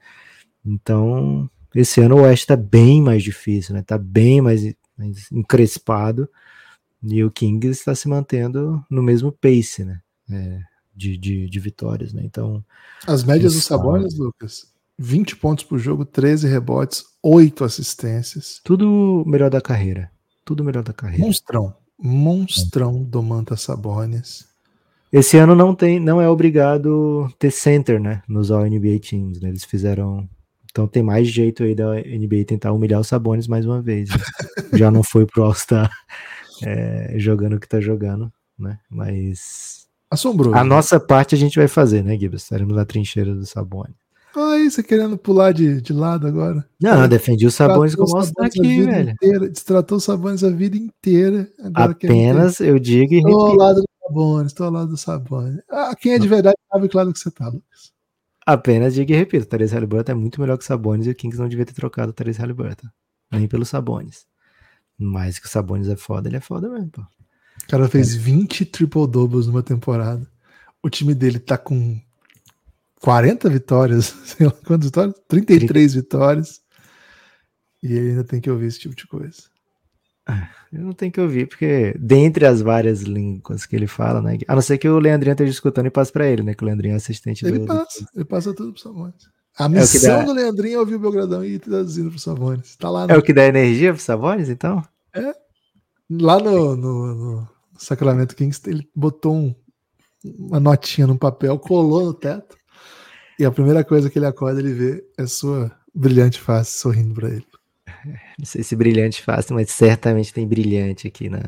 Então, 0.65 1.51
esse 1.75 2.01
ano 2.01 2.17
o 2.17 2.21
Oeste 2.23 2.47
tá 2.47 2.57
bem 2.57 3.03
mais 3.03 3.23
difícil, 3.23 3.75
né? 3.75 3.83
Tá 3.83 3.99
bem 3.99 4.41
mais, 4.41 4.63
mais 4.97 5.31
encrespado. 5.33 6.29
E 7.03 7.23
o 7.25 7.31
Kings 7.31 7.69
está 7.69 7.95
se 7.95 8.09
mantendo 8.09 8.85
no 8.91 9.03
mesmo 9.03 9.33
pace, 9.33 9.85
né? 9.85 10.01
É, 10.31 10.61
de, 10.99 11.17
de, 11.17 11.49
de 11.49 11.61
vitórias, 11.61 12.13
né? 12.13 12.23
Então, 12.25 12.63
As 13.07 13.23
médias 13.23 13.53
do 13.53 13.59
Isso. 13.59 13.69
Sabonis, 13.69 14.19
Lucas: 14.19 14.67
20 14.99 15.37
pontos 15.37 15.65
por 15.65 15.79
jogo, 15.79 16.05
13 16.05 16.49
rebotes, 16.49 17.05
8 17.23 17.65
assistências. 17.65 18.61
tudo 18.65 19.23
melhor 19.27 19.49
da 19.49 19.61
carreira. 19.61 20.11
Tudo 20.45 20.65
melhor 20.65 20.83
da 20.83 20.93
carreira. 20.93 21.25
Monstrão. 21.25 21.75
Monstrão 21.99 23.03
do 23.05 23.23
Manta 23.23 23.57
Sabonis. 23.57 24.47
Esse 25.13 25.39
ano 25.39 25.55
não 25.55 25.75
tem, 25.75 25.99
não 25.99 26.21
é 26.21 26.29
obrigado 26.29 27.33
ter 27.39 27.51
center, 27.51 28.01
né? 28.01 28.23
Nos 28.29 28.51
All 28.51 28.65
NBA 28.67 28.99
Teams, 29.01 29.41
né? 29.41 29.49
Eles 29.49 29.65
fizeram. 29.65 30.29
Então 30.71 30.87
tem 30.87 31.03
mais 31.03 31.29
jeito 31.29 31.63
aí 31.63 31.75
da 31.75 31.95
NBA 31.95 32.45
tentar 32.47 32.73
humilhar 32.73 33.01
os 33.01 33.09
Sabonis 33.09 33.49
mais 33.49 33.65
uma 33.65 33.81
vez. 33.81 34.11
né? 34.11 34.17
Já 34.75 34.91
não 34.91 35.03
foi 35.03 35.25
pro 35.27 35.45
All-Star 35.45 35.91
é, 36.63 37.15
jogando 37.17 37.57
o 37.57 37.61
que 37.61 37.69
tá 37.69 37.81
jogando, 37.81 38.31
né? 38.59 38.79
Mas 38.91 39.88
Assombroso. 40.11 40.57
a 40.57 40.65
nossa 40.65 40.99
parte 40.99 41.35
a 41.35 41.39
gente 41.39 41.59
vai 41.59 41.69
fazer, 41.69 42.03
né, 42.03 42.17
Gibbs? 42.19 42.43
Estaremos 42.43 42.75
na 42.75 42.85
trincheira 42.85 43.35
do 43.35 43.45
Sabonis. 43.45 43.97
Aí, 44.37 44.71
você 44.71 44.83
querendo 44.83 45.19
pular 45.19 45.53
de, 45.53 45.81
de 45.81 45.93
lado 45.93 46.27
agora. 46.27 46.65
Não, 46.81 47.03
eu 47.03 47.09
defendi 47.09 47.45
os 47.47 47.55
Sabonis 47.55 47.95
como 47.95 48.07
os 48.07 48.15
All-Star 48.15 48.47
aqui, 48.47 48.83
velho. 48.83 49.11
Inteira, 49.11 49.49
destratou 49.49 49.99
os 49.99 50.05
Sabonis 50.05 50.45
a 50.45 50.51
vida 50.51 50.77
inteira. 50.77 51.51
Apenas 51.75 52.61
eu 52.61 52.79
digo 52.79 53.15
e 53.15 53.23
Tô 53.23 53.29
ao 53.29 53.45
repito. 53.47 53.59
lado 53.59 53.81
do 53.81 53.89
Sabonis, 54.07 54.53
tô 54.53 54.65
ao 54.65 54.71
lado 54.71 54.89
do 54.91 54.97
Sabonis. 54.97 55.61
Ah, 55.71 55.95
quem 55.99 56.13
é 56.13 56.19
de 56.19 56.29
verdade 56.29 56.57
sabe 56.73 56.89
claro 56.89 57.13
que 57.13 57.19
você 57.19 57.31
tá, 57.31 57.47
Lucas. 57.47 57.93
Apenas 58.47 58.95
digo 58.95 59.11
e 59.13 59.17
repito, 59.17 59.45
o 59.45 59.49
Therese 59.49 59.75
Halliburton 59.75 60.13
é 60.13 60.15
muito 60.15 60.41
melhor 60.41 60.57
que 60.57 60.65
o 60.65 60.67
Sabonis 60.67 61.07
e 61.07 61.11
o 61.11 61.15
Kings 61.15 61.39
não 61.39 61.49
devia 61.49 61.67
ter 61.67 61.75
trocado 61.75 62.11
o 62.11 62.15
Therese 62.15 62.39
Halliburton. 62.41 62.87
Nem 63.33 63.49
pelo 63.49 63.65
Sabonis. 63.65 64.25
Mas 64.97 65.39
que 65.39 65.47
o 65.47 65.51
Sabonis 65.51 65.89
é 65.89 65.97
foda, 65.97 66.29
ele 66.29 66.37
é 66.37 66.41
foda 66.41 66.69
mesmo, 66.69 66.91
pô. 66.91 67.03
O 67.65 67.71
cara 67.71 67.89
fez 67.89 68.15
20 68.15 68.65
triple-doubles 68.65 69.47
numa 69.47 69.63
temporada. 69.63 70.27
O 70.83 70.89
time 70.89 71.15
dele 71.15 71.39
tá 71.39 71.59
com 71.59 72.01
40 73.01 73.49
vitórias, 73.51 74.07
sei 74.25 74.47
lá 74.47 74.53
quantas 74.67 74.87
vitórias? 74.87 75.15
33 75.29 75.95
vitórias. 75.95 76.61
E 77.83 77.93
ele 77.93 78.11
ainda 78.11 78.25
tem 78.25 78.41
que 78.41 78.51
ouvir 78.51 78.67
esse 78.67 78.79
tipo 78.81 78.95
de 78.95 79.07
coisa. 79.07 79.43
Eu 80.71 80.83
não 80.83 80.93
tenho 80.93 81.11
que 81.11 81.21
ouvir, 81.21 81.47
porque 81.49 81.95
dentre 81.99 82.45
as 82.45 82.61
várias 82.61 83.01
línguas 83.01 83.65
que 83.65 83.75
ele 83.75 83.87
fala, 83.87 84.21
né? 84.21 84.37
A 84.47 84.55
não 84.55 84.61
ser 84.61 84.77
que 84.77 84.87
o 84.89 84.99
Leandrinho 84.99 85.33
esteja 85.33 85.51
escutando 85.53 85.87
e 85.87 85.91
passe 85.91 86.13
pra 86.13 86.27
ele, 86.27 86.43
né? 86.43 86.55
Que 86.55 86.63
o 86.63 86.67
Leandrinho 86.67 86.93
é 86.93 86.97
assistente 86.97 87.47
Ele 87.47 87.61
do. 87.61 87.67
passa, 87.67 88.07
ele 88.15 88.25
passa 88.27 88.53
tudo 88.53 88.73
pro 88.75 88.83
Sabonis. 88.83 89.27
A 89.59 89.65
que 89.65 89.75
missão 89.77 90.19
dá- 90.19 90.25
do 90.25 90.33
Leandrinho 90.35 90.77
é 90.77 90.81
ouvir 90.81 90.97
o 90.97 90.99
Belgradão 90.99 91.43
e 91.43 91.55
ir 91.55 91.59
traduzindo 91.61 92.11
pro 92.11 92.19
Sabonis. 92.19 92.77
Tá 92.77 92.91
lá 92.91 93.07
no, 93.07 93.13
É 93.15 93.17
o 93.17 93.23
que 93.23 93.33
dá 93.33 93.47
energia 93.47 93.93
pro 93.95 94.03
Sabonis, 94.03 94.51
então? 94.51 94.85
Lá 96.11 96.39
no, 96.39 96.77
no- 96.77 97.15
no 97.15 97.49
Sacramento 97.79 98.37
Kings, 98.37 98.61
ele 98.67 98.89
botou 98.95 99.35
um- 99.35 99.55
uma 100.25 100.61
notinha 100.61 101.07
no 101.07 101.19
papel, 101.19 101.59
colou 101.59 102.07
no 102.07 102.15
teto. 102.15 102.57
E 103.39 103.45
a 103.45 103.51
primeira 103.53 103.85
coisa 103.85 104.11
que 104.11 104.19
ele 104.19 104.27
acorda, 104.27 104.61
ele 104.61 104.75
vê 104.75 105.05
é 105.19 105.27
sua 105.27 105.73
brilhante 105.95 106.41
face 106.41 106.79
sorrindo 106.81 107.15
pra 107.15 107.29
ele. 107.31 107.47
Não 108.39 108.47
sei 108.47 108.63
se 108.63 108.77
brilhante 108.77 109.23
fácil, 109.23 109.55
mas 109.55 109.71
certamente 109.71 110.33
tem 110.33 110.47
brilhante 110.47 111.09
aqui 111.09 111.29
na, 111.29 111.41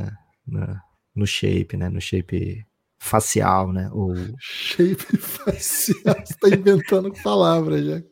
na- 0.46 0.82
no 1.14 1.26
shape, 1.26 1.76
né? 1.76 1.88
No 1.88 2.00
shape 2.00 2.64
facial, 2.98 3.72
né? 3.72 3.90
Ou 3.92 4.14
Shape 4.38 4.96
facial. 5.18 6.16
Você 6.24 6.34
tá 6.40 6.48
inventando 6.48 7.12
palavras 7.22 7.84
já. 7.84 8.02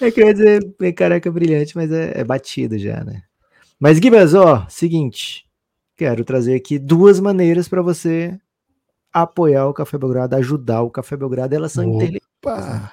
É 0.00 0.10
que 0.10 0.22
eu 0.22 0.26
ia 0.28 0.34
dizer 0.34 0.74
é 0.82 0.92
careca 0.92 1.30
brilhante, 1.30 1.76
mas 1.76 1.90
é, 1.92 2.20
é 2.20 2.24
batido 2.24 2.78
já, 2.78 3.02
né? 3.04 3.22
Mas, 3.80 3.98
Gibas, 3.98 4.34
ó, 4.34 4.66
seguinte. 4.68 5.43
Quero 5.96 6.24
trazer 6.24 6.54
aqui 6.54 6.78
duas 6.78 7.20
maneiras 7.20 7.68
para 7.68 7.80
você 7.80 8.38
apoiar 9.12 9.66
o 9.66 9.74
Café 9.74 9.96
Belgrado, 9.96 10.34
ajudar 10.36 10.82
o 10.82 10.90
Café 10.90 11.16
Belgrado. 11.16 11.54
Elas 11.54 11.72
são 11.72 11.84
interligadas. 11.84 12.90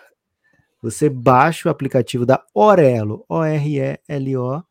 Você 0.82 1.10
baixa 1.10 1.68
o 1.68 1.72
aplicativo 1.72 2.26
da 2.26 2.44
Orelo, 2.54 3.24
O-R-E-L-O, 3.30 4.64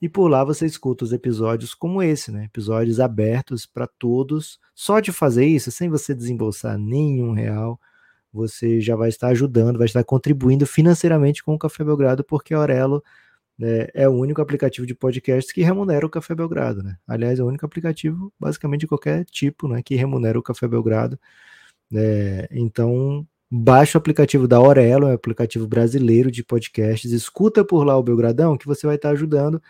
e 0.00 0.08
por 0.08 0.28
lá 0.28 0.44
você 0.44 0.64
escuta 0.64 1.04
os 1.04 1.12
episódios 1.12 1.74
como 1.74 2.02
esse, 2.02 2.30
né? 2.30 2.44
Episódios 2.44 3.00
abertos 3.00 3.66
para 3.66 3.86
todos. 3.86 4.58
Só 4.74 5.00
de 5.00 5.12
fazer 5.12 5.44
isso, 5.46 5.70
sem 5.70 5.88
você 5.88 6.14
desembolsar 6.14 6.78
nenhum 6.78 7.32
real, 7.32 7.78
você 8.32 8.80
já 8.80 8.94
vai 8.94 9.08
estar 9.08 9.28
ajudando, 9.28 9.78
vai 9.78 9.86
estar 9.86 10.04
contribuindo 10.04 10.66
financeiramente 10.66 11.42
com 11.42 11.54
o 11.54 11.58
Café 11.58 11.84
Belgrado, 11.84 12.22
porque 12.22 12.54
a 12.54 12.58
Aurelo 12.58 13.02
né, 13.58 13.88
é 13.92 14.08
o 14.08 14.12
único 14.12 14.40
aplicativo 14.40 14.86
de 14.86 14.94
podcast 14.94 15.52
que 15.52 15.62
remunera 15.62 16.06
o 16.06 16.10
Café 16.10 16.34
Belgrado, 16.34 16.82
né? 16.82 16.96
Aliás, 17.06 17.40
é 17.40 17.42
o 17.42 17.46
único 17.46 17.66
aplicativo, 17.66 18.32
basicamente, 18.38 18.82
de 18.82 18.86
qualquer 18.86 19.24
tipo, 19.24 19.66
né, 19.68 19.82
que 19.82 19.96
remunera 19.96 20.38
o 20.38 20.42
Café 20.42 20.68
Belgrado. 20.68 21.18
né? 21.90 22.46
então, 22.52 23.26
baixa 23.50 23.98
o 23.98 24.00
aplicativo 24.00 24.46
da 24.48 24.56
Aurelo, 24.58 25.06
é 25.08 25.10
um 25.10 25.14
aplicativo 25.14 25.66
brasileiro 25.66 26.30
de 26.30 26.44
podcasts, 26.44 27.10
escuta 27.12 27.64
por 27.64 27.84
lá 27.84 27.96
o 27.96 28.02
Belgradão, 28.02 28.56
que 28.58 28.66
você 28.66 28.86
vai 28.86 28.96
estar 28.96 29.10
ajudando. 29.10 29.60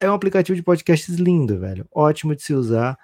É 0.00 0.10
um 0.10 0.14
aplicativo 0.14 0.56
de 0.56 0.62
podcasts 0.62 1.16
lindo, 1.16 1.58
velho. 1.58 1.86
Ótimo 1.92 2.34
de 2.34 2.42
se 2.42 2.54
usar 2.54 2.96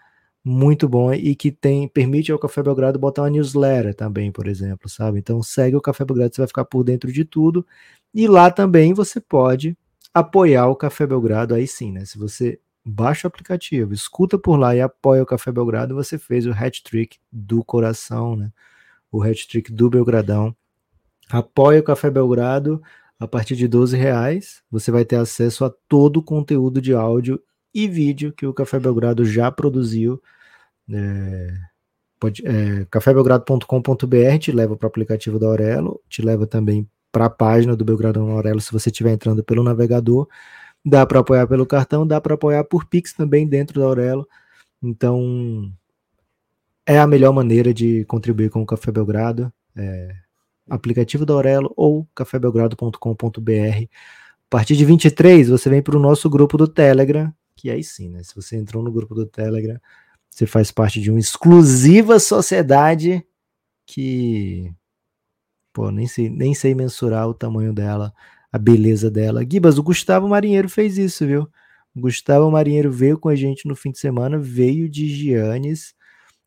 muito 0.45 0.89
bom 0.89 1.13
e 1.13 1.35
que 1.35 1.51
tem 1.51 1.89
permite 1.89 2.31
ao 2.31 2.39
Café 2.39 2.63
Belgrado 2.63 2.99
botar 2.99 3.23
uma 3.23 3.31
newsletter 3.31 3.95
também, 3.95 4.31
por 4.31 4.47
exemplo, 4.47 4.89
sabe? 4.91 5.19
Então 5.19 5.43
segue 5.43 5.75
o 5.77 5.81
Café 5.81 6.05
Belgrado, 6.05 6.35
você 6.35 6.43
vai 6.43 6.49
ficar 6.49 6.65
por 6.67 6.85
dentro 6.85 7.11
de 7.11 7.25
tudo. 7.25 7.67
E 8.15 8.29
lá 8.29 8.51
também 8.51 8.95
você 8.95 9.21
pode 9.21 9.77
apoiar 10.13 10.69
o 10.69 10.77
Café 10.77 11.07
Belgrado, 11.07 11.55
aí 11.55 11.67
sim, 11.67 11.91
né? 11.91 12.05
Se 12.05 12.17
você 12.17 12.61
baixa 12.85 13.27
o 13.27 13.29
aplicativo, 13.29 13.93
escuta 13.93 14.39
por 14.39 14.57
lá 14.57 14.77
e 14.77 14.81
apoia 14.81 15.23
o 15.23 15.27
Café 15.27 15.51
Belgrado, 15.51 15.95
você 15.95 16.19
fez 16.19 16.47
o 16.47 16.53
hat-trick 16.53 17.19
do 17.33 17.65
coração, 17.65 18.37
né? 18.37 18.53
O 19.11 19.23
hat-trick 19.23 19.73
do 19.73 19.91
Belgradão. 19.91 20.55
Apoia 21.29 21.81
o 21.81 21.85
Café 21.85 22.11
Belgrado 22.11 22.81
a 23.19 23.27
partir 23.27 23.57
de 23.57 23.67
12 23.67 23.97
reais. 23.97 24.63
Você 24.71 24.91
vai 24.93 25.05
ter 25.05 25.17
acesso 25.17 25.65
a 25.65 25.71
todo 25.89 26.19
o 26.19 26.23
conteúdo 26.23 26.81
de 26.81 26.95
áudio 26.95 27.43
e 27.75 27.89
vídeo 27.89 28.33
que 28.33 28.47
o 28.47 28.55
Café 28.55 28.79
Belgrado 28.79 29.25
já 29.25 29.51
produziu. 29.51 30.23
É, 30.89 31.55
pode, 32.21 32.47
é, 32.47 32.87
cafébelgrado.com.br 32.91 34.39
te 34.39 34.53
leva 34.53 34.77
para 34.77 34.87
o 34.87 34.89
aplicativo 34.89 35.39
da 35.39 35.47
Aurelo, 35.47 36.01
te 36.09 36.23
leva 36.23 36.47
também 36.47 36.89
para 37.15 37.27
a 37.27 37.31
página 37.31 37.77
do 37.77 37.85
Belgradão 37.85 38.29
Aurelo 38.33 38.61
se 38.61 38.73
você 38.73 38.91
estiver 38.91 39.13
entrando 39.13 39.45
pelo 39.45 39.63
navegador. 39.63 40.27
Dá 40.85 41.07
para 41.07 41.21
apoiar 41.21 41.47
pelo 41.47 41.65
cartão, 41.65 42.05
dá 42.05 42.21
para 42.21 42.35
apoiar 42.35 42.65
por 42.65 42.87
Pix 42.87 43.13
também 43.13 43.47
dentro 43.47 43.81
da 43.81 43.87
Aurelo. 43.87 44.29
Então, 44.83 45.73
é 46.85 46.99
a 46.99 47.07
melhor 47.07 47.33
maneira 47.33 47.73
de 47.73 48.05
contribuir 48.07 48.51
com 48.51 48.63
o 48.63 48.67
Café 48.67 48.91
Belgrado. 48.91 49.53
É, 49.77 50.13
aplicativo 50.69 51.25
da 51.25 51.35
Aurelo 51.35 51.73
ou 51.77 52.05
cafébelgrado.com.br. 52.17 52.99
A 52.99 54.51
partir 54.51 54.77
de 54.77 54.85
23, 54.85 55.49
você 55.49 55.71
vem 55.71 55.83
para 55.83 55.97
o 55.97 56.01
nosso 56.01 56.29
grupo 56.29 56.59
do 56.59 56.67
Telegram, 56.67 57.33
que 57.55 57.71
aí 57.71 57.85
sim, 57.85 58.09
né? 58.09 58.25
Se 58.25 58.35
você 58.35 58.57
entrou 58.57 58.83
no 58.83 58.91
grupo 58.91 59.15
do 59.15 59.25
Telegram, 59.25 59.79
você 60.29 60.47
faz 60.47 60.73
parte 60.73 61.01
de 61.01 61.13
uma 61.13 61.21
exclusiva 61.21 62.19
sociedade 62.19 63.25
que 63.87 64.75
pô, 65.75 65.91
nem 65.91 66.07
sei, 66.07 66.31
nem 66.31 66.55
sei 66.55 66.75
mensurar 66.75 67.29
o 67.29 67.35
tamanho 67.35 67.75
dela, 67.75 68.15
a 68.51 68.57
beleza 68.57 69.11
dela. 69.11 69.45
Gibas, 69.45 69.77
o 69.77 69.83
Gustavo 69.83 70.29
Marinheiro 70.29 70.69
fez 70.69 70.97
isso, 70.97 71.27
viu? 71.27 71.49
O 71.95 72.01
Gustavo 72.01 72.51
Marinheiro 72.51 72.91
veio 72.91 73.19
com 73.19 73.29
a 73.29 73.35
gente 73.35 73.67
no 73.69 73.77
fim 73.77 73.91
de 73.91 73.99
semana, 73.99 74.39
veio 74.39 74.89
de 74.89 75.09
Giannis, 75.09 75.95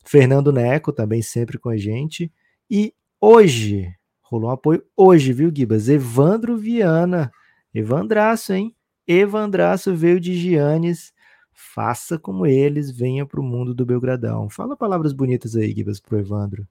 Fernando 0.05 0.51
Neco 0.51 0.93
também 0.93 1.21
sempre 1.21 1.59
com 1.59 1.69
a 1.69 1.77
gente. 1.77 2.31
E 2.69 2.93
hoje, 3.19 3.93
rolou 4.21 4.49
um 4.49 4.53
apoio 4.53 4.83
hoje, 4.95 5.33
viu, 5.33 5.51
Gibas? 5.53 5.89
Evandro 5.89 6.57
Viana, 6.57 7.31
Evandraço, 7.73 8.53
hein? 8.53 8.73
Evandraço 9.05 9.93
veio 9.95 10.19
de 10.19 10.33
Giannis. 10.35 11.13
Faça 11.53 12.17
como 12.17 12.45
eles, 12.45 12.91
venha 12.91 13.25
para 13.25 13.41
o 13.41 13.43
mundo 13.43 13.73
do 13.73 13.85
Belgradão. 13.85 14.49
Fala 14.49 14.77
palavras 14.77 15.11
bonitas 15.11 15.55
aí, 15.55 15.73
Gibas, 15.73 15.99
pro 15.99 16.19
Evandro. 16.19 16.67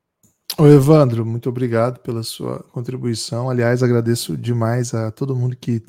Ô 0.58 0.66
Evandro, 0.66 1.26
muito 1.26 1.50
obrigado 1.50 2.00
pela 2.00 2.22
sua 2.22 2.60
contribuição. 2.72 3.50
Aliás, 3.50 3.82
agradeço 3.82 4.34
demais 4.38 4.94
a 4.94 5.10
todo 5.10 5.36
mundo 5.36 5.54
que 5.54 5.84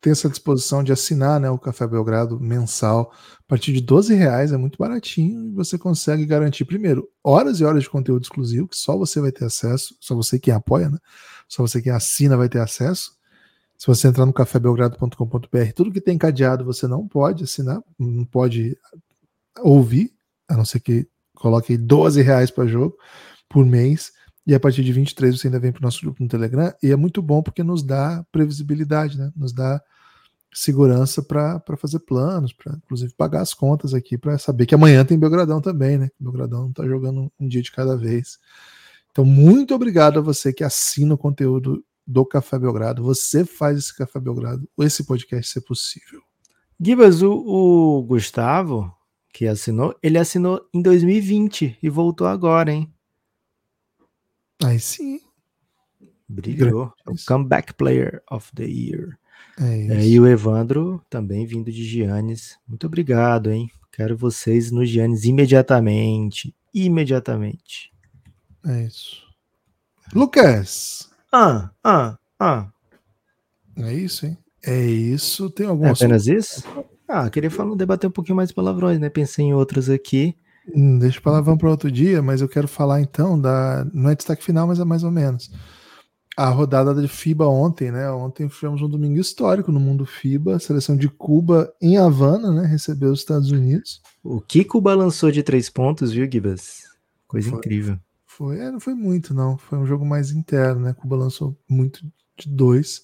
tem 0.00 0.12
essa 0.12 0.28
disposição 0.28 0.84
de 0.84 0.92
assinar 0.92 1.40
né, 1.40 1.50
o 1.50 1.58
Café 1.58 1.88
Belgrado 1.88 2.38
mensal. 2.38 3.12
A 3.40 3.42
partir 3.48 3.72
de 3.72 3.80
12 3.80 4.14
reais 4.14 4.52
é 4.52 4.56
muito 4.56 4.78
baratinho 4.78 5.48
e 5.48 5.50
você 5.50 5.76
consegue 5.76 6.24
garantir, 6.24 6.64
primeiro, 6.64 7.08
horas 7.22 7.58
e 7.58 7.64
horas 7.64 7.82
de 7.82 7.90
conteúdo 7.90 8.22
exclusivo, 8.22 8.68
que 8.68 8.76
só 8.76 8.96
você 8.96 9.20
vai 9.20 9.32
ter 9.32 9.44
acesso, 9.44 9.96
só 9.98 10.14
você 10.14 10.38
quem 10.38 10.54
apoia, 10.54 10.88
né? 10.88 10.98
Só 11.48 11.66
você 11.66 11.82
quem 11.82 11.90
assina 11.90 12.36
vai 12.36 12.48
ter 12.48 12.60
acesso. 12.60 13.10
Se 13.76 13.88
você 13.88 14.06
entrar 14.06 14.24
no 14.24 14.32
cafébelgrado.com.br, 14.32 15.72
tudo 15.74 15.90
que 15.90 16.00
tem 16.00 16.16
cadeado 16.16 16.64
você 16.64 16.86
não 16.86 17.08
pode 17.08 17.42
assinar, 17.42 17.82
não 17.98 18.24
pode 18.24 18.78
ouvir, 19.58 20.12
a 20.48 20.56
não 20.56 20.64
ser 20.64 20.78
que 20.78 21.08
coloque 21.34 21.76
12 21.76 22.22
reais 22.22 22.52
para 22.52 22.68
jogo 22.68 22.96
por 23.52 23.64
mês. 23.64 24.12
E 24.46 24.54
a 24.54 24.60
partir 24.60 24.82
de 24.82 24.92
23 24.92 25.38
você 25.38 25.46
ainda 25.46 25.60
vem 25.60 25.70
para 25.70 25.80
o 25.80 25.82
nosso 25.82 26.00
grupo 26.00 26.22
no 26.22 26.28
Telegram. 26.28 26.72
E 26.82 26.90
é 26.90 26.96
muito 26.96 27.22
bom 27.22 27.42
porque 27.42 27.62
nos 27.62 27.82
dá 27.82 28.24
previsibilidade, 28.32 29.18
né? 29.18 29.30
Nos 29.36 29.52
dá 29.52 29.80
segurança 30.52 31.22
para 31.22 31.62
fazer 31.78 32.00
planos, 32.00 32.52
para 32.52 32.74
inclusive 32.74 33.14
pagar 33.14 33.40
as 33.40 33.54
contas 33.54 33.94
aqui, 33.94 34.18
para 34.18 34.36
saber 34.38 34.66
que 34.66 34.74
amanhã 34.74 35.04
tem 35.04 35.18
Belgradão 35.18 35.60
também, 35.60 35.96
né? 35.96 36.10
Belgradão 36.18 36.68
está 36.68 36.84
jogando 36.86 37.32
um 37.38 37.48
dia 37.48 37.62
de 37.62 37.70
cada 37.70 37.96
vez. 37.96 38.38
Então, 39.10 39.24
muito 39.24 39.74
obrigado 39.74 40.18
a 40.18 40.22
você 40.22 40.52
que 40.52 40.64
assina 40.64 41.14
o 41.14 41.18
conteúdo 41.18 41.84
do 42.06 42.26
Café 42.26 42.58
Belgrado. 42.58 43.02
Você 43.02 43.44
faz 43.44 43.78
esse 43.78 43.96
Café 43.96 44.18
Belgrado, 44.18 44.68
esse 44.78 45.04
podcast 45.04 45.52
ser 45.52 45.60
possível. 45.62 46.20
Gibas, 46.80 47.22
o, 47.22 47.32
o 47.32 48.02
Gustavo, 48.02 48.92
que 49.32 49.46
assinou, 49.46 49.94
ele 50.02 50.18
assinou 50.18 50.60
em 50.74 50.82
2020 50.82 51.78
e 51.82 51.88
voltou 51.88 52.26
agora, 52.26 52.72
hein? 52.72 52.92
Aí 54.64 54.78
sim. 54.78 55.20
Brilhou. 56.28 56.92
É 57.06 57.10
o 57.10 57.14
Comeback 57.26 57.74
Player 57.74 58.22
of 58.30 58.50
the 58.54 58.64
Year. 58.64 59.18
É. 59.60 59.98
É, 59.98 60.06
e 60.06 60.18
o 60.18 60.26
Evandro 60.26 61.02
também 61.10 61.44
vindo 61.44 61.70
de 61.70 61.84
Giannis. 61.84 62.58
Muito 62.66 62.86
obrigado, 62.86 63.50
hein? 63.50 63.70
Quero 63.92 64.16
vocês 64.16 64.70
no 64.70 64.84
Giannis 64.84 65.24
imediatamente. 65.24 66.54
Imediatamente. 66.72 67.92
É 68.66 68.84
isso. 68.84 69.22
Lucas. 70.14 71.10
Ah, 71.30 71.70
ah, 71.84 72.18
ah. 72.38 72.70
É 73.76 73.92
isso, 73.92 74.26
hein? 74.26 74.38
É 74.64 74.80
isso. 74.80 75.50
Tem 75.50 75.66
algum 75.66 75.86
É 75.86 75.90
apenas 75.90 76.26
isso? 76.26 76.62
Ah, 77.06 77.28
queria 77.28 77.50
falar, 77.50 77.74
debater 77.76 78.08
um 78.08 78.12
pouquinho 78.12 78.36
mais 78.36 78.52
palavrões, 78.52 78.98
né? 78.98 79.10
Pensei 79.10 79.46
em 79.46 79.54
outros 79.54 79.90
aqui. 79.90 80.34
Hum, 80.74 80.98
Deixa 80.98 81.18
o 81.18 81.22
palavrão 81.22 81.56
para 81.56 81.70
outro 81.70 81.90
dia, 81.90 82.22
mas 82.22 82.40
eu 82.40 82.48
quero 82.48 82.68
falar 82.68 83.00
então 83.00 83.40
da. 83.40 83.84
Não 83.92 84.10
é 84.10 84.14
destaque 84.14 84.44
final, 84.44 84.66
mas 84.66 84.78
é 84.78 84.84
mais 84.84 85.02
ou 85.02 85.10
menos. 85.10 85.50
A 86.36 86.48
rodada 86.48 86.94
de 86.94 87.08
FIBA 87.08 87.46
ontem, 87.46 87.90
né? 87.90 88.10
Ontem 88.10 88.48
tivemos 88.48 88.80
um 88.80 88.88
domingo 88.88 89.20
histórico 89.20 89.70
no 89.70 89.78
mundo 89.78 90.06
FIBA. 90.06 90.56
A 90.56 90.60
seleção 90.60 90.96
de 90.96 91.08
Cuba 91.08 91.72
em 91.80 91.98
Havana, 91.98 92.50
né? 92.52 92.66
Recebeu 92.66 93.10
os 93.12 93.20
Estados 93.20 93.50
Unidos. 93.50 94.00
O 94.22 94.40
Kiko 94.40 94.80
balançou 94.80 95.30
de 95.30 95.42
três 95.42 95.68
pontos, 95.68 96.12
viu, 96.12 96.30
Gibas? 96.30 96.82
Coisa 97.26 97.50
Foi. 97.50 97.58
incrível. 97.58 97.98
Foi, 98.26 98.58
é, 98.58 98.70
não 98.70 98.80
foi 98.80 98.94
muito, 98.94 99.34
não. 99.34 99.58
Foi 99.58 99.78
um 99.78 99.84
jogo 99.84 100.06
mais 100.06 100.30
interno, 100.30 100.80
né? 100.80 100.94
Cuba 100.94 101.16
lançou 101.16 101.54
muito 101.68 102.00
de 102.38 102.48
dois. 102.48 103.02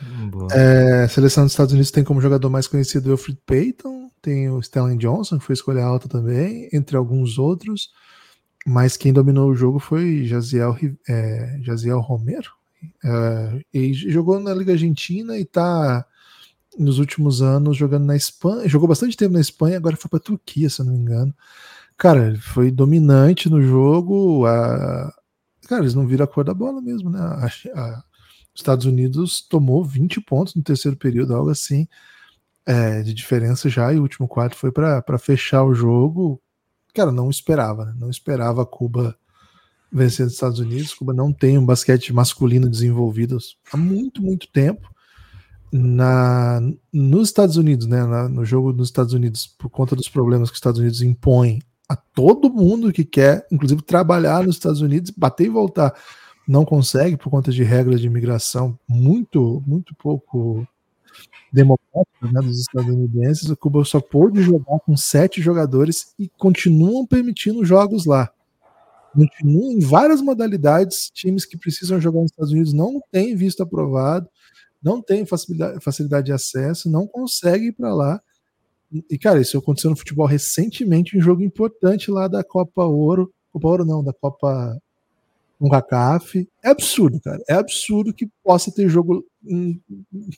Hum. 0.00 0.30
É, 0.52 1.02
a 1.04 1.08
seleção 1.08 1.44
dos 1.44 1.52
Estados 1.52 1.72
Unidos 1.72 1.90
tem 1.90 2.04
como 2.04 2.20
jogador 2.20 2.48
mais 2.48 2.68
conhecido 2.68 3.08
o 3.08 3.12
Alfred 3.12 3.38
Payton, 3.44 3.99
tem 4.22 4.50
o 4.50 4.60
Stanley 4.60 4.96
Johnson, 4.98 5.38
que 5.38 5.44
foi 5.44 5.54
escolha 5.54 5.84
alta 5.84 6.08
também, 6.08 6.68
entre 6.72 6.96
alguns 6.96 7.38
outros. 7.38 7.90
Mas 8.66 8.96
quem 8.96 9.12
dominou 9.12 9.50
o 9.50 9.54
jogo 9.54 9.78
foi 9.78 10.24
Jaziel, 10.26 10.76
é, 11.08 11.58
Jaziel 11.62 12.00
Romero. 12.00 12.50
É, 13.04 13.60
e 13.74 13.92
jogou 13.94 14.40
na 14.40 14.54
Liga 14.54 14.72
Argentina 14.72 15.38
e 15.38 15.44
tá 15.44 16.04
nos 16.78 16.98
últimos 16.98 17.42
anos 17.42 17.76
jogando 17.76 18.04
na 18.06 18.16
Espanha. 18.16 18.68
Jogou 18.68 18.88
bastante 18.88 19.16
tempo 19.16 19.34
na 19.34 19.40
Espanha, 19.40 19.76
agora 19.76 19.96
foi 19.96 20.08
para 20.10 20.20
Turquia, 20.20 20.70
se 20.70 20.80
eu 20.80 20.86
não 20.86 20.92
me 20.92 21.00
engano. 21.00 21.34
Cara, 21.96 22.28
ele 22.28 22.38
foi 22.38 22.70
dominante 22.70 23.50
no 23.50 23.62
jogo. 23.62 24.46
A... 24.46 25.12
Cara, 25.68 25.82
eles 25.82 25.94
não 25.94 26.06
viram 26.06 26.24
a 26.24 26.28
cor 26.28 26.44
da 26.44 26.54
bola 26.54 26.80
mesmo, 26.80 27.10
né? 27.10 27.20
A- 27.20 27.46
a- 27.80 28.04
os 28.54 28.60
Estados 28.62 28.86
Unidos 28.86 29.40
tomou 29.42 29.84
20 29.84 30.20
pontos 30.20 30.54
no 30.54 30.62
terceiro 30.62 30.96
período, 30.96 31.34
algo 31.34 31.50
assim, 31.50 31.86
é, 32.70 33.02
de 33.02 33.12
diferença 33.12 33.68
já, 33.68 33.92
e 33.92 33.98
o 33.98 34.02
último 34.02 34.28
quarto 34.28 34.54
foi 34.54 34.70
para 34.70 35.18
fechar 35.18 35.64
o 35.64 35.74
jogo. 35.74 36.40
Cara, 36.94 37.10
não 37.10 37.28
esperava, 37.28 37.84
né? 37.84 37.94
Não 37.98 38.08
esperava 38.08 38.64
Cuba 38.64 39.16
vencer 39.90 40.24
os 40.24 40.34
Estados 40.34 40.60
Unidos. 40.60 40.94
Cuba 40.94 41.12
não 41.12 41.32
tem 41.32 41.58
um 41.58 41.66
basquete 41.66 42.12
masculino 42.12 42.68
desenvolvido 42.70 43.38
há 43.72 43.76
muito, 43.76 44.22
muito 44.22 44.46
tempo. 44.52 44.88
Na, 45.72 46.60
nos 46.92 47.28
Estados 47.28 47.56
Unidos, 47.56 47.86
né? 47.86 48.04
na- 48.04 48.28
no 48.28 48.44
jogo 48.44 48.72
nos 48.72 48.88
Estados 48.88 49.14
Unidos, 49.14 49.46
por 49.46 49.68
conta 49.68 49.96
dos 49.96 50.08
problemas 50.08 50.48
que 50.48 50.54
os 50.54 50.58
Estados 50.58 50.80
Unidos 50.80 51.02
impõem 51.02 51.60
a 51.88 51.96
todo 51.96 52.52
mundo 52.52 52.92
que 52.92 53.04
quer, 53.04 53.46
inclusive 53.50 53.82
trabalhar 53.82 54.44
nos 54.44 54.56
Estados 54.56 54.80
Unidos, 54.80 55.10
bater 55.10 55.46
e 55.46 55.50
voltar, 55.50 55.92
não 56.46 56.64
consegue 56.64 57.16
por 57.16 57.30
conta 57.30 57.50
de 57.50 57.64
regras 57.64 58.00
de 58.00 58.06
imigração 58.06 58.78
muito, 58.88 59.60
muito 59.66 59.92
pouco 59.96 60.66
democráticas 61.52 62.32
né, 62.32 62.40
dos 62.40 62.60
estadunidenses. 62.60 63.48
O 63.48 63.56
Cuba 63.56 63.84
só 63.84 64.00
pôde 64.00 64.42
jogar 64.42 64.78
com 64.80 64.96
sete 64.96 65.40
jogadores 65.40 66.14
e 66.18 66.28
continuam 66.28 67.06
permitindo 67.06 67.64
jogos 67.64 68.06
lá. 68.06 68.30
Continuam 69.14 69.72
em 69.72 69.80
várias 69.80 70.20
modalidades. 70.20 71.10
Times 71.12 71.44
que 71.44 71.58
precisam 71.58 72.00
jogar 72.00 72.20
nos 72.20 72.30
Estados 72.30 72.52
Unidos 72.52 72.72
não 72.72 73.00
têm 73.10 73.34
visto 73.34 73.62
aprovado, 73.62 74.28
não 74.82 75.02
têm 75.02 75.26
facilidade, 75.26 75.82
facilidade 75.82 76.26
de 76.26 76.32
acesso, 76.32 76.90
não 76.90 77.06
conseguem 77.06 77.68
ir 77.68 77.72
para 77.72 77.92
lá. 77.92 78.20
E, 79.08 79.18
cara, 79.18 79.40
isso 79.40 79.56
aconteceu 79.56 79.90
no 79.90 79.96
futebol 79.96 80.26
recentemente, 80.26 81.16
um 81.16 81.20
jogo 81.20 81.42
importante 81.42 82.10
lá 82.10 82.26
da 82.26 82.42
Copa 82.42 82.84
Ouro. 82.84 83.32
Copa 83.52 83.68
Ouro 83.68 83.84
não, 83.84 84.02
da 84.02 84.12
Copa 84.12 84.76
CONCACAF. 85.60 86.48
É 86.64 86.70
absurdo, 86.70 87.20
cara. 87.20 87.40
É 87.48 87.54
absurdo 87.54 88.14
que 88.14 88.28
possa 88.42 88.72
ter 88.72 88.88
jogo. 88.88 89.24
Um 89.44 89.78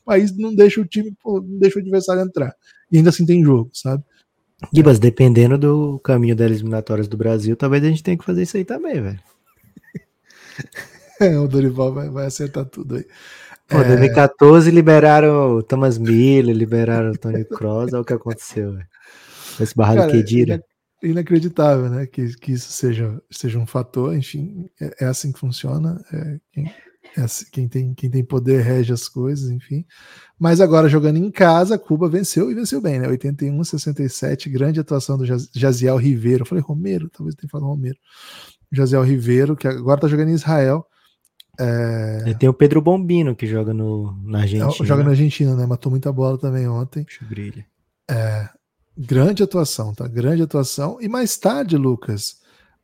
país 0.04 0.36
não 0.36 0.54
deixa 0.54 0.80
o 0.80 0.84
time, 0.86 1.12
não 1.24 1.58
deixa 1.58 1.78
o 1.78 1.82
adversário 1.82 2.22
entrar. 2.22 2.54
E 2.90 2.98
ainda 2.98 3.10
assim 3.10 3.26
tem 3.26 3.42
jogo, 3.44 3.70
sabe? 3.72 4.02
Gibas, 4.72 4.98
dependendo 5.00 5.58
do 5.58 5.98
caminho 6.00 6.36
das 6.36 6.50
eliminatórias 6.50 7.08
do 7.08 7.16
Brasil, 7.16 7.56
talvez 7.56 7.82
a 7.82 7.88
gente 7.88 8.02
tenha 8.02 8.16
que 8.16 8.24
fazer 8.24 8.42
isso 8.42 8.56
aí 8.56 8.64
também, 8.64 9.00
velho. 9.00 9.20
É, 11.20 11.38
o 11.38 11.46
Dorival 11.46 11.92
vai, 11.94 12.08
vai 12.10 12.26
acertar 12.26 12.64
tudo 12.64 12.96
aí. 12.96 13.06
Pô, 13.68 13.78
2014 13.84 14.70
liberaram 14.72 15.56
o 15.56 15.62
Thomas 15.62 15.96
Miller, 15.96 16.54
liberaram 16.54 17.12
o 17.12 17.16
Tony 17.16 17.44
Cross, 17.44 17.92
olha 17.92 18.00
o 18.02 18.04
que 18.04 18.12
aconteceu, 18.12 18.72
velho. 18.72 18.86
Esse 19.60 19.74
barrado 19.76 19.98
Cara, 20.00 20.10
Kedira. 20.10 20.54
ina- 21.02 21.12
inacreditável, 21.12 21.88
né? 21.88 22.06
Que, 22.06 22.36
que 22.36 22.52
isso 22.52 22.72
seja, 22.72 23.22
seja 23.30 23.58
um 23.58 23.66
fator, 23.66 24.16
enfim, 24.16 24.68
é, 24.80 25.04
é 25.04 25.06
assim 25.06 25.30
que 25.30 25.38
funciona. 25.38 26.04
é 26.12 26.38
quem, 26.52 26.64
é 26.64 26.68
assim- 26.68 26.74
quem 27.52 27.68
tem, 27.68 27.92
quem 27.94 28.10
tem 28.10 28.24
poder 28.24 28.62
rege 28.62 28.92
as 28.92 29.08
coisas, 29.08 29.50
enfim. 29.50 29.84
Mas 30.38 30.60
agora 30.60 30.88
jogando 30.88 31.16
em 31.18 31.30
casa, 31.30 31.78
Cuba 31.78 32.08
venceu 32.08 32.50
e 32.50 32.54
venceu 32.54 32.80
bem, 32.80 32.98
né? 32.98 33.08
81 33.08 33.60
a 33.60 33.64
67, 33.64 34.48
grande 34.48 34.80
atuação 34.80 35.18
do 35.18 35.26
Jaz- 35.26 35.48
Jaziel 35.54 35.96
Ribeiro. 35.96 36.42
Eu 36.42 36.46
falei 36.46 36.62
Romero, 36.62 37.10
talvez 37.10 37.34
tenha 37.34 37.50
falado 37.50 37.68
Romero. 37.68 37.98
Jaziel 38.70 39.02
Ribeiro, 39.02 39.54
que 39.56 39.68
agora 39.68 40.00
tá 40.00 40.08
jogando 40.08 40.30
em 40.30 40.34
Israel. 40.34 40.86
É, 41.60 42.34
Tem 42.38 42.48
o 42.48 42.54
Pedro 42.54 42.80
Bombino 42.80 43.36
que 43.36 43.46
joga 43.46 43.74
no, 43.74 44.16
na 44.24 44.40
Argentina. 44.40 44.86
joga 44.86 45.04
na 45.04 45.10
Argentina, 45.10 45.54
né? 45.54 45.66
Matou 45.66 45.90
muita 45.90 46.10
bola 46.10 46.38
também 46.38 46.66
ontem. 46.66 47.04
Brilha. 47.28 47.66
Grande 48.96 49.42
atuação, 49.42 49.94
tá? 49.94 50.06
Grande 50.08 50.42
atuação. 50.42 50.98
E 51.00 51.08
mais 51.08 51.36
tarde, 51.36 51.76
Lucas, 51.76 52.36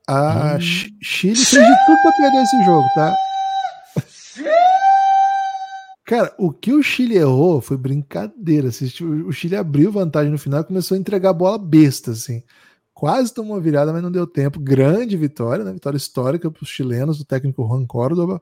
a 0.07 0.57
Hum. 0.57 0.61
Chi- 0.61 0.91
Chile 1.03 1.37
fez 1.37 1.51
de 1.67 1.77
tudo 1.87 1.99
pra 2.03 2.13
perder 2.13 2.43
esse 2.43 2.65
jogo, 2.65 2.87
tá? 2.95 3.15
Cara, 6.09 6.35
o 6.39 6.51
que 6.51 6.73
o 6.73 6.83
Chile 6.83 7.19
errou 7.19 7.61
foi 7.61 7.77
brincadeira. 7.77 8.71
O 9.27 9.31
Chile 9.31 9.55
abriu 9.55 9.93
vantagem 9.93 10.33
no 10.33 10.39
final 10.39 10.63
e 10.63 10.65
começou 10.65 10.95
a 10.95 10.99
entregar 10.99 11.29
a 11.29 11.35
bola 11.35 11.59
besta, 11.59 12.13
assim. 12.13 12.43
Quase 12.95 13.35
tomou 13.35 13.57
uma 13.57 13.61
virada, 13.61 13.93
mas 13.93 14.03
não 14.03 14.11
deu 14.11 14.27
tempo. 14.27 14.59
Grande 14.59 15.19
vitória, 15.19 15.63
né? 15.63 15.71
Vitória 15.71 15.99
histórica 15.99 16.51
para 16.51 16.63
os 16.63 16.69
chilenos, 16.71 17.19
do 17.19 17.27
técnico 17.27 17.63
Juan 17.63 17.85
Córdoba. 17.85 18.41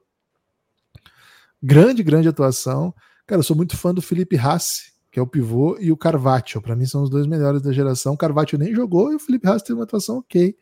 Grande, 1.61 2.05
grande 2.05 2.29
atuação. 2.29 2.95
Cara, 3.27 3.41
eu 3.41 3.43
sou 3.43 3.57
muito 3.57 3.77
fã 3.77 3.93
do 3.93 4.01
Felipe 4.01 4.37
Rassi, 4.37 4.93
que 5.11 5.19
é 5.19 5.23
o 5.23 5.27
pivô, 5.27 5.77
e 5.81 5.91
o 5.91 5.97
Carvalho. 5.97 6.63
Para 6.63 6.77
mim 6.77 6.87
são 6.87 7.03
os 7.03 7.11
dois 7.11 7.27
melhores 7.27 7.63
da 7.63 7.73
geração. 7.73 8.15
O 8.15 8.17
Carvalho 8.17 8.59
nem 8.61 8.73
jogou 8.73 9.11
e 9.11 9.17
o 9.17 9.19
Felipe 9.19 9.49
Rassi 9.49 9.65
teve 9.65 9.77
uma 9.77 9.83
atuação 9.83 10.19
ok. 10.19 10.57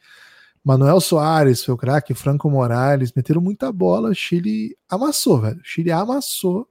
Manuel 0.65 1.03
Soares 1.03 1.63
foi 1.63 1.75
o 1.75 1.77
craque, 1.77 2.15
Franco 2.15 2.49
Morales, 2.49 3.13
meteram 3.15 3.43
muita 3.43 3.71
bola. 3.71 4.15
Chile 4.15 4.75
amassou, 4.89 5.39
velho. 5.43 5.61
Chile 5.63 5.93
amassou. 5.93 6.67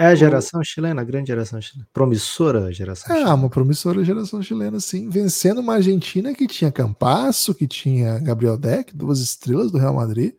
É 0.00 0.06
a 0.06 0.14
geração 0.14 0.62
chilena, 0.62 1.02
a 1.02 1.04
grande 1.04 1.26
geração 1.26 1.60
chilena. 1.60 1.88
Promissora 1.92 2.72
geração 2.72 3.12
É, 3.12 3.18
chilena. 3.18 3.34
uma 3.34 3.50
promissora 3.50 4.04
geração 4.04 4.40
chilena, 4.40 4.78
sim. 4.78 5.08
Vencendo 5.08 5.60
uma 5.60 5.74
Argentina 5.74 6.32
que 6.32 6.46
tinha 6.46 6.70
Campasso, 6.70 7.52
que 7.52 7.66
tinha 7.66 8.16
Gabriel 8.20 8.56
Deck, 8.56 8.96
duas 8.96 9.18
estrelas 9.18 9.72
do 9.72 9.78
Real 9.78 9.94
Madrid. 9.94 10.34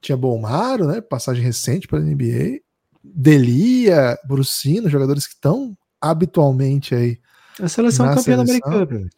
Tinha 0.00 0.16
Bolmaro, 0.16 0.86
né? 0.86 1.00
Passagem 1.00 1.42
recente 1.42 1.88
para 1.88 1.98
a 1.98 2.00
NBA. 2.00 2.60
Delia, 3.02 4.16
Brucino, 4.24 4.88
jogadores 4.88 5.26
que 5.26 5.34
estão 5.34 5.76
habitualmente 6.00 6.94
aí. 6.94 7.18
A 7.60 7.66
seleção 7.68 8.06
campeã 8.14 8.36
da 8.36 8.44
velho. 8.84 9.10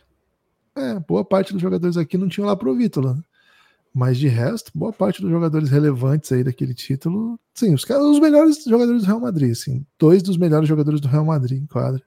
É, 0.74 0.99
boa 1.07 1.26
parte 1.26 1.53
dos 1.53 1.61
jogadores 1.61 1.99
aqui 1.99 2.16
não 2.16 2.26
tinham 2.26 2.47
lá 2.47 2.57
pro 2.57 2.74
Vítola, 2.74 3.12
né? 3.16 3.22
Mas 3.95 4.18
de 4.18 4.26
resto, 4.26 4.72
boa 4.74 4.92
parte 4.92 5.22
dos 5.22 5.30
jogadores 5.30 5.70
relevantes 5.70 6.32
aí 6.32 6.42
daquele 6.42 6.74
título, 6.74 7.38
sim, 7.55 7.72
os 7.72 7.84
caras, 7.84 8.05
os 8.05 8.18
melhores 8.18 8.64
jogadores 8.64 9.03
do 9.03 9.07
Real 9.07 9.20
Madrid, 9.20 9.53
assim, 9.53 9.86
dois 9.97 10.20
dos 10.20 10.36
melhores 10.36 10.68
jogadores 10.68 11.01
do 11.01 11.07
Real 11.07 11.24
Madrid 11.24 11.62
em 11.62 11.66
quadra. 11.66 12.03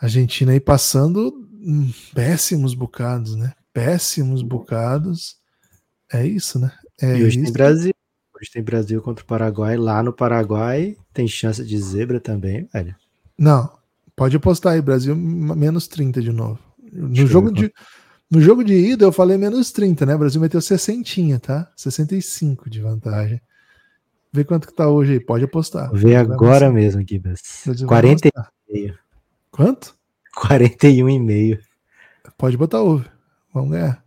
Argentina 0.00 0.52
aí 0.52 0.58
passando 0.58 1.46
hum, 1.52 1.92
péssimos 2.14 2.72
bocados, 2.74 3.36
né? 3.36 3.52
Péssimos 3.72 4.42
bocados. 4.42 5.36
É 6.12 6.26
isso, 6.26 6.58
né? 6.58 6.72
É 7.00 7.18
E 7.18 7.24
hoje 7.24 7.36
isso. 7.36 7.44
tem 7.44 7.52
Brasil. 7.52 7.92
Hoje 8.34 8.50
tem 8.50 8.62
Brasil 8.62 9.00
contra 9.00 9.22
o 9.22 9.26
Paraguai. 9.26 9.76
Lá 9.76 10.02
no 10.02 10.12
Paraguai 10.12 10.96
tem 11.12 11.28
chance 11.28 11.64
de 11.64 11.78
zebra 11.78 12.18
também, 12.18 12.68
velho. 12.72 12.96
Não, 13.38 13.70
pode 14.16 14.36
apostar 14.36 14.72
aí, 14.72 14.82
Brasil 14.82 15.14
menos 15.14 15.86
30 15.86 16.20
de 16.20 16.32
novo. 16.32 16.58
No 16.92 17.08
Deixa 17.08 17.26
jogo, 17.26 17.52
de, 17.52 17.72
no 18.32 18.40
jogo 18.40 18.64
de 18.64 18.74
ida 18.74 19.04
eu 19.04 19.12
falei 19.12 19.36
menos 19.36 19.70
30, 19.70 20.06
né? 20.06 20.14
O 20.14 20.18
Brasil 20.18 20.40
meteu 20.40 20.60
60, 20.60 21.38
tá? 21.38 21.70
65 21.76 22.70
de 22.70 22.80
vantagem. 22.80 23.38
Vê 24.32 24.42
quanto 24.42 24.66
que 24.66 24.72
tá 24.72 24.88
hoje 24.88 25.12
aí, 25.12 25.20
pode 25.20 25.44
apostar. 25.44 25.90
Vai 25.92 26.14
agora 26.16 26.66
apostar. 26.66 26.72
mesmo, 26.72 27.04
Gibas. 27.06 27.40
Brasil 27.66 27.86
vai 27.86 28.00
40 28.00 28.28
apostar. 28.28 28.52
Quanto? 29.50 29.94
41,5. 30.34 31.58
Pode 32.38 32.56
botar 32.56 32.80
over. 32.80 33.12
Vamos 33.52 33.72
ganhar. 33.72 34.02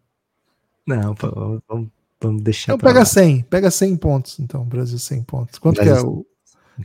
Não, 0.88 1.14
vamos, 1.14 1.62
vamos, 1.68 1.90
vamos 2.20 2.42
deixar 2.42 2.74
Então 2.74 2.80
pega 2.80 3.00
lá. 3.00 3.06
100, 3.06 3.44
pega 3.44 3.70
100 3.70 3.98
pontos, 3.98 4.40
então, 4.40 4.66
Brasil 4.66 4.98
100 4.98 5.24
pontos. 5.24 5.60
Quanto 5.60 5.76
Brasil 5.76 5.94
que 5.94 6.02
é 6.02 6.04
o... 6.04 6.26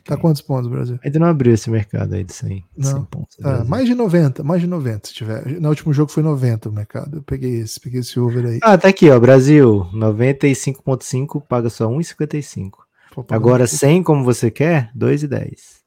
Tá 0.05 0.17
quantos 0.17 0.41
pontos, 0.41 0.71
Brasil? 0.71 0.99
Ainda 1.05 1.19
não 1.19 1.27
abriu 1.27 1.53
esse 1.53 1.69
mercado 1.69 2.15
aí 2.15 2.23
de 2.23 2.33
100, 2.33 2.65
Não. 2.77 2.91
100 2.91 3.05
pontos. 3.05 3.37
Brasil. 3.41 3.65
mais 3.67 3.87
de 3.87 3.95
90, 3.95 4.45
mais 4.45 4.61
de 4.61 4.67
90 4.67 5.09
se 5.09 5.15
tiver. 5.15 5.61
No 5.61 5.69
último 5.69 5.93
jogo 5.93 6.13
foi 6.13 6.23
90 6.23 6.69
o 6.69 6.73
mercado. 6.73 7.19
Eu 7.19 7.23
peguei 7.23 7.61
esse, 7.61 7.81
peguei 7.81 8.01
esse 8.01 8.19
over 8.21 8.47
aí. 8.47 8.61
Ah, 8.63 8.79
tá 8.79 8.89
aqui, 8.89 9.11
ó. 9.11 9.19
Brasil, 9.19 9.87
95,5 9.93 11.43
paga 11.47 11.69
só 11.69 11.89
1,55. 11.89 12.71
Pô, 13.13 13.25
pagou 13.25 13.49
Agora 13.49 13.65
um 13.65 13.67
pouco. 13.67 13.79
100 13.79 14.03
como 14.03 14.25
você 14.25 14.51
quer, 14.51 14.93
2,10. 14.97 15.81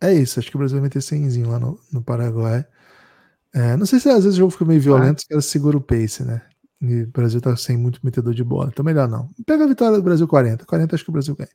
É 0.00 0.12
isso, 0.12 0.38
acho 0.38 0.50
que 0.50 0.56
o 0.56 0.58
Brasil 0.58 0.76
vai 0.76 0.84
meter 0.84 1.00
100 1.00 1.44
lá 1.44 1.58
no, 1.58 1.78
no 1.92 2.02
Paraguai. 2.02 2.64
É, 3.54 3.76
não 3.76 3.86
sei 3.86 3.98
se 3.98 4.08
às 4.08 4.24
vezes 4.24 4.34
o 4.34 4.40
jogo 4.40 4.50
fica 4.50 4.64
meio 4.64 4.80
violento, 4.80 5.20
os 5.20 5.24
caras 5.24 5.46
seguram 5.46 5.78
o 5.78 5.82
pace, 5.82 6.22
né? 6.24 6.42
E 6.80 7.02
o 7.02 7.06
Brasil 7.06 7.40
tá 7.40 7.56
sem 7.56 7.76
muito 7.76 8.00
metedor 8.02 8.34
de 8.34 8.44
bola, 8.44 8.68
então 8.70 8.84
melhor 8.84 9.08
não. 9.08 9.30
Pega 9.46 9.64
a 9.64 9.66
vitória 9.66 9.96
do 9.96 10.02
Brasil 10.02 10.28
40. 10.28 10.66
40 10.66 10.94
acho 10.94 11.04
que 11.04 11.10
o 11.10 11.12
Brasil 11.12 11.34
ganha. 11.34 11.48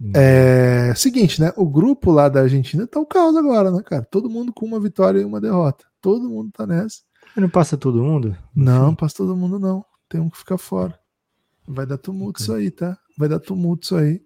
Hum. 0.00 0.12
É, 0.14 0.94
seguinte, 0.94 1.40
né? 1.40 1.52
O 1.56 1.66
grupo 1.66 2.10
lá 2.10 2.28
da 2.28 2.42
Argentina 2.42 2.86
tá 2.86 3.00
o 3.00 3.06
caos 3.06 3.36
agora, 3.36 3.70
né, 3.70 3.82
cara? 3.82 4.04
Todo 4.04 4.28
mundo 4.30 4.52
com 4.52 4.66
uma 4.66 4.80
vitória 4.80 5.20
e 5.20 5.24
uma 5.24 5.40
derrota. 5.40 5.84
Todo 6.00 6.28
mundo 6.28 6.50
tá 6.52 6.66
nessa. 6.66 7.00
Não 7.36 7.48
passa 7.48 7.76
todo 7.76 8.02
mundo? 8.02 8.36
Não, 8.54 8.94
passa 8.94 9.16
todo 9.16 9.36
mundo 9.36 9.58
não. 9.58 9.84
Tem 10.08 10.20
um 10.20 10.30
que 10.30 10.38
ficar 10.38 10.58
fora. 10.58 10.98
Vai 11.66 11.86
dar 11.86 11.98
tumulto 11.98 12.40
Ok. 12.40 12.42
isso 12.42 12.52
aí, 12.54 12.70
tá? 12.70 12.98
Vai 13.18 13.28
dar 13.28 13.40
tumulto 13.40 13.84
isso 13.84 13.96
aí. 13.96 14.22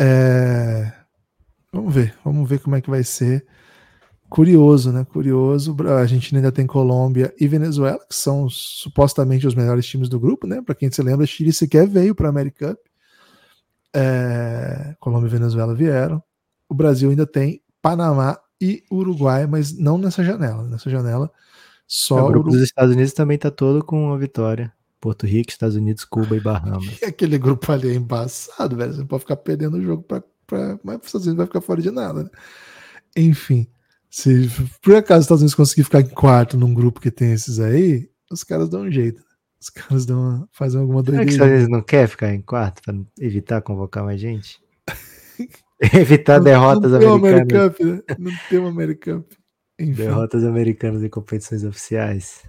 É, 0.00 0.92
Vamos 1.72 1.94
ver, 1.94 2.14
vamos 2.24 2.48
ver 2.48 2.60
como 2.60 2.76
é 2.76 2.80
que 2.80 2.90
vai 2.90 3.04
ser. 3.04 3.46
Curioso, 4.28 4.92
né? 4.92 5.04
Curioso. 5.04 5.76
A 5.88 6.00
Argentina 6.00 6.38
ainda 6.38 6.52
tem 6.52 6.66
Colômbia 6.66 7.34
e 7.38 7.46
Venezuela, 7.46 7.98
que 8.08 8.14
são 8.14 8.48
supostamente 8.48 9.46
os 9.46 9.54
melhores 9.54 9.86
times 9.86 10.08
do 10.08 10.20
grupo, 10.20 10.46
né? 10.46 10.60
Para 10.62 10.74
quem 10.74 10.90
se 10.90 11.02
lembra, 11.02 11.26
Chile 11.26 11.52
sequer 11.52 11.86
veio 11.86 12.14
para 12.14 12.28
a 12.28 12.30
America 12.30 12.70
Cup. 12.74 12.78
É, 13.94 14.94
Colômbia 15.00 15.28
e 15.28 15.30
Venezuela 15.30 15.74
vieram. 15.74 16.22
O 16.68 16.74
Brasil 16.74 17.10
ainda 17.10 17.26
tem 17.26 17.62
Panamá 17.80 18.38
e 18.60 18.82
Uruguai, 18.90 19.46
mas 19.46 19.76
não 19.76 19.96
nessa 19.98 20.22
janela. 20.22 20.64
Nessa 20.64 20.90
janela, 20.90 21.30
só 21.86 22.26
o 22.26 22.28
grupo 22.28 22.50
dos 22.50 22.62
Estados 22.62 22.94
Unidos 22.94 23.14
também 23.14 23.38
tá 23.38 23.50
todo 23.50 23.82
com 23.82 24.06
uma 24.06 24.18
vitória. 24.18 24.72
Porto 25.00 25.26
Rico, 25.26 25.50
Estados 25.50 25.76
Unidos, 25.76 26.04
Cuba 26.04 26.36
e 26.36 26.40
Bahamas. 26.40 27.00
E 27.00 27.04
aquele 27.06 27.38
grupo 27.38 27.70
ali 27.72 27.90
é 27.90 27.94
embaçado, 27.94 28.76
velho. 28.76 28.92
Você 28.92 28.98
não 29.00 29.06
pode 29.06 29.20
ficar 29.20 29.36
perdendo 29.36 29.78
o 29.78 29.82
jogo 29.82 30.02
pra. 30.02 30.22
pra 30.46 30.78
mas 30.82 30.98
os 30.98 31.06
Estados 31.06 31.26
Unidos 31.26 31.36
vai 31.36 31.46
ficar 31.46 31.60
fora 31.60 31.80
de 31.80 31.90
nada, 31.90 32.24
né? 32.24 32.30
Enfim, 33.16 33.66
se 34.10 34.50
por 34.82 34.96
acaso 34.96 35.20
os 35.20 35.24
Estados 35.24 35.42
Unidos 35.42 35.54
conseguir 35.54 35.84
ficar 35.84 36.00
em 36.00 36.08
quarto 36.08 36.58
num 36.58 36.74
grupo 36.74 37.00
que 37.00 37.10
tem 37.10 37.32
esses 37.32 37.58
aí, 37.58 38.10
os 38.30 38.44
caras 38.44 38.68
dão 38.68 38.82
um 38.82 38.90
jeito. 38.90 39.22
Os 39.60 39.70
caras 39.70 40.06
dão 40.06 40.20
uma, 40.20 40.48
fazem 40.52 40.80
alguma 40.80 41.02
Será 41.02 41.18
que 41.18 41.24
doideira. 41.26 41.52
Unidos 41.52 41.68
não 41.68 41.82
quer 41.82 42.08
ficar 42.08 42.32
em 42.32 42.40
quarto 42.40 42.80
para 42.82 42.94
evitar 43.18 43.60
convocar 43.60 44.04
mais 44.04 44.20
gente? 44.20 44.60
evitar 45.94 46.38
derrotas 46.38 46.92
não 46.92 46.98
tem 46.98 47.08
uma 47.08 47.16
americanas. 47.16 47.80
American 47.80 47.96
né? 47.96 48.02
Não 48.18 48.32
tem 48.48 48.58
uma 48.58 48.68
American. 48.68 49.24
Enfim, 49.80 49.92
Derrotas 49.92 50.44
americanas 50.44 51.02
em 51.02 51.08
competições 51.08 51.64
oficiais. 51.64 52.42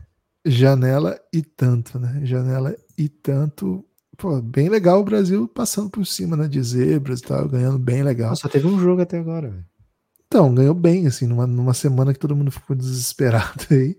janela 0.46 1.20
e 1.34 1.42
tanto, 1.42 2.00
né? 2.00 2.22
Janela 2.24 2.76
e 2.98 3.10
tanto. 3.10 3.86
Pô, 4.18 4.42
bem 4.42 4.68
legal 4.70 5.00
o 5.00 5.04
Brasil 5.04 5.48
passando 5.48 5.90
por 5.90 6.06
cima, 6.06 6.36
né? 6.36 6.48
De 6.48 6.62
zebras 6.62 7.20
e 7.20 7.24
tal, 7.24 7.48
ganhando 7.48 7.80
bem 7.80 8.04
legal. 8.04 8.36
Só 8.36 8.48
teve 8.48 8.68
um 8.68 8.80
jogo 8.80 9.02
até 9.02 9.18
agora, 9.18 9.50
velho. 9.50 9.66
Então, 10.28 10.54
ganhou 10.54 10.76
bem, 10.76 11.08
assim, 11.08 11.26
numa, 11.26 11.48
numa 11.48 11.74
semana 11.74 12.14
que 12.14 12.20
todo 12.20 12.36
mundo 12.36 12.52
ficou 12.52 12.76
desesperado 12.76 13.66
aí. 13.72 13.98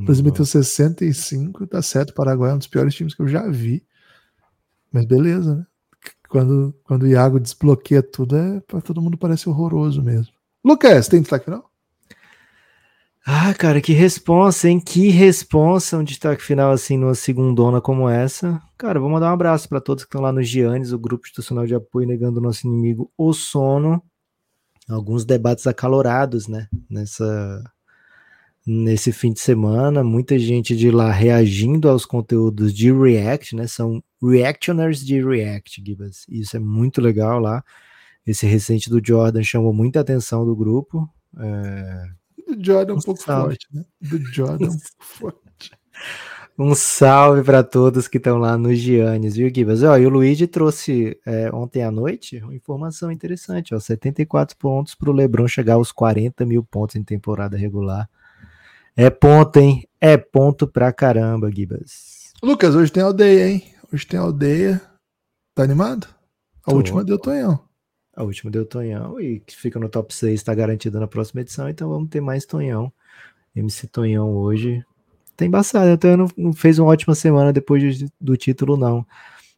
O 0.00 0.04
Brasil 0.04 0.24
meteu 0.24 0.44
65, 0.44 1.66
tá 1.66 1.82
certo. 1.82 2.10
O 2.10 2.14
Paraguai 2.14 2.50
é 2.50 2.54
um 2.54 2.58
dos 2.58 2.66
piores 2.66 2.94
times 2.94 3.14
que 3.14 3.20
eu 3.20 3.28
já 3.28 3.48
vi. 3.48 3.84
Mas 4.92 5.04
beleza, 5.04 5.56
né? 5.56 5.66
Quando, 6.28 6.74
quando 6.84 7.02
o 7.02 7.06
Iago 7.06 7.40
desbloqueia 7.40 8.02
tudo, 8.02 8.36
é 8.36 8.60
para 8.60 8.80
todo 8.80 9.02
mundo 9.02 9.18
parece 9.18 9.48
horroroso 9.48 10.02
mesmo. 10.02 10.32
Lucas, 10.64 11.08
tem 11.08 11.20
destaque 11.20 11.44
final? 11.46 11.70
Ah, 13.26 13.52
cara, 13.52 13.80
que 13.80 13.92
responsa, 13.92 14.68
hein? 14.68 14.80
Que 14.80 15.08
responsa, 15.10 15.98
um 15.98 16.04
destaque 16.04 16.42
final 16.42 16.72
assim 16.72 16.96
numa 16.96 17.14
segundona 17.14 17.80
como 17.80 18.08
essa. 18.08 18.60
Cara, 18.78 18.98
vou 18.98 19.10
mandar 19.10 19.30
um 19.30 19.34
abraço 19.34 19.68
para 19.68 19.80
todos 19.80 20.04
que 20.04 20.08
estão 20.08 20.22
lá 20.22 20.32
no 20.32 20.42
Giannis, 20.42 20.92
o 20.92 20.98
grupo 20.98 21.26
institucional 21.26 21.66
de 21.66 21.74
apoio 21.74 22.08
negando 22.08 22.40
o 22.40 22.42
nosso 22.42 22.66
inimigo, 22.66 23.12
o 23.18 23.32
sono. 23.32 24.02
Alguns 24.88 25.24
debates 25.24 25.66
acalorados, 25.66 26.48
né? 26.48 26.66
Nessa 26.88 27.62
nesse 28.66 29.12
fim 29.12 29.32
de 29.32 29.40
semana, 29.40 30.04
muita 30.04 30.38
gente 30.38 30.76
de 30.76 30.90
lá 30.90 31.10
reagindo 31.10 31.88
aos 31.88 32.04
conteúdos 32.04 32.72
de 32.74 32.92
React, 32.92 33.56
né? 33.56 33.66
São 33.66 34.02
reactioners 34.22 35.04
de 35.04 35.22
React, 35.24 35.82
Gibas. 35.84 36.26
Isso 36.28 36.56
é 36.56 36.60
muito 36.60 37.00
legal 37.00 37.40
lá. 37.40 37.64
Esse 38.26 38.46
recente 38.46 38.90
do 38.90 39.00
Jordan 39.04 39.42
chamou 39.42 39.72
muita 39.72 40.00
atenção 40.00 40.44
do 40.44 40.54
grupo. 40.54 41.08
É, 41.38 42.04
Do 42.48 42.64
Jordan 42.64 42.94
é 42.94 42.96
um 42.96 43.00
pouco 43.00 43.22
Salve. 43.22 43.48
forte, 43.54 43.66
né? 43.72 43.84
Do 44.00 44.18
Jordan 44.32 44.66
é 44.66 44.68
um 44.68 44.72
pouco 44.72 44.84
forte. 45.00 45.70
Um 46.58 46.74
salve 46.74 47.42
para 47.42 47.62
todos 47.62 48.06
que 48.06 48.18
estão 48.18 48.36
lá 48.36 48.58
no 48.58 48.74
Giannis, 48.74 49.34
viu, 49.36 49.50
Gibas? 49.52 49.82
Ó, 49.82 49.96
e 49.96 50.06
o 50.06 50.10
Luigi 50.10 50.46
trouxe 50.46 51.18
é, 51.24 51.50
ontem 51.54 51.82
à 51.82 51.90
noite 51.90 52.36
uma 52.42 52.54
informação 52.54 53.10
interessante, 53.10 53.74
ó, 53.74 53.80
74 53.80 54.56
pontos 54.58 54.94
para 54.94 55.08
o 55.08 55.12
Lebron 55.12 55.48
chegar 55.48 55.74
aos 55.74 55.90
40 55.90 56.44
mil 56.44 56.62
pontos 56.62 56.96
em 56.96 57.02
temporada 57.02 57.56
regular. 57.56 58.08
É 58.96 59.08
ponto, 59.10 59.58
hein? 59.58 59.86
É 60.00 60.16
ponto 60.16 60.66
pra 60.66 60.92
caramba, 60.92 61.50
Gibas. 61.50 62.32
Lucas, 62.42 62.74
hoje 62.74 62.90
tem 62.92 63.02
aldeia, 63.02 63.48
hein? 63.48 63.64
Hoje 63.92 64.06
tem 64.06 64.18
aldeia. 64.18 64.80
Tá 65.54 65.62
animado? 65.62 66.06
A 66.66 66.70
Tô. 66.70 66.76
última 66.76 67.04
deu 67.04 67.18
Tonhão. 67.18 67.60
A 68.16 68.22
última 68.22 68.50
deu 68.50 68.64
Tonhão 68.66 69.20
e 69.20 69.40
que 69.40 69.56
fica 69.56 69.78
no 69.78 69.88
top 69.88 70.14
6, 70.14 70.34
está 70.34 70.54
garantida 70.54 70.98
na 71.00 71.06
próxima 71.06 71.40
edição, 71.40 71.68
então 71.68 71.88
vamos 71.88 72.08
ter 72.10 72.20
mais 72.20 72.44
Tonhão. 72.44 72.92
MC 73.54 73.86
Tonhão 73.86 74.30
hoje. 74.36 74.84
Tá 75.36 75.44
embaçado, 75.46 75.90
o 75.92 75.98
Tonhão 75.98 76.16
não, 76.16 76.28
não 76.36 76.52
fez 76.52 76.78
uma 76.78 76.88
ótima 76.90 77.14
semana 77.14 77.52
depois 77.52 77.96
de- 77.98 78.12
do 78.20 78.36
título, 78.36 78.76
não. 78.76 79.06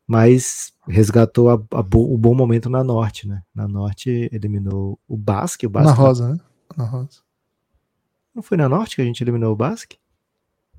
Mas 0.06 0.72
resgatou 0.88 1.48
a- 1.50 1.62
a 1.78 1.82
bo- 1.82 2.12
o 2.12 2.18
bom 2.18 2.34
momento 2.34 2.68
na 2.68 2.82
Norte, 2.84 3.26
né? 3.28 3.42
Na 3.54 3.66
Norte 3.68 4.28
eliminou 4.32 4.98
o 5.08 5.16
Basque. 5.16 5.66
O 5.66 5.70
Basque 5.70 5.88
Na 5.88 5.94
Rosa, 5.94 6.28
né? 6.34 6.40
Na 6.76 6.84
Rosa. 6.84 7.20
Não 8.34 8.42
foi 8.42 8.56
na 8.56 8.68
Norte 8.68 8.96
que 8.96 9.02
a 9.02 9.04
gente 9.04 9.22
eliminou 9.22 9.52
o 9.52 9.56
Basque? 9.56 9.96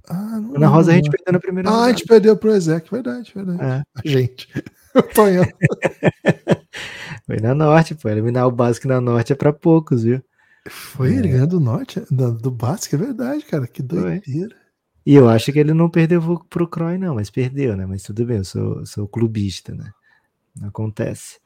Ah, 0.09 0.39
não 0.39 0.53
Na 0.59 0.67
Rosa 0.67 0.91
a 0.91 0.95
gente 0.95 1.09
perdeu 1.09 1.33
na 1.33 1.39
primeira 1.39 1.69
Ah, 1.69 1.71
a 1.71 1.75
rodada. 1.75 1.91
gente 1.97 2.05
perdeu 2.05 2.35
pro 2.37 2.51
Ezek, 2.51 2.89
verdade, 2.91 3.31
verdade. 3.33 3.61
É. 3.61 3.83
A 3.95 4.07
gente. 4.07 4.47
Foi 7.25 7.37
na 7.41 7.55
Norte, 7.55 7.95
pô. 7.95 8.09
Eliminar 8.09 8.47
o 8.47 8.51
Basque 8.51 8.87
na 8.87 8.99
Norte 9.01 9.33
é 9.33 9.35
pra 9.35 9.51
poucos, 9.53 10.03
viu? 10.03 10.21
Foi 10.69 11.13
ele 11.15 11.29
ganhando 11.29 11.59
do 11.59 11.59
Norte, 11.59 12.01
do, 12.11 12.31
do 12.33 12.51
Basque, 12.51 12.95
é 12.95 12.97
verdade, 12.97 13.43
cara. 13.45 13.67
Que 13.67 13.81
doideira. 13.81 14.55
E 15.05 15.13
eu 15.15 15.27
acho 15.27 15.51
que 15.51 15.59
ele 15.59 15.73
não 15.73 15.89
perdeu 15.89 16.21
pro- 16.49 16.67
Croy, 16.67 16.97
não, 16.97 17.15
mas 17.15 17.29
perdeu, 17.29 17.75
né? 17.75 17.85
Mas 17.85 18.03
tudo 18.03 18.25
bem, 18.25 18.37
eu 18.37 18.45
sou, 18.45 18.85
sou 18.85 19.05
clubista, 19.07 19.75
né? 19.75 19.89
Acontece. 20.61 21.39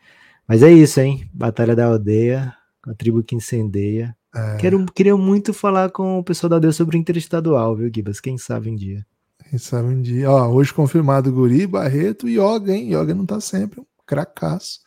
Mas 0.47 0.61
é 0.61 0.71
isso, 0.71 0.99
hein? 0.99 1.27
Batalha 1.33 1.75
da 1.75 1.87
Aldeia, 1.87 2.53
a 2.85 2.93
tribo 2.93 3.23
que 3.23 3.35
incendeia. 3.35 4.15
É, 4.37 4.57
Quero, 4.57 4.85
queria 4.93 5.17
muito 5.17 5.51
falar 5.51 5.89
com 5.89 6.19
o 6.19 6.23
pessoal 6.23 6.49
da 6.49 6.57
Aldeia 6.57 6.71
sobre 6.71 6.95
o 6.95 6.99
interestadual, 6.99 7.75
viu, 7.75 7.91
Gibas? 7.93 8.19
Quem 8.19 8.37
sabe 8.37 8.69
um 8.69 8.75
dia. 8.75 9.03
Quem 9.49 9.57
sabe 9.57 9.87
um 9.87 10.01
dia. 10.01 10.29
Ó, 10.29 10.47
hoje 10.49 10.71
confirmado 10.71 11.31
Guri, 11.31 11.65
Barreto 11.65 12.29
e 12.29 12.39
Yoga, 12.39 12.71
hein? 12.71 12.93
Yoga 12.93 13.15
não 13.15 13.25
tá 13.25 13.41
sempre. 13.41 13.79
Um 13.79 13.85
cracaço. 14.05 14.81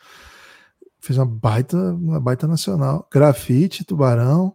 Fez 1.01 1.19
uma 1.19 1.27
baita, 1.27 1.77
uma 1.77 2.21
baita 2.21 2.47
nacional. 2.47 3.09
Grafite, 3.13 3.85
Tubarão, 3.85 4.55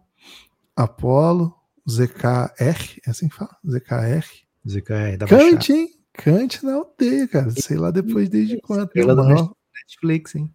Apolo, 0.74 1.54
ZKR, 1.88 3.00
é 3.06 3.10
assim 3.10 3.28
que 3.28 3.34
fala? 3.34 3.54
ZKR. 3.68 4.24
ZKR 4.66 5.16
da. 5.18 5.26
Cante, 5.26 5.72
hein? 5.72 5.90
Cante 6.14 6.64
na 6.64 6.76
aldeia, 6.76 7.28
cara. 7.28 7.50
Sei 7.50 7.76
lá 7.76 7.90
depois 7.90 8.28
desde 8.28 8.60
quando. 8.62 8.88
Do 8.88 9.16
maior, 9.16 9.52
Netflix, 9.74 10.34
hein? 10.34 10.52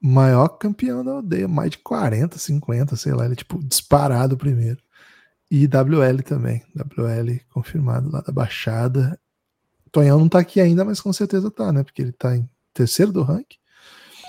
Maior 0.00 0.48
campeão 0.48 1.04
da 1.04 1.12
aldeia, 1.12 1.46
mais 1.46 1.70
de 1.72 1.78
40, 1.78 2.38
50, 2.38 2.96
sei 2.96 3.12
lá. 3.12 3.26
Ele, 3.26 3.36
tipo, 3.36 3.62
disparado 3.62 4.36
primeiro. 4.36 4.78
E 5.50 5.66
WL 5.66 6.22
também. 6.24 6.62
WL 6.74 7.40
confirmado 7.52 8.10
lá 8.10 8.20
da 8.20 8.32
Baixada. 8.32 9.18
Tonhão 9.92 10.18
não 10.18 10.28
tá 10.28 10.38
aqui 10.38 10.60
ainda, 10.60 10.84
mas 10.84 11.00
com 11.00 11.12
certeza 11.12 11.50
tá, 11.50 11.72
né? 11.72 11.82
Porque 11.82 12.00
ele 12.00 12.12
tá 12.12 12.36
em 12.36 12.48
terceiro 12.72 13.12
do 13.12 13.22
ranking. 13.22 13.58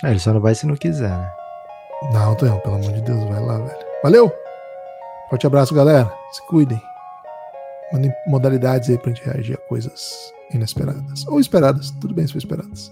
Ah, 0.03 0.09
ele 0.09 0.19
só 0.19 0.33
não 0.33 0.41
vai 0.41 0.55
se 0.55 0.65
não 0.65 0.75
quiser, 0.75 1.09
né? 1.09 1.31
Não, 2.11 2.35
Tonhão, 2.35 2.59
pelo 2.61 2.75
amor 2.75 2.91
de 2.93 3.01
Deus, 3.01 3.23
vai 3.25 3.39
lá, 3.39 3.59
velho. 3.59 3.85
Valeu! 4.01 4.31
Forte 5.29 5.45
abraço, 5.45 5.75
galera. 5.75 6.11
Se 6.31 6.45
cuidem. 6.47 6.81
Mandem 7.93 8.11
modalidades 8.27 8.89
aí 8.89 8.97
pra 8.97 9.13
gente 9.13 9.23
reagir 9.23 9.53
a 9.53 9.67
coisas 9.67 10.33
inesperadas. 10.51 11.27
Ou 11.27 11.39
esperadas. 11.39 11.91
Tudo 11.91 12.15
bem 12.15 12.25
se 12.25 12.33
for 12.33 12.39
esperadas. 12.39 12.91